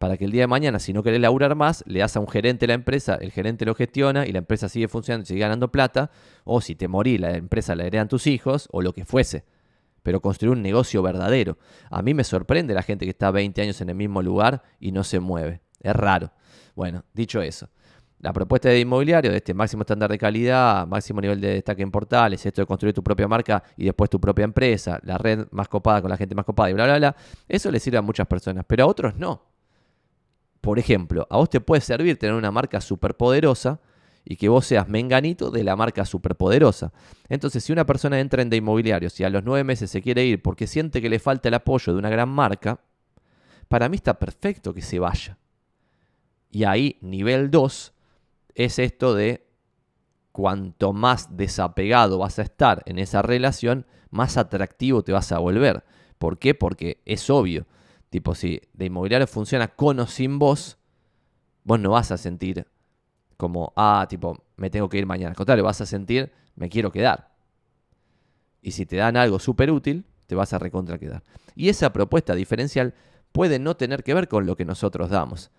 para 0.00 0.16
que 0.16 0.24
el 0.24 0.30
día 0.30 0.44
de 0.44 0.46
mañana, 0.46 0.78
si 0.78 0.94
no 0.94 1.02
querés 1.02 1.20
laburar 1.20 1.54
más, 1.56 1.84
le 1.86 2.00
das 2.00 2.16
a 2.16 2.20
un 2.20 2.26
gerente 2.26 2.66
la 2.66 2.72
empresa, 2.72 3.16
el 3.20 3.32
gerente 3.32 3.66
lo 3.66 3.74
gestiona 3.74 4.26
y 4.26 4.32
la 4.32 4.38
empresa 4.38 4.70
sigue 4.70 4.88
funcionando 4.88 5.24
y 5.24 5.26
sigue 5.26 5.40
ganando 5.40 5.70
plata, 5.70 6.10
o 6.44 6.62
si 6.62 6.74
te 6.74 6.88
morí, 6.88 7.18
la 7.18 7.36
empresa 7.36 7.74
la 7.74 7.84
heredan 7.84 8.08
tus 8.08 8.26
hijos, 8.26 8.66
o 8.72 8.80
lo 8.80 8.94
que 8.94 9.04
fuese. 9.04 9.44
Pero 10.02 10.22
construir 10.22 10.56
un 10.56 10.62
negocio 10.62 11.02
verdadero. 11.02 11.58
A 11.90 12.00
mí 12.00 12.14
me 12.14 12.24
sorprende 12.24 12.72
la 12.72 12.80
gente 12.80 13.04
que 13.04 13.10
está 13.10 13.30
20 13.30 13.60
años 13.60 13.78
en 13.82 13.90
el 13.90 13.94
mismo 13.94 14.22
lugar 14.22 14.62
y 14.80 14.90
no 14.90 15.04
se 15.04 15.20
mueve. 15.20 15.60
Es 15.80 15.94
raro. 15.94 16.32
Bueno, 16.74 17.04
dicho 17.12 17.42
eso, 17.42 17.68
la 18.20 18.32
propuesta 18.32 18.70
de 18.70 18.80
inmobiliario, 18.80 19.30
de 19.30 19.36
este 19.36 19.52
máximo 19.52 19.82
estándar 19.82 20.10
de 20.10 20.16
calidad, 20.16 20.86
máximo 20.86 21.20
nivel 21.20 21.42
de 21.42 21.56
destaque 21.56 21.82
en 21.82 21.90
portales, 21.90 22.46
esto 22.46 22.62
de 22.62 22.66
construir 22.66 22.94
tu 22.94 23.02
propia 23.02 23.28
marca 23.28 23.62
y 23.76 23.84
después 23.84 24.08
tu 24.08 24.18
propia 24.18 24.44
empresa, 24.44 24.98
la 25.02 25.18
red 25.18 25.46
más 25.50 25.68
copada 25.68 26.00
con 26.00 26.08
la 26.08 26.16
gente 26.16 26.34
más 26.34 26.46
copada 26.46 26.70
y 26.70 26.72
bla, 26.72 26.86
bla, 26.86 26.96
bla, 26.96 27.16
eso 27.46 27.70
le 27.70 27.78
sirve 27.78 27.98
a 27.98 28.02
muchas 28.02 28.26
personas, 28.26 28.64
pero 28.66 28.84
a 28.84 28.86
otros 28.86 29.14
no. 29.16 29.49
Por 30.60 30.78
ejemplo, 30.78 31.26
a 31.30 31.38
vos 31.38 31.50
te 31.50 31.60
puede 31.60 31.80
servir 31.80 32.18
tener 32.18 32.34
una 32.34 32.50
marca 32.50 32.80
superpoderosa 32.80 33.80
y 34.24 34.36
que 34.36 34.48
vos 34.48 34.66
seas 34.66 34.88
menganito 34.88 35.50
de 35.50 35.64
la 35.64 35.76
marca 35.76 36.04
superpoderosa. 36.04 36.92
Entonces, 37.28 37.64
si 37.64 37.72
una 37.72 37.86
persona 37.86 38.20
entra 38.20 38.42
en 38.42 38.50
de 38.50 38.58
inmobiliarios 38.58 39.18
y 39.18 39.24
a 39.24 39.30
los 39.30 39.42
nueve 39.42 39.64
meses 39.64 39.90
se 39.90 40.02
quiere 40.02 40.24
ir 40.24 40.42
porque 40.42 40.66
siente 40.66 41.00
que 41.00 41.08
le 41.08 41.18
falta 41.18 41.48
el 41.48 41.54
apoyo 41.54 41.92
de 41.92 41.98
una 41.98 42.10
gran 42.10 42.28
marca, 42.28 42.80
para 43.68 43.88
mí 43.88 43.96
está 43.96 44.18
perfecto 44.18 44.74
que 44.74 44.82
se 44.82 44.98
vaya. 44.98 45.38
Y 46.50 46.64
ahí, 46.64 46.98
nivel 47.00 47.50
2, 47.50 47.94
es 48.54 48.78
esto 48.78 49.14
de 49.14 49.46
cuanto 50.32 50.92
más 50.92 51.36
desapegado 51.36 52.18
vas 52.18 52.38
a 52.38 52.42
estar 52.42 52.82
en 52.86 52.98
esa 52.98 53.22
relación, 53.22 53.86
más 54.10 54.36
atractivo 54.36 55.02
te 55.02 55.12
vas 55.12 55.32
a 55.32 55.38
volver. 55.38 55.84
¿Por 56.18 56.38
qué? 56.38 56.54
Porque 56.54 57.00
es 57.06 57.30
obvio. 57.30 57.66
Tipo, 58.10 58.34
si 58.34 58.60
de 58.72 58.86
inmobiliario 58.86 59.26
funciona 59.26 59.68
con 59.68 60.00
o 60.00 60.06
sin 60.06 60.38
vos, 60.38 60.78
vos 61.64 61.80
no 61.80 61.90
vas 61.92 62.10
a 62.10 62.16
sentir 62.16 62.66
como, 63.36 63.72
ah, 63.76 64.06
tipo, 64.08 64.44
me 64.56 64.68
tengo 64.68 64.88
que 64.88 64.98
ir 64.98 65.06
mañana. 65.06 65.30
Al 65.30 65.36
contrario, 65.36 65.64
vas 65.64 65.80
a 65.80 65.86
sentir, 65.86 66.30
me 66.56 66.68
quiero 66.68 66.92
quedar. 66.92 67.30
Y 68.60 68.72
si 68.72 68.84
te 68.84 68.96
dan 68.96 69.16
algo 69.16 69.38
súper 69.38 69.70
útil, 69.70 70.04
te 70.26 70.34
vas 70.34 70.52
a 70.52 70.58
recontra 70.58 70.98
quedar. 70.98 71.22
Y 71.56 71.70
esa 71.70 71.92
propuesta 71.92 72.34
diferencial 72.34 72.94
puede 73.32 73.58
no 73.58 73.76
tener 73.76 74.02
que 74.02 74.14
ver 74.14 74.28
con 74.28 74.44
lo 74.44 74.56
que 74.56 74.64
nosotros 74.64 75.08
damos. 75.08 75.50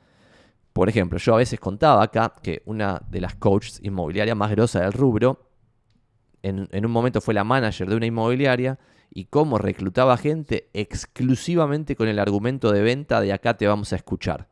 Por 0.73 0.87
ejemplo, 0.87 1.17
yo 1.17 1.33
a 1.33 1.37
veces 1.37 1.59
contaba 1.59 2.03
acá 2.03 2.35
que 2.41 2.61
una 2.65 3.01
de 3.09 3.21
las 3.21 3.35
coaches 3.35 3.79
inmobiliarias 3.83 4.37
más 4.37 4.51
grosas 4.51 4.83
del 4.83 4.93
rubro, 4.93 5.49
en, 6.43 6.85
un 6.85 6.91
momento 6.91 7.21
fue 7.21 7.33
la 7.33 7.43
manager 7.43 7.89
de 7.89 7.95
una 7.95 8.05
inmobiliaria 8.05 8.79
y 9.13 9.25
cómo 9.25 9.57
reclutaba 9.57 10.17
gente 10.17 10.69
exclusivamente 10.73 11.95
con 11.95 12.07
el 12.07 12.17
argumento 12.17 12.71
de 12.71 12.81
venta 12.81 13.21
de 13.21 13.33
acá 13.33 13.57
te 13.57 13.67
vamos 13.67 13.93
a 13.93 13.97
escuchar. 13.97 14.47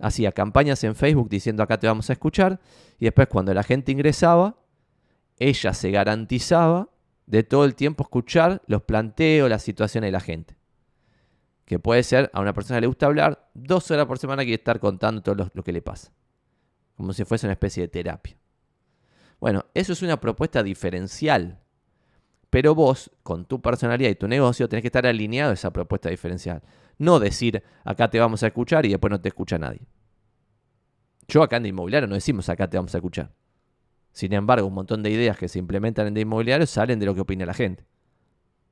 Hacía 0.00 0.32
campañas 0.32 0.84
en 0.84 0.94
Facebook 0.94 1.28
diciendo 1.28 1.62
acá 1.62 1.78
te 1.78 1.86
vamos 1.86 2.10
a 2.10 2.12
escuchar 2.12 2.60
y 2.98 3.06
después 3.06 3.28
cuando 3.28 3.54
la 3.54 3.62
gente 3.62 3.92
ingresaba, 3.92 4.56
ella 5.38 5.72
se 5.72 5.90
garantizaba 5.90 6.90
de 7.26 7.42
todo 7.42 7.64
el 7.64 7.74
tiempo 7.74 8.02
escuchar 8.02 8.62
los 8.66 8.82
planteos, 8.82 9.48
las 9.48 9.62
situaciones 9.62 10.08
de 10.08 10.12
la 10.12 10.20
gente 10.20 10.58
que 11.68 11.78
puede 11.78 12.02
ser 12.02 12.30
a 12.32 12.40
una 12.40 12.54
persona 12.54 12.78
que 12.78 12.80
le 12.80 12.86
gusta 12.86 13.04
hablar, 13.04 13.50
dos 13.52 13.90
horas 13.90 14.06
por 14.06 14.18
semana 14.18 14.42
quiere 14.42 14.54
estar 14.54 14.80
contando 14.80 15.22
todo 15.22 15.50
lo, 15.52 15.62
que 15.62 15.70
le 15.70 15.82
pasa. 15.82 16.10
Como 16.96 17.12
si 17.12 17.26
fuese 17.26 17.44
una 17.44 17.52
especie 17.52 17.82
de 17.82 17.88
terapia. 17.88 18.38
Bueno, 19.38 19.66
eso 19.74 19.92
es 19.92 20.00
una 20.00 20.18
propuesta 20.18 20.62
diferencial. 20.62 21.60
Pero 22.50 22.74
vos, 22.74 23.10
con 23.22 23.44
tu 23.44 23.60
personalidad 23.60 24.10
y 24.10 24.14
tu 24.14 24.26
negocio, 24.26 24.68
tenés 24.68 24.82
que 24.82 24.88
estar 24.88 25.06
alineado 25.06 25.50
a 25.50 25.54
esa 25.54 25.72
propuesta 25.72 26.08
diferencial. 26.08 26.62
No 26.98 27.20
decir, 27.20 27.62
acá 27.84 28.08
te 28.08 28.18
vamos 28.18 28.42
a 28.42 28.48
escuchar 28.48 28.86
y 28.86 28.90
después 28.90 29.10
no 29.10 29.20
te 29.20 29.28
escucha 29.28 29.58
nadie. 29.58 29.80
Yo 31.28 31.42
acá 31.42 31.58
en 31.58 31.64
de 31.64 31.68
inmobiliario 31.68 32.08
no 32.08 32.14
decimos, 32.14 32.48
acá 32.48 32.68
te 32.68 32.78
vamos 32.78 32.94
a 32.94 32.98
escuchar. 32.98 33.30
Sin 34.12 34.32
embargo, 34.32 34.66
un 34.66 34.74
montón 34.74 35.02
de 35.02 35.10
ideas 35.10 35.36
que 35.36 35.48
se 35.48 35.58
implementan 35.58 36.06
en 36.06 36.14
de 36.14 36.22
inmobiliario 36.22 36.66
salen 36.66 36.98
de 36.98 37.06
lo 37.06 37.14
que 37.14 37.20
opina 37.20 37.44
la 37.44 37.54
gente. 37.54 37.84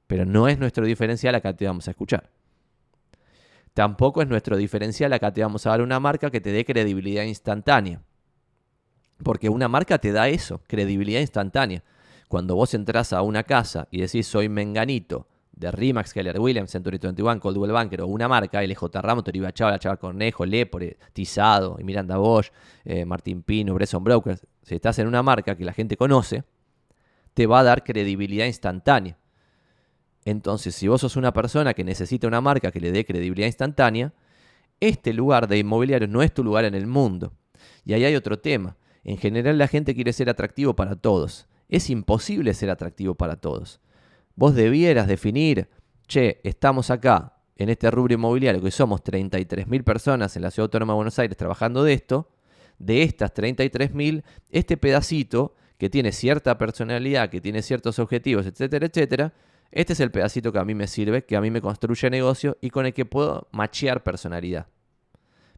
Pero 0.06 0.24
no 0.24 0.48
es 0.48 0.58
nuestro 0.58 0.86
diferencial, 0.86 1.34
acá 1.34 1.54
te 1.54 1.66
vamos 1.66 1.86
a 1.86 1.90
escuchar. 1.90 2.30
Tampoco 3.74 4.22
es 4.22 4.28
nuestro 4.28 4.56
diferencial, 4.56 5.12
acá 5.12 5.32
te 5.32 5.42
vamos 5.42 5.66
a 5.66 5.70
dar 5.70 5.82
una 5.82 6.00
marca 6.00 6.30
que 6.30 6.40
te 6.40 6.50
dé 6.50 6.64
credibilidad 6.64 7.24
instantánea. 7.24 8.00
Porque 9.22 9.50
una 9.50 9.68
marca 9.68 9.98
te 9.98 10.12
da 10.12 10.28
eso, 10.28 10.62
credibilidad 10.66 11.20
instantánea. 11.20 11.84
Cuando 12.28 12.56
vos 12.56 12.74
entras 12.74 13.12
a 13.12 13.22
una 13.22 13.44
casa 13.44 13.88
y 13.90 14.00
decís 14.00 14.26
soy 14.26 14.48
Menganito, 14.48 15.26
de 15.56 15.70
Rimax, 15.70 16.12
Keller 16.12 16.38
Williams, 16.38 16.70
Century 16.70 16.98
21, 16.98 17.40
Coldwell 17.40 17.72
Banker 17.72 18.02
o 18.02 18.06
una 18.06 18.28
marca, 18.28 18.62
LJ 18.62 19.00
Ramos, 19.00 19.24
Toriba 19.24 19.52
Chava, 19.52 19.78
Chava 19.78 19.96
Cornejo, 19.96 20.44
Lepore, 20.44 20.98
Tizado, 21.14 21.76
y 21.80 21.84
Miranda 21.84 22.18
Bosch, 22.18 22.52
eh, 22.84 23.06
Martín 23.06 23.42
Pino, 23.42 23.74
Bresson 23.74 24.04
Brokers, 24.04 24.46
si 24.62 24.74
estás 24.74 24.98
en 24.98 25.06
una 25.06 25.22
marca 25.22 25.56
que 25.56 25.64
la 25.64 25.72
gente 25.72 25.96
conoce, 25.96 26.44
te 27.32 27.46
va 27.46 27.60
a 27.60 27.64
dar 27.64 27.84
credibilidad 27.84 28.44
instantánea. 28.46 29.16
Entonces, 30.26 30.74
si 30.74 30.88
vos 30.88 31.00
sos 31.00 31.16
una 31.16 31.32
persona 31.32 31.72
que 31.72 31.84
necesita 31.84 32.26
una 32.26 32.40
marca 32.40 32.70
que 32.70 32.80
le 32.80 32.92
dé 32.92 33.04
credibilidad 33.04 33.46
instantánea, 33.46 34.12
este 34.80 35.14
lugar 35.14 35.48
de 35.48 35.58
inmobiliario 35.58 36.08
no 36.08 36.22
es 36.22 36.34
tu 36.34 36.44
lugar 36.44 36.64
en 36.64 36.74
el 36.74 36.86
mundo. 36.86 37.32
Y 37.84 37.94
ahí 37.94 38.04
hay 38.04 38.16
otro 38.16 38.38
tema. 38.38 38.76
En 39.04 39.16
general 39.16 39.56
la 39.56 39.68
gente 39.68 39.94
quiere 39.94 40.12
ser 40.12 40.28
atractivo 40.28 40.74
para 40.74 40.96
todos. 40.96 41.46
Es 41.68 41.90
imposible 41.90 42.54
ser 42.54 42.70
atractivo 42.70 43.14
para 43.14 43.36
todos. 43.36 43.80
Vos 44.34 44.54
debieras 44.54 45.08
definir, 45.08 45.68
che, 46.06 46.40
estamos 46.44 46.90
acá 46.90 47.38
en 47.56 47.70
este 47.70 47.90
rubro 47.90 48.14
inmobiliario, 48.14 48.62
que 48.62 48.70
somos 48.70 49.02
33.000 49.02 49.82
personas 49.82 50.36
en 50.36 50.42
la 50.42 50.50
Ciudad 50.50 50.66
Autónoma 50.66 50.92
de 50.92 50.96
Buenos 50.96 51.18
Aires 51.18 51.36
trabajando 51.36 51.82
de 51.82 51.94
esto, 51.94 52.28
de 52.78 53.02
estas 53.02 53.32
33.000, 53.34 54.22
este 54.50 54.76
pedacito 54.76 55.54
que 55.78 55.90
tiene 55.90 56.12
cierta 56.12 56.58
personalidad, 56.58 57.30
que 57.30 57.40
tiene 57.40 57.62
ciertos 57.62 57.98
objetivos, 57.98 58.46
etcétera, 58.46 58.86
etcétera, 58.86 59.34
este 59.70 59.92
es 59.94 60.00
el 60.00 60.10
pedacito 60.10 60.52
que 60.52 60.58
a 60.58 60.64
mí 60.64 60.74
me 60.74 60.86
sirve, 60.86 61.24
que 61.24 61.36
a 61.36 61.40
mí 61.40 61.50
me 61.50 61.60
construye 61.60 62.08
negocio 62.10 62.56
y 62.60 62.70
con 62.70 62.86
el 62.86 62.94
que 62.94 63.04
puedo 63.04 63.48
machear 63.52 64.02
personalidad. 64.02 64.68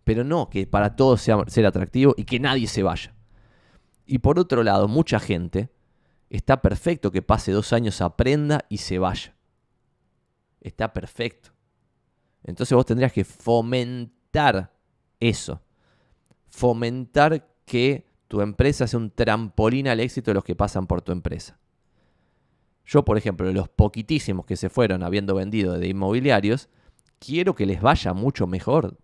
Pero 0.05 0.25
no 0.25 0.49
que 0.49 0.67
para 0.67 0.97
todos 0.97 1.21
sea 1.21 1.45
ser 1.49 1.67
atractivo 1.67 2.15
y 2.17 2.25
que 2.25 2.41
nadie 2.41 2.67
se 2.67 2.83
vaya. 2.83 3.15
Y 4.07 4.19
por 4.19 4.39
otro 4.39 4.63
lado, 4.63 4.89
mucha 4.89 5.21
gente 5.21 5.69
está 6.31 6.61
perfecto 6.61 7.11
que 7.11 7.23
pase 7.23 7.53
dos 7.53 7.73
años, 7.73 8.01
aprenda 8.01 8.65
y 8.69 8.79
se 8.79 8.99
vaya. 8.99 9.35
Está 10.61 10.93
perfecto. 10.93 11.51
Entonces 12.45 12.75
vos 12.75 12.87
tendrías 12.87 13.13
que 13.13 13.25
fomentar 13.25 14.73
eso. 15.21 15.61
Fomentar 16.49 17.49
que 17.65 18.07
tu 18.29 18.41
empresa 18.41 18.87
sea 18.87 18.99
un 18.99 19.11
trampolín 19.11 19.89
al 19.89 20.01
éxito 20.01 20.31
de 20.31 20.37
los 20.37 20.45
que 20.45 20.57
pasan 20.57 20.87
por 20.87 21.03
tu 21.03 21.13
empresa. 21.13 21.59
Yo, 22.85 23.05
por 23.05 23.19
ejemplo, 23.19 23.53
los 23.53 23.69
poquitísimos 23.69 24.47
que 24.47 24.57
se 24.57 24.71
fueron 24.71 25.03
habiendo 25.03 25.35
vendido 25.35 25.79
de 25.79 25.89
inmobiliarios, 25.89 26.69
quiero 27.19 27.55
que 27.55 27.67
les 27.67 27.83
vaya 27.83 28.15
mucho 28.15 28.47
mejor 28.47 28.97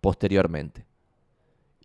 posteriormente. 0.00 0.86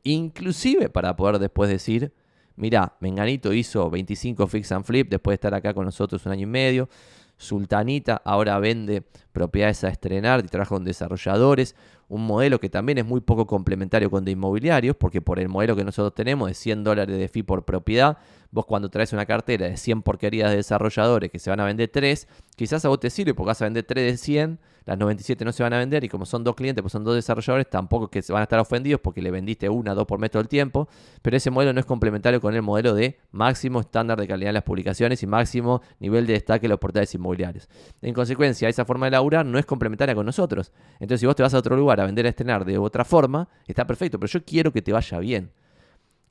Inclusive 0.03 0.89
para 0.89 1.15
poder 1.15 1.39
después 1.39 1.69
decir, 1.69 2.13
mira, 2.55 2.95
Menganito 2.99 3.53
hizo 3.53 3.89
25 3.89 4.47
fix 4.47 4.71
and 4.71 4.85
flip 4.85 5.09
después 5.09 5.33
de 5.33 5.35
estar 5.35 5.53
acá 5.53 5.73
con 5.73 5.85
nosotros 5.85 6.25
un 6.25 6.31
año 6.31 6.43
y 6.43 6.47
medio. 6.47 6.89
Sultanita 7.37 8.21
ahora 8.23 8.57
vende 8.59 9.03
propiedades 9.31 9.83
a 9.83 9.89
estrenar 9.89 10.41
y 10.45 10.47
trabaja 10.47 10.69
con 10.69 10.83
desarrolladores 10.83 11.75
un 12.13 12.25
modelo 12.27 12.59
que 12.59 12.69
también 12.69 12.99
es 12.99 13.05
muy 13.05 13.21
poco 13.21 13.47
complementario 13.47 14.11
con 14.11 14.23
de 14.23 14.31
inmobiliarios, 14.31 14.95
porque 14.95 15.21
por 15.21 15.39
el 15.39 15.49
modelo 15.49 15.75
que 15.75 15.83
nosotros 15.83 16.13
tenemos 16.13 16.47
de 16.47 16.53
100 16.53 16.83
dólares 16.83 17.17
de 17.17 17.27
fee 17.27 17.43
por 17.43 17.65
propiedad, 17.65 18.17
vos 18.53 18.67
cuando 18.67 18.89
traes 18.89 19.11
una 19.13 19.25
cartera 19.25 19.67
de 19.67 19.77
100 19.77 20.03
porquerías 20.03 20.51
de 20.51 20.57
desarrolladores 20.57 21.31
que 21.31 21.39
se 21.39 21.49
van 21.49 21.59
a 21.59 21.65
vender 21.65 21.89
3, 21.89 22.27
quizás 22.55 22.85
a 22.85 22.89
vos 22.89 22.99
te 22.99 23.09
sirve 23.09 23.33
porque 23.33 23.47
vas 23.47 23.61
a 23.63 23.65
vender 23.65 23.83
3 23.83 24.11
de 24.11 24.17
100, 24.17 24.59
las 24.85 24.97
97 24.97 25.43
no 25.43 25.51
se 25.51 25.63
van 25.63 25.73
a 25.73 25.79
vender 25.79 26.03
y 26.03 26.09
como 26.09 26.25
son 26.25 26.43
dos 26.43 26.55
clientes, 26.55 26.83
pues 26.83 26.91
son 26.91 27.03
dos 27.03 27.15
desarrolladores, 27.15 27.67
tampoco 27.67 28.09
que 28.09 28.21
se 28.21 28.31
van 28.31 28.41
a 28.41 28.43
estar 28.43 28.59
ofendidos 28.59 29.01
porque 29.01 29.23
le 29.23 29.31
vendiste 29.31 29.69
una, 29.69 29.95
dos 29.95 30.05
por 30.05 30.19
mes 30.19 30.29
todo 30.29 30.41
el 30.41 30.47
tiempo, 30.47 30.87
pero 31.23 31.35
ese 31.35 31.49
modelo 31.49 31.73
no 31.73 31.79
es 31.79 31.85
complementario 31.87 32.39
con 32.39 32.53
el 32.53 32.61
modelo 32.61 32.93
de 32.93 33.17
máximo 33.31 33.79
estándar 33.79 34.19
de 34.19 34.27
calidad 34.27 34.49
en 34.49 34.55
las 34.55 34.63
publicaciones 34.63 35.23
y 35.23 35.27
máximo 35.27 35.81
nivel 35.99 36.27
de 36.27 36.33
destaque 36.33 36.67
en 36.67 36.71
los 36.71 36.79
portales 36.79 37.13
inmobiliarios. 37.15 37.67
En 38.03 38.13
consecuencia, 38.13 38.69
esa 38.69 38.85
forma 38.85 39.07
de 39.07 39.11
laburar 39.11 39.47
no 39.47 39.57
es 39.57 39.65
complementaria 39.65 40.13
con 40.13 40.27
nosotros. 40.27 40.71
Entonces, 40.99 41.21
si 41.21 41.25
vos 41.25 41.35
te 41.35 41.41
vas 41.41 41.55
a 41.55 41.57
otro 41.57 41.75
lugar 41.75 41.99
a 42.01 42.05
vender 42.05 42.27
a 42.27 42.29
estrenar 42.29 42.65
de 42.65 42.77
otra 42.77 43.03
forma, 43.03 43.49
está 43.65 43.87
perfecto, 43.87 44.19
pero 44.19 44.31
yo 44.31 44.45
quiero 44.45 44.71
que 44.71 44.83
te 44.83 44.93
vaya 44.93 45.17
bien. 45.17 45.51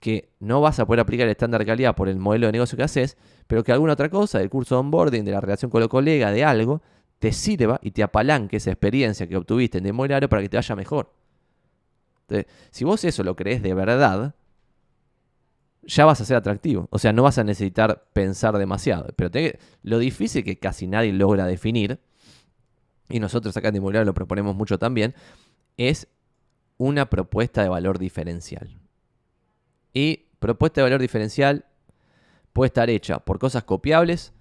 Que 0.02 0.32
no 0.40 0.60
vas 0.60 0.80
a 0.80 0.86
poder 0.86 0.98
aplicar 0.98 1.26
el 1.26 1.30
estándar 1.30 1.60
de 1.60 1.66
calidad 1.66 1.94
por 1.94 2.08
el 2.08 2.16
modelo 2.16 2.46
de 2.46 2.52
negocio 2.52 2.76
que 2.76 2.82
haces, 2.82 3.16
pero 3.46 3.62
que 3.62 3.70
alguna 3.70 3.92
otra 3.92 4.08
cosa, 4.08 4.40
del 4.40 4.50
curso 4.50 4.74
de 4.74 4.80
onboarding, 4.80 5.24
de 5.24 5.30
la 5.30 5.40
relación 5.40 5.70
con 5.70 5.80
el 5.80 5.88
colega, 5.88 6.32
de 6.32 6.44
algo, 6.44 6.82
te 7.20 7.30
sirva 7.30 7.78
y 7.80 7.92
te 7.92 8.02
apalanque 8.02 8.56
esa 8.56 8.72
experiencia 8.72 9.28
que 9.28 9.36
obtuviste 9.36 9.78
en 9.78 9.84
Demorario 9.84 10.28
para 10.28 10.42
que 10.42 10.48
te 10.48 10.56
vaya 10.56 10.74
mejor. 10.74 11.14
Entonces, 12.22 12.52
si 12.72 12.84
vos 12.84 13.04
eso 13.04 13.22
lo 13.22 13.36
crees 13.36 13.62
de 13.62 13.74
verdad, 13.74 14.34
ya 15.82 16.04
vas 16.04 16.20
a 16.20 16.24
ser 16.24 16.36
atractivo. 16.36 16.88
O 16.90 16.98
sea, 16.98 17.12
no 17.12 17.22
vas 17.22 17.38
a 17.38 17.44
necesitar 17.44 18.08
pensar 18.12 18.58
demasiado. 18.58 19.06
Pero 19.14 19.30
lo 19.84 19.98
difícil 20.00 20.42
que 20.42 20.58
casi 20.58 20.88
nadie 20.88 21.12
logra 21.12 21.46
definir, 21.46 22.00
y 23.08 23.20
nosotros 23.20 23.56
acá 23.56 23.68
en 23.68 23.74
Demorario 23.74 24.04
lo 24.04 24.14
proponemos 24.14 24.56
mucho 24.56 24.80
también, 24.80 25.14
es 25.76 26.08
una 26.76 27.08
propuesta 27.08 27.62
de 27.62 27.68
valor 27.68 28.00
diferencial. 28.00 28.81
Y 29.92 30.28
propuesta 30.38 30.80
de 30.80 30.84
valor 30.84 31.00
diferencial 31.00 31.66
puede 32.52 32.68
estar 32.68 32.90
hecha 32.90 33.18
por 33.20 33.38
cosas 33.38 33.64
copiables 33.64 34.32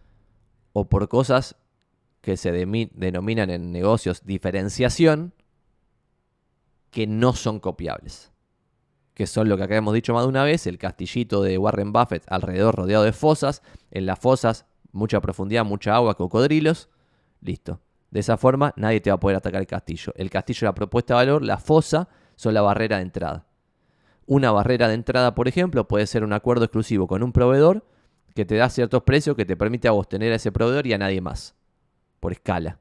o 0.74 0.90
por 0.90 1.08
cosas 1.10 1.56
que 2.22 2.38
se 2.38 2.52
denominan 2.52 3.50
en 3.50 3.72
negocios 3.72 4.26
diferenciación 4.26 5.34
que 6.92 7.08
no 7.08 7.34
son 7.34 7.60
copiables. 7.60 8.32
Que 9.14 9.28
son 9.28 9.50
lo 9.50 9.58
que 9.58 9.64
acá 9.64 9.76
hemos 9.76 9.94
dicho 9.94 10.14
más 10.14 10.24
de 10.24 10.30
una 10.30 10.44
vez, 10.44 10.68
el 10.68 10.78
castillito 10.78 11.42
de 11.42 11.58
Warren 11.58 11.92
Buffett 11.92 12.24
alrededor 12.28 12.76
rodeado 12.76 13.04
de 13.04 13.14
fosas, 13.14 13.62
en 13.90 14.06
las 14.06 14.20
fosas 14.20 14.66
mucha 14.92 15.20
profundidad, 15.22 15.66
mucha 15.66 15.96
agua, 15.96 16.16
cocodrilos, 16.16 16.90
listo. 17.42 17.80
De 18.12 18.20
esa 18.20 18.38
forma 18.38 18.74
nadie 18.76 19.00
te 19.00 19.10
va 19.10 19.16
a 19.16 19.20
poder 19.20 19.38
atacar 19.38 19.62
el 19.62 19.68
castillo. 19.68 20.14
El 20.16 20.30
castillo 20.30 20.60
es 20.60 20.64
la 20.64 20.76
propuesta 20.76 21.14
de 21.14 21.26
valor, 21.26 21.44
la 21.44 21.58
fosa 21.58 22.10
son 22.36 22.54
la 22.54 22.62
barrera 22.62 22.98
de 22.98 23.04
entrada. 23.04 23.46
Una 24.34 24.54
barrera 24.54 24.88
de 24.88 24.94
entrada, 24.94 25.36
por 25.36 25.50
ejemplo, 25.50 25.90
puede 25.90 26.08
ser 26.08 26.24
un 26.24 26.32
acuerdo 26.32 26.64
exclusivo 26.64 27.06
con 27.06 27.22
un 27.22 27.34
proveedor 27.34 27.84
que 28.34 28.46
te 28.46 28.56
da 28.56 28.70
ciertos 28.70 29.04
precios 29.04 29.36
que 29.36 29.44
te 29.44 29.58
permite 29.58 29.90
a 29.90 29.92
vos 29.92 30.08
tener 30.08 30.32
a 30.32 30.38
ese 30.38 30.54
proveedor 30.54 30.88
y 30.88 30.94
a 30.94 30.98
nadie 30.98 31.20
más, 31.20 31.54
por 32.22 32.32
escala. 32.32 32.80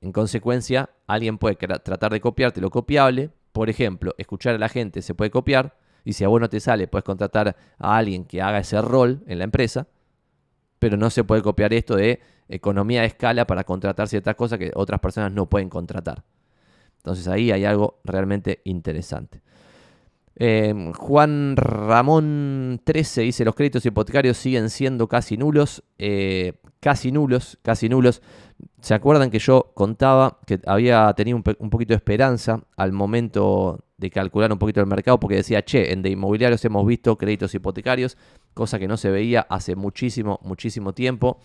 En 0.00 0.10
consecuencia, 0.10 0.88
alguien 1.06 1.36
puede 1.36 1.56
tratar 1.56 2.12
de 2.12 2.20
copiarte 2.22 2.62
lo 2.62 2.70
copiable. 2.70 3.28
Por 3.52 3.68
ejemplo, 3.68 4.14
escuchar 4.16 4.54
a 4.54 4.58
la 4.58 4.70
gente 4.70 5.02
se 5.02 5.14
puede 5.14 5.30
copiar. 5.30 5.76
Y 6.02 6.14
si 6.14 6.24
a 6.24 6.28
vos 6.28 6.40
no 6.40 6.48
te 6.48 6.60
sale, 6.60 6.88
puedes 6.88 7.04
contratar 7.04 7.56
a 7.76 7.96
alguien 7.98 8.24
que 8.24 8.40
haga 8.40 8.60
ese 8.60 8.80
rol 8.80 9.22
en 9.26 9.40
la 9.40 9.44
empresa. 9.44 9.86
Pero 10.78 10.96
no 10.96 11.10
se 11.10 11.24
puede 11.24 11.42
copiar 11.42 11.74
esto 11.74 11.94
de 11.94 12.20
economía 12.48 13.02
de 13.02 13.08
escala 13.08 13.46
para 13.46 13.64
contratar 13.64 14.08
ciertas 14.08 14.34
cosas 14.34 14.58
que 14.58 14.72
otras 14.74 15.00
personas 15.00 15.30
no 15.30 15.44
pueden 15.44 15.68
contratar. 15.68 16.24
Entonces 16.96 17.28
ahí 17.28 17.52
hay 17.52 17.66
algo 17.66 18.00
realmente 18.02 18.62
interesante. 18.64 19.42
Em, 20.36 20.92
Juan 20.92 21.56
Ramón 21.56 22.80
13 22.84 23.22
dice, 23.22 23.44
los 23.44 23.54
créditos 23.54 23.86
hipotecarios 23.86 24.36
siguen 24.36 24.70
siendo 24.70 25.08
casi 25.08 25.36
nulos. 25.36 25.84
Eh, 25.98 26.54
casi 26.84 27.10
nulos, 27.10 27.58
casi 27.62 27.88
nulos. 27.88 28.20
¿Se 28.82 28.92
acuerdan 28.92 29.30
que 29.30 29.38
yo 29.38 29.72
contaba 29.72 30.38
que 30.46 30.60
había 30.66 31.10
tenido 31.14 31.38
un, 31.58 31.70
poquito 31.70 31.94
de 31.94 31.96
esperanza 31.96 32.60
al 32.76 32.92
momento 32.92 33.86
de 33.96 34.10
calcular 34.10 34.52
un 34.52 34.58
poquito 34.58 34.80
el 34.80 34.86
mercado? 34.86 35.18
Porque 35.18 35.36
decía, 35.36 35.64
che, 35.64 35.92
en 35.94 36.02
de 36.02 36.10
inmobiliarios 36.10 36.62
hemos 36.66 36.86
visto 36.86 37.16
créditos 37.16 37.54
hipotecarios, 37.54 38.18
cosa 38.52 38.78
que 38.78 38.86
no 38.86 38.98
se 38.98 39.10
veía 39.10 39.46
hace 39.48 39.76
muchísimo, 39.76 40.38
muchísimo 40.42 40.92
tiempo. 40.92 41.38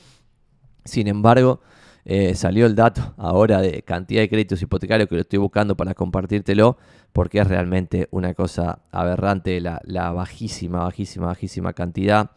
Sin 0.84 1.08
embargo, 1.08 1.62
eh, 2.04 2.36
salió 2.36 2.66
el 2.66 2.76
dato 2.76 3.14
ahora 3.18 3.62
de 3.62 3.82
cantidad 3.84 4.22
de 4.22 4.28
créditos 4.28 4.62
hipotecarios 4.62 5.08
que 5.08 5.16
lo 5.16 5.22
estoy 5.22 5.40
buscando 5.40 5.78
para 5.78 5.94
compartírtelo, 5.94 6.78
porque 7.14 7.40
es 7.40 7.48
realmente 7.48 8.08
una 8.12 8.34
cosa 8.34 8.84
aberrante 8.92 9.60
la, 9.62 10.12
bajísima, 10.12 10.84
bajísima, 10.84 11.28
bajísima 11.28 11.74
cantidad. 11.74 12.32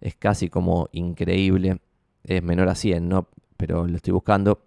Es 0.00 0.14
casi 0.16 0.48
como 0.48 0.88
increíble. 0.92 1.78
Es 2.24 2.42
menor 2.42 2.68
a 2.68 2.74
100, 2.74 3.08
¿no? 3.08 3.28
Pero 3.56 3.86
lo 3.86 3.96
estoy 3.96 4.12
buscando. 4.12 4.62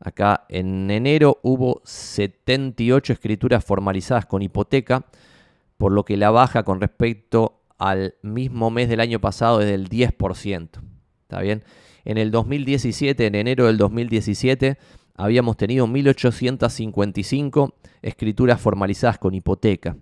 Acá 0.00 0.46
en 0.48 0.90
enero 0.90 1.38
hubo 1.42 1.80
78 1.84 3.12
escrituras 3.12 3.64
formalizadas 3.64 4.26
con 4.26 4.42
hipoteca, 4.42 5.06
por 5.76 5.92
lo 5.92 6.04
que 6.04 6.16
la 6.16 6.30
baja 6.30 6.64
con 6.64 6.80
respecto 6.80 7.60
al 7.78 8.14
mismo 8.22 8.70
mes 8.70 8.88
del 8.88 9.00
año 9.00 9.20
pasado 9.20 9.60
es 9.60 9.66
del 9.66 9.88
10%. 9.88 10.68
¿Está 11.22 11.40
bien? 11.40 11.62
En 12.04 12.18
el 12.18 12.30
2017, 12.32 13.26
en 13.26 13.34
enero 13.36 13.66
del 13.66 13.78
2017, 13.78 14.76
habíamos 15.14 15.56
tenido 15.56 15.86
1855 15.86 17.74
escrituras 18.02 18.60
formalizadas 18.60 19.18
con 19.18 19.34
hipoteca. 19.34 19.96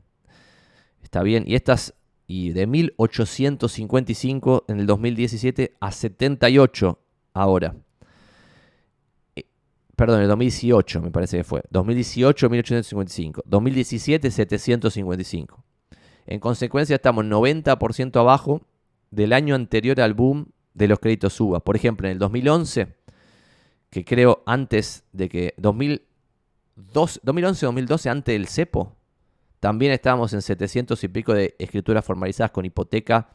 Está 1.02 1.22
bien, 1.22 1.44
y 1.46 1.54
estas 1.54 1.94
y 2.26 2.52
de 2.52 2.66
1855 2.68 4.64
en 4.68 4.78
el 4.78 4.86
2017 4.86 5.74
a 5.80 5.90
78 5.90 7.00
ahora. 7.34 7.74
Eh, 9.34 9.46
perdón, 9.96 10.18
en 10.18 10.22
el 10.22 10.28
2018 10.28 11.02
me 11.02 11.10
parece 11.10 11.38
que 11.38 11.44
fue. 11.44 11.62
2018 11.70 12.48
1855, 12.48 13.42
2017 13.44 14.30
755. 14.30 15.64
En 16.26 16.38
consecuencia 16.38 16.94
estamos 16.94 17.24
90% 17.24 18.20
abajo 18.20 18.62
del 19.10 19.32
año 19.32 19.56
anterior 19.56 20.00
al 20.00 20.14
boom 20.14 20.52
de 20.72 20.86
los 20.86 21.00
créditos 21.00 21.32
suba. 21.32 21.58
Por 21.58 21.74
ejemplo, 21.74 22.06
en 22.06 22.12
el 22.12 22.18
2011, 22.20 22.94
que 23.90 24.04
creo 24.04 24.42
antes 24.46 25.04
de 25.12 25.28
que 25.28 25.54
2011-2012, 25.58 28.10
antes 28.10 28.32
del 28.32 28.46
CEPO, 28.46 28.94
también 29.58 29.90
estábamos 29.92 30.32
en 30.32 30.42
700 30.42 31.02
y 31.04 31.08
pico 31.08 31.34
de 31.34 31.54
escrituras 31.58 32.04
formalizadas 32.04 32.52
con 32.52 32.64
hipoteca 32.64 33.30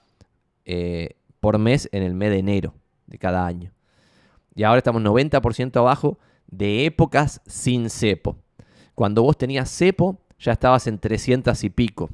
eh, 0.66 1.18
por 1.40 1.60
mes 1.60 1.88
en 1.92 2.02
el 2.02 2.16
mes 2.16 2.32
de 2.32 2.40
enero 2.40 2.74
de 3.06 3.20
cada 3.20 3.46
año. 3.46 3.72
Y 4.56 4.64
ahora 4.64 4.80
estamos 4.80 5.04
90% 5.04 5.78
abajo 5.78 6.18
de 6.48 6.86
épocas 6.86 7.42
sin 7.46 7.90
cepo. 7.90 8.38
Cuando 8.96 9.22
vos 9.22 9.38
tenías 9.38 9.70
cepo, 9.70 10.22
ya 10.40 10.54
estabas 10.54 10.88
en 10.88 10.98
300 10.98 11.64
y 11.64 11.70
pico. 11.70 12.10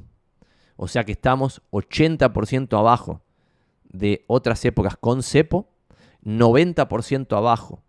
O 0.76 0.88
sea 0.88 1.04
que 1.04 1.12
estamos 1.12 1.62
80% 1.70 2.76
abajo 2.76 3.22
de 3.84 4.24
otras 4.26 4.64
épocas 4.64 4.96
con 4.96 5.22
cepo, 5.22 5.68
90% 6.24 7.36
abajo 7.36 7.82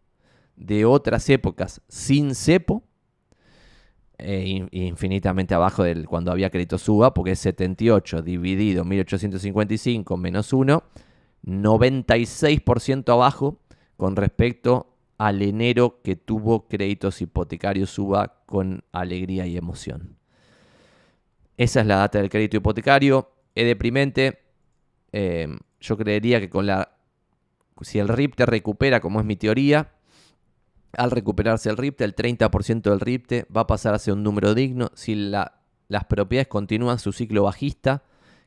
de 0.64 0.86
otras 0.86 1.30
épocas 1.30 1.82
sin 1.89 2.36
cepo, 2.36 2.84
e 4.18 4.66
infinitamente 4.72 5.53
abajo 5.53 5.84
del 5.84 6.07
cuando 6.07 6.32
había 6.32 6.49
crédito 6.49 6.78
suba, 6.78 7.14
porque 7.14 7.32
es 7.32 7.39
78 7.39 8.22
dividido 8.22 8.86
1855 8.86 10.16
menos 10.16 10.53
1, 10.53 10.84
96% 11.45 13.11
abajo 13.11 13.59
con 13.97 14.16
respecto 14.16 14.95
al 15.18 15.41
enero 15.41 16.01
que 16.01 16.16
tuvo 16.16 16.68
créditos 16.68 17.22
hipotecarios 17.22 17.89
suba 17.89 18.43
con 18.45 18.84
alegría 18.93 19.45
y 19.45 19.57
emoción. 19.57 20.16
Esa 21.57 21.82
es 21.82 21.88
la 21.88 21.97
data 21.97 22.20
del 22.20 22.30
crédito 22.30 22.57
hipotecario. 22.57 23.32
Es 23.53 23.66
deprimente. 23.66 24.39
Eh, 25.11 25.47
yo 25.80 25.97
creería 25.97 26.39
que 26.39 26.49
con 26.49 26.66
la. 26.66 26.97
Si 27.82 27.99
el 27.99 28.07
RIPTE 28.07 28.45
recupera, 28.45 29.01
como 29.01 29.20
es 29.20 29.26
mi 29.26 29.36
teoría, 29.36 29.91
al 30.95 31.11
recuperarse 31.11 31.69
el 31.69 31.77
RIPTE, 31.77 32.03
el 32.03 32.15
30% 32.15 32.81
del 32.81 32.99
RIPTE 32.99 33.47
va 33.55 33.61
a 33.61 33.67
pasar 33.67 33.93
a 33.93 33.99
ser 33.99 34.13
un 34.13 34.23
número 34.23 34.53
digno. 34.53 34.91
Si 34.93 35.15
las 35.15 36.05
propiedades 36.07 36.47
continúan 36.47 36.99
su 36.99 37.11
ciclo 37.11 37.43
bajista, 37.43 38.03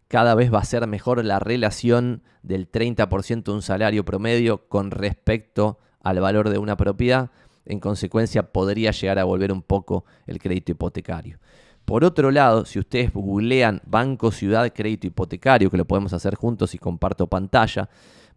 cada 0.08 0.34
vez 0.34 0.52
va 0.52 0.60
a 0.60 0.64
ser 0.64 0.86
mejor 0.86 1.24
la 1.24 1.40
relación 1.40 2.22
del 2.42 2.70
30% 2.70 3.44
de 3.44 3.52
un 3.52 3.62
salario 3.62 4.04
promedio 4.04 4.68
con 4.68 4.92
respecto 4.92 5.78
al 6.00 6.20
valor 6.20 6.48
de 6.48 6.58
una 6.58 6.76
propiedad. 6.76 7.30
En 7.64 7.80
consecuencia, 7.80 8.52
podría 8.52 8.92
llegar 8.92 9.18
a 9.18 9.24
volver 9.24 9.50
un 9.50 9.62
poco 9.62 10.04
el 10.26 10.38
crédito 10.38 10.70
hipotecario. 10.70 11.40
Por 11.84 12.04
otro 12.04 12.30
lado, 12.30 12.64
si 12.64 12.78
ustedes 12.78 13.12
googlean 13.12 13.80
Banco 13.86 14.30
Ciudad 14.30 14.72
Crédito 14.72 15.06
Hipotecario, 15.06 15.70
que 15.70 15.76
lo 15.76 15.84
podemos 15.84 16.12
hacer 16.12 16.34
juntos 16.34 16.74
y 16.74 16.78
comparto 16.78 17.28
pantalla, 17.28 17.88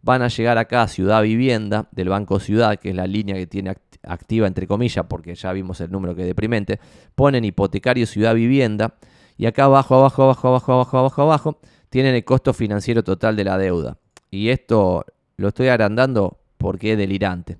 van 0.02 0.22
a 0.22 0.28
llegar 0.28 0.58
acá 0.58 0.84
a 0.84 0.88
Ciudad 0.88 1.22
Vivienda 1.24 1.88
del 1.92 2.10
Banco 2.10 2.40
Ciudad, 2.40 2.78
que 2.78 2.90
es 2.90 2.96
la 2.96 3.08
línea 3.08 3.36
que 3.36 3.48
tiene 3.48 3.72
activa 4.04 4.48
entre 4.48 4.68
comillas, 4.68 5.06
porque 5.08 5.36
ya 5.36 5.54
vimos 5.54 5.80
el 5.82 5.92
número 5.92 6.16
que 6.16 6.22
es 6.22 6.28
deprimente. 6.28 6.80
Ponen 7.16 7.46
hipotecario 7.46 8.06
Ciudad 8.06 8.36
Vivienda 8.36 8.96
y 9.38 9.46
acá 9.46 9.66
abajo, 9.66 9.96
abajo, 9.96 10.24
abajo, 10.24 10.48
abajo, 10.50 10.74
abajo, 10.74 10.98
abajo, 10.98 11.22
abajo, 11.22 11.60
tienen 11.90 12.16
el 12.16 12.24
costo 12.24 12.54
financiero 12.54 13.04
total 13.04 13.36
de 13.36 13.44
la 13.44 13.58
deuda. 13.58 13.98
Y 14.32 14.50
esto 14.50 15.06
lo 15.38 15.50
estoy 15.50 15.68
agrandando 15.70 16.40
porque 16.58 16.94
es 16.94 16.98
delirante. 16.98 17.60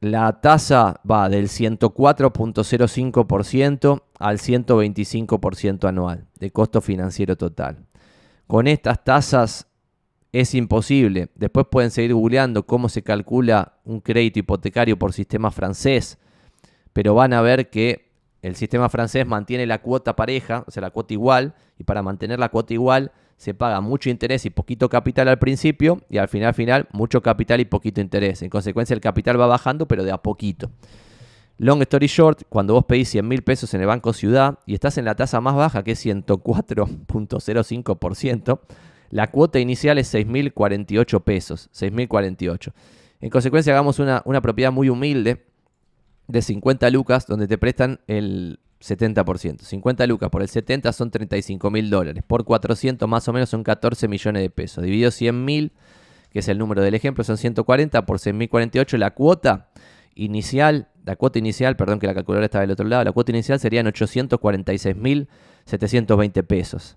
La 0.00 0.40
tasa 0.40 1.00
va 1.08 1.28
del 1.28 1.48
104.05% 1.48 4.02
al 4.18 4.38
125% 4.38 5.88
anual 5.88 6.26
de 6.40 6.50
costo 6.50 6.80
financiero 6.80 7.36
total. 7.36 7.86
Con 8.48 8.66
estas 8.66 9.04
tasas 9.04 9.68
es 10.32 10.54
imposible. 10.54 11.28
Después 11.34 11.66
pueden 11.70 11.90
seguir 11.90 12.14
googleando 12.14 12.66
cómo 12.66 12.88
se 12.88 13.02
calcula 13.02 13.74
un 13.84 14.00
crédito 14.00 14.38
hipotecario 14.38 14.98
por 14.98 15.12
sistema 15.12 15.50
francés, 15.50 16.16
pero 16.92 17.14
van 17.14 17.34
a 17.34 17.42
ver 17.42 17.70
que 17.70 18.10
el 18.40 18.54
sistema 18.56 18.88
francés 18.88 19.26
mantiene 19.26 19.66
la 19.66 19.82
cuota 19.82 20.16
pareja, 20.16 20.64
o 20.66 20.70
sea, 20.70 20.80
la 20.80 20.90
cuota 20.90 21.12
igual, 21.14 21.54
y 21.78 21.84
para 21.84 22.02
mantener 22.02 22.40
la 22.40 22.48
cuota 22.48 22.74
igual 22.74 23.12
se 23.36 23.54
paga 23.54 23.80
mucho 23.80 24.10
interés 24.10 24.44
y 24.46 24.50
poquito 24.50 24.88
capital 24.88 25.28
al 25.28 25.38
principio 25.38 26.00
y 26.08 26.18
al 26.18 26.26
final 26.28 26.54
final 26.54 26.88
mucho 26.92 27.22
capital 27.22 27.60
y 27.60 27.64
poquito 27.64 28.00
interés. 28.00 28.42
En 28.42 28.50
consecuencia 28.50 28.94
el 28.94 29.00
capital 29.00 29.40
va 29.40 29.46
bajando 29.46 29.86
pero 29.86 30.02
de 30.04 30.10
a 30.12 30.18
poquito. 30.18 30.70
Long 31.58 31.82
story 31.82 32.06
short, 32.06 32.44
cuando 32.48 32.72
vos 32.74 32.84
pedís 32.84 33.08
100 33.10 33.28
mil 33.28 33.42
pesos 33.42 33.74
en 33.74 33.80
el 33.80 33.86
Banco 33.86 34.12
Ciudad 34.12 34.58
y 34.66 34.74
estás 34.74 34.98
en 34.98 35.04
la 35.04 35.14
tasa 35.14 35.40
más 35.40 35.54
baja 35.54 35.84
que 35.84 35.92
es 35.92 36.04
104.05%, 36.04 38.58
la 39.12 39.30
cuota 39.30 39.60
inicial 39.60 39.98
es 39.98 40.12
6.048 40.14 41.22
pesos. 41.22 41.68
6.048. 41.74 42.72
En 43.20 43.28
consecuencia 43.28 43.74
hagamos 43.74 43.98
una, 43.98 44.22
una 44.24 44.40
propiedad 44.40 44.72
muy 44.72 44.88
humilde 44.88 45.44
de 46.28 46.40
50 46.40 46.88
lucas 46.88 47.26
donde 47.26 47.46
te 47.46 47.58
prestan 47.58 48.00
el 48.06 48.58
70%. 48.80 49.60
50 49.60 50.06
lucas 50.06 50.30
por 50.30 50.40
el 50.40 50.48
70 50.48 50.90
son 50.94 51.10
35 51.10 51.70
mil 51.70 51.90
dólares. 51.90 52.24
Por 52.26 52.44
400 52.44 53.06
más 53.06 53.28
o 53.28 53.34
menos 53.34 53.50
son 53.50 53.62
14 53.62 54.08
millones 54.08 54.40
de 54.40 54.48
pesos. 54.48 54.82
Dividido 54.82 55.10
100 55.10 55.44
mil, 55.44 55.72
que 56.30 56.38
es 56.38 56.48
el 56.48 56.56
número 56.56 56.80
del 56.80 56.94
ejemplo, 56.94 57.22
son 57.22 57.36
140 57.36 58.06
por 58.06 58.16
6.048. 58.16 58.96
La 58.96 59.10
cuota 59.10 59.68
inicial, 60.14 60.88
la 61.04 61.16
cuota 61.16 61.38
inicial, 61.38 61.76
perdón 61.76 61.98
que 61.98 62.06
la 62.06 62.14
calculadora 62.14 62.46
estaba 62.46 62.62
del 62.62 62.70
otro 62.70 62.88
lado, 62.88 63.04
la 63.04 63.12
cuota 63.12 63.30
inicial 63.30 63.60
serían 63.60 63.84
846.720 63.84 66.46
pesos. 66.46 66.96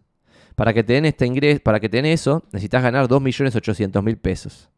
Para 0.55 0.73
que 0.73 0.83
te 0.83 0.97
este 1.05 1.25
ingreso, 1.25 1.61
para 1.61 1.79
que 1.79 1.89
den 1.89 2.05
eso, 2.05 2.43
necesitas 2.51 2.81
ganar 2.81 3.07
2.800.000 3.07 4.17
pesos. 4.17 4.69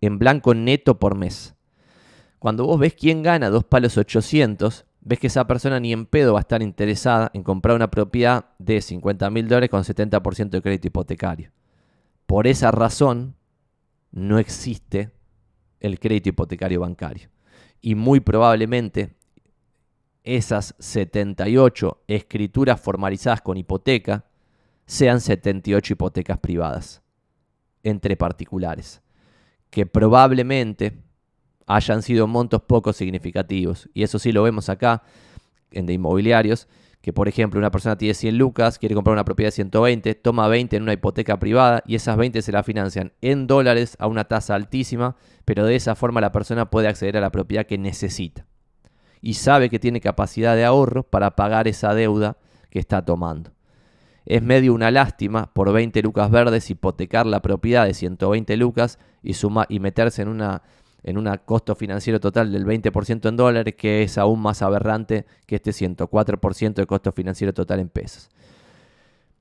En 0.00 0.18
blanco 0.18 0.54
neto 0.54 0.98
por 0.98 1.14
mes. 1.14 1.54
Cuando 2.40 2.66
vos 2.66 2.78
ves 2.78 2.94
quién 2.94 3.22
gana 3.22 3.48
dos 3.48 3.64
palos 3.64 3.96
800, 3.96 4.84
ves 5.00 5.18
que 5.18 5.28
esa 5.28 5.46
persona 5.46 5.78
ni 5.78 5.92
en 5.92 6.06
pedo 6.06 6.32
va 6.32 6.40
a 6.40 6.42
estar 6.42 6.62
interesada 6.62 7.30
en 7.32 7.42
comprar 7.42 7.76
una 7.76 7.90
propiedad 7.90 8.46
de 8.58 8.82
50 8.82 9.30
mil 9.30 9.48
dólares 9.48 9.70
con 9.70 9.84
70% 9.84 10.50
de 10.50 10.62
crédito 10.62 10.88
hipotecario. 10.88 11.52
Por 12.26 12.46
esa 12.46 12.70
razón, 12.70 13.36
no 14.10 14.38
existe 14.38 15.10
el 15.80 16.00
crédito 16.00 16.30
hipotecario 16.30 16.80
bancario. 16.80 17.28
Y 17.80 17.94
muy 17.94 18.20
probablemente 18.20 19.14
esas 20.24 20.74
78 20.78 22.02
escrituras 22.08 22.80
formalizadas 22.80 23.42
con 23.42 23.58
hipoteca 23.58 24.24
sean 24.86 25.20
78 25.20 25.94
hipotecas 25.94 26.38
privadas 26.38 27.02
entre 27.82 28.16
particulares, 28.16 29.02
que 29.70 29.86
probablemente 29.86 31.04
hayan 31.66 32.02
sido 32.02 32.26
montos 32.26 32.62
poco 32.62 32.92
significativos. 32.92 33.88
Y 33.94 34.02
eso 34.02 34.18
sí 34.18 34.32
lo 34.32 34.42
vemos 34.42 34.68
acá 34.68 35.02
en 35.70 35.86
de 35.86 35.94
inmobiliarios, 35.94 36.68
que 37.00 37.12
por 37.12 37.28
ejemplo 37.28 37.58
una 37.58 37.70
persona 37.70 37.98
tiene 37.98 38.14
100 38.14 38.38
lucas, 38.38 38.78
quiere 38.78 38.94
comprar 38.94 39.12
una 39.12 39.24
propiedad 39.24 39.48
de 39.48 39.56
120, 39.56 40.14
toma 40.14 40.48
20 40.48 40.76
en 40.76 40.82
una 40.82 40.92
hipoteca 40.92 41.38
privada 41.38 41.82
y 41.86 41.96
esas 41.96 42.16
20 42.16 42.40
se 42.40 42.52
la 42.52 42.62
financian 42.62 43.12
en 43.20 43.46
dólares 43.46 43.96
a 43.98 44.06
una 44.06 44.24
tasa 44.24 44.54
altísima, 44.54 45.16
pero 45.44 45.66
de 45.66 45.76
esa 45.76 45.94
forma 45.94 46.20
la 46.20 46.32
persona 46.32 46.70
puede 46.70 46.88
acceder 46.88 47.16
a 47.16 47.20
la 47.20 47.30
propiedad 47.30 47.66
que 47.66 47.76
necesita. 47.76 48.46
Y 49.20 49.34
sabe 49.34 49.70
que 49.70 49.78
tiene 49.78 50.00
capacidad 50.00 50.54
de 50.54 50.64
ahorro 50.64 51.02
para 51.02 51.34
pagar 51.34 51.66
esa 51.68 51.94
deuda 51.94 52.36
que 52.70 52.78
está 52.78 53.04
tomando. 53.04 53.53
Es 54.26 54.42
medio 54.42 54.74
una 54.74 54.90
lástima 54.90 55.52
por 55.52 55.72
20 55.72 56.02
lucas 56.02 56.30
verdes 56.30 56.70
hipotecar 56.70 57.26
la 57.26 57.40
propiedad 57.40 57.86
de 57.86 57.94
120 57.94 58.56
lucas 58.56 58.98
y, 59.22 59.34
suma, 59.34 59.66
y 59.68 59.80
meterse 59.80 60.22
en 60.22 60.28
una 60.28 60.62
en 61.04 61.18
un 61.18 61.30
costo 61.44 61.74
financiero 61.74 62.18
total 62.18 62.50
del 62.50 62.64
20% 62.64 63.28
en 63.28 63.36
dólares, 63.36 63.74
que 63.76 64.02
es 64.02 64.16
aún 64.16 64.40
más 64.40 64.62
aberrante 64.62 65.26
que 65.46 65.56
este 65.56 65.70
104% 65.70 66.74
de 66.74 66.86
costo 66.86 67.12
financiero 67.12 67.52
total 67.52 67.80
en 67.80 67.90
pesos. 67.90 68.30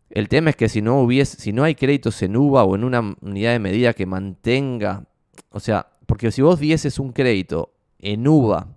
El 0.10 0.28
tema 0.28 0.52
es 0.52 0.58
que 0.58 0.68
si 0.68 0.82
no 0.82 1.00
hubiese, 1.00 1.40
si 1.40 1.54
no 1.54 1.64
hay 1.64 1.74
créditos 1.74 2.22
en 2.22 2.36
UVA 2.36 2.66
o 2.66 2.76
en 2.76 2.84
una 2.84 3.16
unidad 3.22 3.54
de 3.54 3.60
medida 3.60 3.94
que 3.94 4.06
mantenga, 4.06 5.06
o 5.50 5.60
sea, 5.62 5.88
porque 6.06 6.32
si 6.32 6.42
vos 6.42 6.60
dieses 6.60 7.00
un 7.00 7.14
crédito 7.14 7.74
en 7.98 8.28
UVA 8.28 8.68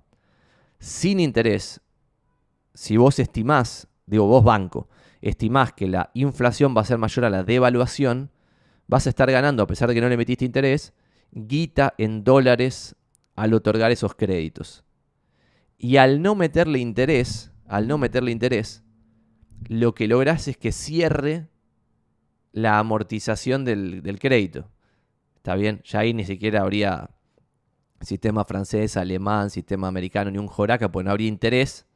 sin 0.79 1.19
interés, 1.19 1.81
si 2.73 2.97
vos 2.97 3.19
estimás, 3.19 3.89
digo 4.07 4.27
vos 4.27 4.45
banco, 4.45 4.89
estimás 5.29 5.73
que 5.73 5.89
la 5.89 6.11
inflación 6.15 6.75
va 6.77 6.83
a 6.83 6.85
ser 6.85 6.99
mayor 6.99 7.25
a 7.25 7.31
la 7.31 7.43
devaluación, 7.43 8.31
vas 8.87 9.07
a 9.07 9.11
estar 9.11 9.31
ganando, 9.31 9.63
a 9.63 9.67
pesar 9.67 9.89
de 9.89 9.95
que 9.95 10.01
no 10.01 10.09
le 10.09 10.17
metiste 10.17 10.45
interés, 10.45 10.95
guita 11.33 11.95
en 11.99 12.23
dólares 12.23 12.95
al 13.35 13.53
otorgar 13.55 13.91
esos 13.91 14.15
créditos. 14.15 14.85
Y 15.79 15.97
al 15.97 16.23
no 16.23 16.35
meterle 16.35 16.79
interés, 16.79 17.53
al 17.67 17.89
no 17.89 17.99
meterle 17.99 18.31
interés, 18.31 18.85
lo 19.69 19.95
que 19.95 20.07
logras 20.07 20.49
es 20.49 20.57
que 20.57 20.73
cierre 20.73 21.49
la 22.53 22.79
amortización 22.79 23.65
del, 23.65 24.19
crédito. 24.21 24.71
¿Está 25.37 25.57
bien? 25.57 25.83
Ya 25.85 26.01
ahí 26.01 26.15
ni 26.15 26.25
siquiera 26.25 26.63
habría 26.63 27.11
sistema 28.01 28.45
francés, 28.45 28.97
alemán, 28.97 29.51
sistema 29.51 29.89
americano, 29.89 30.31
ni 30.31 30.39
un 30.39 30.47
joraca, 30.47 30.91
pues 30.91 31.05
no 31.05 31.11
habría 31.11 31.29
interés, 31.29 31.87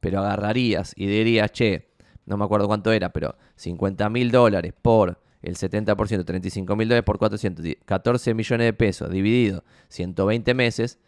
pero 0.00 0.20
agarrarías 0.20 0.92
y 0.96 1.06
dirías, 1.06 1.50
che, 1.52 1.91
no 2.26 2.36
me 2.36 2.44
acuerdo 2.44 2.66
cuánto 2.66 2.92
era, 2.92 3.12
pero 3.12 3.36
50 3.56 4.08
mil 4.10 4.30
dólares 4.30 4.74
por 4.80 5.18
el 5.42 5.56
70%, 5.56 6.24
35 6.24 6.76
mil 6.76 6.88
dólares 6.88 7.04
por 7.04 7.18
400, 7.18 7.66
14 7.84 8.34
millones 8.34 8.66
de 8.66 8.72
pesos 8.72 9.10
dividido 9.10 9.64
120 9.88 10.54
meses, 10.54 11.00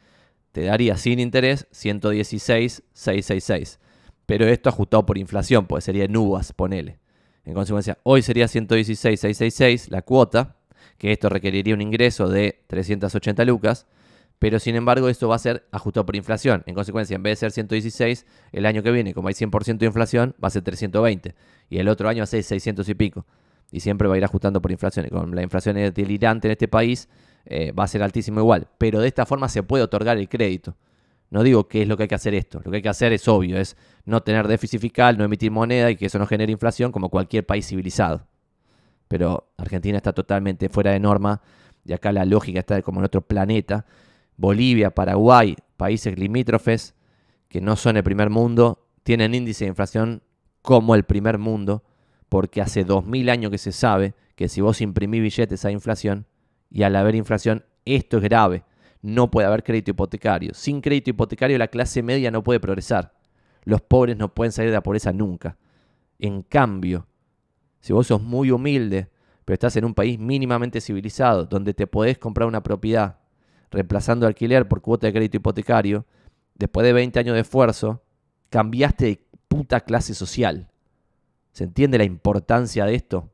te 0.53 0.62
daría 0.62 0.97
sin 0.97 1.20
interés 1.20 1.69
116,666. 1.73 3.78
Pero 4.27 4.47
esto 4.47 4.69
ajustado 4.69 5.07
por 5.07 5.16
inflación, 5.19 5.66
pues 5.66 5.85
sería 5.85 6.05
en 6.05 6.16
uvas, 6.16 6.53
ponele. 6.53 6.99
En 7.45 7.55
consecuencia, 7.55 7.99
hoy 8.05 8.23
sería 8.23 8.47
116,666 8.49 9.91
la 9.91 10.03
cuota, 10.03 10.57
que 10.99 11.12
esto 11.12 11.28
requeriría 11.28 11.74
un 11.74 11.82
ingreso 11.82 12.28
de 12.28 12.62
380 12.69 13.45
lucas, 13.45 13.86
pero 14.44 14.58
sin 14.58 14.76
embargo 14.76 15.08
esto 15.08 15.26
va 15.26 15.36
a 15.36 15.38
ser 15.38 15.66
ajustado 15.72 16.04
por 16.04 16.16
inflación. 16.16 16.64
En 16.66 16.74
consecuencia, 16.74 17.14
en 17.14 17.22
vez 17.22 17.40
de 17.40 17.46
ser 17.46 17.52
116, 17.52 18.26
el 18.52 18.66
año 18.66 18.82
que 18.82 18.90
viene, 18.90 19.14
como 19.14 19.28
hay 19.28 19.34
100% 19.34 19.78
de 19.78 19.86
inflación, 19.86 20.34
va 20.34 20.48
a 20.48 20.50
ser 20.50 20.60
320. 20.60 21.34
Y 21.70 21.78
el 21.78 21.88
otro 21.88 22.10
año 22.10 22.18
va 22.18 22.24
a 22.24 22.26
ser 22.26 22.42
600 22.42 22.86
y 22.90 22.94
pico 22.94 23.24
y 23.72 23.80
siempre 23.80 24.06
va 24.06 24.16
a 24.16 24.18
ir 24.18 24.24
ajustando 24.26 24.60
por 24.60 24.70
inflación. 24.70 25.06
Y 25.06 25.08
con 25.08 25.34
la 25.34 25.40
inflación 25.40 25.76
delirante 25.94 26.48
en 26.48 26.52
este 26.52 26.68
país, 26.68 27.08
eh, 27.46 27.72
va 27.72 27.84
a 27.84 27.88
ser 27.88 28.02
altísimo 28.02 28.38
igual. 28.38 28.68
Pero 28.76 29.00
de 29.00 29.08
esta 29.08 29.24
forma 29.24 29.48
se 29.48 29.62
puede 29.62 29.82
otorgar 29.82 30.18
el 30.18 30.28
crédito. 30.28 30.76
No 31.30 31.42
digo 31.42 31.66
qué 31.66 31.80
es 31.80 31.88
lo 31.88 31.96
que 31.96 32.02
hay 32.02 32.08
que 32.10 32.14
hacer 32.14 32.34
esto. 32.34 32.60
Lo 32.62 32.70
que 32.70 32.76
hay 32.76 32.82
que 32.82 32.90
hacer 32.90 33.14
es 33.14 33.26
obvio, 33.26 33.56
es 33.56 33.78
no 34.04 34.22
tener 34.22 34.46
déficit 34.46 34.78
fiscal, 34.78 35.16
no 35.16 35.24
emitir 35.24 35.52
moneda 35.52 35.90
y 35.90 35.96
que 35.96 36.04
eso 36.04 36.18
no 36.18 36.26
genere 36.26 36.52
inflación 36.52 36.92
como 36.92 37.08
cualquier 37.08 37.46
país 37.46 37.66
civilizado. 37.66 38.26
Pero 39.08 39.48
Argentina 39.56 39.96
está 39.96 40.12
totalmente 40.12 40.68
fuera 40.68 40.90
de 40.90 41.00
norma 41.00 41.40
y 41.86 41.94
acá 41.94 42.12
la 42.12 42.26
lógica 42.26 42.58
está 42.58 42.82
como 42.82 43.00
en 43.00 43.06
otro 43.06 43.22
planeta. 43.22 43.86
Bolivia, 44.36 44.90
Paraguay, 44.90 45.56
países 45.77 46.19
limítrofes 46.19 46.94
que 47.48 47.61
no 47.61 47.77
son 47.77 47.97
el 47.97 48.02
primer 48.02 48.31
mundo, 48.31 48.86
tienen 49.02 49.35
índice 49.35 49.65
de 49.65 49.70
inflación 49.70 50.23
como 50.62 50.94
el 50.94 51.05
primer 51.05 51.39
mundo 51.39 51.85
porque 52.28 52.61
hace 52.61 52.85
2000 52.85 53.31
años 53.31 53.51
que 53.51 53.59
se 53.59 53.70
sabe 53.70 54.15
que 54.35 54.48
si 54.48 54.61
vos 54.61 54.81
imprimís 54.81 55.23
billetes 55.23 55.65
hay 55.65 55.74
inflación 55.74 56.27
y 56.70 56.82
al 56.82 56.97
haber 56.97 57.15
inflación 57.15 57.65
esto 57.85 58.16
es 58.16 58.23
grave. 58.24 58.65
No 59.02 59.31
puede 59.31 59.47
haber 59.47 59.62
crédito 59.62 59.90
hipotecario. 59.90 60.55
Sin 60.55 60.81
crédito 60.81 61.11
hipotecario 61.11 61.59
la 61.59 61.69
clase 61.69 62.02
media 62.02 62.31
no 62.31 62.43
puede 62.43 62.59
progresar. 62.59 63.12
Los 63.65 63.82
pobres 63.82 64.16
no 64.16 64.35
pueden 64.35 64.51
salir 64.51 64.70
de 64.70 64.77
la 64.77 64.82
pobreza 64.82 65.12
nunca. 65.12 65.56
En 66.19 66.43
cambio, 66.43 67.06
si 67.81 67.93
vos 67.93 68.06
sos 68.06 68.23
muy 68.23 68.51
humilde, 68.51 69.11
pero 69.44 69.55
estás 69.55 69.77
en 69.77 69.85
un 69.85 69.94
país 69.94 70.19
mínimamente 70.19 70.81
civilizado, 70.81 71.44
donde 71.44 71.74
te 71.74 71.86
podés 71.86 72.19
comprar 72.19 72.48
una 72.48 72.62
propiedad 72.62 73.19
reemplazando 73.70 74.27
alquiler 74.27 74.69
por 74.69 74.81
cuota 74.81 75.07
de 75.07 75.12
crédito 75.12 75.36
hipotecario, 75.39 76.07
después 76.55 76.85
de 76.85 76.93
20 76.93 77.19
años 77.19 77.35
de 77.35 77.41
esfuerzo, 77.41 78.03
cambiaste 78.51 79.05
de 79.07 79.27
puta 79.49 79.81
clase 79.81 80.15
social. 80.15 80.69
¿Se 81.53 81.65
entiende 81.65 81.99
la 81.99 82.05
importancia 82.05 82.85
de 82.85 82.95
esto? 82.95 83.31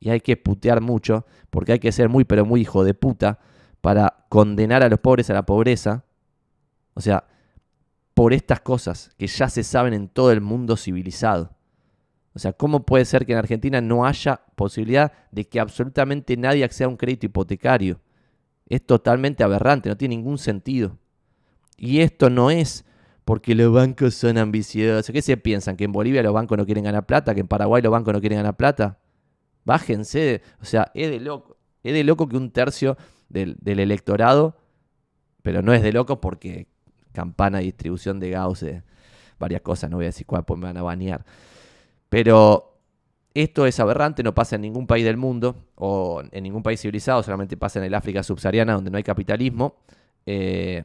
Y 0.00 0.10
hay 0.10 0.20
que 0.20 0.36
putear 0.36 0.80
mucho, 0.80 1.26
porque 1.50 1.72
hay 1.72 1.78
que 1.78 1.92
ser 1.92 2.08
muy, 2.08 2.24
pero 2.24 2.44
muy 2.44 2.60
hijo 2.60 2.84
de 2.84 2.94
puta 2.94 3.38
para 3.80 4.26
condenar 4.28 4.82
a 4.82 4.88
los 4.88 5.00
pobres 5.00 5.30
a 5.30 5.34
la 5.34 5.46
pobreza. 5.46 6.04
O 6.94 7.00
sea, 7.00 7.24
por 8.14 8.32
estas 8.32 8.60
cosas 8.60 9.10
que 9.18 9.26
ya 9.26 9.48
se 9.48 9.62
saben 9.62 9.94
en 9.94 10.08
todo 10.08 10.32
el 10.32 10.40
mundo 10.40 10.76
civilizado. 10.76 11.56
O 12.34 12.38
sea, 12.38 12.52
¿cómo 12.52 12.84
puede 12.84 13.04
ser 13.04 13.24
que 13.24 13.32
en 13.32 13.38
Argentina 13.38 13.80
no 13.80 14.04
haya 14.04 14.40
posibilidad 14.56 15.12
de 15.30 15.48
que 15.48 15.60
absolutamente 15.60 16.36
nadie 16.36 16.64
acceda 16.64 16.86
a 16.86 16.90
un 16.90 16.96
crédito 16.96 17.26
hipotecario? 17.26 18.00
Es 18.68 18.84
totalmente 18.84 19.44
aberrante, 19.44 19.88
no 19.88 19.96
tiene 19.96 20.16
ningún 20.16 20.38
sentido. 20.38 20.98
Y 21.76 22.00
esto 22.00 22.30
no 22.30 22.50
es 22.50 22.84
porque 23.24 23.54
los 23.54 23.72
bancos 23.72 24.14
son 24.14 24.38
ambiciosos. 24.38 25.12
¿Qué 25.12 25.22
se 25.22 25.36
piensan? 25.36 25.76
¿Que 25.76 25.84
en 25.84 25.92
Bolivia 25.92 26.22
los 26.22 26.32
bancos 26.32 26.56
no 26.56 26.64
quieren 26.64 26.84
ganar 26.84 27.06
plata? 27.06 27.34
¿Que 27.34 27.40
en 27.40 27.48
Paraguay 27.48 27.82
los 27.82 27.92
bancos 27.92 28.14
no 28.14 28.20
quieren 28.20 28.38
ganar 28.38 28.56
plata? 28.56 28.98
Bájense. 29.64 30.42
O 30.60 30.64
sea, 30.64 30.90
es 30.94 31.10
de 31.10 31.20
loco. 31.20 31.56
Es 31.82 31.92
de 31.92 32.04
loco 32.04 32.28
que 32.28 32.36
un 32.36 32.50
tercio 32.50 32.96
del, 33.28 33.58
electorado, 33.64 34.56
pero 35.42 35.62
no 35.62 35.72
es 35.72 35.82
de 35.82 35.92
loco 35.92 36.20
porque 36.20 36.68
campana, 37.12 37.58
distribución 37.58 38.20
de 38.20 38.30
Gauss, 38.30 38.64
varias 39.38 39.62
cosas, 39.62 39.90
no 39.90 39.96
voy 39.96 40.06
a 40.06 40.08
decir 40.08 40.26
cuál, 40.26 40.44
pues 40.44 40.58
me 40.58 40.66
van 40.66 40.76
a 40.76 40.82
banear. 40.82 41.24
Pero 42.08 42.75
esto 43.42 43.66
es 43.66 43.78
aberrante, 43.80 44.22
no 44.22 44.34
pasa 44.34 44.56
en 44.56 44.62
ningún 44.62 44.86
país 44.86 45.04
del 45.04 45.16
mundo 45.16 45.56
o 45.74 46.22
en 46.30 46.42
ningún 46.42 46.62
país 46.62 46.80
civilizado, 46.80 47.22
solamente 47.22 47.56
pasa 47.56 47.78
en 47.78 47.84
el 47.84 47.94
África 47.94 48.22
subsahariana 48.22 48.74
donde 48.74 48.90
no 48.90 48.96
hay 48.96 49.02
capitalismo. 49.02 49.76
Eh, 50.24 50.84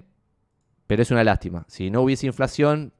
pero 0.87 1.01
es 1.01 1.11
una 1.11 1.23
lástima. 1.23 1.63
Si 1.69 1.89
no 1.89 2.01
hubiese 2.01 2.27
inflación, 2.27 2.91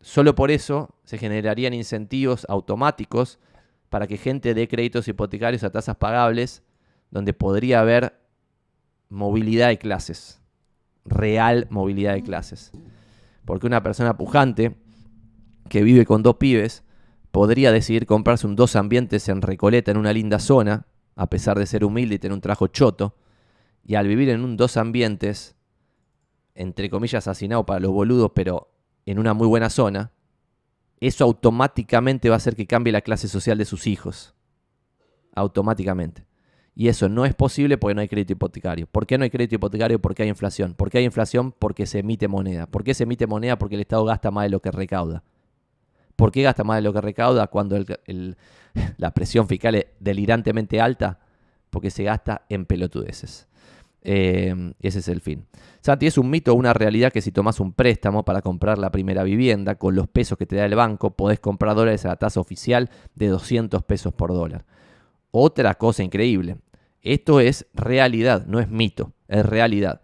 solo 0.00 0.36
por 0.36 0.52
eso 0.52 0.94
se 1.02 1.18
generarían 1.18 1.74
incentivos 1.74 2.46
automáticos 2.48 3.40
para 3.88 4.06
que 4.06 4.16
gente 4.16 4.54
dé 4.54 4.68
créditos 4.68 5.08
hipotecarios 5.08 5.64
a 5.64 5.70
tasas 5.70 5.96
pagables, 5.96 6.62
donde 7.10 7.32
podría 7.32 7.80
haber 7.80 8.14
movilidad 9.08 9.68
de 9.68 9.78
clases, 9.78 10.40
real 11.04 11.66
movilidad 11.70 12.14
de 12.14 12.22
clases. 12.22 12.70
Porque 13.44 13.66
una 13.66 13.82
persona 13.82 14.16
pujante 14.16 14.76
que 15.68 15.82
vive 15.82 16.06
con 16.06 16.22
dos 16.22 16.36
pibes 16.36 16.84
podría 17.30 17.72
decidir 17.72 18.06
comprarse 18.06 18.46
un 18.46 18.56
dos 18.56 18.76
ambientes 18.76 19.28
en 19.28 19.42
Recoleta 19.42 19.90
en 19.90 19.96
una 19.96 20.12
linda 20.12 20.38
zona, 20.38 20.86
a 21.16 21.28
pesar 21.28 21.58
de 21.58 21.66
ser 21.66 21.84
humilde 21.84 22.16
y 22.16 22.18
tener 22.18 22.34
un 22.34 22.40
trabajo 22.40 22.66
choto, 22.66 23.14
y 23.84 23.94
al 23.94 24.06
vivir 24.06 24.28
en 24.28 24.44
un 24.44 24.56
dos 24.56 24.76
ambientes, 24.76 25.56
entre 26.54 26.90
comillas, 26.90 27.26
asesinado 27.26 27.64
para 27.66 27.80
los 27.80 27.92
boludos, 27.92 28.32
pero 28.34 28.70
en 29.06 29.18
una 29.18 29.34
muy 29.34 29.46
buena 29.46 29.70
zona, 29.70 30.12
eso 31.00 31.24
automáticamente 31.24 32.28
va 32.28 32.36
a 32.36 32.38
hacer 32.38 32.56
que 32.56 32.66
cambie 32.66 32.92
la 32.92 33.00
clase 33.00 33.26
social 33.28 33.56
de 33.58 33.64
sus 33.64 33.86
hijos. 33.86 34.34
Automáticamente. 35.34 36.26
Y 36.74 36.88
eso 36.88 37.08
no 37.08 37.24
es 37.24 37.34
posible 37.34 37.78
porque 37.78 37.94
no 37.94 38.00
hay 38.00 38.08
crédito 38.08 38.34
hipotecario. 38.34 38.86
¿Por 38.86 39.06
qué 39.06 39.18
no 39.18 39.24
hay 39.24 39.30
crédito 39.30 39.56
hipotecario? 39.56 40.00
Porque 40.00 40.22
hay 40.22 40.28
inflación. 40.28 40.74
¿Por 40.74 40.90
qué 40.90 40.98
hay 40.98 41.04
inflación? 41.04 41.52
Porque 41.58 41.86
se 41.86 42.00
emite 42.00 42.28
moneda. 42.28 42.66
¿Por 42.66 42.84
qué 42.84 42.94
se 42.94 43.04
emite 43.04 43.26
moneda? 43.26 43.58
Porque 43.58 43.74
el 43.74 43.80
Estado 43.80 44.04
gasta 44.04 44.30
más 44.30 44.44
de 44.44 44.50
lo 44.50 44.60
que 44.60 44.70
recauda. 44.70 45.22
¿Por 46.20 46.32
qué 46.32 46.42
gasta 46.42 46.64
más 46.64 46.76
de 46.76 46.82
lo 46.82 46.92
que 46.92 47.00
recauda 47.00 47.46
cuando 47.46 47.82
la 48.98 49.14
presión 49.14 49.48
fiscal 49.48 49.74
es 49.76 49.86
delirantemente 50.00 50.78
alta? 50.78 51.18
Porque 51.70 51.90
se 51.90 52.04
gasta 52.04 52.44
en 52.50 52.66
pelotudeces. 52.66 53.48
Eh, 54.02 54.74
ese 54.80 54.98
es 54.98 55.08
el 55.08 55.22
fin. 55.22 55.46
Santi, 55.80 56.06
es 56.06 56.18
un 56.18 56.28
mito 56.28 56.52
o 56.52 56.56
una 56.56 56.74
realidad 56.74 57.10
que 57.10 57.22
si 57.22 57.32
tomas 57.32 57.58
un 57.58 57.72
préstamo 57.72 58.22
para 58.22 58.42
comprar 58.42 58.76
la 58.76 58.92
primera 58.92 59.22
vivienda 59.22 59.76
con 59.76 59.94
los 59.94 60.08
pesos 60.08 60.36
que 60.36 60.44
te 60.44 60.56
da 60.56 60.66
el 60.66 60.74
banco, 60.74 61.16
podés 61.16 61.40
comprar 61.40 61.74
dólares 61.74 62.04
a 62.04 62.08
la 62.08 62.16
tasa 62.16 62.38
oficial 62.38 62.90
de 63.14 63.28
200 63.28 63.82
pesos 63.84 64.12
por 64.12 64.34
dólar. 64.34 64.66
Otra 65.30 65.76
cosa 65.76 66.02
increíble. 66.02 66.58
Esto 67.00 67.40
es 67.40 67.66
realidad, 67.72 68.44
no 68.44 68.60
es 68.60 68.68
mito, 68.68 69.14
es 69.26 69.46
realidad. 69.46 70.02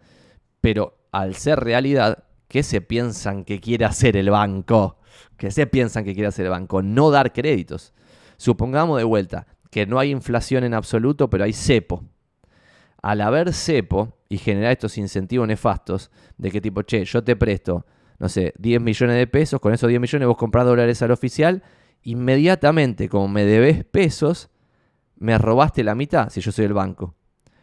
Pero 0.61 0.97
al 1.11 1.35
ser 1.35 1.59
realidad, 1.59 2.23
¿qué 2.47 2.63
se 2.63 2.81
piensan 2.81 3.43
que 3.43 3.59
quiere 3.59 3.85
hacer 3.85 4.17
el 4.17 4.31
banco? 4.31 4.97
¿Qué 5.37 5.51
se 5.51 5.67
piensan 5.67 6.03
que 6.03 6.13
quiere 6.13 6.27
hacer 6.27 6.45
el 6.45 6.51
banco? 6.51 6.81
No 6.81 7.11
dar 7.11 7.33
créditos. 7.33 7.93
Supongamos 8.37 8.97
de 8.97 9.03
vuelta 9.03 9.47
que 9.71 9.85
no 9.85 9.99
hay 9.99 10.11
inflación 10.11 10.63
en 10.63 10.73
absoluto, 10.73 11.29
pero 11.29 11.43
hay 11.43 11.53
cepo 11.53 12.03
al 13.01 13.21
haber 13.21 13.53
cepo 13.53 14.17
y 14.29 14.37
generar 14.37 14.71
estos 14.71 14.97
incentivos 14.97 15.47
nefastos 15.47 16.11
de 16.37 16.51
que 16.51 16.61
tipo, 16.61 16.81
che, 16.81 17.05
yo 17.05 17.23
te 17.23 17.35
presto, 17.35 17.85
no 18.19 18.29
sé, 18.29 18.53
10 18.57 18.81
millones 18.81 19.15
de 19.15 19.27
pesos, 19.27 19.59
con 19.59 19.73
esos 19.73 19.87
10 19.89 20.01
millones 20.01 20.27
vos 20.27 20.37
comprás 20.37 20.65
dólares 20.65 21.01
al 21.01 21.11
oficial, 21.11 21.63
inmediatamente 22.03 23.09
como 23.09 23.27
me 23.27 23.45
debes 23.45 23.85
pesos, 23.85 24.49
me 25.15 25.37
robaste 25.37 25.83
la 25.83 25.95
mitad 25.95 26.29
si 26.29 26.41
yo 26.41 26.51
soy 26.51 26.65
el 26.65 26.73
banco. 26.73 27.15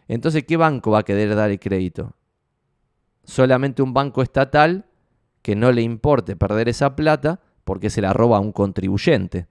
Entonces, 0.08 0.44
¿qué 0.44 0.56
banco 0.56 0.92
va 0.92 1.00
a 1.00 1.04
querer 1.04 1.34
dar 1.34 1.50
el 1.50 1.60
crédito? 1.60 2.14
Solamente 3.24 3.82
un 3.82 3.94
banco 3.94 4.22
estatal 4.22 4.86
que 5.44 5.54
no 5.54 5.72
le 5.72 5.82
importe 5.82 6.36
perder 6.36 6.70
esa 6.70 6.96
plata 6.96 7.38
porque 7.64 7.90
se 7.90 8.00
la 8.00 8.14
roba 8.14 8.38
a 8.38 8.40
un 8.40 8.50
contribuyente. 8.50 9.46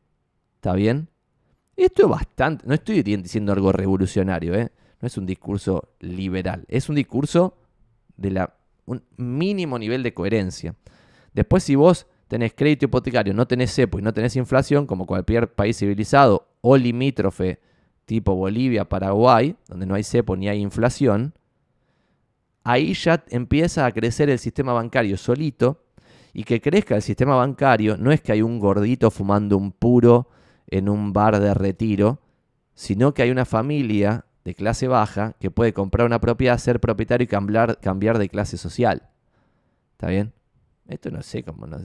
¿Está 0.55 0.73
bien? 0.73 1.11
Esto 1.75 2.05
es 2.05 2.09
bastante, 2.09 2.65
no 2.65 2.73
estoy 2.73 3.03
diciendo 3.03 3.53
algo 3.53 3.71
revolucionario, 3.71 4.55
¿eh? 4.55 4.71
no 4.99 5.05
es 5.05 5.17
un 5.19 5.27
discurso 5.27 5.93
liberal, 5.99 6.65
es 6.67 6.89
un 6.89 6.95
discurso 6.95 7.59
de 8.17 8.31
la, 8.31 8.55
un 8.87 9.03
mínimo 9.17 9.77
nivel 9.77 10.01
de 10.01 10.15
coherencia. 10.15 10.73
Después, 11.31 11.63
si 11.63 11.75
vos 11.75 12.07
tenés 12.27 12.55
crédito 12.55 12.85
hipotecario, 12.85 13.35
no 13.35 13.45
tenés 13.45 13.71
cepo 13.71 13.99
y 13.99 14.01
no 14.01 14.15
tenés 14.15 14.35
inflación, 14.35 14.87
como 14.87 15.05
cualquier 15.05 15.53
país 15.53 15.77
civilizado 15.77 16.47
o 16.61 16.75
limítrofe 16.75 17.59
tipo 18.05 18.33
Bolivia, 18.33 18.89
Paraguay, 18.89 19.55
donde 19.67 19.85
no 19.85 19.93
hay 19.93 20.03
cepo 20.03 20.35
ni 20.35 20.49
hay 20.49 20.59
inflación, 20.59 21.35
ahí 22.63 22.95
ya 22.95 23.23
empieza 23.29 23.85
a 23.85 23.91
crecer 23.91 24.31
el 24.31 24.39
sistema 24.39 24.73
bancario 24.73 25.17
solito 25.17 25.82
y 26.33 26.43
que 26.43 26.61
crezca 26.61 26.95
el 26.95 27.01
sistema 27.01 27.35
bancario 27.35 27.95
no 27.97 28.11
es 28.11 28.21
que 28.21 28.31
hay 28.31 28.41
un 28.41 28.59
gordito 28.59 29.11
fumando 29.11 29.55
un 29.55 29.71
puro 29.71 30.29
en 30.67 30.89
un 30.89 31.13
bar 31.13 31.39
de 31.39 31.53
retiro, 31.53 32.19
sino 32.73 33.13
que 33.13 33.21
hay 33.21 33.29
una 33.29 33.45
familia 33.45 34.25
de 34.43 34.55
clase 34.55 34.87
baja 34.87 35.33
que 35.39 35.51
puede 35.51 35.73
comprar 35.73 36.05
una 36.07 36.19
propiedad, 36.19 36.57
ser 36.57 36.79
propietario 36.79 37.25
y 37.25 37.27
cambiar, 37.27 38.17
de 38.17 38.29
clase 38.29 38.57
social. 38.57 39.09
¿Está 39.91 40.07
bien? 40.07 40.33
Esto 40.87 41.11
no 41.11 41.21
sé 41.21 41.43
cómo, 41.43 41.67
no, 41.67 41.77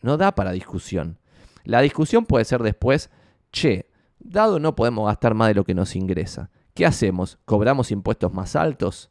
no 0.00 0.16
da 0.16 0.34
para 0.34 0.52
discusión. 0.52 1.18
La 1.64 1.80
discusión 1.80 2.24
puede 2.24 2.44
ser 2.44 2.62
después, 2.62 3.10
che, 3.52 3.90
dado 4.20 4.58
no 4.58 4.74
podemos 4.74 5.06
gastar 5.06 5.34
más 5.34 5.48
de 5.48 5.54
lo 5.54 5.64
que 5.64 5.74
nos 5.74 5.96
ingresa. 5.96 6.50
¿Qué 6.72 6.86
hacemos? 6.86 7.38
¿Cobramos 7.44 7.90
impuestos 7.90 8.32
más 8.32 8.56
altos? 8.56 9.10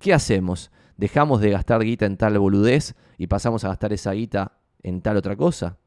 ¿Qué 0.00 0.12
hacemos? 0.12 0.70
¿Dejamos 0.96 1.40
de 1.40 1.50
gastar 1.50 1.82
guita 1.82 2.06
en 2.06 2.16
tal 2.16 2.38
boludez 2.38 2.94
y 3.18 3.26
pasamos 3.26 3.64
a 3.64 3.68
gastar 3.68 3.92
esa 3.92 4.12
guita 4.12 4.58
en 4.82 5.02
tal 5.02 5.16
otra 5.16 5.36
cosa? 5.36 5.78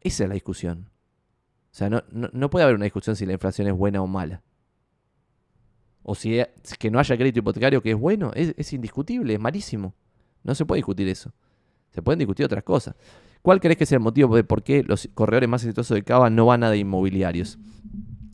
Esa 0.00 0.24
es 0.24 0.28
la 0.28 0.34
discusión. 0.34 0.90
O 1.70 1.74
sea, 1.74 1.88
no, 1.88 2.02
no 2.10 2.50
puede 2.50 2.64
haber 2.64 2.76
una 2.76 2.84
discusión 2.84 3.16
si 3.16 3.24
la 3.26 3.32
inflación 3.32 3.68
es 3.68 3.74
buena 3.74 4.02
o 4.02 4.06
mala 4.06 4.42
o 6.02 6.14
si 6.14 6.38
es, 6.38 6.48
que 6.78 6.90
no 6.90 6.98
haya 6.98 7.16
crédito 7.16 7.40
hipotecario 7.40 7.82
que 7.82 7.92
es 7.92 7.98
bueno, 7.98 8.32
es, 8.34 8.72
indiscutible, 8.72 9.34
es 9.34 9.40
malísimo. 9.40 9.94
No 10.42 10.54
se 10.54 10.64
puede 10.64 10.78
discutir 10.78 11.08
eso. 11.08 11.32
Se 11.90 12.02
pueden 12.02 12.18
discutir 12.18 12.46
otras 12.46 12.64
cosas. 12.64 12.96
¿Cuál 13.42 13.60
crees 13.60 13.76
que 13.76 13.84
es 13.84 13.92
el 13.92 14.00
motivo 14.00 14.34
de 14.34 14.44
por 14.44 14.62
qué 14.62 14.82
los 14.82 15.08
corredores 15.14 15.48
más 15.48 15.62
exitosos 15.62 15.94
de 15.94 16.02
Cava 16.02 16.30
no 16.30 16.46
van 16.46 16.64
a 16.64 16.70
de 16.70 16.78
inmobiliarios? 16.78 17.58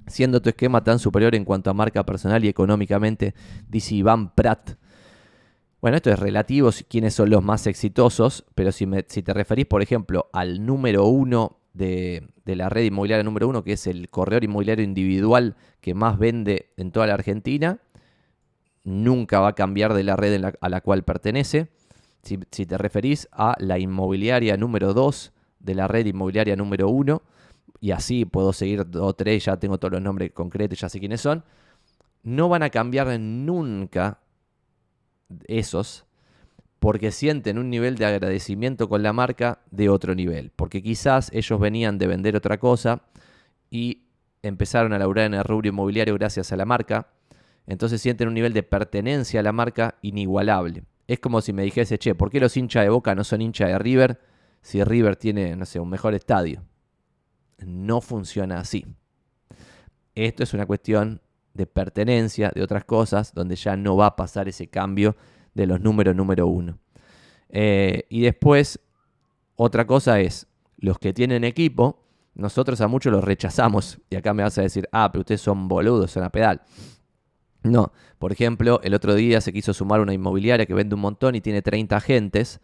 Siendo 0.06 0.40
tu 0.40 0.48
esquema 0.48 0.82
tan 0.82 0.98
superior 0.98 1.34
en 1.34 1.44
cuanto 1.44 1.68
a 1.70 1.74
marca 1.74 2.04
personal 2.06 2.44
y 2.44 2.48
económicamente, 2.48 3.34
dice 3.68 3.94
Iván 3.94 4.34
Pratt. 4.34 4.76
Bueno, 5.80 5.96
esto 5.96 6.10
es 6.10 6.18
relativo, 6.18 6.70
quiénes 6.88 7.14
son 7.14 7.30
los 7.30 7.42
más 7.42 7.68
exitosos, 7.68 8.44
pero 8.56 8.72
si, 8.72 8.84
te 8.86 9.32
referís, 9.32 9.66
por 9.66 9.80
ejemplo, 9.80 10.28
al 10.32 10.66
número 10.66 11.06
uno 11.06 11.58
de, 11.72 12.26
la 12.46 12.68
red 12.68 12.82
inmobiliaria 12.82 13.22
número 13.22 13.46
uno, 13.46 13.62
que 13.62 13.74
es 13.74 13.86
el 13.86 14.10
corredor 14.10 14.42
inmobiliario 14.42 14.84
individual 14.84 15.54
que 15.80 15.94
más 15.94 16.18
vende 16.18 16.72
en 16.76 16.90
toda 16.90 17.06
la 17.06 17.14
Argentina. 17.14 17.78
Nunca 18.82 19.38
va 19.38 19.48
a 19.48 19.54
cambiar 19.54 19.94
de 19.94 20.02
la 20.02 20.16
red 20.16 20.42
a 20.60 20.68
la 20.68 20.80
cual 20.80 21.04
pertenece. 21.04 21.68
Si, 22.22 22.38
te 22.38 22.76
referís 22.76 23.28
a 23.30 23.54
la 23.60 23.78
inmobiliaria 23.78 24.56
número 24.56 24.92
2 24.94 25.32
de 25.60 25.74
la 25.76 25.86
red 25.86 26.06
inmobiliaria 26.06 26.56
número 26.56 26.88
1, 26.88 27.22
y 27.80 27.92
así 27.92 28.24
puedo 28.24 28.52
seguir 28.52 28.90
dos 28.90 29.02
o 29.10 29.14
tres, 29.14 29.44
ya 29.44 29.56
tengo 29.56 29.78
todos 29.78 29.92
los 29.92 30.02
nombres 30.02 30.32
concretos, 30.32 30.80
ya 30.80 30.88
sé 30.88 30.98
quiénes 30.98 31.20
son, 31.20 31.44
no 32.24 32.48
van 32.48 32.64
a 32.64 32.70
cambiar 32.70 33.20
nunca 33.20 34.18
esos 35.46 36.06
porque 36.78 37.10
sienten 37.10 37.58
un 37.58 37.70
nivel 37.70 37.96
de 37.96 38.06
agradecimiento 38.06 38.88
con 38.88 39.02
la 39.02 39.12
marca 39.12 39.60
de 39.70 39.88
otro 39.88 40.14
nivel, 40.14 40.52
porque 40.54 40.82
quizás 40.82 41.30
ellos 41.32 41.58
venían 41.58 41.98
de 41.98 42.06
vender 42.06 42.36
otra 42.36 42.58
cosa 42.58 43.02
y 43.70 44.04
empezaron 44.42 44.92
a 44.92 44.98
laburar 44.98 45.26
en 45.26 45.34
el 45.34 45.44
rubro 45.44 45.68
inmobiliario 45.68 46.14
gracias 46.14 46.52
a 46.52 46.56
la 46.56 46.64
marca, 46.64 47.08
entonces 47.66 48.00
sienten 48.00 48.28
un 48.28 48.34
nivel 48.34 48.52
de 48.52 48.62
pertenencia 48.62 49.40
a 49.40 49.42
la 49.42 49.52
marca 49.52 49.96
inigualable. 50.02 50.84
Es 51.06 51.18
como 51.18 51.40
si 51.40 51.52
me 51.52 51.62
dijese, 51.62 51.98
che, 51.98 52.14
¿por 52.14 52.30
qué 52.30 52.38
los 52.38 52.56
hinchas 52.56 52.84
de 52.84 52.90
Boca 52.90 53.14
no 53.14 53.24
son 53.24 53.42
hinchas 53.42 53.68
de 53.68 53.78
River 53.78 54.20
si 54.62 54.82
River 54.84 55.16
tiene, 55.16 55.56
no 55.56 55.66
sé, 55.66 55.80
un 55.80 55.88
mejor 55.88 56.14
estadio? 56.14 56.62
No 57.58 58.00
funciona 58.00 58.60
así. 58.60 58.86
Esto 60.14 60.42
es 60.42 60.54
una 60.54 60.66
cuestión 60.66 61.20
de 61.58 61.66
pertenencia, 61.66 62.50
de 62.54 62.62
otras 62.62 62.84
cosas, 62.84 63.34
donde 63.34 63.56
ya 63.56 63.76
no 63.76 63.96
va 63.96 64.06
a 64.06 64.16
pasar 64.16 64.48
ese 64.48 64.68
cambio 64.68 65.16
de 65.52 65.66
los 65.66 65.80
números 65.80 66.16
número 66.16 66.46
uno. 66.46 66.78
Eh, 67.50 68.04
y 68.08 68.22
después, 68.22 68.80
otra 69.56 69.86
cosa 69.86 70.20
es, 70.20 70.46
los 70.78 70.98
que 70.98 71.12
tienen 71.12 71.44
equipo, 71.44 72.04
nosotros 72.34 72.80
a 72.80 72.88
muchos 72.88 73.12
los 73.12 73.24
rechazamos. 73.24 73.98
Y 74.08 74.16
acá 74.16 74.32
me 74.32 74.44
vas 74.44 74.56
a 74.56 74.62
decir, 74.62 74.88
ah, 74.92 75.10
pero 75.12 75.20
ustedes 75.20 75.40
son 75.40 75.68
boludos, 75.68 76.12
son 76.12 76.22
a 76.22 76.30
pedal. 76.30 76.62
No, 77.64 77.92
por 78.18 78.30
ejemplo, 78.32 78.80
el 78.84 78.94
otro 78.94 79.16
día 79.16 79.40
se 79.40 79.52
quiso 79.52 79.74
sumar 79.74 80.00
una 80.00 80.14
inmobiliaria 80.14 80.64
que 80.64 80.74
vende 80.74 80.94
un 80.94 81.00
montón 81.00 81.34
y 81.34 81.40
tiene 81.40 81.60
30 81.60 81.96
agentes, 81.96 82.60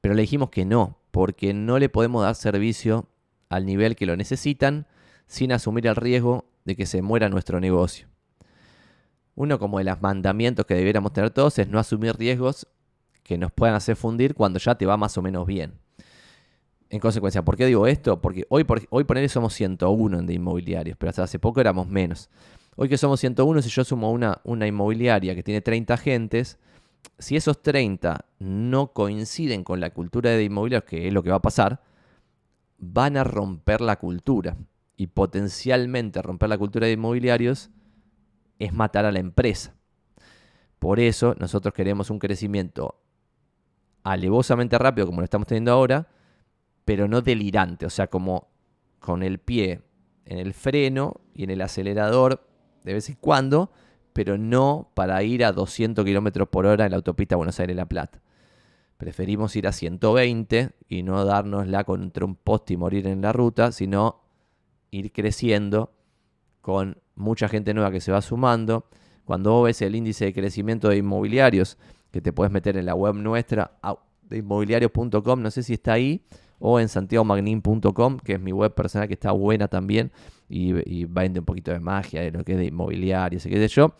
pero 0.00 0.14
le 0.14 0.22
dijimos 0.22 0.50
que 0.50 0.64
no, 0.64 0.98
porque 1.12 1.54
no 1.54 1.78
le 1.78 1.88
podemos 1.88 2.24
dar 2.24 2.34
servicio 2.34 3.08
al 3.48 3.64
nivel 3.64 3.94
que 3.94 4.06
lo 4.06 4.16
necesitan 4.16 4.88
sin 5.28 5.52
asumir 5.52 5.86
el 5.86 5.94
riesgo 5.94 6.50
de 6.64 6.74
que 6.74 6.86
se 6.86 7.02
muera 7.02 7.28
nuestro 7.28 7.60
negocio. 7.60 8.08
Uno 9.36 9.58
como 9.58 9.78
de 9.78 9.84
los 9.84 10.00
mandamientos 10.00 10.64
que 10.66 10.74
debiéramos 10.74 11.12
tener 11.12 11.30
todos 11.30 11.58
es 11.58 11.68
no 11.68 11.78
asumir 11.78 12.16
riesgos 12.16 12.66
que 13.22 13.36
nos 13.36 13.52
puedan 13.52 13.76
hacer 13.76 13.94
fundir 13.94 14.34
cuando 14.34 14.58
ya 14.58 14.74
te 14.74 14.86
va 14.86 14.96
más 14.96 15.16
o 15.18 15.22
menos 15.22 15.46
bien. 15.46 15.74
En 16.88 17.00
consecuencia, 17.00 17.44
¿por 17.44 17.56
qué 17.56 17.66
digo 17.66 17.86
esto? 17.86 18.20
Porque 18.20 18.46
hoy, 18.48 18.64
por, 18.64 18.80
hoy 18.90 19.04
poner 19.04 19.28
somos 19.28 19.52
101 19.54 20.22
de 20.22 20.34
inmobiliarios, 20.34 20.96
pero 20.96 21.10
hasta 21.10 21.24
hace 21.24 21.38
poco 21.38 21.60
éramos 21.60 21.86
menos. 21.86 22.30
Hoy 22.76 22.88
que 22.88 22.96
somos 22.96 23.20
101, 23.20 23.62
si 23.62 23.68
yo 23.68 23.84
sumo 23.84 24.10
una, 24.10 24.40
una 24.44 24.66
inmobiliaria 24.66 25.34
que 25.34 25.42
tiene 25.42 25.60
30 25.60 25.94
agentes, 25.94 26.58
si 27.18 27.36
esos 27.36 27.60
30 27.62 28.24
no 28.38 28.92
coinciden 28.92 29.64
con 29.64 29.80
la 29.80 29.90
cultura 29.90 30.30
de 30.30 30.44
inmobiliarios, 30.44 30.88
que 30.88 31.08
es 31.08 31.12
lo 31.12 31.22
que 31.22 31.30
va 31.30 31.36
a 31.36 31.42
pasar, 31.42 31.82
van 32.78 33.16
a 33.16 33.24
romper 33.24 33.80
la 33.80 33.96
cultura. 33.96 34.56
Y 34.96 35.08
potencialmente 35.08 36.22
romper 36.22 36.48
la 36.48 36.56
cultura 36.56 36.86
de 36.86 36.94
inmobiliarios 36.94 37.70
es 38.58 38.72
matar 38.72 39.04
a 39.04 39.12
la 39.12 39.18
empresa. 39.18 39.74
Por 40.78 41.00
eso 41.00 41.34
nosotros 41.38 41.74
queremos 41.74 42.10
un 42.10 42.18
crecimiento 42.18 43.00
alevosamente 44.02 44.78
rápido 44.78 45.06
como 45.06 45.20
lo 45.20 45.24
estamos 45.24 45.48
teniendo 45.48 45.72
ahora, 45.72 46.08
pero 46.84 47.08
no 47.08 47.22
delirante, 47.22 47.86
o 47.86 47.90
sea, 47.90 48.06
como 48.06 48.48
con 49.00 49.22
el 49.22 49.38
pie 49.38 49.82
en 50.24 50.38
el 50.38 50.54
freno 50.54 51.20
y 51.34 51.44
en 51.44 51.50
el 51.50 51.60
acelerador 51.60 52.46
de 52.84 52.94
vez 52.94 53.08
en 53.08 53.16
cuando, 53.16 53.72
pero 54.12 54.38
no 54.38 54.92
para 54.94 55.22
ir 55.22 55.44
a 55.44 55.52
200 55.52 56.04
kilómetros 56.04 56.48
por 56.48 56.66
hora 56.66 56.84
en 56.84 56.92
la 56.92 56.96
autopista 56.96 57.36
Buenos 57.36 57.58
Aires-La 57.58 57.86
Plata. 57.86 58.22
Preferimos 58.96 59.54
ir 59.56 59.66
a 59.66 59.72
120 59.72 60.70
y 60.88 61.02
no 61.02 61.24
dárnosla 61.24 61.84
contra 61.84 62.24
un 62.24 62.36
poste 62.36 62.74
y 62.74 62.76
morir 62.76 63.06
en 63.08 63.20
la 63.20 63.32
ruta, 63.32 63.72
sino 63.72 64.22
ir 64.90 65.12
creciendo 65.12 65.95
con 66.66 66.98
mucha 67.14 67.46
gente 67.48 67.72
nueva 67.74 67.92
que 67.92 68.00
se 68.00 68.10
va 68.10 68.20
sumando. 68.20 68.88
Cuando 69.24 69.52
vos 69.52 69.66
ves 69.66 69.82
el 69.82 69.94
índice 69.94 70.24
de 70.24 70.34
crecimiento 70.34 70.88
de 70.88 70.96
inmobiliarios, 70.96 71.78
que 72.10 72.20
te 72.20 72.32
puedes 72.32 72.52
meter 72.52 72.76
en 72.76 72.86
la 72.86 72.96
web 72.96 73.14
nuestra 73.14 73.78
de 74.22 74.38
inmobiliarios.com, 74.38 75.40
no 75.40 75.50
sé 75.52 75.62
si 75.62 75.74
está 75.74 75.92
ahí, 75.92 76.24
o 76.58 76.80
en 76.80 76.88
santiagomagnin.com, 76.88 78.18
que 78.18 78.32
es 78.32 78.40
mi 78.40 78.50
web 78.50 78.74
personal 78.74 79.06
que 79.06 79.14
está 79.14 79.30
buena 79.30 79.68
también 79.68 80.10
y, 80.48 81.04
vende 81.04 81.38
un 81.38 81.46
poquito 81.46 81.70
de 81.70 81.78
magia 81.78 82.22
de 82.22 82.32
lo 82.32 82.42
que 82.42 82.54
es 82.54 82.58
de 82.58 82.64
inmobiliarios 82.64 83.46
y 83.46 83.48
qué 83.48 83.68
sé 83.68 83.68
yo. 83.68 83.94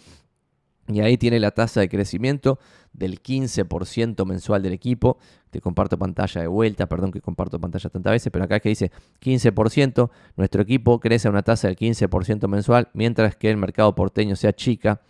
Y 0.88 1.00
ahí 1.00 1.16
tiene 1.16 1.40
la 1.40 1.50
tasa 1.50 1.80
de 1.80 1.88
crecimiento 1.88 2.58
del 2.92 3.22
15% 3.22 4.24
mensual 4.24 4.62
del 4.62 4.72
equipo. 4.72 5.18
Te 5.50 5.60
comparto 5.60 5.98
pantalla 5.98 6.40
de 6.40 6.46
vuelta, 6.46 6.86
perdón 6.86 7.10
que 7.10 7.20
comparto 7.20 7.60
pantalla 7.60 7.90
tantas 7.90 8.12
veces, 8.12 8.30
pero 8.32 8.44
acá 8.44 8.56
es 8.56 8.62
que 8.62 8.68
dice 8.68 8.92
15%. 9.20 10.10
Nuestro 10.36 10.62
equipo 10.62 11.00
crece 11.00 11.28
a 11.28 11.30
una 11.30 11.42
tasa 11.42 11.66
del 11.68 11.76
15% 11.76 12.46
mensual, 12.48 12.88
mientras 12.94 13.36
que 13.36 13.50
el 13.50 13.56
mercado 13.56 13.94
porteño 13.94 14.36
se 14.36 14.48
achica. 14.48 15.00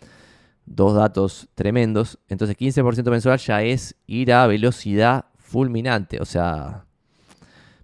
Dos 0.65 0.95
datos 0.95 1.47
tremendos. 1.55 2.17
Entonces 2.27 2.57
15% 2.57 3.09
mensual 3.09 3.37
ya 3.37 3.61
es 3.61 3.95
ir 4.07 4.33
a 4.33 4.47
velocidad 4.47 5.25
fulminante. 5.37 6.19
O 6.19 6.25
sea, 6.25 6.85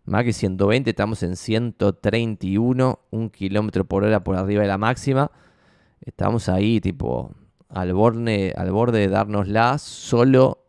más 0.05 0.23
que 0.25 0.33
120, 0.33 0.89
estamos 0.89 1.23
en 1.23 1.35
131, 1.35 2.99
un 3.11 3.29
kilómetro 3.29 3.85
por 3.85 4.03
hora 4.03 4.23
por 4.23 4.35
arriba 4.35 4.63
de 4.63 4.67
la 4.67 4.77
máxima. 4.77 5.31
Estamos 6.01 6.49
ahí, 6.49 6.81
tipo, 6.81 7.31
al 7.73 7.93
borde, 7.93 8.53
al 8.55 8.71
borde 8.71 8.99
de 8.99 9.07
dárnosla 9.07 9.77
solo 9.79 10.65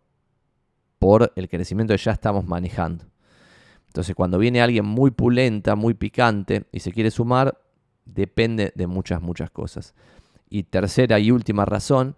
por 0.98 1.32
el 1.36 1.48
crecimiento 1.48 1.94
que 1.94 2.02
ya 2.02 2.12
estamos 2.12 2.46
manejando. 2.46 3.04
Entonces, 3.88 4.14
cuando 4.16 4.38
viene 4.38 4.60
alguien 4.60 4.84
muy 4.84 5.10
pulenta, 5.10 5.76
muy 5.76 5.94
picante 5.94 6.64
y 6.72 6.80
se 6.80 6.92
quiere 6.92 7.10
sumar, 7.10 7.60
depende 8.04 8.72
de 8.74 8.86
muchas, 8.86 9.22
muchas 9.22 9.50
cosas. 9.50 9.94
Y 10.48 10.64
tercera 10.64 11.18
y 11.18 11.30
última 11.30 11.64
razón 11.64 12.16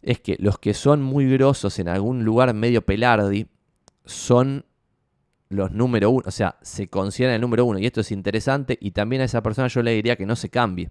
es 0.00 0.20
que 0.20 0.36
los 0.38 0.58
que 0.58 0.74
son 0.74 1.02
muy 1.02 1.28
grosos 1.30 1.78
en 1.78 1.88
algún 1.88 2.24
lugar 2.24 2.54
medio 2.54 2.82
pelardi 2.82 3.48
son 4.04 4.64
los 5.48 5.72
número 5.72 6.10
uno, 6.10 6.24
o 6.26 6.30
sea, 6.30 6.56
se 6.62 6.88
considera 6.88 7.34
el 7.34 7.40
número 7.40 7.64
uno. 7.64 7.78
Y 7.78 7.86
esto 7.86 8.00
es 8.00 8.12
interesante 8.12 8.78
y 8.80 8.92
también 8.92 9.22
a 9.22 9.24
esa 9.26 9.42
persona 9.42 9.68
yo 9.68 9.82
le 9.82 9.92
diría 9.92 10.16
que 10.16 10.26
no 10.26 10.36
se 10.36 10.48
cambie. 10.48 10.90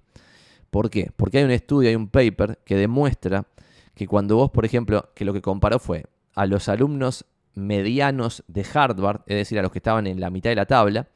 ¿Por 0.74 0.90
qué? 0.90 1.12
Porque 1.16 1.38
hay 1.38 1.44
un 1.44 1.52
estudio, 1.52 1.90
hay 1.90 1.96
un 1.96 2.08
paper 2.08 2.58
que 2.66 2.76
demuestra 2.76 3.46
que 3.94 4.08
cuando 4.08 4.38
vos, 4.38 4.50
por 4.50 4.66
ejemplo, 4.66 5.08
que 5.14 5.24
lo 5.24 5.32
que 5.32 5.44
comparó 5.44 5.78
fue 5.78 6.08
a 6.34 6.48
los 6.48 6.68
alumnos 6.68 7.26
medianos 7.54 8.44
de 8.48 8.66
Harvard, 8.74 9.22
es 9.28 9.38
decir, 9.38 9.60
a 9.60 9.62
los 9.62 9.72
que 9.72 9.78
estaban 9.78 10.08
en 10.08 10.20
la 10.20 10.32
mitad 10.32 10.50
de 10.50 10.56
la 10.56 10.66
tabla, 10.66 11.10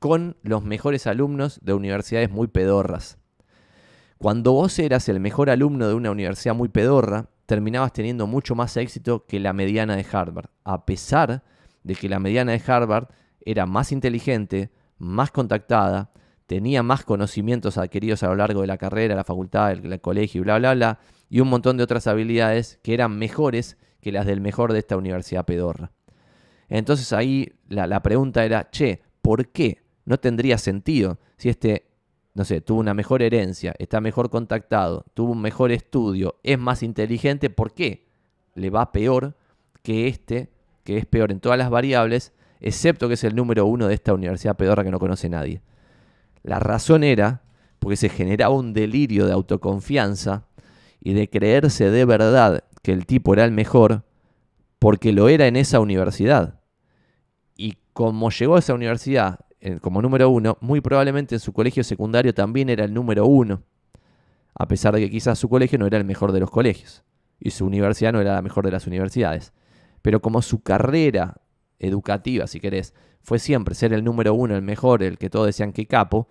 con 0.00 0.36
los 0.42 0.64
mejores 0.64 1.06
alumnos 1.06 1.60
de 1.62 1.72
universidades 1.72 2.30
muy 2.30 2.48
pedorras. 2.48 3.16
Cuando 4.18 4.50
vos 4.50 4.76
eras 4.80 5.08
el 5.08 5.20
mejor 5.20 5.50
alumno 5.50 5.86
de 5.86 5.94
una 5.94 6.10
universidad 6.10 6.56
muy 6.56 6.68
pedorra, 6.68 7.26
terminabas 7.46 7.92
teniendo 7.92 8.26
mucho 8.26 8.56
más 8.56 8.76
éxito 8.76 9.24
que 9.24 9.38
la 9.38 9.52
mediana 9.52 9.94
de 9.94 10.04
Harvard, 10.10 10.50
a 10.64 10.84
pesar 10.84 11.44
de 11.84 11.94
que 11.94 12.08
la 12.08 12.18
mediana 12.18 12.50
de 12.50 12.62
Harvard 12.66 13.06
era 13.40 13.66
más 13.66 13.92
inteligente, 13.92 14.72
más 14.98 15.30
contactada, 15.30 16.10
tenía 16.46 16.82
más 16.82 17.04
conocimientos 17.04 17.76
adquiridos 17.76 18.22
a 18.22 18.28
lo 18.28 18.36
largo 18.36 18.60
de 18.60 18.66
la 18.66 18.78
carrera, 18.78 19.14
la 19.14 19.24
facultad, 19.24 19.72
el, 19.72 20.00
colegio 20.00 20.40
y 20.40 20.44
bla, 20.44 20.58
bla, 20.58 20.74
bla, 20.74 20.98
y 21.28 21.40
un 21.40 21.48
montón 21.48 21.76
de 21.76 21.82
otras 21.82 22.06
habilidades 22.06 22.78
que 22.82 22.94
eran 22.94 23.18
mejores 23.18 23.76
que 24.00 24.12
las 24.12 24.26
del 24.26 24.40
mejor 24.40 24.72
de 24.72 24.78
esta 24.78 24.96
universidad 24.96 25.44
pedorra. 25.44 25.92
Entonces 26.68 27.12
ahí 27.12 27.52
la, 27.68 27.86
la 27.86 28.02
pregunta 28.02 28.44
era, 28.44 28.70
che, 28.70 29.02
¿por 29.22 29.48
qué? 29.48 29.82
No 30.04 30.18
tendría 30.18 30.56
sentido 30.58 31.18
si 31.36 31.48
este, 31.48 31.88
no 32.34 32.44
sé, 32.44 32.60
tuvo 32.60 32.80
una 32.80 32.94
mejor 32.94 33.22
herencia, 33.22 33.74
está 33.78 34.00
mejor 34.00 34.30
contactado, 34.30 35.04
tuvo 35.14 35.32
un 35.32 35.40
mejor 35.40 35.72
estudio, 35.72 36.36
es 36.42 36.58
más 36.58 36.82
inteligente, 36.82 37.50
¿por 37.50 37.72
qué 37.72 38.06
le 38.54 38.70
va 38.70 38.92
peor 38.92 39.36
que 39.82 40.06
este, 40.06 40.50
que 40.84 40.96
es 40.96 41.06
peor 41.06 41.32
en 41.32 41.40
todas 41.40 41.58
las 41.58 41.70
variables, 41.70 42.32
excepto 42.60 43.08
que 43.08 43.14
es 43.14 43.24
el 43.24 43.34
número 43.34 43.66
uno 43.66 43.88
de 43.88 43.94
esta 43.94 44.14
universidad 44.14 44.56
pedorra 44.56 44.84
que 44.84 44.90
no 44.90 45.00
conoce 45.00 45.28
nadie? 45.28 45.60
La 46.46 46.60
razón 46.60 47.02
era 47.02 47.42
porque 47.80 47.96
se 47.96 48.08
generaba 48.08 48.54
un 48.54 48.72
delirio 48.72 49.26
de 49.26 49.32
autoconfianza 49.32 50.46
y 51.00 51.12
de 51.12 51.28
creerse 51.28 51.90
de 51.90 52.04
verdad 52.04 52.64
que 52.82 52.92
el 52.92 53.04
tipo 53.04 53.34
era 53.34 53.44
el 53.44 53.50
mejor 53.50 54.04
porque 54.78 55.12
lo 55.12 55.28
era 55.28 55.48
en 55.48 55.56
esa 55.56 55.80
universidad. 55.80 56.60
Y 57.56 57.78
como 57.92 58.30
llegó 58.30 58.56
a 58.56 58.60
esa 58.60 58.74
universidad 58.74 59.40
como 59.80 60.00
número 60.00 60.30
uno, 60.30 60.56
muy 60.60 60.80
probablemente 60.80 61.34
en 61.34 61.40
su 61.40 61.52
colegio 61.52 61.82
secundario 61.82 62.32
también 62.32 62.68
era 62.68 62.84
el 62.84 62.94
número 62.94 63.26
uno, 63.26 63.64
a 64.54 64.68
pesar 64.68 64.94
de 64.94 65.00
que 65.00 65.10
quizás 65.10 65.40
su 65.40 65.48
colegio 65.48 65.78
no 65.78 65.86
era 65.88 65.98
el 65.98 66.04
mejor 66.04 66.30
de 66.30 66.38
los 66.38 66.50
colegios 66.52 67.02
y 67.40 67.50
su 67.50 67.66
universidad 67.66 68.12
no 68.12 68.20
era 68.20 68.34
la 68.34 68.42
mejor 68.42 68.64
de 68.64 68.70
las 68.70 68.86
universidades. 68.86 69.52
Pero 70.02 70.22
como 70.22 70.42
su 70.42 70.62
carrera 70.62 71.40
educativa, 71.80 72.46
si 72.46 72.60
querés, 72.60 72.94
fue 73.26 73.40
siempre 73.40 73.74
ser 73.74 73.92
el 73.92 74.04
número 74.04 74.34
uno, 74.34 74.54
el 74.54 74.62
mejor, 74.62 75.02
el 75.02 75.18
que 75.18 75.28
todos 75.28 75.46
decían 75.46 75.72
que 75.72 75.86
capo, 75.86 76.28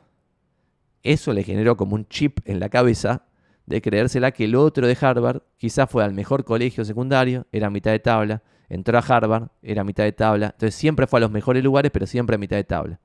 eso 1.03 1.33
le 1.33 1.43
generó 1.43 1.75
como 1.75 1.93
un 1.93 2.07
chip 2.07 2.39
en 2.45 2.61
la 2.61 2.69
cabeza 2.69 3.25
de 3.65 3.81
creérsela 3.81 4.31
que 4.31 4.45
el 4.45 4.55
otro 4.55 4.87
de 4.87 4.97
Harvard 5.01 5.41
quizás 5.57 5.89
fue 5.89 6.05
al 6.05 6.13
mejor 6.13 6.45
colegio 6.45 6.85
secundario, 6.85 7.47
era 7.51 7.69
mitad 7.69 7.91
de 7.91 7.99
tabla, 7.99 8.43
entró 8.69 8.97
a 8.97 9.01
Harvard, 9.01 9.49
era 9.61 9.83
mitad 9.83 10.05
de 10.05 10.13
tabla, 10.13 10.45
entonces 10.53 10.73
siempre 10.75 11.05
fue 11.05 11.19
a 11.19 11.23
los 11.23 11.31
mejores 11.31 11.61
lugares, 11.65 11.91
pero 11.91 12.07
siempre 12.07 12.35
a 12.35 12.39
mitad 12.39 12.55
de 12.55 12.63
tabla. 12.63 13.01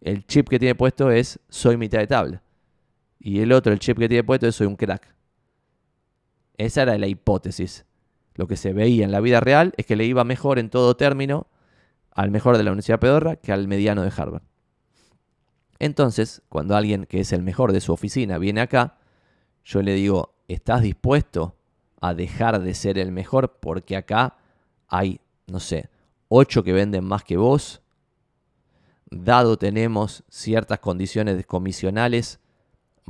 El 0.00 0.26
chip 0.26 0.48
que 0.48 0.58
tiene 0.58 0.74
puesto 0.74 1.12
es 1.12 1.38
soy 1.48 1.76
mitad 1.76 2.00
de 2.00 2.08
tabla. 2.08 2.42
Y 3.20 3.38
el 3.38 3.52
otro, 3.52 3.72
el 3.72 3.78
chip 3.78 3.98
que 3.98 4.08
tiene 4.08 4.24
puesto 4.24 4.48
es 4.48 4.56
soy 4.56 4.66
un 4.66 4.74
crack. 4.74 5.14
Esa 6.58 6.82
era 6.82 6.98
la 6.98 7.06
hipótesis. 7.06 7.84
Lo 8.34 8.48
que 8.48 8.56
se 8.56 8.72
veía 8.72 9.04
en 9.04 9.12
la 9.12 9.20
vida 9.20 9.38
real 9.38 9.74
es 9.76 9.86
que 9.86 9.94
le 9.94 10.06
iba 10.06 10.24
mejor 10.24 10.58
en 10.58 10.70
todo 10.70 10.96
término 10.96 11.46
al 12.12 12.30
mejor 12.30 12.56
de 12.56 12.64
la 12.64 12.70
Universidad 12.70 13.00
Pedorra 13.00 13.36
que 13.36 13.52
al 13.52 13.68
mediano 13.68 14.02
de 14.02 14.12
Harvard. 14.16 14.42
Entonces, 15.78 16.42
cuando 16.48 16.76
alguien 16.76 17.06
que 17.06 17.20
es 17.20 17.32
el 17.32 17.42
mejor 17.42 17.72
de 17.72 17.80
su 17.80 17.92
oficina 17.92 18.38
viene 18.38 18.60
acá, 18.60 18.98
yo 19.64 19.82
le 19.82 19.94
digo, 19.94 20.34
¿estás 20.48 20.82
dispuesto 20.82 21.56
a 22.00 22.14
dejar 22.14 22.60
de 22.60 22.74
ser 22.74 22.98
el 22.98 23.12
mejor? 23.12 23.58
Porque 23.60 23.96
acá 23.96 24.36
hay, 24.88 25.20
no 25.46 25.60
sé, 25.60 25.88
ocho 26.28 26.62
que 26.62 26.72
venden 26.72 27.04
más 27.04 27.24
que 27.24 27.36
vos. 27.36 27.82
Dado 29.10 29.56
tenemos 29.56 30.22
ciertas 30.28 30.78
condiciones 30.80 31.44
comisionales 31.46 32.40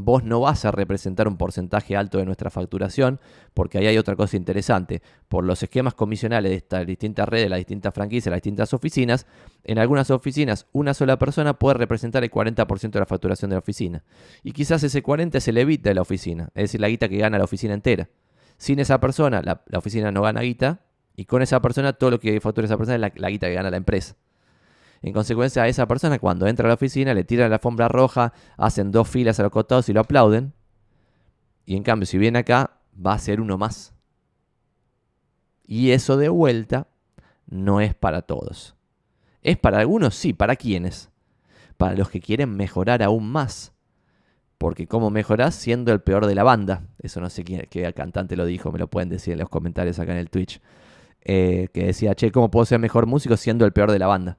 vos 0.04 0.24
no 0.24 0.40
vas 0.40 0.64
a 0.64 0.70
representar 0.70 1.28
un 1.28 1.36
porcentaje 1.36 1.96
alto 1.96 2.18
de 2.18 2.24
nuestra 2.24 2.50
facturación, 2.50 3.20
porque 3.54 3.78
ahí 3.78 3.86
hay 3.86 3.98
otra 3.98 4.16
cosa 4.16 4.36
interesante. 4.36 5.02
Por 5.28 5.44
los 5.44 5.62
esquemas 5.62 5.94
comisionales 5.94 6.50
de 6.50 6.56
estas 6.56 6.86
distintas 6.86 7.28
redes, 7.28 7.48
las 7.48 7.58
distintas 7.58 7.94
franquicias, 7.94 8.30
las 8.30 8.38
distintas 8.38 8.72
oficinas, 8.74 9.26
en 9.64 9.78
algunas 9.78 10.10
oficinas 10.10 10.66
una 10.72 10.94
sola 10.94 11.18
persona 11.18 11.54
puede 11.54 11.74
representar 11.74 12.24
el 12.24 12.30
40% 12.30 12.90
de 12.90 13.00
la 13.00 13.06
facturación 13.06 13.50
de 13.50 13.54
la 13.54 13.60
oficina. 13.60 14.04
Y 14.42 14.52
quizás 14.52 14.82
ese 14.82 15.02
40% 15.02 15.40
se 15.40 15.52
le 15.52 15.62
evita 15.62 15.90
de 15.90 15.94
la 15.94 16.02
oficina, 16.02 16.50
es 16.54 16.64
decir, 16.64 16.80
la 16.80 16.88
guita 16.88 17.08
que 17.08 17.18
gana 17.18 17.38
la 17.38 17.44
oficina 17.44 17.74
entera. 17.74 18.08
Sin 18.56 18.78
esa 18.78 19.00
persona, 19.00 19.42
la, 19.42 19.62
oficina 19.78 20.12
no 20.12 20.22
gana 20.22 20.42
guita, 20.42 20.80
y 21.16 21.24
con 21.24 21.42
esa 21.42 21.60
persona, 21.60 21.94
todo 21.94 22.10
lo 22.10 22.20
que 22.20 22.40
factura 22.40 22.66
esa 22.66 22.76
persona 22.76 22.94
es 22.96 23.00
la, 23.00 23.12
la 23.14 23.30
guita 23.30 23.48
que 23.48 23.54
gana 23.54 23.70
la 23.70 23.76
empresa. 23.76 24.16
En 25.02 25.12
consecuencia, 25.12 25.62
a 25.62 25.68
esa 25.68 25.86
persona 25.86 26.18
cuando 26.18 26.46
entra 26.46 26.66
a 26.66 26.68
la 26.68 26.74
oficina 26.74 27.14
le 27.14 27.24
tiran 27.24 27.48
la 27.48 27.56
alfombra 27.56 27.88
roja, 27.88 28.32
hacen 28.56 28.90
dos 28.90 29.08
filas 29.08 29.40
a 29.40 29.44
los 29.44 29.52
costados 29.52 29.88
y 29.88 29.92
lo 29.92 30.00
aplauden. 30.00 30.52
Y 31.64 31.76
en 31.76 31.82
cambio, 31.82 32.06
si 32.06 32.18
viene 32.18 32.40
acá, 32.40 32.78
va 32.94 33.14
a 33.14 33.18
ser 33.18 33.40
uno 33.40 33.56
más. 33.56 33.94
Y 35.66 35.92
eso 35.92 36.16
de 36.16 36.28
vuelta 36.28 36.88
no 37.46 37.80
es 37.80 37.94
para 37.94 38.22
todos. 38.22 38.74
Es 39.42 39.56
para 39.56 39.78
algunos, 39.78 40.14
sí, 40.14 40.32
¿para 40.32 40.56
quiénes? 40.56 41.10
Para 41.78 41.94
los 41.94 42.10
que 42.10 42.20
quieren 42.20 42.56
mejorar 42.56 43.02
aún 43.02 43.30
más. 43.30 43.72
Porque 44.58 44.86
¿cómo 44.86 45.08
mejorás 45.08 45.54
siendo 45.54 45.92
el 45.92 46.00
peor 46.00 46.26
de 46.26 46.34
la 46.34 46.42
banda? 46.42 46.82
Eso 46.98 47.22
no 47.22 47.30
sé 47.30 47.44
quién, 47.44 47.66
qué 47.70 47.90
cantante 47.94 48.36
lo 48.36 48.44
dijo, 48.44 48.70
me 48.70 48.78
lo 48.78 48.88
pueden 48.88 49.08
decir 49.08 49.32
en 49.32 49.38
los 49.38 49.48
comentarios 49.48 49.98
acá 49.98 50.12
en 50.12 50.18
el 50.18 50.28
Twitch. 50.28 50.60
Eh, 51.22 51.68
que 51.72 51.86
decía, 51.86 52.14
che, 52.14 52.30
¿cómo 52.30 52.50
puedo 52.50 52.66
ser 52.66 52.78
mejor 52.78 53.06
músico 53.06 53.38
siendo 53.38 53.64
el 53.64 53.72
peor 53.72 53.90
de 53.90 53.98
la 53.98 54.06
banda? 54.06 54.38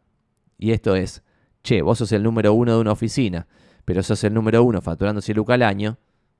Y 0.61 0.73
esto 0.73 0.95
es, 0.95 1.23
che, 1.63 1.81
vos 1.81 1.97
sos 1.97 2.11
el 2.11 2.21
número 2.21 2.53
uno 2.53 2.75
de 2.75 2.81
una 2.81 2.91
oficina, 2.91 3.47
pero 3.83 4.03
sos 4.03 4.23
el 4.23 4.31
número 4.31 4.63
uno 4.63 4.79
facturando 4.79 5.19
100 5.19 5.35
lucas 5.35 5.55
al 5.55 5.63
año. 5.63 5.97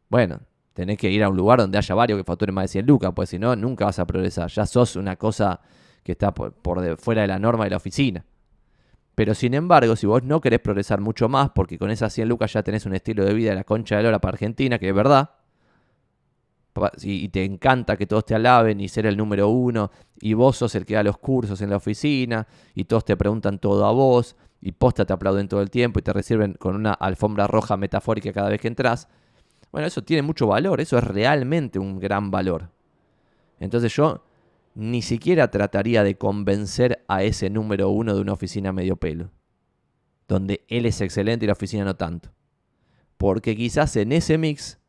Bueno, 0.10 0.42
tenés 0.74 1.00
que 1.00 1.10
ir 1.10 1.24
a 1.24 1.30
un 1.30 1.36
lugar 1.36 1.58
donde 1.58 1.80
haya 1.80 1.96
varios 1.96 2.20
que 2.20 2.24
facturen 2.24 2.54
más 2.54 2.66
de 2.66 2.68
100 2.68 2.86
lucas, 2.86 3.12
pues 3.16 3.30
si 3.30 3.40
no, 3.40 3.56
nunca 3.56 3.86
vas 3.86 3.98
a 3.98 4.06
progresar. 4.06 4.48
Ya 4.52 4.68
sos 4.68 4.96
una 4.96 5.16
cosa 5.16 5.60
que 6.04 6.12
está 6.12 6.36
por, 6.36 6.54
fuera 7.00 7.24
de 7.24 7.28
la 7.28 7.40
norma 7.40 7.64
de 7.64 7.72
la 7.72 7.78
oficina. 7.78 8.24
Pero 9.16 9.34
sin 9.34 9.56
embargo, 9.56 9.96
si 9.96 10.06
vos 10.06 10.22
no 10.22 10.40
querés 10.40 10.60
progresar 10.60 11.02
mucho 11.02 11.28
más, 11.28 11.50
porque 11.50 11.80
con 11.80 11.90
esas 11.90 12.14
100 12.14 12.30
lucas 12.30 12.54
ya 12.54 12.62
tenés 12.62 12.86
un 12.86 12.94
estilo 12.94 13.26
de 13.26 13.34
vida 13.34 13.50
de 13.50 13.56
la 13.56 13.64
concha 13.64 13.98
de 13.98 14.04
lora 14.04 14.20
para 14.20 14.34
Argentina, 14.34 14.78
que 14.78 14.88
es 14.88 14.96
verdad, 14.96 15.32
y 17.02 17.30
te 17.30 17.44
encanta 17.44 17.98
que 17.98 18.06
todos 18.06 18.26
te 18.26 18.36
alaben 18.36 18.80
y 18.80 18.88
ser 18.88 19.06
el 19.06 19.18
número 19.18 19.50
uno, 19.50 19.92
y 20.20 20.34
vos 20.34 20.58
sos 20.58 20.76
el 20.76 20.86
que 20.86 20.96
da 20.96 21.04
los 21.04 21.18
cursos 21.18 21.62
en 21.62 21.70
la 21.70 21.78
oficina, 21.78 22.48
y 22.76 22.86
todos 22.86 23.06
te 23.06 23.18
preguntan 23.18 23.60
todo 23.60 23.86
a 23.86 23.92
vos, 23.92 24.36
y 24.62 24.72
posta 24.72 25.06
te 25.06 25.14
aplauden 25.14 25.48
todo 25.48 25.62
el 25.62 25.72
tiempo 25.72 26.00
y 26.00 26.04
te 26.04 26.14
reciben 26.14 26.54
con 26.54 26.76
una 26.76 26.94
alfombra 26.94 27.48
roja 27.48 27.78
metafórica 27.78 28.32
cada 28.32 28.50
vez 28.50 28.62
que 28.62 28.68
entras. 28.68 29.08
Bueno, 29.72 29.88
eso 29.88 30.04
tiene 30.04 30.22
mucho 30.22 30.48
valor, 30.48 30.80
eso 30.82 30.98
es 30.98 31.04
realmente 31.04 31.80
un 31.80 32.00
gran 32.00 32.30
valor. 32.30 32.70
Entonces 33.60 33.94
yo 33.96 34.24
ni 34.76 35.02
siquiera 35.02 35.50
trataría 35.50 36.04
de 36.04 36.16
convencer 36.16 37.04
a 37.08 37.24
ese 37.24 37.50
número 37.50 37.90
uno 37.90 38.16
de 38.16 38.22
una 38.22 38.34
oficina 38.34 38.72
medio 38.72 38.96
pelo, 38.96 39.32
donde 40.28 40.64
él 40.68 40.86
es 40.86 41.02
excelente 41.02 41.46
y 41.46 41.48
la 41.48 41.54
oficina 41.54 41.84
no 41.84 41.96
tanto. 41.96 42.30
Porque 43.18 43.56
quizás 43.56 43.96
en 43.96 44.12
ese 44.12 44.38
mix 44.38 44.80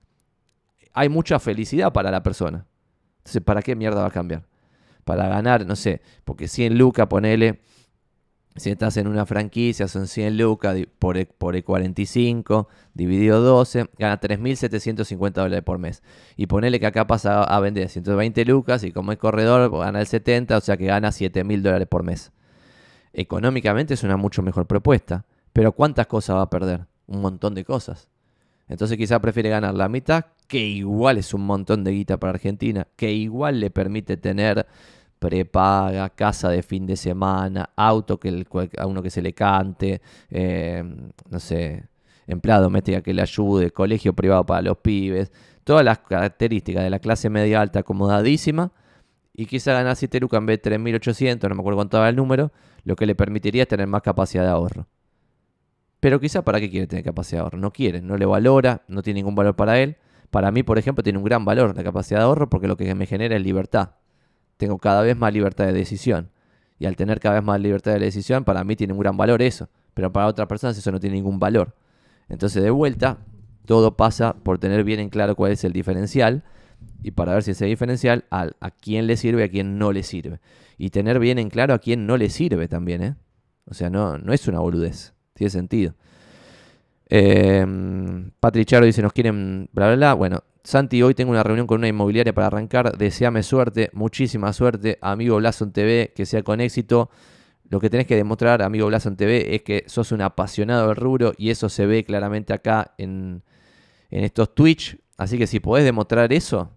hay 0.93 1.09
mucha 1.09 1.39
felicidad 1.39 1.93
para 1.93 2.11
la 2.11 2.23
persona. 2.23 2.67
Entonces, 3.19 3.43
¿para 3.43 3.63
qué 3.63 3.77
mierda 3.77 4.03
va 4.03 4.09
a 4.09 4.11
cambiar? 4.11 4.45
Para 5.05 5.29
ganar, 5.29 5.67
no 5.67 5.77
sé, 5.77 6.01
porque 6.25 6.49
100 6.49 6.79
lucas, 6.79 7.07
ponele, 7.07 7.61
si 8.57 8.71
estás 8.71 8.97
en 8.99 9.09
una 9.09 9.25
franquicia, 9.27 9.89
son 9.89 10.07
100 10.07 10.37
lucas 10.37 10.77
por, 10.99 11.17
e, 11.17 11.27
por 11.27 11.57
el 11.57 11.65
45, 11.65 12.69
dividido 12.95 13.41
12, 13.41 13.91
gana 13.99 14.21
3.750 14.21 15.33
dólares 15.33 15.65
por 15.65 15.79
mes. 15.79 16.03
Y 16.37 16.47
ponele 16.47 16.79
que 16.79 16.87
acá 16.87 17.07
pasa 17.07 17.43
a 17.43 17.61
vender 17.61 17.89
120 17.89 18.45
lucas 18.45 18.85
y 18.85 18.93
como 18.93 19.13
es 19.13 19.19
corredor, 19.19 19.71
gana 19.71 20.01
el 20.01 20.07
70, 20.07 20.57
o 20.57 20.61
sea 20.61 20.77
que 20.77 20.87
gana 20.87 21.09
7.000 21.09 21.63
dólares 21.63 21.89
por 21.89 22.03
mes. 22.03 22.33
Económicamente 23.13 23.95
es 23.95 24.03
una 24.03 24.17
mucho 24.17 24.43
mejor 24.43 24.67
propuesta. 24.67 25.25
Pero 25.53 25.73
¿cuántas 25.73 26.07
cosas 26.07 26.37
va 26.37 26.43
a 26.43 26.51
perder? 26.51 26.87
Un 27.07 27.21
montón 27.21 27.55
de 27.55 27.65
cosas. 27.65 28.09
Entonces 28.69 28.97
quizá 28.97 29.21
prefiere 29.21 29.51
ganar 29.51 29.75
la 29.75 29.89
mitad, 29.89 30.27
que 30.53 30.59
igual 30.59 31.17
es 31.17 31.33
un 31.33 31.47
montón 31.47 31.83
de 31.83 31.93
guita 31.93 32.19
para 32.19 32.35
Argentina, 32.35 32.87
que 32.95 33.11
igual 33.11 33.59
le 33.59 33.71
permite 33.71 34.19
tener 34.19 34.67
prepaga, 35.19 36.11
casa 36.11 36.51
de 36.51 36.63
fin 36.63 36.87
de 36.87 36.97
semana, 36.97 37.71
auto 37.75 38.21
que 38.21 38.45
a 38.77 38.87
uno 38.87 39.03
que 39.03 39.09
se 39.09 39.23
le 39.23 39.33
cante, 39.33 40.03
eh, 40.29 40.85
no 41.31 41.41
sé, 41.41 41.87
empleado 42.27 42.65
doméstica 42.65 43.01
que 43.01 43.15
le 43.15 43.23
ayude, 43.23 43.71
colegio 43.71 44.13
privado 44.13 44.45
para 44.45 44.61
los 44.61 44.77
pibes, 44.77 45.33
todas 45.65 45.87
las 45.87 46.01
características 46.01 46.85
de 46.85 46.91
la 46.91 46.99
clase 46.99 47.31
media 47.31 47.63
alta 47.63 47.79
acomodadísima, 47.79 48.73
y 49.33 49.47
quizá 49.47 49.73
ganar 49.73 49.97
7 49.97 50.21
lucas 50.21 50.37
en 50.37 50.45
vez 50.45 50.61
de 50.61 50.77
3.800, 50.77 51.49
no 51.49 51.55
me 51.55 51.61
acuerdo 51.63 51.79
cuánto 51.79 51.97
era 51.97 52.11
el 52.11 52.17
número, 52.17 52.53
lo 52.85 52.95
que 52.95 53.07
le 53.07 53.15
permitiría 53.15 53.65
tener 53.65 53.87
más 53.87 54.03
capacidad 54.03 54.43
de 54.43 54.51
ahorro. 54.51 54.87
Pero 55.99 56.21
quizá 56.21 56.43
para 56.43 56.61
qué 56.61 56.69
quiere 56.69 56.87
tener 56.87 57.07
capacidad 57.07 57.39
de 57.39 57.43
ahorro, 57.45 57.59
no 57.59 57.73
quiere, 57.73 58.03
no 58.03 58.19
le 58.19 58.27
valora, 58.27 58.83
no 58.87 59.03
tiene 59.03 59.21
ningún 59.21 59.35
valor 59.35 59.57
para 59.57 59.81
él. 59.81 59.97
Para 60.33 60.51
mí, 60.51 60.65
por 60.65 60.79
ejemplo, 60.79 61.05
tiene 61.05 61.21
un 61.21 61.25
gran 61.25 61.45
valor 61.45 61.77
la 61.77 61.85
capacidad 61.85 62.19
de 62.19 62.25
ahorro 62.25 62.51
porque 62.51 62.67
lo 62.67 62.77
que 62.77 62.93
me 62.97 63.07
genera 63.07 63.37
es 63.37 63.43
libertad 63.43 63.91
tengo 64.63 64.79
cada 64.79 65.03
vez 65.03 65.17
más 65.17 65.33
libertad 65.33 65.67
de 65.67 65.73
decisión. 65.73 66.31
Y 66.79 66.87
al 66.87 66.95
tener 66.95 67.19
cada 67.19 67.35
vez 67.35 67.45
más 67.45 67.61
libertad 67.61 67.95
de 67.95 67.99
decisión, 67.99 68.45
para 68.45 68.63
mí 68.63 68.77
tiene 68.77 68.93
un 68.93 69.01
gran 69.01 69.17
valor 69.17 69.43
eso. 69.43 69.69
Pero 69.93 70.13
para 70.13 70.29
otras 70.29 70.47
personas 70.47 70.79
eso 70.79 70.93
no 70.93 71.01
tiene 71.01 71.17
ningún 71.17 71.41
valor. 71.41 71.75
Entonces, 72.29 72.63
de 72.63 72.71
vuelta, 72.71 73.19
todo 73.67 73.97
pasa 73.97 74.35
por 74.35 74.59
tener 74.59 74.85
bien 74.85 75.01
en 75.01 75.09
claro 75.09 75.35
cuál 75.35 75.51
es 75.51 75.65
el 75.65 75.73
diferencial 75.73 76.45
y 77.03 77.11
para 77.11 77.35
ver 77.35 77.43
si 77.43 77.51
ese 77.51 77.67
diferencial 77.67 78.25
a, 78.31 78.51
a 78.61 78.71
quién 78.71 79.09
le 79.09 79.17
sirve 79.17 79.43
y 79.43 79.45
a 79.45 79.51
quién 79.51 79.79
no 79.79 79.91
le 79.91 80.05
sirve. 80.05 80.41
Y 80.79 80.91
tener 80.91 81.19
bien 81.19 81.41
en 81.41 81.51
claro 81.51 81.75
a 81.75 81.81
quién 81.81 82.07
no 82.07 82.17
le 82.17 82.29
sirve 82.31 82.69
también, 82.69 83.03
¿eh? 83.03 83.17
O 83.67 83.75
sea, 83.75 83.91
no, 83.91 84.19
no 84.19 84.33
es 84.33 84.47
una 84.47 84.61
boludez. 84.61 85.13
Tiene 85.35 85.51
sentido. 85.51 85.95
Eh, 87.15 87.67
Charo 88.65 88.87
dice, 88.87 89.03
nos 89.03 89.13
quieren, 89.13 89.69
bla, 89.73 89.89
bla, 89.89 89.97
bla. 89.97 90.15
Bueno, 90.15 90.45
Santi, 90.65 91.03
hoy 91.03 91.15
tengo 91.15 91.31
una 91.31 91.43
reunión 91.43 91.67
con 91.67 91.79
una 91.79 91.89
inmobiliaria 91.89 92.33
para 92.33 92.47
arrancar. 92.47 92.97
Deseame 92.97 93.43
suerte, 93.43 93.91
muchísima 93.93 94.51
suerte. 94.55 94.99
Amigo 95.03 95.37
Blason 95.37 95.73
TV, 95.73 96.15
que 96.17 96.25
sea 96.25 96.43
con 96.43 96.63
éxito. 96.63 97.11
Lo 97.69 97.81
que 97.81 97.91
tenés 97.91 98.07
que 98.07 98.17
demostrar, 98.17 98.63
amigo 98.63 98.87
Blason 98.87 99.17
TV, 99.17 99.55
es 99.55 99.63
que 99.63 99.85
sos 99.89 100.11
un 100.13 100.23
apasionado 100.23 100.89
del 100.89 100.97
rubro 100.97 101.35
y 101.37 101.51
eso 101.51 101.69
se 101.69 101.85
ve 101.85 102.03
claramente 102.03 102.55
acá 102.55 102.95
en, 102.97 103.43
estos 104.11 104.55
Twitch. 104.55 104.99
Así 105.19 105.37
que 105.37 105.47
si 105.47 105.61
podés 105.61 105.85
demostrar 105.85 106.33
eso 106.33 106.71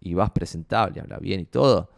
y 0.00 0.12
vas 0.12 0.30
presentable, 0.32 1.00
habla 1.00 1.16
bien 1.16 1.40
y 1.40 1.46
todo, 1.46 1.90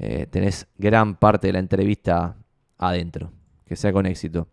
eh, 0.00 0.26
tenés 0.28 0.66
gran 0.76 1.14
parte 1.14 1.46
de 1.46 1.52
la 1.52 1.60
entrevista 1.60 2.36
adentro. 2.78 3.30
Que 3.64 3.76
sea 3.76 3.92
con 3.92 4.06
éxito. 4.06 4.48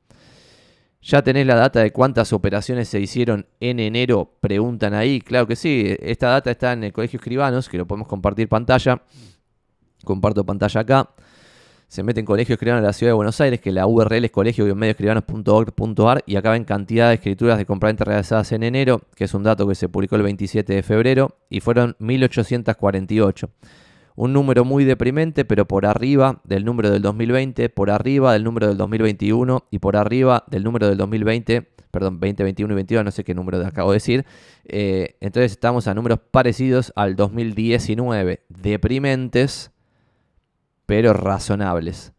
¿Ya 1.07 1.22
tenés 1.22 1.45
la 1.45 1.53
data 1.53 1.82
de 1.82 1.91
cuántas 1.91 2.34
operaciones 2.34 2.90
se 2.90 2.99
hicieron 2.99 3.45
en 3.60 3.80
enero? 3.80 4.32
Preguntan 4.40 4.95
ahí. 4.95 5.22
Claro 5.22 5.45
que 5.45 5.56
sí, 5.56 5.95
esta 5.99 6.30
data 6.30 6.49
está 6.49 6.73
en 6.73 6.84
el 6.84 6.94
Colegio 6.94 7.18
Escribanos, 7.18 7.69
que 7.69 7.77
lo 7.77 7.86
podemos 7.86 8.07
compartir 8.07 8.49
pantalla. 8.49 9.03
Comparto 10.03 10.44
pantalla 10.44 10.82
acá. 10.82 11.11
Se 11.88 12.02
mete 12.02 12.22
en 12.22 12.26
Colegio 12.26 12.53
Escribanos 12.53 12.82
de 12.82 12.88
la 12.88 12.94
Ciudad 12.94 13.11
de 13.11 13.18
Buenos 13.18 13.40
Aires, 13.40 13.61
que 13.61 13.72
la 13.72 13.86
URL 13.86 14.26
es 14.26 14.32
colegio-medioescribanos.org.ar 14.32 16.23
y 16.26 16.38
acá 16.38 16.49
ven 16.49 16.64
cantidad 16.64 17.10
de 17.10 17.15
escrituras 17.15 17.60
de 17.60 17.68
compraventa 17.68 18.03
realizadas 18.03 18.52
en 18.53 18.64
enero, 18.64 19.02
que 19.15 19.26
es 19.26 19.34
un 19.36 19.44
dato 19.44 19.68
que 19.68 19.76
se 19.76 19.88
publicó 19.88 20.15
el 20.15 20.23
27 20.23 20.73
de 20.73 20.82
febrero, 20.82 21.38
y 21.52 21.60
fueron 21.60 21.95
1848 21.99 23.52
un 24.16 24.34
número 24.34 24.64
muy 24.64 24.86
deprimente, 24.86 25.46
pero 25.46 25.68
por 25.68 25.86
arriba 25.86 26.42
del 26.44 26.66
número 26.66 26.90
del 26.90 27.02
2020, 27.02 27.70
por 27.70 27.90
arriba 27.90 28.34
del 28.34 28.44
número 28.44 28.68
del 28.68 28.78
2021 28.78 29.66
y 29.72 29.80
por 29.80 29.98
arriba 29.98 30.46
del 30.48 30.64
número 30.64 30.88
del 30.88 30.98
2020, 30.98 31.70
perdón, 31.92 32.20
20, 32.20 32.44
21 32.44 32.74
y 32.74 32.76
22, 32.76 33.06
no 33.06 33.12
sé 33.12 33.24
qué 33.24 33.34
número 33.34 33.66
acabo 33.66 33.92
de 33.92 33.96
decir. 33.96 34.26
Eh, 34.66 35.18
entonces 35.20 35.52
estamos 35.52 35.88
a 35.88 35.94
números 35.94 36.20
parecidos 36.32 36.94
al 36.96 37.16
2019, 37.16 38.44
deprimentes, 38.50 39.72
pero 40.86 41.14
razonables. 41.14 42.14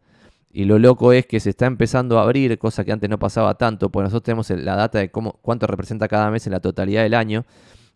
Y 0.51 0.65
lo 0.65 0.79
loco 0.79 1.13
es 1.13 1.25
que 1.27 1.39
se 1.39 1.51
está 1.51 1.67
empezando 1.67 2.17
a 2.17 2.23
abrir, 2.23 2.57
cosa 2.57 2.83
que 2.83 2.91
antes 2.91 3.09
no 3.09 3.19
pasaba 3.19 3.55
tanto, 3.59 3.91
porque 3.91 4.05
nosotros 4.05 4.23
tenemos 4.23 4.49
la 4.49 4.75
data 4.75 4.97
de 4.97 5.11
cómo, 5.11 5.33
cuánto 5.41 5.67
representa 5.67 6.07
cada 6.07 6.31
mes 6.31 6.47
en 6.47 6.53
la 6.53 6.59
totalidad 6.59 7.03
del 7.03 7.13
año. 7.13 7.45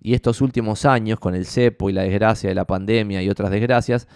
Y 0.02 0.16
estos 0.16 0.42
últimos 0.42 0.86
años, 0.86 1.20
con 1.20 1.36
el 1.36 1.46
cepo 1.46 1.90
y 1.90 1.94
la 1.94 2.02
desgracia 2.04 2.50
de 2.50 2.56
la 2.56 2.66
pandemia 2.66 3.22
y 3.22 3.30
otras 3.30 3.52
desgracias, 3.52 4.08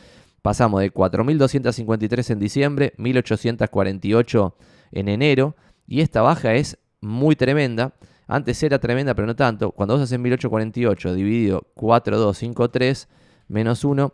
pasamos 0.41 0.81
de 0.81 0.91
4.253 0.91 2.31
en 2.31 2.39
diciembre, 2.39 2.93
1.848 2.97 4.53
en 4.91 5.09
enero, 5.09 5.55
y 5.87 6.01
esta 6.01 6.21
baja 6.21 6.55
es 6.55 6.79
muy 7.01 7.35
tremenda. 7.35 7.93
Antes 8.27 8.61
era 8.63 8.79
tremenda, 8.79 9.13
pero 9.13 9.27
no 9.27 9.35
tanto. 9.35 9.71
Cuando 9.71 9.93
vos 9.93 10.03
haces 10.03 10.17
1848 10.17 11.13
dividido 11.13 11.67
4253 11.75 13.07
menos 13.47 13.83
1, 13.83 14.13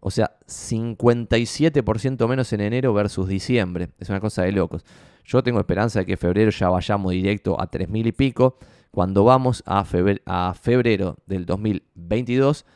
o 0.00 0.10
sea, 0.10 0.36
57% 0.46 2.28
menos 2.28 2.52
en 2.52 2.60
enero 2.60 2.92
versus 2.92 3.28
diciembre. 3.28 3.90
Es 4.00 4.08
una 4.08 4.20
cosa 4.20 4.42
de 4.42 4.52
locos. 4.52 4.84
Yo 5.24 5.42
tengo 5.42 5.60
esperanza 5.60 6.00
de 6.00 6.06
que 6.06 6.16
febrero 6.16 6.50
ya 6.50 6.68
vayamos 6.68 7.12
directo 7.12 7.60
a 7.60 7.70
3.000 7.70 8.06
y 8.08 8.12
pico. 8.12 8.58
Cuando 8.92 9.24
vamos 9.24 9.62
a 9.64 9.84
febrero, 9.84 11.16
del 11.26 11.46
2022, 11.46 12.66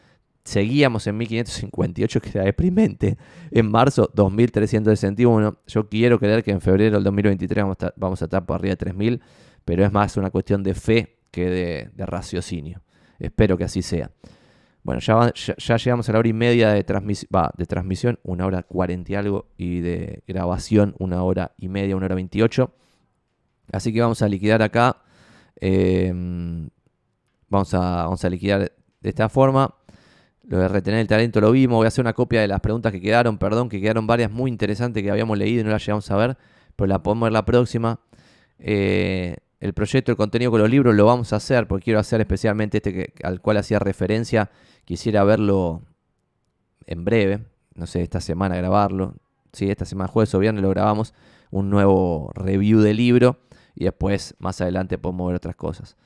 seguíamos 0.44 1.06
en 1.06 1.18
1558, 1.18 2.20
que 2.22 2.30
era 2.30 2.44
deprimente. 2.44 3.18
En 3.50 3.70
marzo, 3.70 4.10
2361. 4.14 5.58
Yo 5.66 5.88
quiero 5.90 6.18
creer 6.18 6.42
que 6.42 6.52
en 6.52 6.62
febrero 6.62 6.94
del 6.94 7.04
2023 7.04 7.64
vamos 7.96 8.22
a 8.22 8.24
estar, 8.24 8.46
por 8.46 8.56
arriba 8.56 8.70
de 8.70 8.76
3000, 8.76 9.20
pero 9.66 9.84
es 9.84 9.92
más 9.92 10.16
una 10.16 10.30
cuestión 10.30 10.62
de 10.62 10.72
fe 10.72 11.18
que 11.30 11.90
de, 11.94 12.06
raciocinio. 12.06 12.80
Espero 13.18 13.58
que 13.58 13.64
así 13.64 13.82
sea. 13.82 14.10
Bueno, 14.82 15.02
ya, 15.02 15.34
ya, 15.34 15.76
llegamos 15.76 16.08
a 16.08 16.12
la 16.12 16.20
hora 16.20 16.28
y 16.28 16.32
media 16.32 16.70
de, 16.70 16.76
de 16.76 17.66
transmisión, 17.66 18.18
una 18.22 18.46
hora 18.46 18.62
cuarenta 18.62 19.12
y 19.12 19.14
algo, 19.16 19.48
y 19.58 19.80
de 19.80 20.22
grabación, 20.26 20.94
una 20.98 21.22
hora 21.22 21.52
y 21.58 21.68
media, 21.68 21.94
una 21.94 22.06
hora 22.06 22.14
veintiocho. 22.14 22.72
Así 23.70 23.92
que 23.92 24.00
vamos 24.00 24.22
a 24.22 24.28
liquidar 24.28 24.62
acá 24.62 25.02
Em, 25.60 26.68
vamos, 27.48 27.72
a, 27.74 28.04
vamos 28.04 28.24
a 28.24 28.30
liquidar 28.30 28.72
de 29.00 29.08
esta 29.08 29.28
forma. 29.28 29.74
Lo 30.44 30.58
de 30.58 30.68
retener 30.68 31.00
el 31.00 31.06
talento 31.06 31.40
lo 31.40 31.50
vimos. 31.50 31.76
Voy 31.76 31.86
a 31.86 31.88
hacer 31.88 32.02
una 32.02 32.12
copia 32.12 32.40
de 32.40 32.48
las 32.48 32.60
preguntas 32.60 32.92
que 32.92 33.00
quedaron, 33.00 33.38
perdón, 33.38 33.68
que 33.68 33.80
quedaron 33.80 34.06
varias 34.06 34.30
muy 34.30 34.50
interesantes 34.50 35.02
que 35.02 35.10
habíamos 35.10 35.36
leído 35.38 35.62
y 35.62 35.64
no 35.64 35.70
las 35.70 35.84
llegamos 35.84 36.10
a 36.10 36.16
ver, 36.16 36.36
pero 36.76 36.86
la 36.86 37.02
podemos 37.02 37.26
ver 37.26 37.32
la 37.32 37.44
próxima. 37.44 38.00
Eh, 38.58 39.36
el 39.60 39.72
proyecto, 39.72 40.12
el 40.12 40.16
contenido 40.16 40.50
con 40.50 40.60
los 40.60 40.70
libros 40.70 40.94
lo 40.94 41.06
vamos 41.06 41.32
a 41.32 41.36
hacer, 41.36 41.66
porque 41.66 41.84
quiero 41.84 41.98
hacer 41.98 42.20
especialmente 42.20 42.78
este 42.78 43.12
al 43.24 43.40
cual 43.40 43.56
hacía 43.56 43.78
referencia. 43.78 44.50
Quisiera 44.84 45.24
verlo 45.24 45.82
en 46.86 47.04
breve, 47.04 47.44
no 47.74 47.86
sé, 47.86 48.02
esta 48.02 48.20
semana 48.20 48.56
grabarlo. 48.56 49.14
Sí, 49.52 49.70
esta 49.70 49.84
semana, 49.84 50.08
jueves 50.08 50.34
o 50.34 50.38
viernes 50.38 50.62
lo 50.62 50.70
grabamos. 50.70 51.14
Un 51.50 51.70
nuevo 51.70 52.30
review 52.34 52.80
del 52.80 52.98
libro 52.98 53.38
y 53.76 53.84
después 53.84 54.34
más 54.38 54.60
adelante 54.60 54.96
podemos 54.98 55.28
ver 55.28 55.36
otras 55.36 55.54
cosas. 55.54 55.96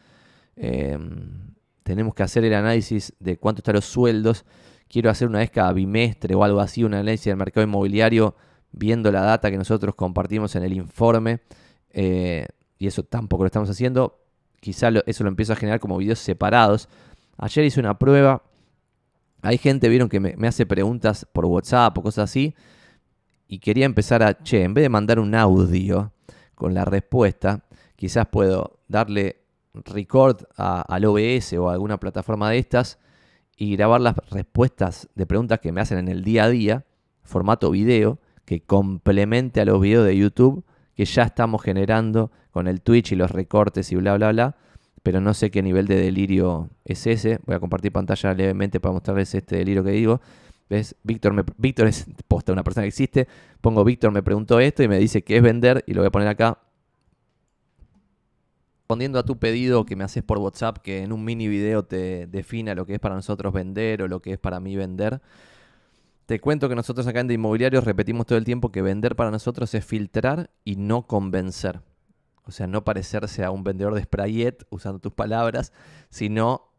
Em, 0.57 1.55
tenemos 1.85 2.15
que 2.15 2.25
hacer 2.25 2.45
el 2.45 2.53
análisis 2.53 3.15
de 3.21 3.39
cuánto 3.39 3.61
están 3.61 3.77
los 3.77 3.85
sueldos. 3.85 4.45
Quiero 4.89 5.09
hacer 5.09 5.29
una 5.29 5.39
vez 5.39 5.51
cada 5.51 5.73
bimestre 5.73 6.35
o 6.35 6.43
algo 6.43 6.61
así, 6.61 6.83
un 6.83 6.95
análisis 6.95 7.27
del 7.27 7.37
mercado 7.37 7.65
inmobiliario 7.65 8.35
viendo 8.73 9.11
la 9.13 9.23
data 9.23 9.51
que 9.51 9.57
nosotros 9.57 9.95
compartimos 9.95 10.55
en 10.57 10.65
el 10.65 10.73
informe 10.73 11.41
eh, 11.91 12.47
y 12.79 12.87
eso 12.87 13.05
tampoco 13.05 13.45
lo 13.45 13.47
estamos 13.47 13.71
haciendo. 13.71 14.19
Quizá 14.61 14.91
eso 15.07 15.25
lo 15.25 15.31
empiezo 15.31 15.53
a 15.53 15.57
generar 15.57 15.79
como 15.79 15.97
videos 15.97 16.19
separados. 16.19 16.89
Ayer 17.39 17.65
hice 17.65 17.79
una 17.79 17.99
prueba. 17.99 18.43
Hay 19.43 19.59
gente, 19.59 19.89
vieron, 19.89 20.09
que 20.09 20.19
me, 20.21 20.37
me 20.37 20.49
hace 20.49 20.67
preguntas 20.67 21.27
por 21.33 21.47
WhatsApp 21.47 21.97
o 21.97 22.03
cosas 22.03 22.31
así. 22.31 22.55
Y 23.47 23.61
quería 23.61 23.87
empezar 23.87 24.23
a, 24.23 24.43
che, 24.43 24.65
en 24.65 24.75
vez 24.75 24.83
de 24.83 24.89
mandar 24.89 25.19
un 25.19 25.35
audio 25.35 26.13
con 26.61 26.75
la 26.75 26.85
respuesta, 26.85 27.65
quizás 27.97 28.27
puedo 28.27 28.81
darle 28.87 29.41
record 29.73 30.43
al 30.59 31.05
OBS 31.07 31.55
o 31.55 31.71
a 31.71 31.73
alguna 31.73 31.99
plataforma 31.99 32.51
de 32.51 32.59
estas 32.59 32.99
y 33.57 33.77
grabar 33.77 34.03
las 34.03 34.15
respuestas 34.31 35.09
de 35.15 35.25
preguntas 35.25 35.61
que 35.61 35.73
me 35.73 35.81
hacen 35.81 35.97
en 35.97 36.09
el 36.09 36.23
día 36.23 36.45
a 36.45 36.49
día, 36.51 36.85
formato 37.23 37.71
video, 37.71 38.19
que 38.45 38.61
complemente 38.61 39.63
a 39.63 39.65
los 39.65 39.81
videos 39.81 40.05
de 40.05 40.19
YouTube 40.19 40.63
que 40.95 41.07
ya 41.07 41.23
estamos 41.23 41.63
generando 41.63 42.31
con 42.51 42.69
el 42.69 42.83
Twitch 42.83 43.13
y 43.13 43.17
los 43.17 43.31
recortes 43.31 43.91
y 43.91 43.97
bla, 43.97 44.17
bla, 44.17 44.31
bla. 44.31 44.57
Pero 45.03 45.23
no 45.23 45.33
sé 45.33 45.51
qué 45.51 45.63
nivel 45.63 45.87
de 45.87 45.97
delirio 45.97 46.69
es 46.85 47.07
ese. 47.07 47.41
Voy 47.47 47.57
a 47.57 47.61
compartir 47.61 47.91
pantalla 47.91 48.35
levemente 48.35 48.81
para 48.81 48.93
mostrarles 48.93 49.35
este 49.35 49.57
delirio 49.57 49.83
que 49.83 49.93
digo. 49.93 50.21
¿Ves? 50.71 50.95
Víctor, 51.03 51.45
Víctor 51.59 51.89
es 51.89 52.07
una 52.47 52.63
persona 52.63 52.85
que 52.85 52.89
existe. 52.89 53.29
Pongo 53.61 53.85
Víctor 53.85 54.13
me 54.13 54.23
preguntó 54.23 54.61
esto 54.61 54.83
y 54.83 54.89
me 54.89 54.99
dice 54.99 55.23
que 55.23 55.37
es 55.37 55.43
vender 55.43 55.85
y 55.87 55.95
lo 55.95 56.01
voy 56.01 56.09
a 56.09 56.13
poner 56.13 56.29
acá 56.29 56.59
respondiendo 58.91 59.19
a 59.19 59.25
tu 59.25 59.39
pedido 59.39 59.85
que 59.85 59.95
me 59.95 60.03
haces 60.03 60.25
por 60.25 60.39
WhatsApp, 60.39 60.79
que 60.79 61.03
en 61.03 61.13
un 61.13 61.25
mini 61.25 61.47
video 61.47 61.85
te 61.85 62.27
defina 62.27 62.75
lo 62.75 62.87
que 62.87 62.95
es 62.95 62.99
para 63.01 63.15
nosotros 63.15 63.53
vender 63.53 64.03
o 64.03 64.09
lo 64.09 64.21
que 64.21 64.33
es 64.33 64.39
para 64.39 64.59
mí 64.59 64.75
vender, 64.75 65.21
te 66.27 66.41
cuento 66.41 66.69
que 66.69 66.75
nosotros 66.75 67.07
acá 67.07 67.21
en 67.21 67.29
de 67.29 67.35
inmobiliarios 67.35 67.85
repetimos 67.85 68.27
todo 68.27 68.39
el 68.39 68.45
tiempo 68.45 68.73
que 68.73 68.83
vender 68.83 69.17
para 69.17 69.31
nosotros 69.31 69.73
es 69.75 69.85
filtrar 69.85 70.51
y 70.65 70.77
no 70.77 71.07
convencer. 71.07 71.81
O 72.45 72.53
sea, 72.53 72.67
no 72.67 72.83
parecerse 72.83 73.45
a 73.45 73.51
un 73.53 73.63
vendedor 73.63 73.95
de 73.95 74.03
sprayet, 74.03 74.67
usando 74.71 74.99
tus 74.99 75.13
palabras, 75.13 75.73
sino 76.09 76.70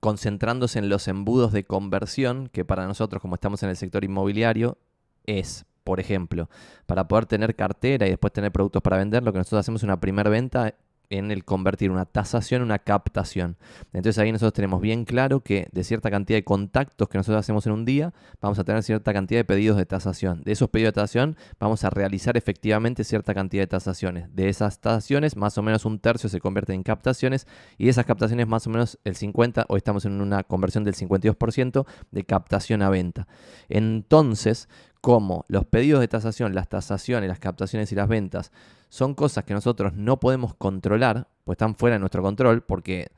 concentrándose 0.00 0.78
en 0.78 0.88
los 0.88 1.08
embudos 1.08 1.52
de 1.52 1.64
conversión, 1.64 2.48
que 2.48 2.64
para 2.64 2.86
nosotros, 2.86 3.20
como 3.20 3.34
estamos 3.34 3.62
en 3.62 3.70
el 3.70 3.76
sector 3.76 4.04
inmobiliario, 4.04 4.78
es 5.24 5.66
por 5.88 6.00
ejemplo, 6.00 6.50
para 6.84 7.08
poder 7.08 7.24
tener 7.24 7.56
cartera 7.56 8.06
y 8.06 8.10
después 8.10 8.30
tener 8.30 8.52
productos 8.52 8.82
para 8.82 8.98
vender, 8.98 9.22
lo 9.22 9.32
que 9.32 9.38
nosotros 9.38 9.60
hacemos 9.60 9.80
es 9.80 9.84
una 9.84 9.98
primera 9.98 10.28
venta 10.28 10.74
en 11.10 11.30
el 11.30 11.44
convertir 11.44 11.90
una 11.90 12.04
tasación 12.04 12.62
en 12.62 12.66
una 12.66 12.78
captación. 12.78 13.56
Entonces 13.92 14.18
ahí 14.18 14.32
nosotros 14.32 14.52
tenemos 14.52 14.80
bien 14.80 15.04
claro 15.04 15.40
que 15.40 15.68
de 15.72 15.84
cierta 15.84 16.10
cantidad 16.10 16.38
de 16.38 16.44
contactos 16.44 17.08
que 17.08 17.18
nosotros 17.18 17.40
hacemos 17.40 17.66
en 17.66 17.72
un 17.72 17.84
día, 17.84 18.12
vamos 18.40 18.58
a 18.58 18.64
tener 18.64 18.82
cierta 18.82 19.12
cantidad 19.12 19.40
de 19.40 19.44
pedidos 19.44 19.76
de 19.76 19.86
tasación. 19.86 20.42
De 20.44 20.52
esos 20.52 20.68
pedidos 20.68 20.90
de 20.90 21.00
tasación 21.00 21.36
vamos 21.58 21.84
a 21.84 21.90
realizar 21.90 22.36
efectivamente 22.36 23.04
cierta 23.04 23.34
cantidad 23.34 23.62
de 23.62 23.68
tasaciones. 23.68 24.34
De 24.34 24.48
esas 24.48 24.80
tasaciones, 24.80 25.36
más 25.36 25.56
o 25.58 25.62
menos 25.62 25.84
un 25.84 25.98
tercio 25.98 26.28
se 26.28 26.40
convierte 26.40 26.74
en 26.74 26.82
captaciones 26.82 27.46
y 27.78 27.84
de 27.84 27.90
esas 27.90 28.04
captaciones 28.04 28.46
más 28.46 28.66
o 28.66 28.70
menos 28.70 28.98
el 29.04 29.16
50, 29.16 29.66
o 29.68 29.76
estamos 29.76 30.04
en 30.04 30.20
una 30.20 30.44
conversión 30.44 30.84
del 30.84 30.94
52% 30.94 31.86
de 32.10 32.24
captación 32.24 32.82
a 32.82 32.90
venta. 32.90 33.26
Entonces, 33.68 34.68
como 35.00 35.44
los 35.48 35.64
pedidos 35.64 36.00
de 36.00 36.08
tasación, 36.08 36.54
las 36.54 36.68
tasaciones, 36.68 37.28
las 37.28 37.38
captaciones 37.38 37.92
y 37.92 37.94
las 37.94 38.08
ventas 38.08 38.52
son 38.88 39.14
cosas 39.14 39.44
que 39.44 39.54
nosotros 39.54 39.92
no 39.94 40.18
podemos 40.18 40.54
controlar, 40.54 41.28
pues 41.44 41.56
están 41.56 41.74
fuera 41.74 41.96
de 41.96 42.00
nuestro 42.00 42.22
control, 42.22 42.62
porque 42.62 43.10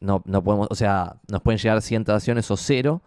no, 0.00 0.22
no 0.24 0.42
podemos, 0.42 0.68
o 0.70 0.74
sea, 0.74 1.16
nos 1.28 1.42
pueden 1.42 1.58
llegar 1.58 1.82
100 1.82 2.04
tasaciones 2.04 2.50
o 2.50 2.56
cero, 2.56 3.02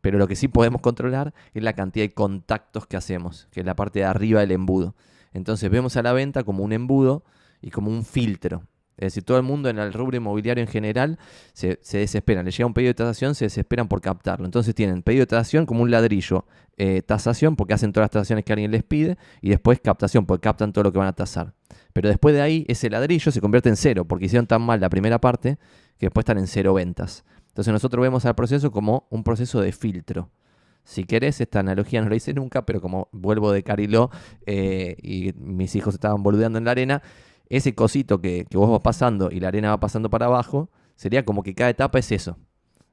pero 0.00 0.18
lo 0.18 0.28
que 0.28 0.36
sí 0.36 0.48
podemos 0.48 0.80
controlar 0.80 1.34
es 1.54 1.62
la 1.62 1.72
cantidad 1.72 2.04
de 2.04 2.14
contactos 2.14 2.86
que 2.86 2.96
hacemos, 2.96 3.48
que 3.50 3.60
es 3.60 3.66
la 3.66 3.74
parte 3.74 4.00
de 4.00 4.04
arriba 4.04 4.40
del 4.40 4.52
embudo. 4.52 4.94
Entonces 5.32 5.70
vemos 5.70 5.96
a 5.96 6.02
la 6.02 6.12
venta 6.12 6.44
como 6.44 6.64
un 6.64 6.72
embudo 6.72 7.24
y 7.60 7.70
como 7.70 7.90
un 7.90 8.04
filtro. 8.04 8.62
Es 8.98 9.06
decir, 9.06 9.22
todo 9.22 9.36
el 9.36 9.44
mundo 9.44 9.68
en 9.68 9.78
el 9.78 9.92
rubro 9.92 10.16
inmobiliario 10.16 10.62
en 10.62 10.68
general 10.68 11.18
se, 11.52 11.78
se 11.82 11.98
desesperan. 11.98 12.44
Le 12.44 12.50
llega 12.50 12.66
un 12.66 12.74
pedido 12.74 12.90
de 12.90 12.94
tasación, 12.94 13.34
se 13.34 13.44
desesperan 13.44 13.88
por 13.88 14.00
captarlo. 14.00 14.44
Entonces 14.44 14.74
tienen 14.74 15.02
pedido 15.02 15.22
de 15.22 15.26
tasación 15.26 15.66
como 15.66 15.82
un 15.82 15.90
ladrillo, 15.90 16.44
eh, 16.76 17.02
tasación 17.02 17.54
porque 17.56 17.74
hacen 17.74 17.92
todas 17.92 18.04
las 18.04 18.10
tasaciones 18.10 18.44
que 18.44 18.52
alguien 18.52 18.70
les 18.70 18.82
pide 18.82 19.16
y 19.40 19.50
después 19.50 19.80
captación 19.80 20.26
porque 20.26 20.42
captan 20.42 20.72
todo 20.72 20.84
lo 20.84 20.92
que 20.92 20.98
van 20.98 21.08
a 21.08 21.12
tasar. 21.12 21.54
Pero 21.92 22.08
después 22.08 22.34
de 22.34 22.40
ahí 22.40 22.64
ese 22.68 22.90
ladrillo 22.90 23.30
se 23.30 23.40
convierte 23.40 23.68
en 23.68 23.76
cero 23.76 24.04
porque 24.04 24.26
hicieron 24.26 24.46
tan 24.46 24.62
mal 24.62 24.80
la 24.80 24.88
primera 24.88 25.20
parte 25.20 25.58
que 25.96 26.06
después 26.06 26.22
están 26.22 26.38
en 26.38 26.46
cero 26.46 26.74
ventas. 26.74 27.24
Entonces 27.48 27.72
nosotros 27.72 28.02
vemos 28.02 28.24
al 28.24 28.34
proceso 28.34 28.70
como 28.70 29.06
un 29.10 29.24
proceso 29.24 29.60
de 29.60 29.72
filtro. 29.72 30.30
Si 30.84 31.04
querés, 31.04 31.40
esta 31.40 31.60
analogía 31.60 32.00
no 32.00 32.08
la 32.08 32.16
hice 32.16 32.32
nunca, 32.32 32.64
pero 32.64 32.80
como 32.80 33.08
vuelvo 33.12 33.52
de 33.52 33.62
Cariló 33.62 34.10
eh, 34.46 34.96
y 35.02 35.34
mis 35.36 35.76
hijos 35.76 35.94
estaban 35.94 36.22
boludeando 36.22 36.58
en 36.58 36.64
la 36.64 36.70
arena, 36.70 37.02
ese 37.48 37.74
cosito 37.74 38.20
que, 38.20 38.46
vos 38.52 38.70
vas 38.70 38.80
pasando 38.80 39.30
y 39.30 39.40
la 39.40 39.48
arena 39.48 39.70
va 39.70 39.80
pasando 39.80 40.10
para 40.10 40.26
abajo, 40.26 40.70
sería 40.96 41.24
como 41.24 41.42
que 41.42 41.54
cada 41.54 41.70
etapa 41.70 41.98
es 41.98 42.12
eso. 42.12 42.36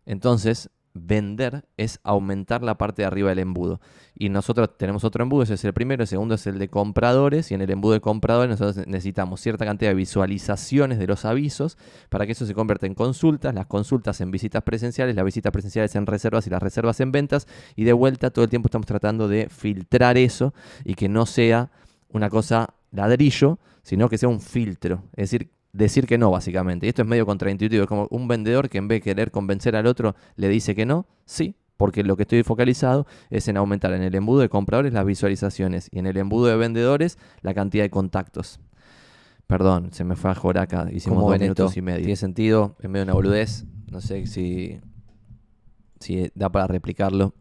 Entonces, 0.05 0.69
vender 0.95 1.65
es 1.75 1.99
aumentar 2.03 2.63
la 2.63 2.77
parte 2.77 3.01
de 3.01 3.05
arriba 3.07 3.29
del 3.29 3.39
embudo. 3.39 3.81
Y 4.17 4.29
nosotros 4.29 4.77
tenemos 4.77 5.03
otro 5.03 5.23
embudo, 5.23 5.43
ese 5.43 5.55
es 5.55 5.65
el 5.65 5.73
primero, 5.73 6.03
el 6.03 6.07
segundo 6.07 6.35
es 6.35 6.47
el 6.47 6.57
de 6.57 6.69
compradores, 6.69 7.51
y 7.51 7.53
en 7.53 7.61
el 7.61 7.69
embudo 7.69 7.93
de 7.93 7.99
compradores 7.99 8.49
nosotros 8.49 8.87
necesitamos 8.87 9.41
cierta 9.41 9.65
cantidad 9.65 9.91
de 9.91 9.95
visualizaciones 9.95 10.97
de 10.97 11.05
los 11.05 11.25
avisos 11.25 11.77
para 12.09 12.25
que 12.25 12.31
eso 12.31 12.45
se 12.45 12.53
convierta 12.53 12.85
en 12.85 12.95
consultas, 12.95 13.53
las 13.53 13.65
consultas 13.65 14.21
en 14.21 14.31
visitas 14.31 14.63
presenciales, 14.63 15.15
las 15.15 15.25
visitas 15.25 15.51
presenciales 15.51 15.93
en 15.95 16.05
reservas 16.05 16.47
y 16.47 16.49
las 16.49 16.63
reservas 16.63 16.99
en 17.01 17.11
ventas, 17.11 17.45
y 17.75 17.83
de 17.83 17.93
vuelta 17.93 18.29
todo 18.29 18.45
el 18.45 18.49
tiempo 18.49 18.67
estamos 18.67 18.87
tratando 18.87 19.27
de 19.27 19.49
filtrar 19.49 20.17
eso 20.17 20.53
y 20.85 20.95
que 20.95 21.09
no 21.09 21.25
sea 21.25 21.71
una 22.07 22.29
cosa 22.29 22.73
ladrillo, 22.91 23.59
sino 23.85 24.09
que 24.09 24.17
sea 24.17 24.27
un 24.27 24.41
filtro. 24.41 25.03
Es 25.15 25.29
decir, 25.29 25.51
decir 25.71 26.07
que 26.07 26.17
no, 26.17 26.31
básicamente. 26.31 26.87
Y 26.87 26.89
esto 26.89 27.03
es 27.03 27.07
medio 27.07 27.27
contraintuitivo. 27.27 27.83
Es 27.83 27.87
como 27.87 28.07
un 28.09 28.27
vendedor 28.27 28.67
que 28.67 28.79
en 28.79 28.87
vez 28.87 28.97
de 28.97 29.01
querer 29.03 29.29
convencer 29.29 29.75
al 29.75 29.85
otro, 29.85 30.15
le 30.35 30.49
dice 30.49 30.73
que 30.73 30.87
no. 30.87 31.05
Sí, 31.25 31.55
porque 31.77 32.03
lo 32.03 32.17
que 32.17 32.23
estoy 32.23 32.41
focalizado 32.41 33.05
es 33.29 33.47
en 33.47 33.57
aumentar 33.57 33.93
en 33.93 34.01
el 34.01 34.15
embudo 34.15 34.39
de 34.39 34.49
compradores 34.49 34.91
las 34.91 35.05
visualizaciones 35.05 35.87
y 35.91 35.99
en 35.99 36.07
el 36.07 36.17
embudo 36.17 36.47
de 36.47 36.55
vendedores 36.55 37.19
la 37.41 37.53
cantidad 37.53 37.83
de 37.83 37.91
contactos. 37.91 38.59
Perdón, 39.45 39.93
se 39.93 40.03
me 40.03 40.15
fue 40.15 40.31
a 40.31 40.35
Joraca, 40.35 40.87
hicimos 40.91 41.21
dos 41.21 41.39
minutos 41.39 41.77
y 41.77 41.83
medio. 41.83 41.99
Tiene 41.99 42.15
sentido, 42.15 42.75
en 42.81 42.91
medio 42.91 43.05
de 43.05 43.11
una 43.11 43.13
boludez. 43.13 43.65
No 43.91 44.01
sé 44.01 44.25
si, 44.25 44.79
si 45.99 46.31
da 46.33 46.51
para 46.51 46.65
replicarlo 46.65 47.35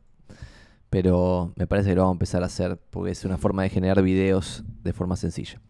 pero 0.90 1.52
me 1.56 1.66
parece 1.66 1.88
que 1.88 1.96
lo 1.96 2.02
vamos 2.02 2.12
a 2.12 2.18
empezar 2.18 2.42
a 2.44 2.46
hacer 2.46 2.78
porque 2.90 3.10
es 3.10 3.24
una 3.24 3.36
forma 3.36 3.64
de 3.64 3.68
generar 3.68 4.00
videos 4.00 4.62
de 4.84 4.92
forma 4.92 5.16
sencilla. 5.16 5.60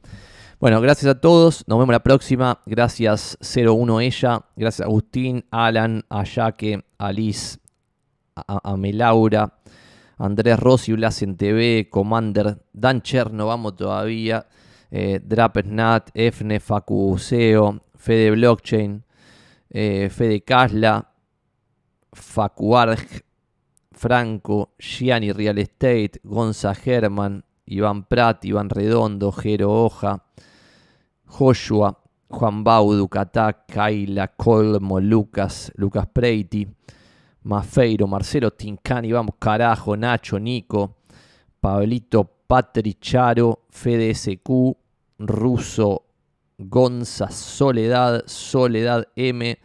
Bueno, 0.65 0.81
gracias 0.81 1.15
a 1.15 1.21
todos, 1.21 1.63
nos 1.69 1.79
vemos 1.79 1.93
la 1.93 2.03
próxima. 2.03 2.63
Gracias 2.65 3.37
01 3.55 4.01
ella, 4.01 4.47
gracias 4.57 4.81
a 4.81 4.89
Agustín, 4.89 5.45
Alan, 5.51 6.07
a 6.09 6.25
Yaque, 6.25 6.83
a 6.97 7.13
a, 8.35 8.77
Melaura, 8.79 9.59
Andrés 10.17 10.59
Rossi, 10.59 10.95
Blas 10.95 11.21
en 11.21 11.37
TV, 11.37 11.91
Commander, 11.91 12.63
Dan 12.73 13.03
Cherno, 13.03 13.49
vamos 13.49 13.77
todavía, 13.77 14.47
eh, 14.91 15.21
Drapesnat, 15.23 16.09
Efne, 16.15 16.61
Facuseo, 16.61 17.83
Fede 17.95 18.31
Blockchain, 18.31 19.05
eh, 19.69 20.09
Fede 20.11 20.45
Casla, 20.45 21.13
Facuarg, 22.11 23.07
Franco, 23.93 24.73
Gianni 24.79 25.31
Real 25.31 25.59
Estate, 25.59 26.23
Gonza 26.23 26.75
German, 26.75 27.45
Iván 27.67 28.05
Prat, 28.05 28.43
Iván 28.47 28.71
Redondo, 28.71 29.31
Jero 29.31 29.71
Hoja, 29.71 30.25
Joshua, 31.27 31.97
Juan 32.29 32.65
Baudu, 32.65 33.09
Catá, 33.09 33.53
Kaila, 33.53 34.29
Colmo, 34.29 35.01
Lucas, 35.01 35.73
Lucas 35.77 36.07
Preiti, 36.13 36.67
Mafeiro, 37.43 38.07
Marcelo 38.07 38.51
Tincani, 38.51 39.13
vamos 39.13 39.35
carajo, 39.39 39.97
Nacho, 39.97 40.39
Nico, 40.39 40.97
Pablito, 41.61 42.25
Patricharo, 42.47 43.67
Fede 43.71 44.15
SQ, 44.15 44.77
Russo, 45.19 46.05
Gonza, 46.59 47.31
Soledad, 47.31 48.25
Soledad 48.27 49.09
M, 49.17 49.59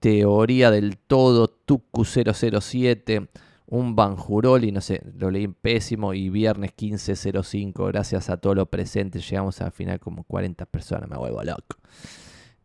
Teoría 0.00 0.70
del 0.70 0.98
Todo, 0.98 1.48
Tucu 1.48 2.04
007, 2.04 3.28
un 3.68 3.96
Banjuroli, 3.96 4.70
no 4.70 4.80
sé, 4.80 5.02
lo 5.16 5.30
leí 5.30 5.48
pésimo 5.48 6.14
y 6.14 6.28
viernes 6.28 6.72
15.05, 6.76 7.88
gracias 7.88 8.30
a 8.30 8.36
todo 8.36 8.54
lo 8.54 8.66
presente, 8.66 9.18
llegamos 9.20 9.60
al 9.60 9.72
final 9.72 9.98
como 9.98 10.24
40 10.24 10.66
personas, 10.66 11.08
me 11.08 11.16
vuelvo 11.16 11.42
loco. 11.42 11.76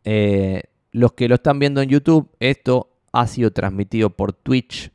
Eh, 0.04 0.62
los 0.92 1.12
que 1.14 1.28
lo 1.28 1.36
están 1.36 1.58
viendo 1.58 1.80
en 1.80 1.88
YouTube, 1.88 2.30
esto 2.38 2.92
ha 3.12 3.26
sido 3.26 3.50
transmitido 3.50 4.10
por 4.10 4.32
Twitch, 4.32 4.92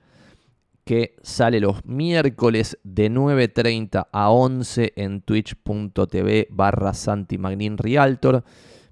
que 0.85 1.17
sale 1.21 1.59
los 1.59 1.85
miércoles 1.85 2.77
de 2.83 3.11
9.30 3.11 4.07
a 4.09 4.29
11 4.29 4.93
en 4.95 5.21
twitch.tv 5.21 6.47
barra 6.49 6.93
Santi 6.93 7.37
Magnin 7.37 7.77
Realtor. 7.77 8.45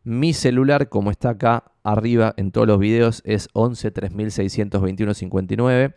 Mi 0.03 0.33
celular, 0.33 0.89
como 0.89 1.09
está 1.09 1.29
acá 1.29 1.71
arriba 1.83 2.33
en 2.35 2.51
todos 2.51 2.67
los 2.67 2.79
videos, 2.79 3.21
es 3.23 3.47
11 3.53 3.91
3621 3.91 5.13
59. 5.13 5.95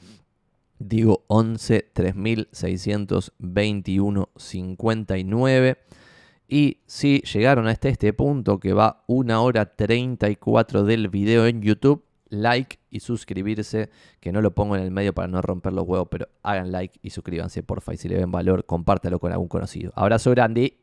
Digo 0.78 1.24
11 1.26 1.90
3621 1.92 4.28
59. 4.36 5.78
Y 6.50 6.78
si 6.86 7.20
llegaron 7.20 7.66
hasta 7.66 7.88
este 7.88 8.12
punto 8.12 8.59
que 8.59 8.72
va 8.72 9.05
una 9.06 9.42
hora 9.42 9.76
34 9.76 10.84
del 10.84 11.09
video 11.09 11.46
en 11.46 11.60
YouTube, 11.60 12.05
like 12.30 12.78
y 12.90 13.00
suscribirse, 13.00 13.90
que 14.20 14.32
no 14.32 14.40
lo 14.40 14.55
pongo 14.55 14.76
en 14.76 14.82
el 14.82 14.90
medio 14.90 15.14
para 15.14 15.28
no 15.28 15.42
romper 15.42 15.72
los 15.72 15.86
huevos, 15.86 16.09
pero 16.10 16.28
hagan 16.42 16.72
like 16.72 16.98
y 17.02 17.10
suscríbanse, 17.10 17.62
porfa, 17.62 17.94
y 17.94 17.96
si 17.96 18.09
le 18.09 18.16
ven 18.16 18.30
valor, 18.30 18.64
compártalo 18.64 19.18
con 19.18 19.32
algún 19.32 19.48
conocido. 19.48 19.92
Abrazo 19.94 20.30
grande. 20.30 20.78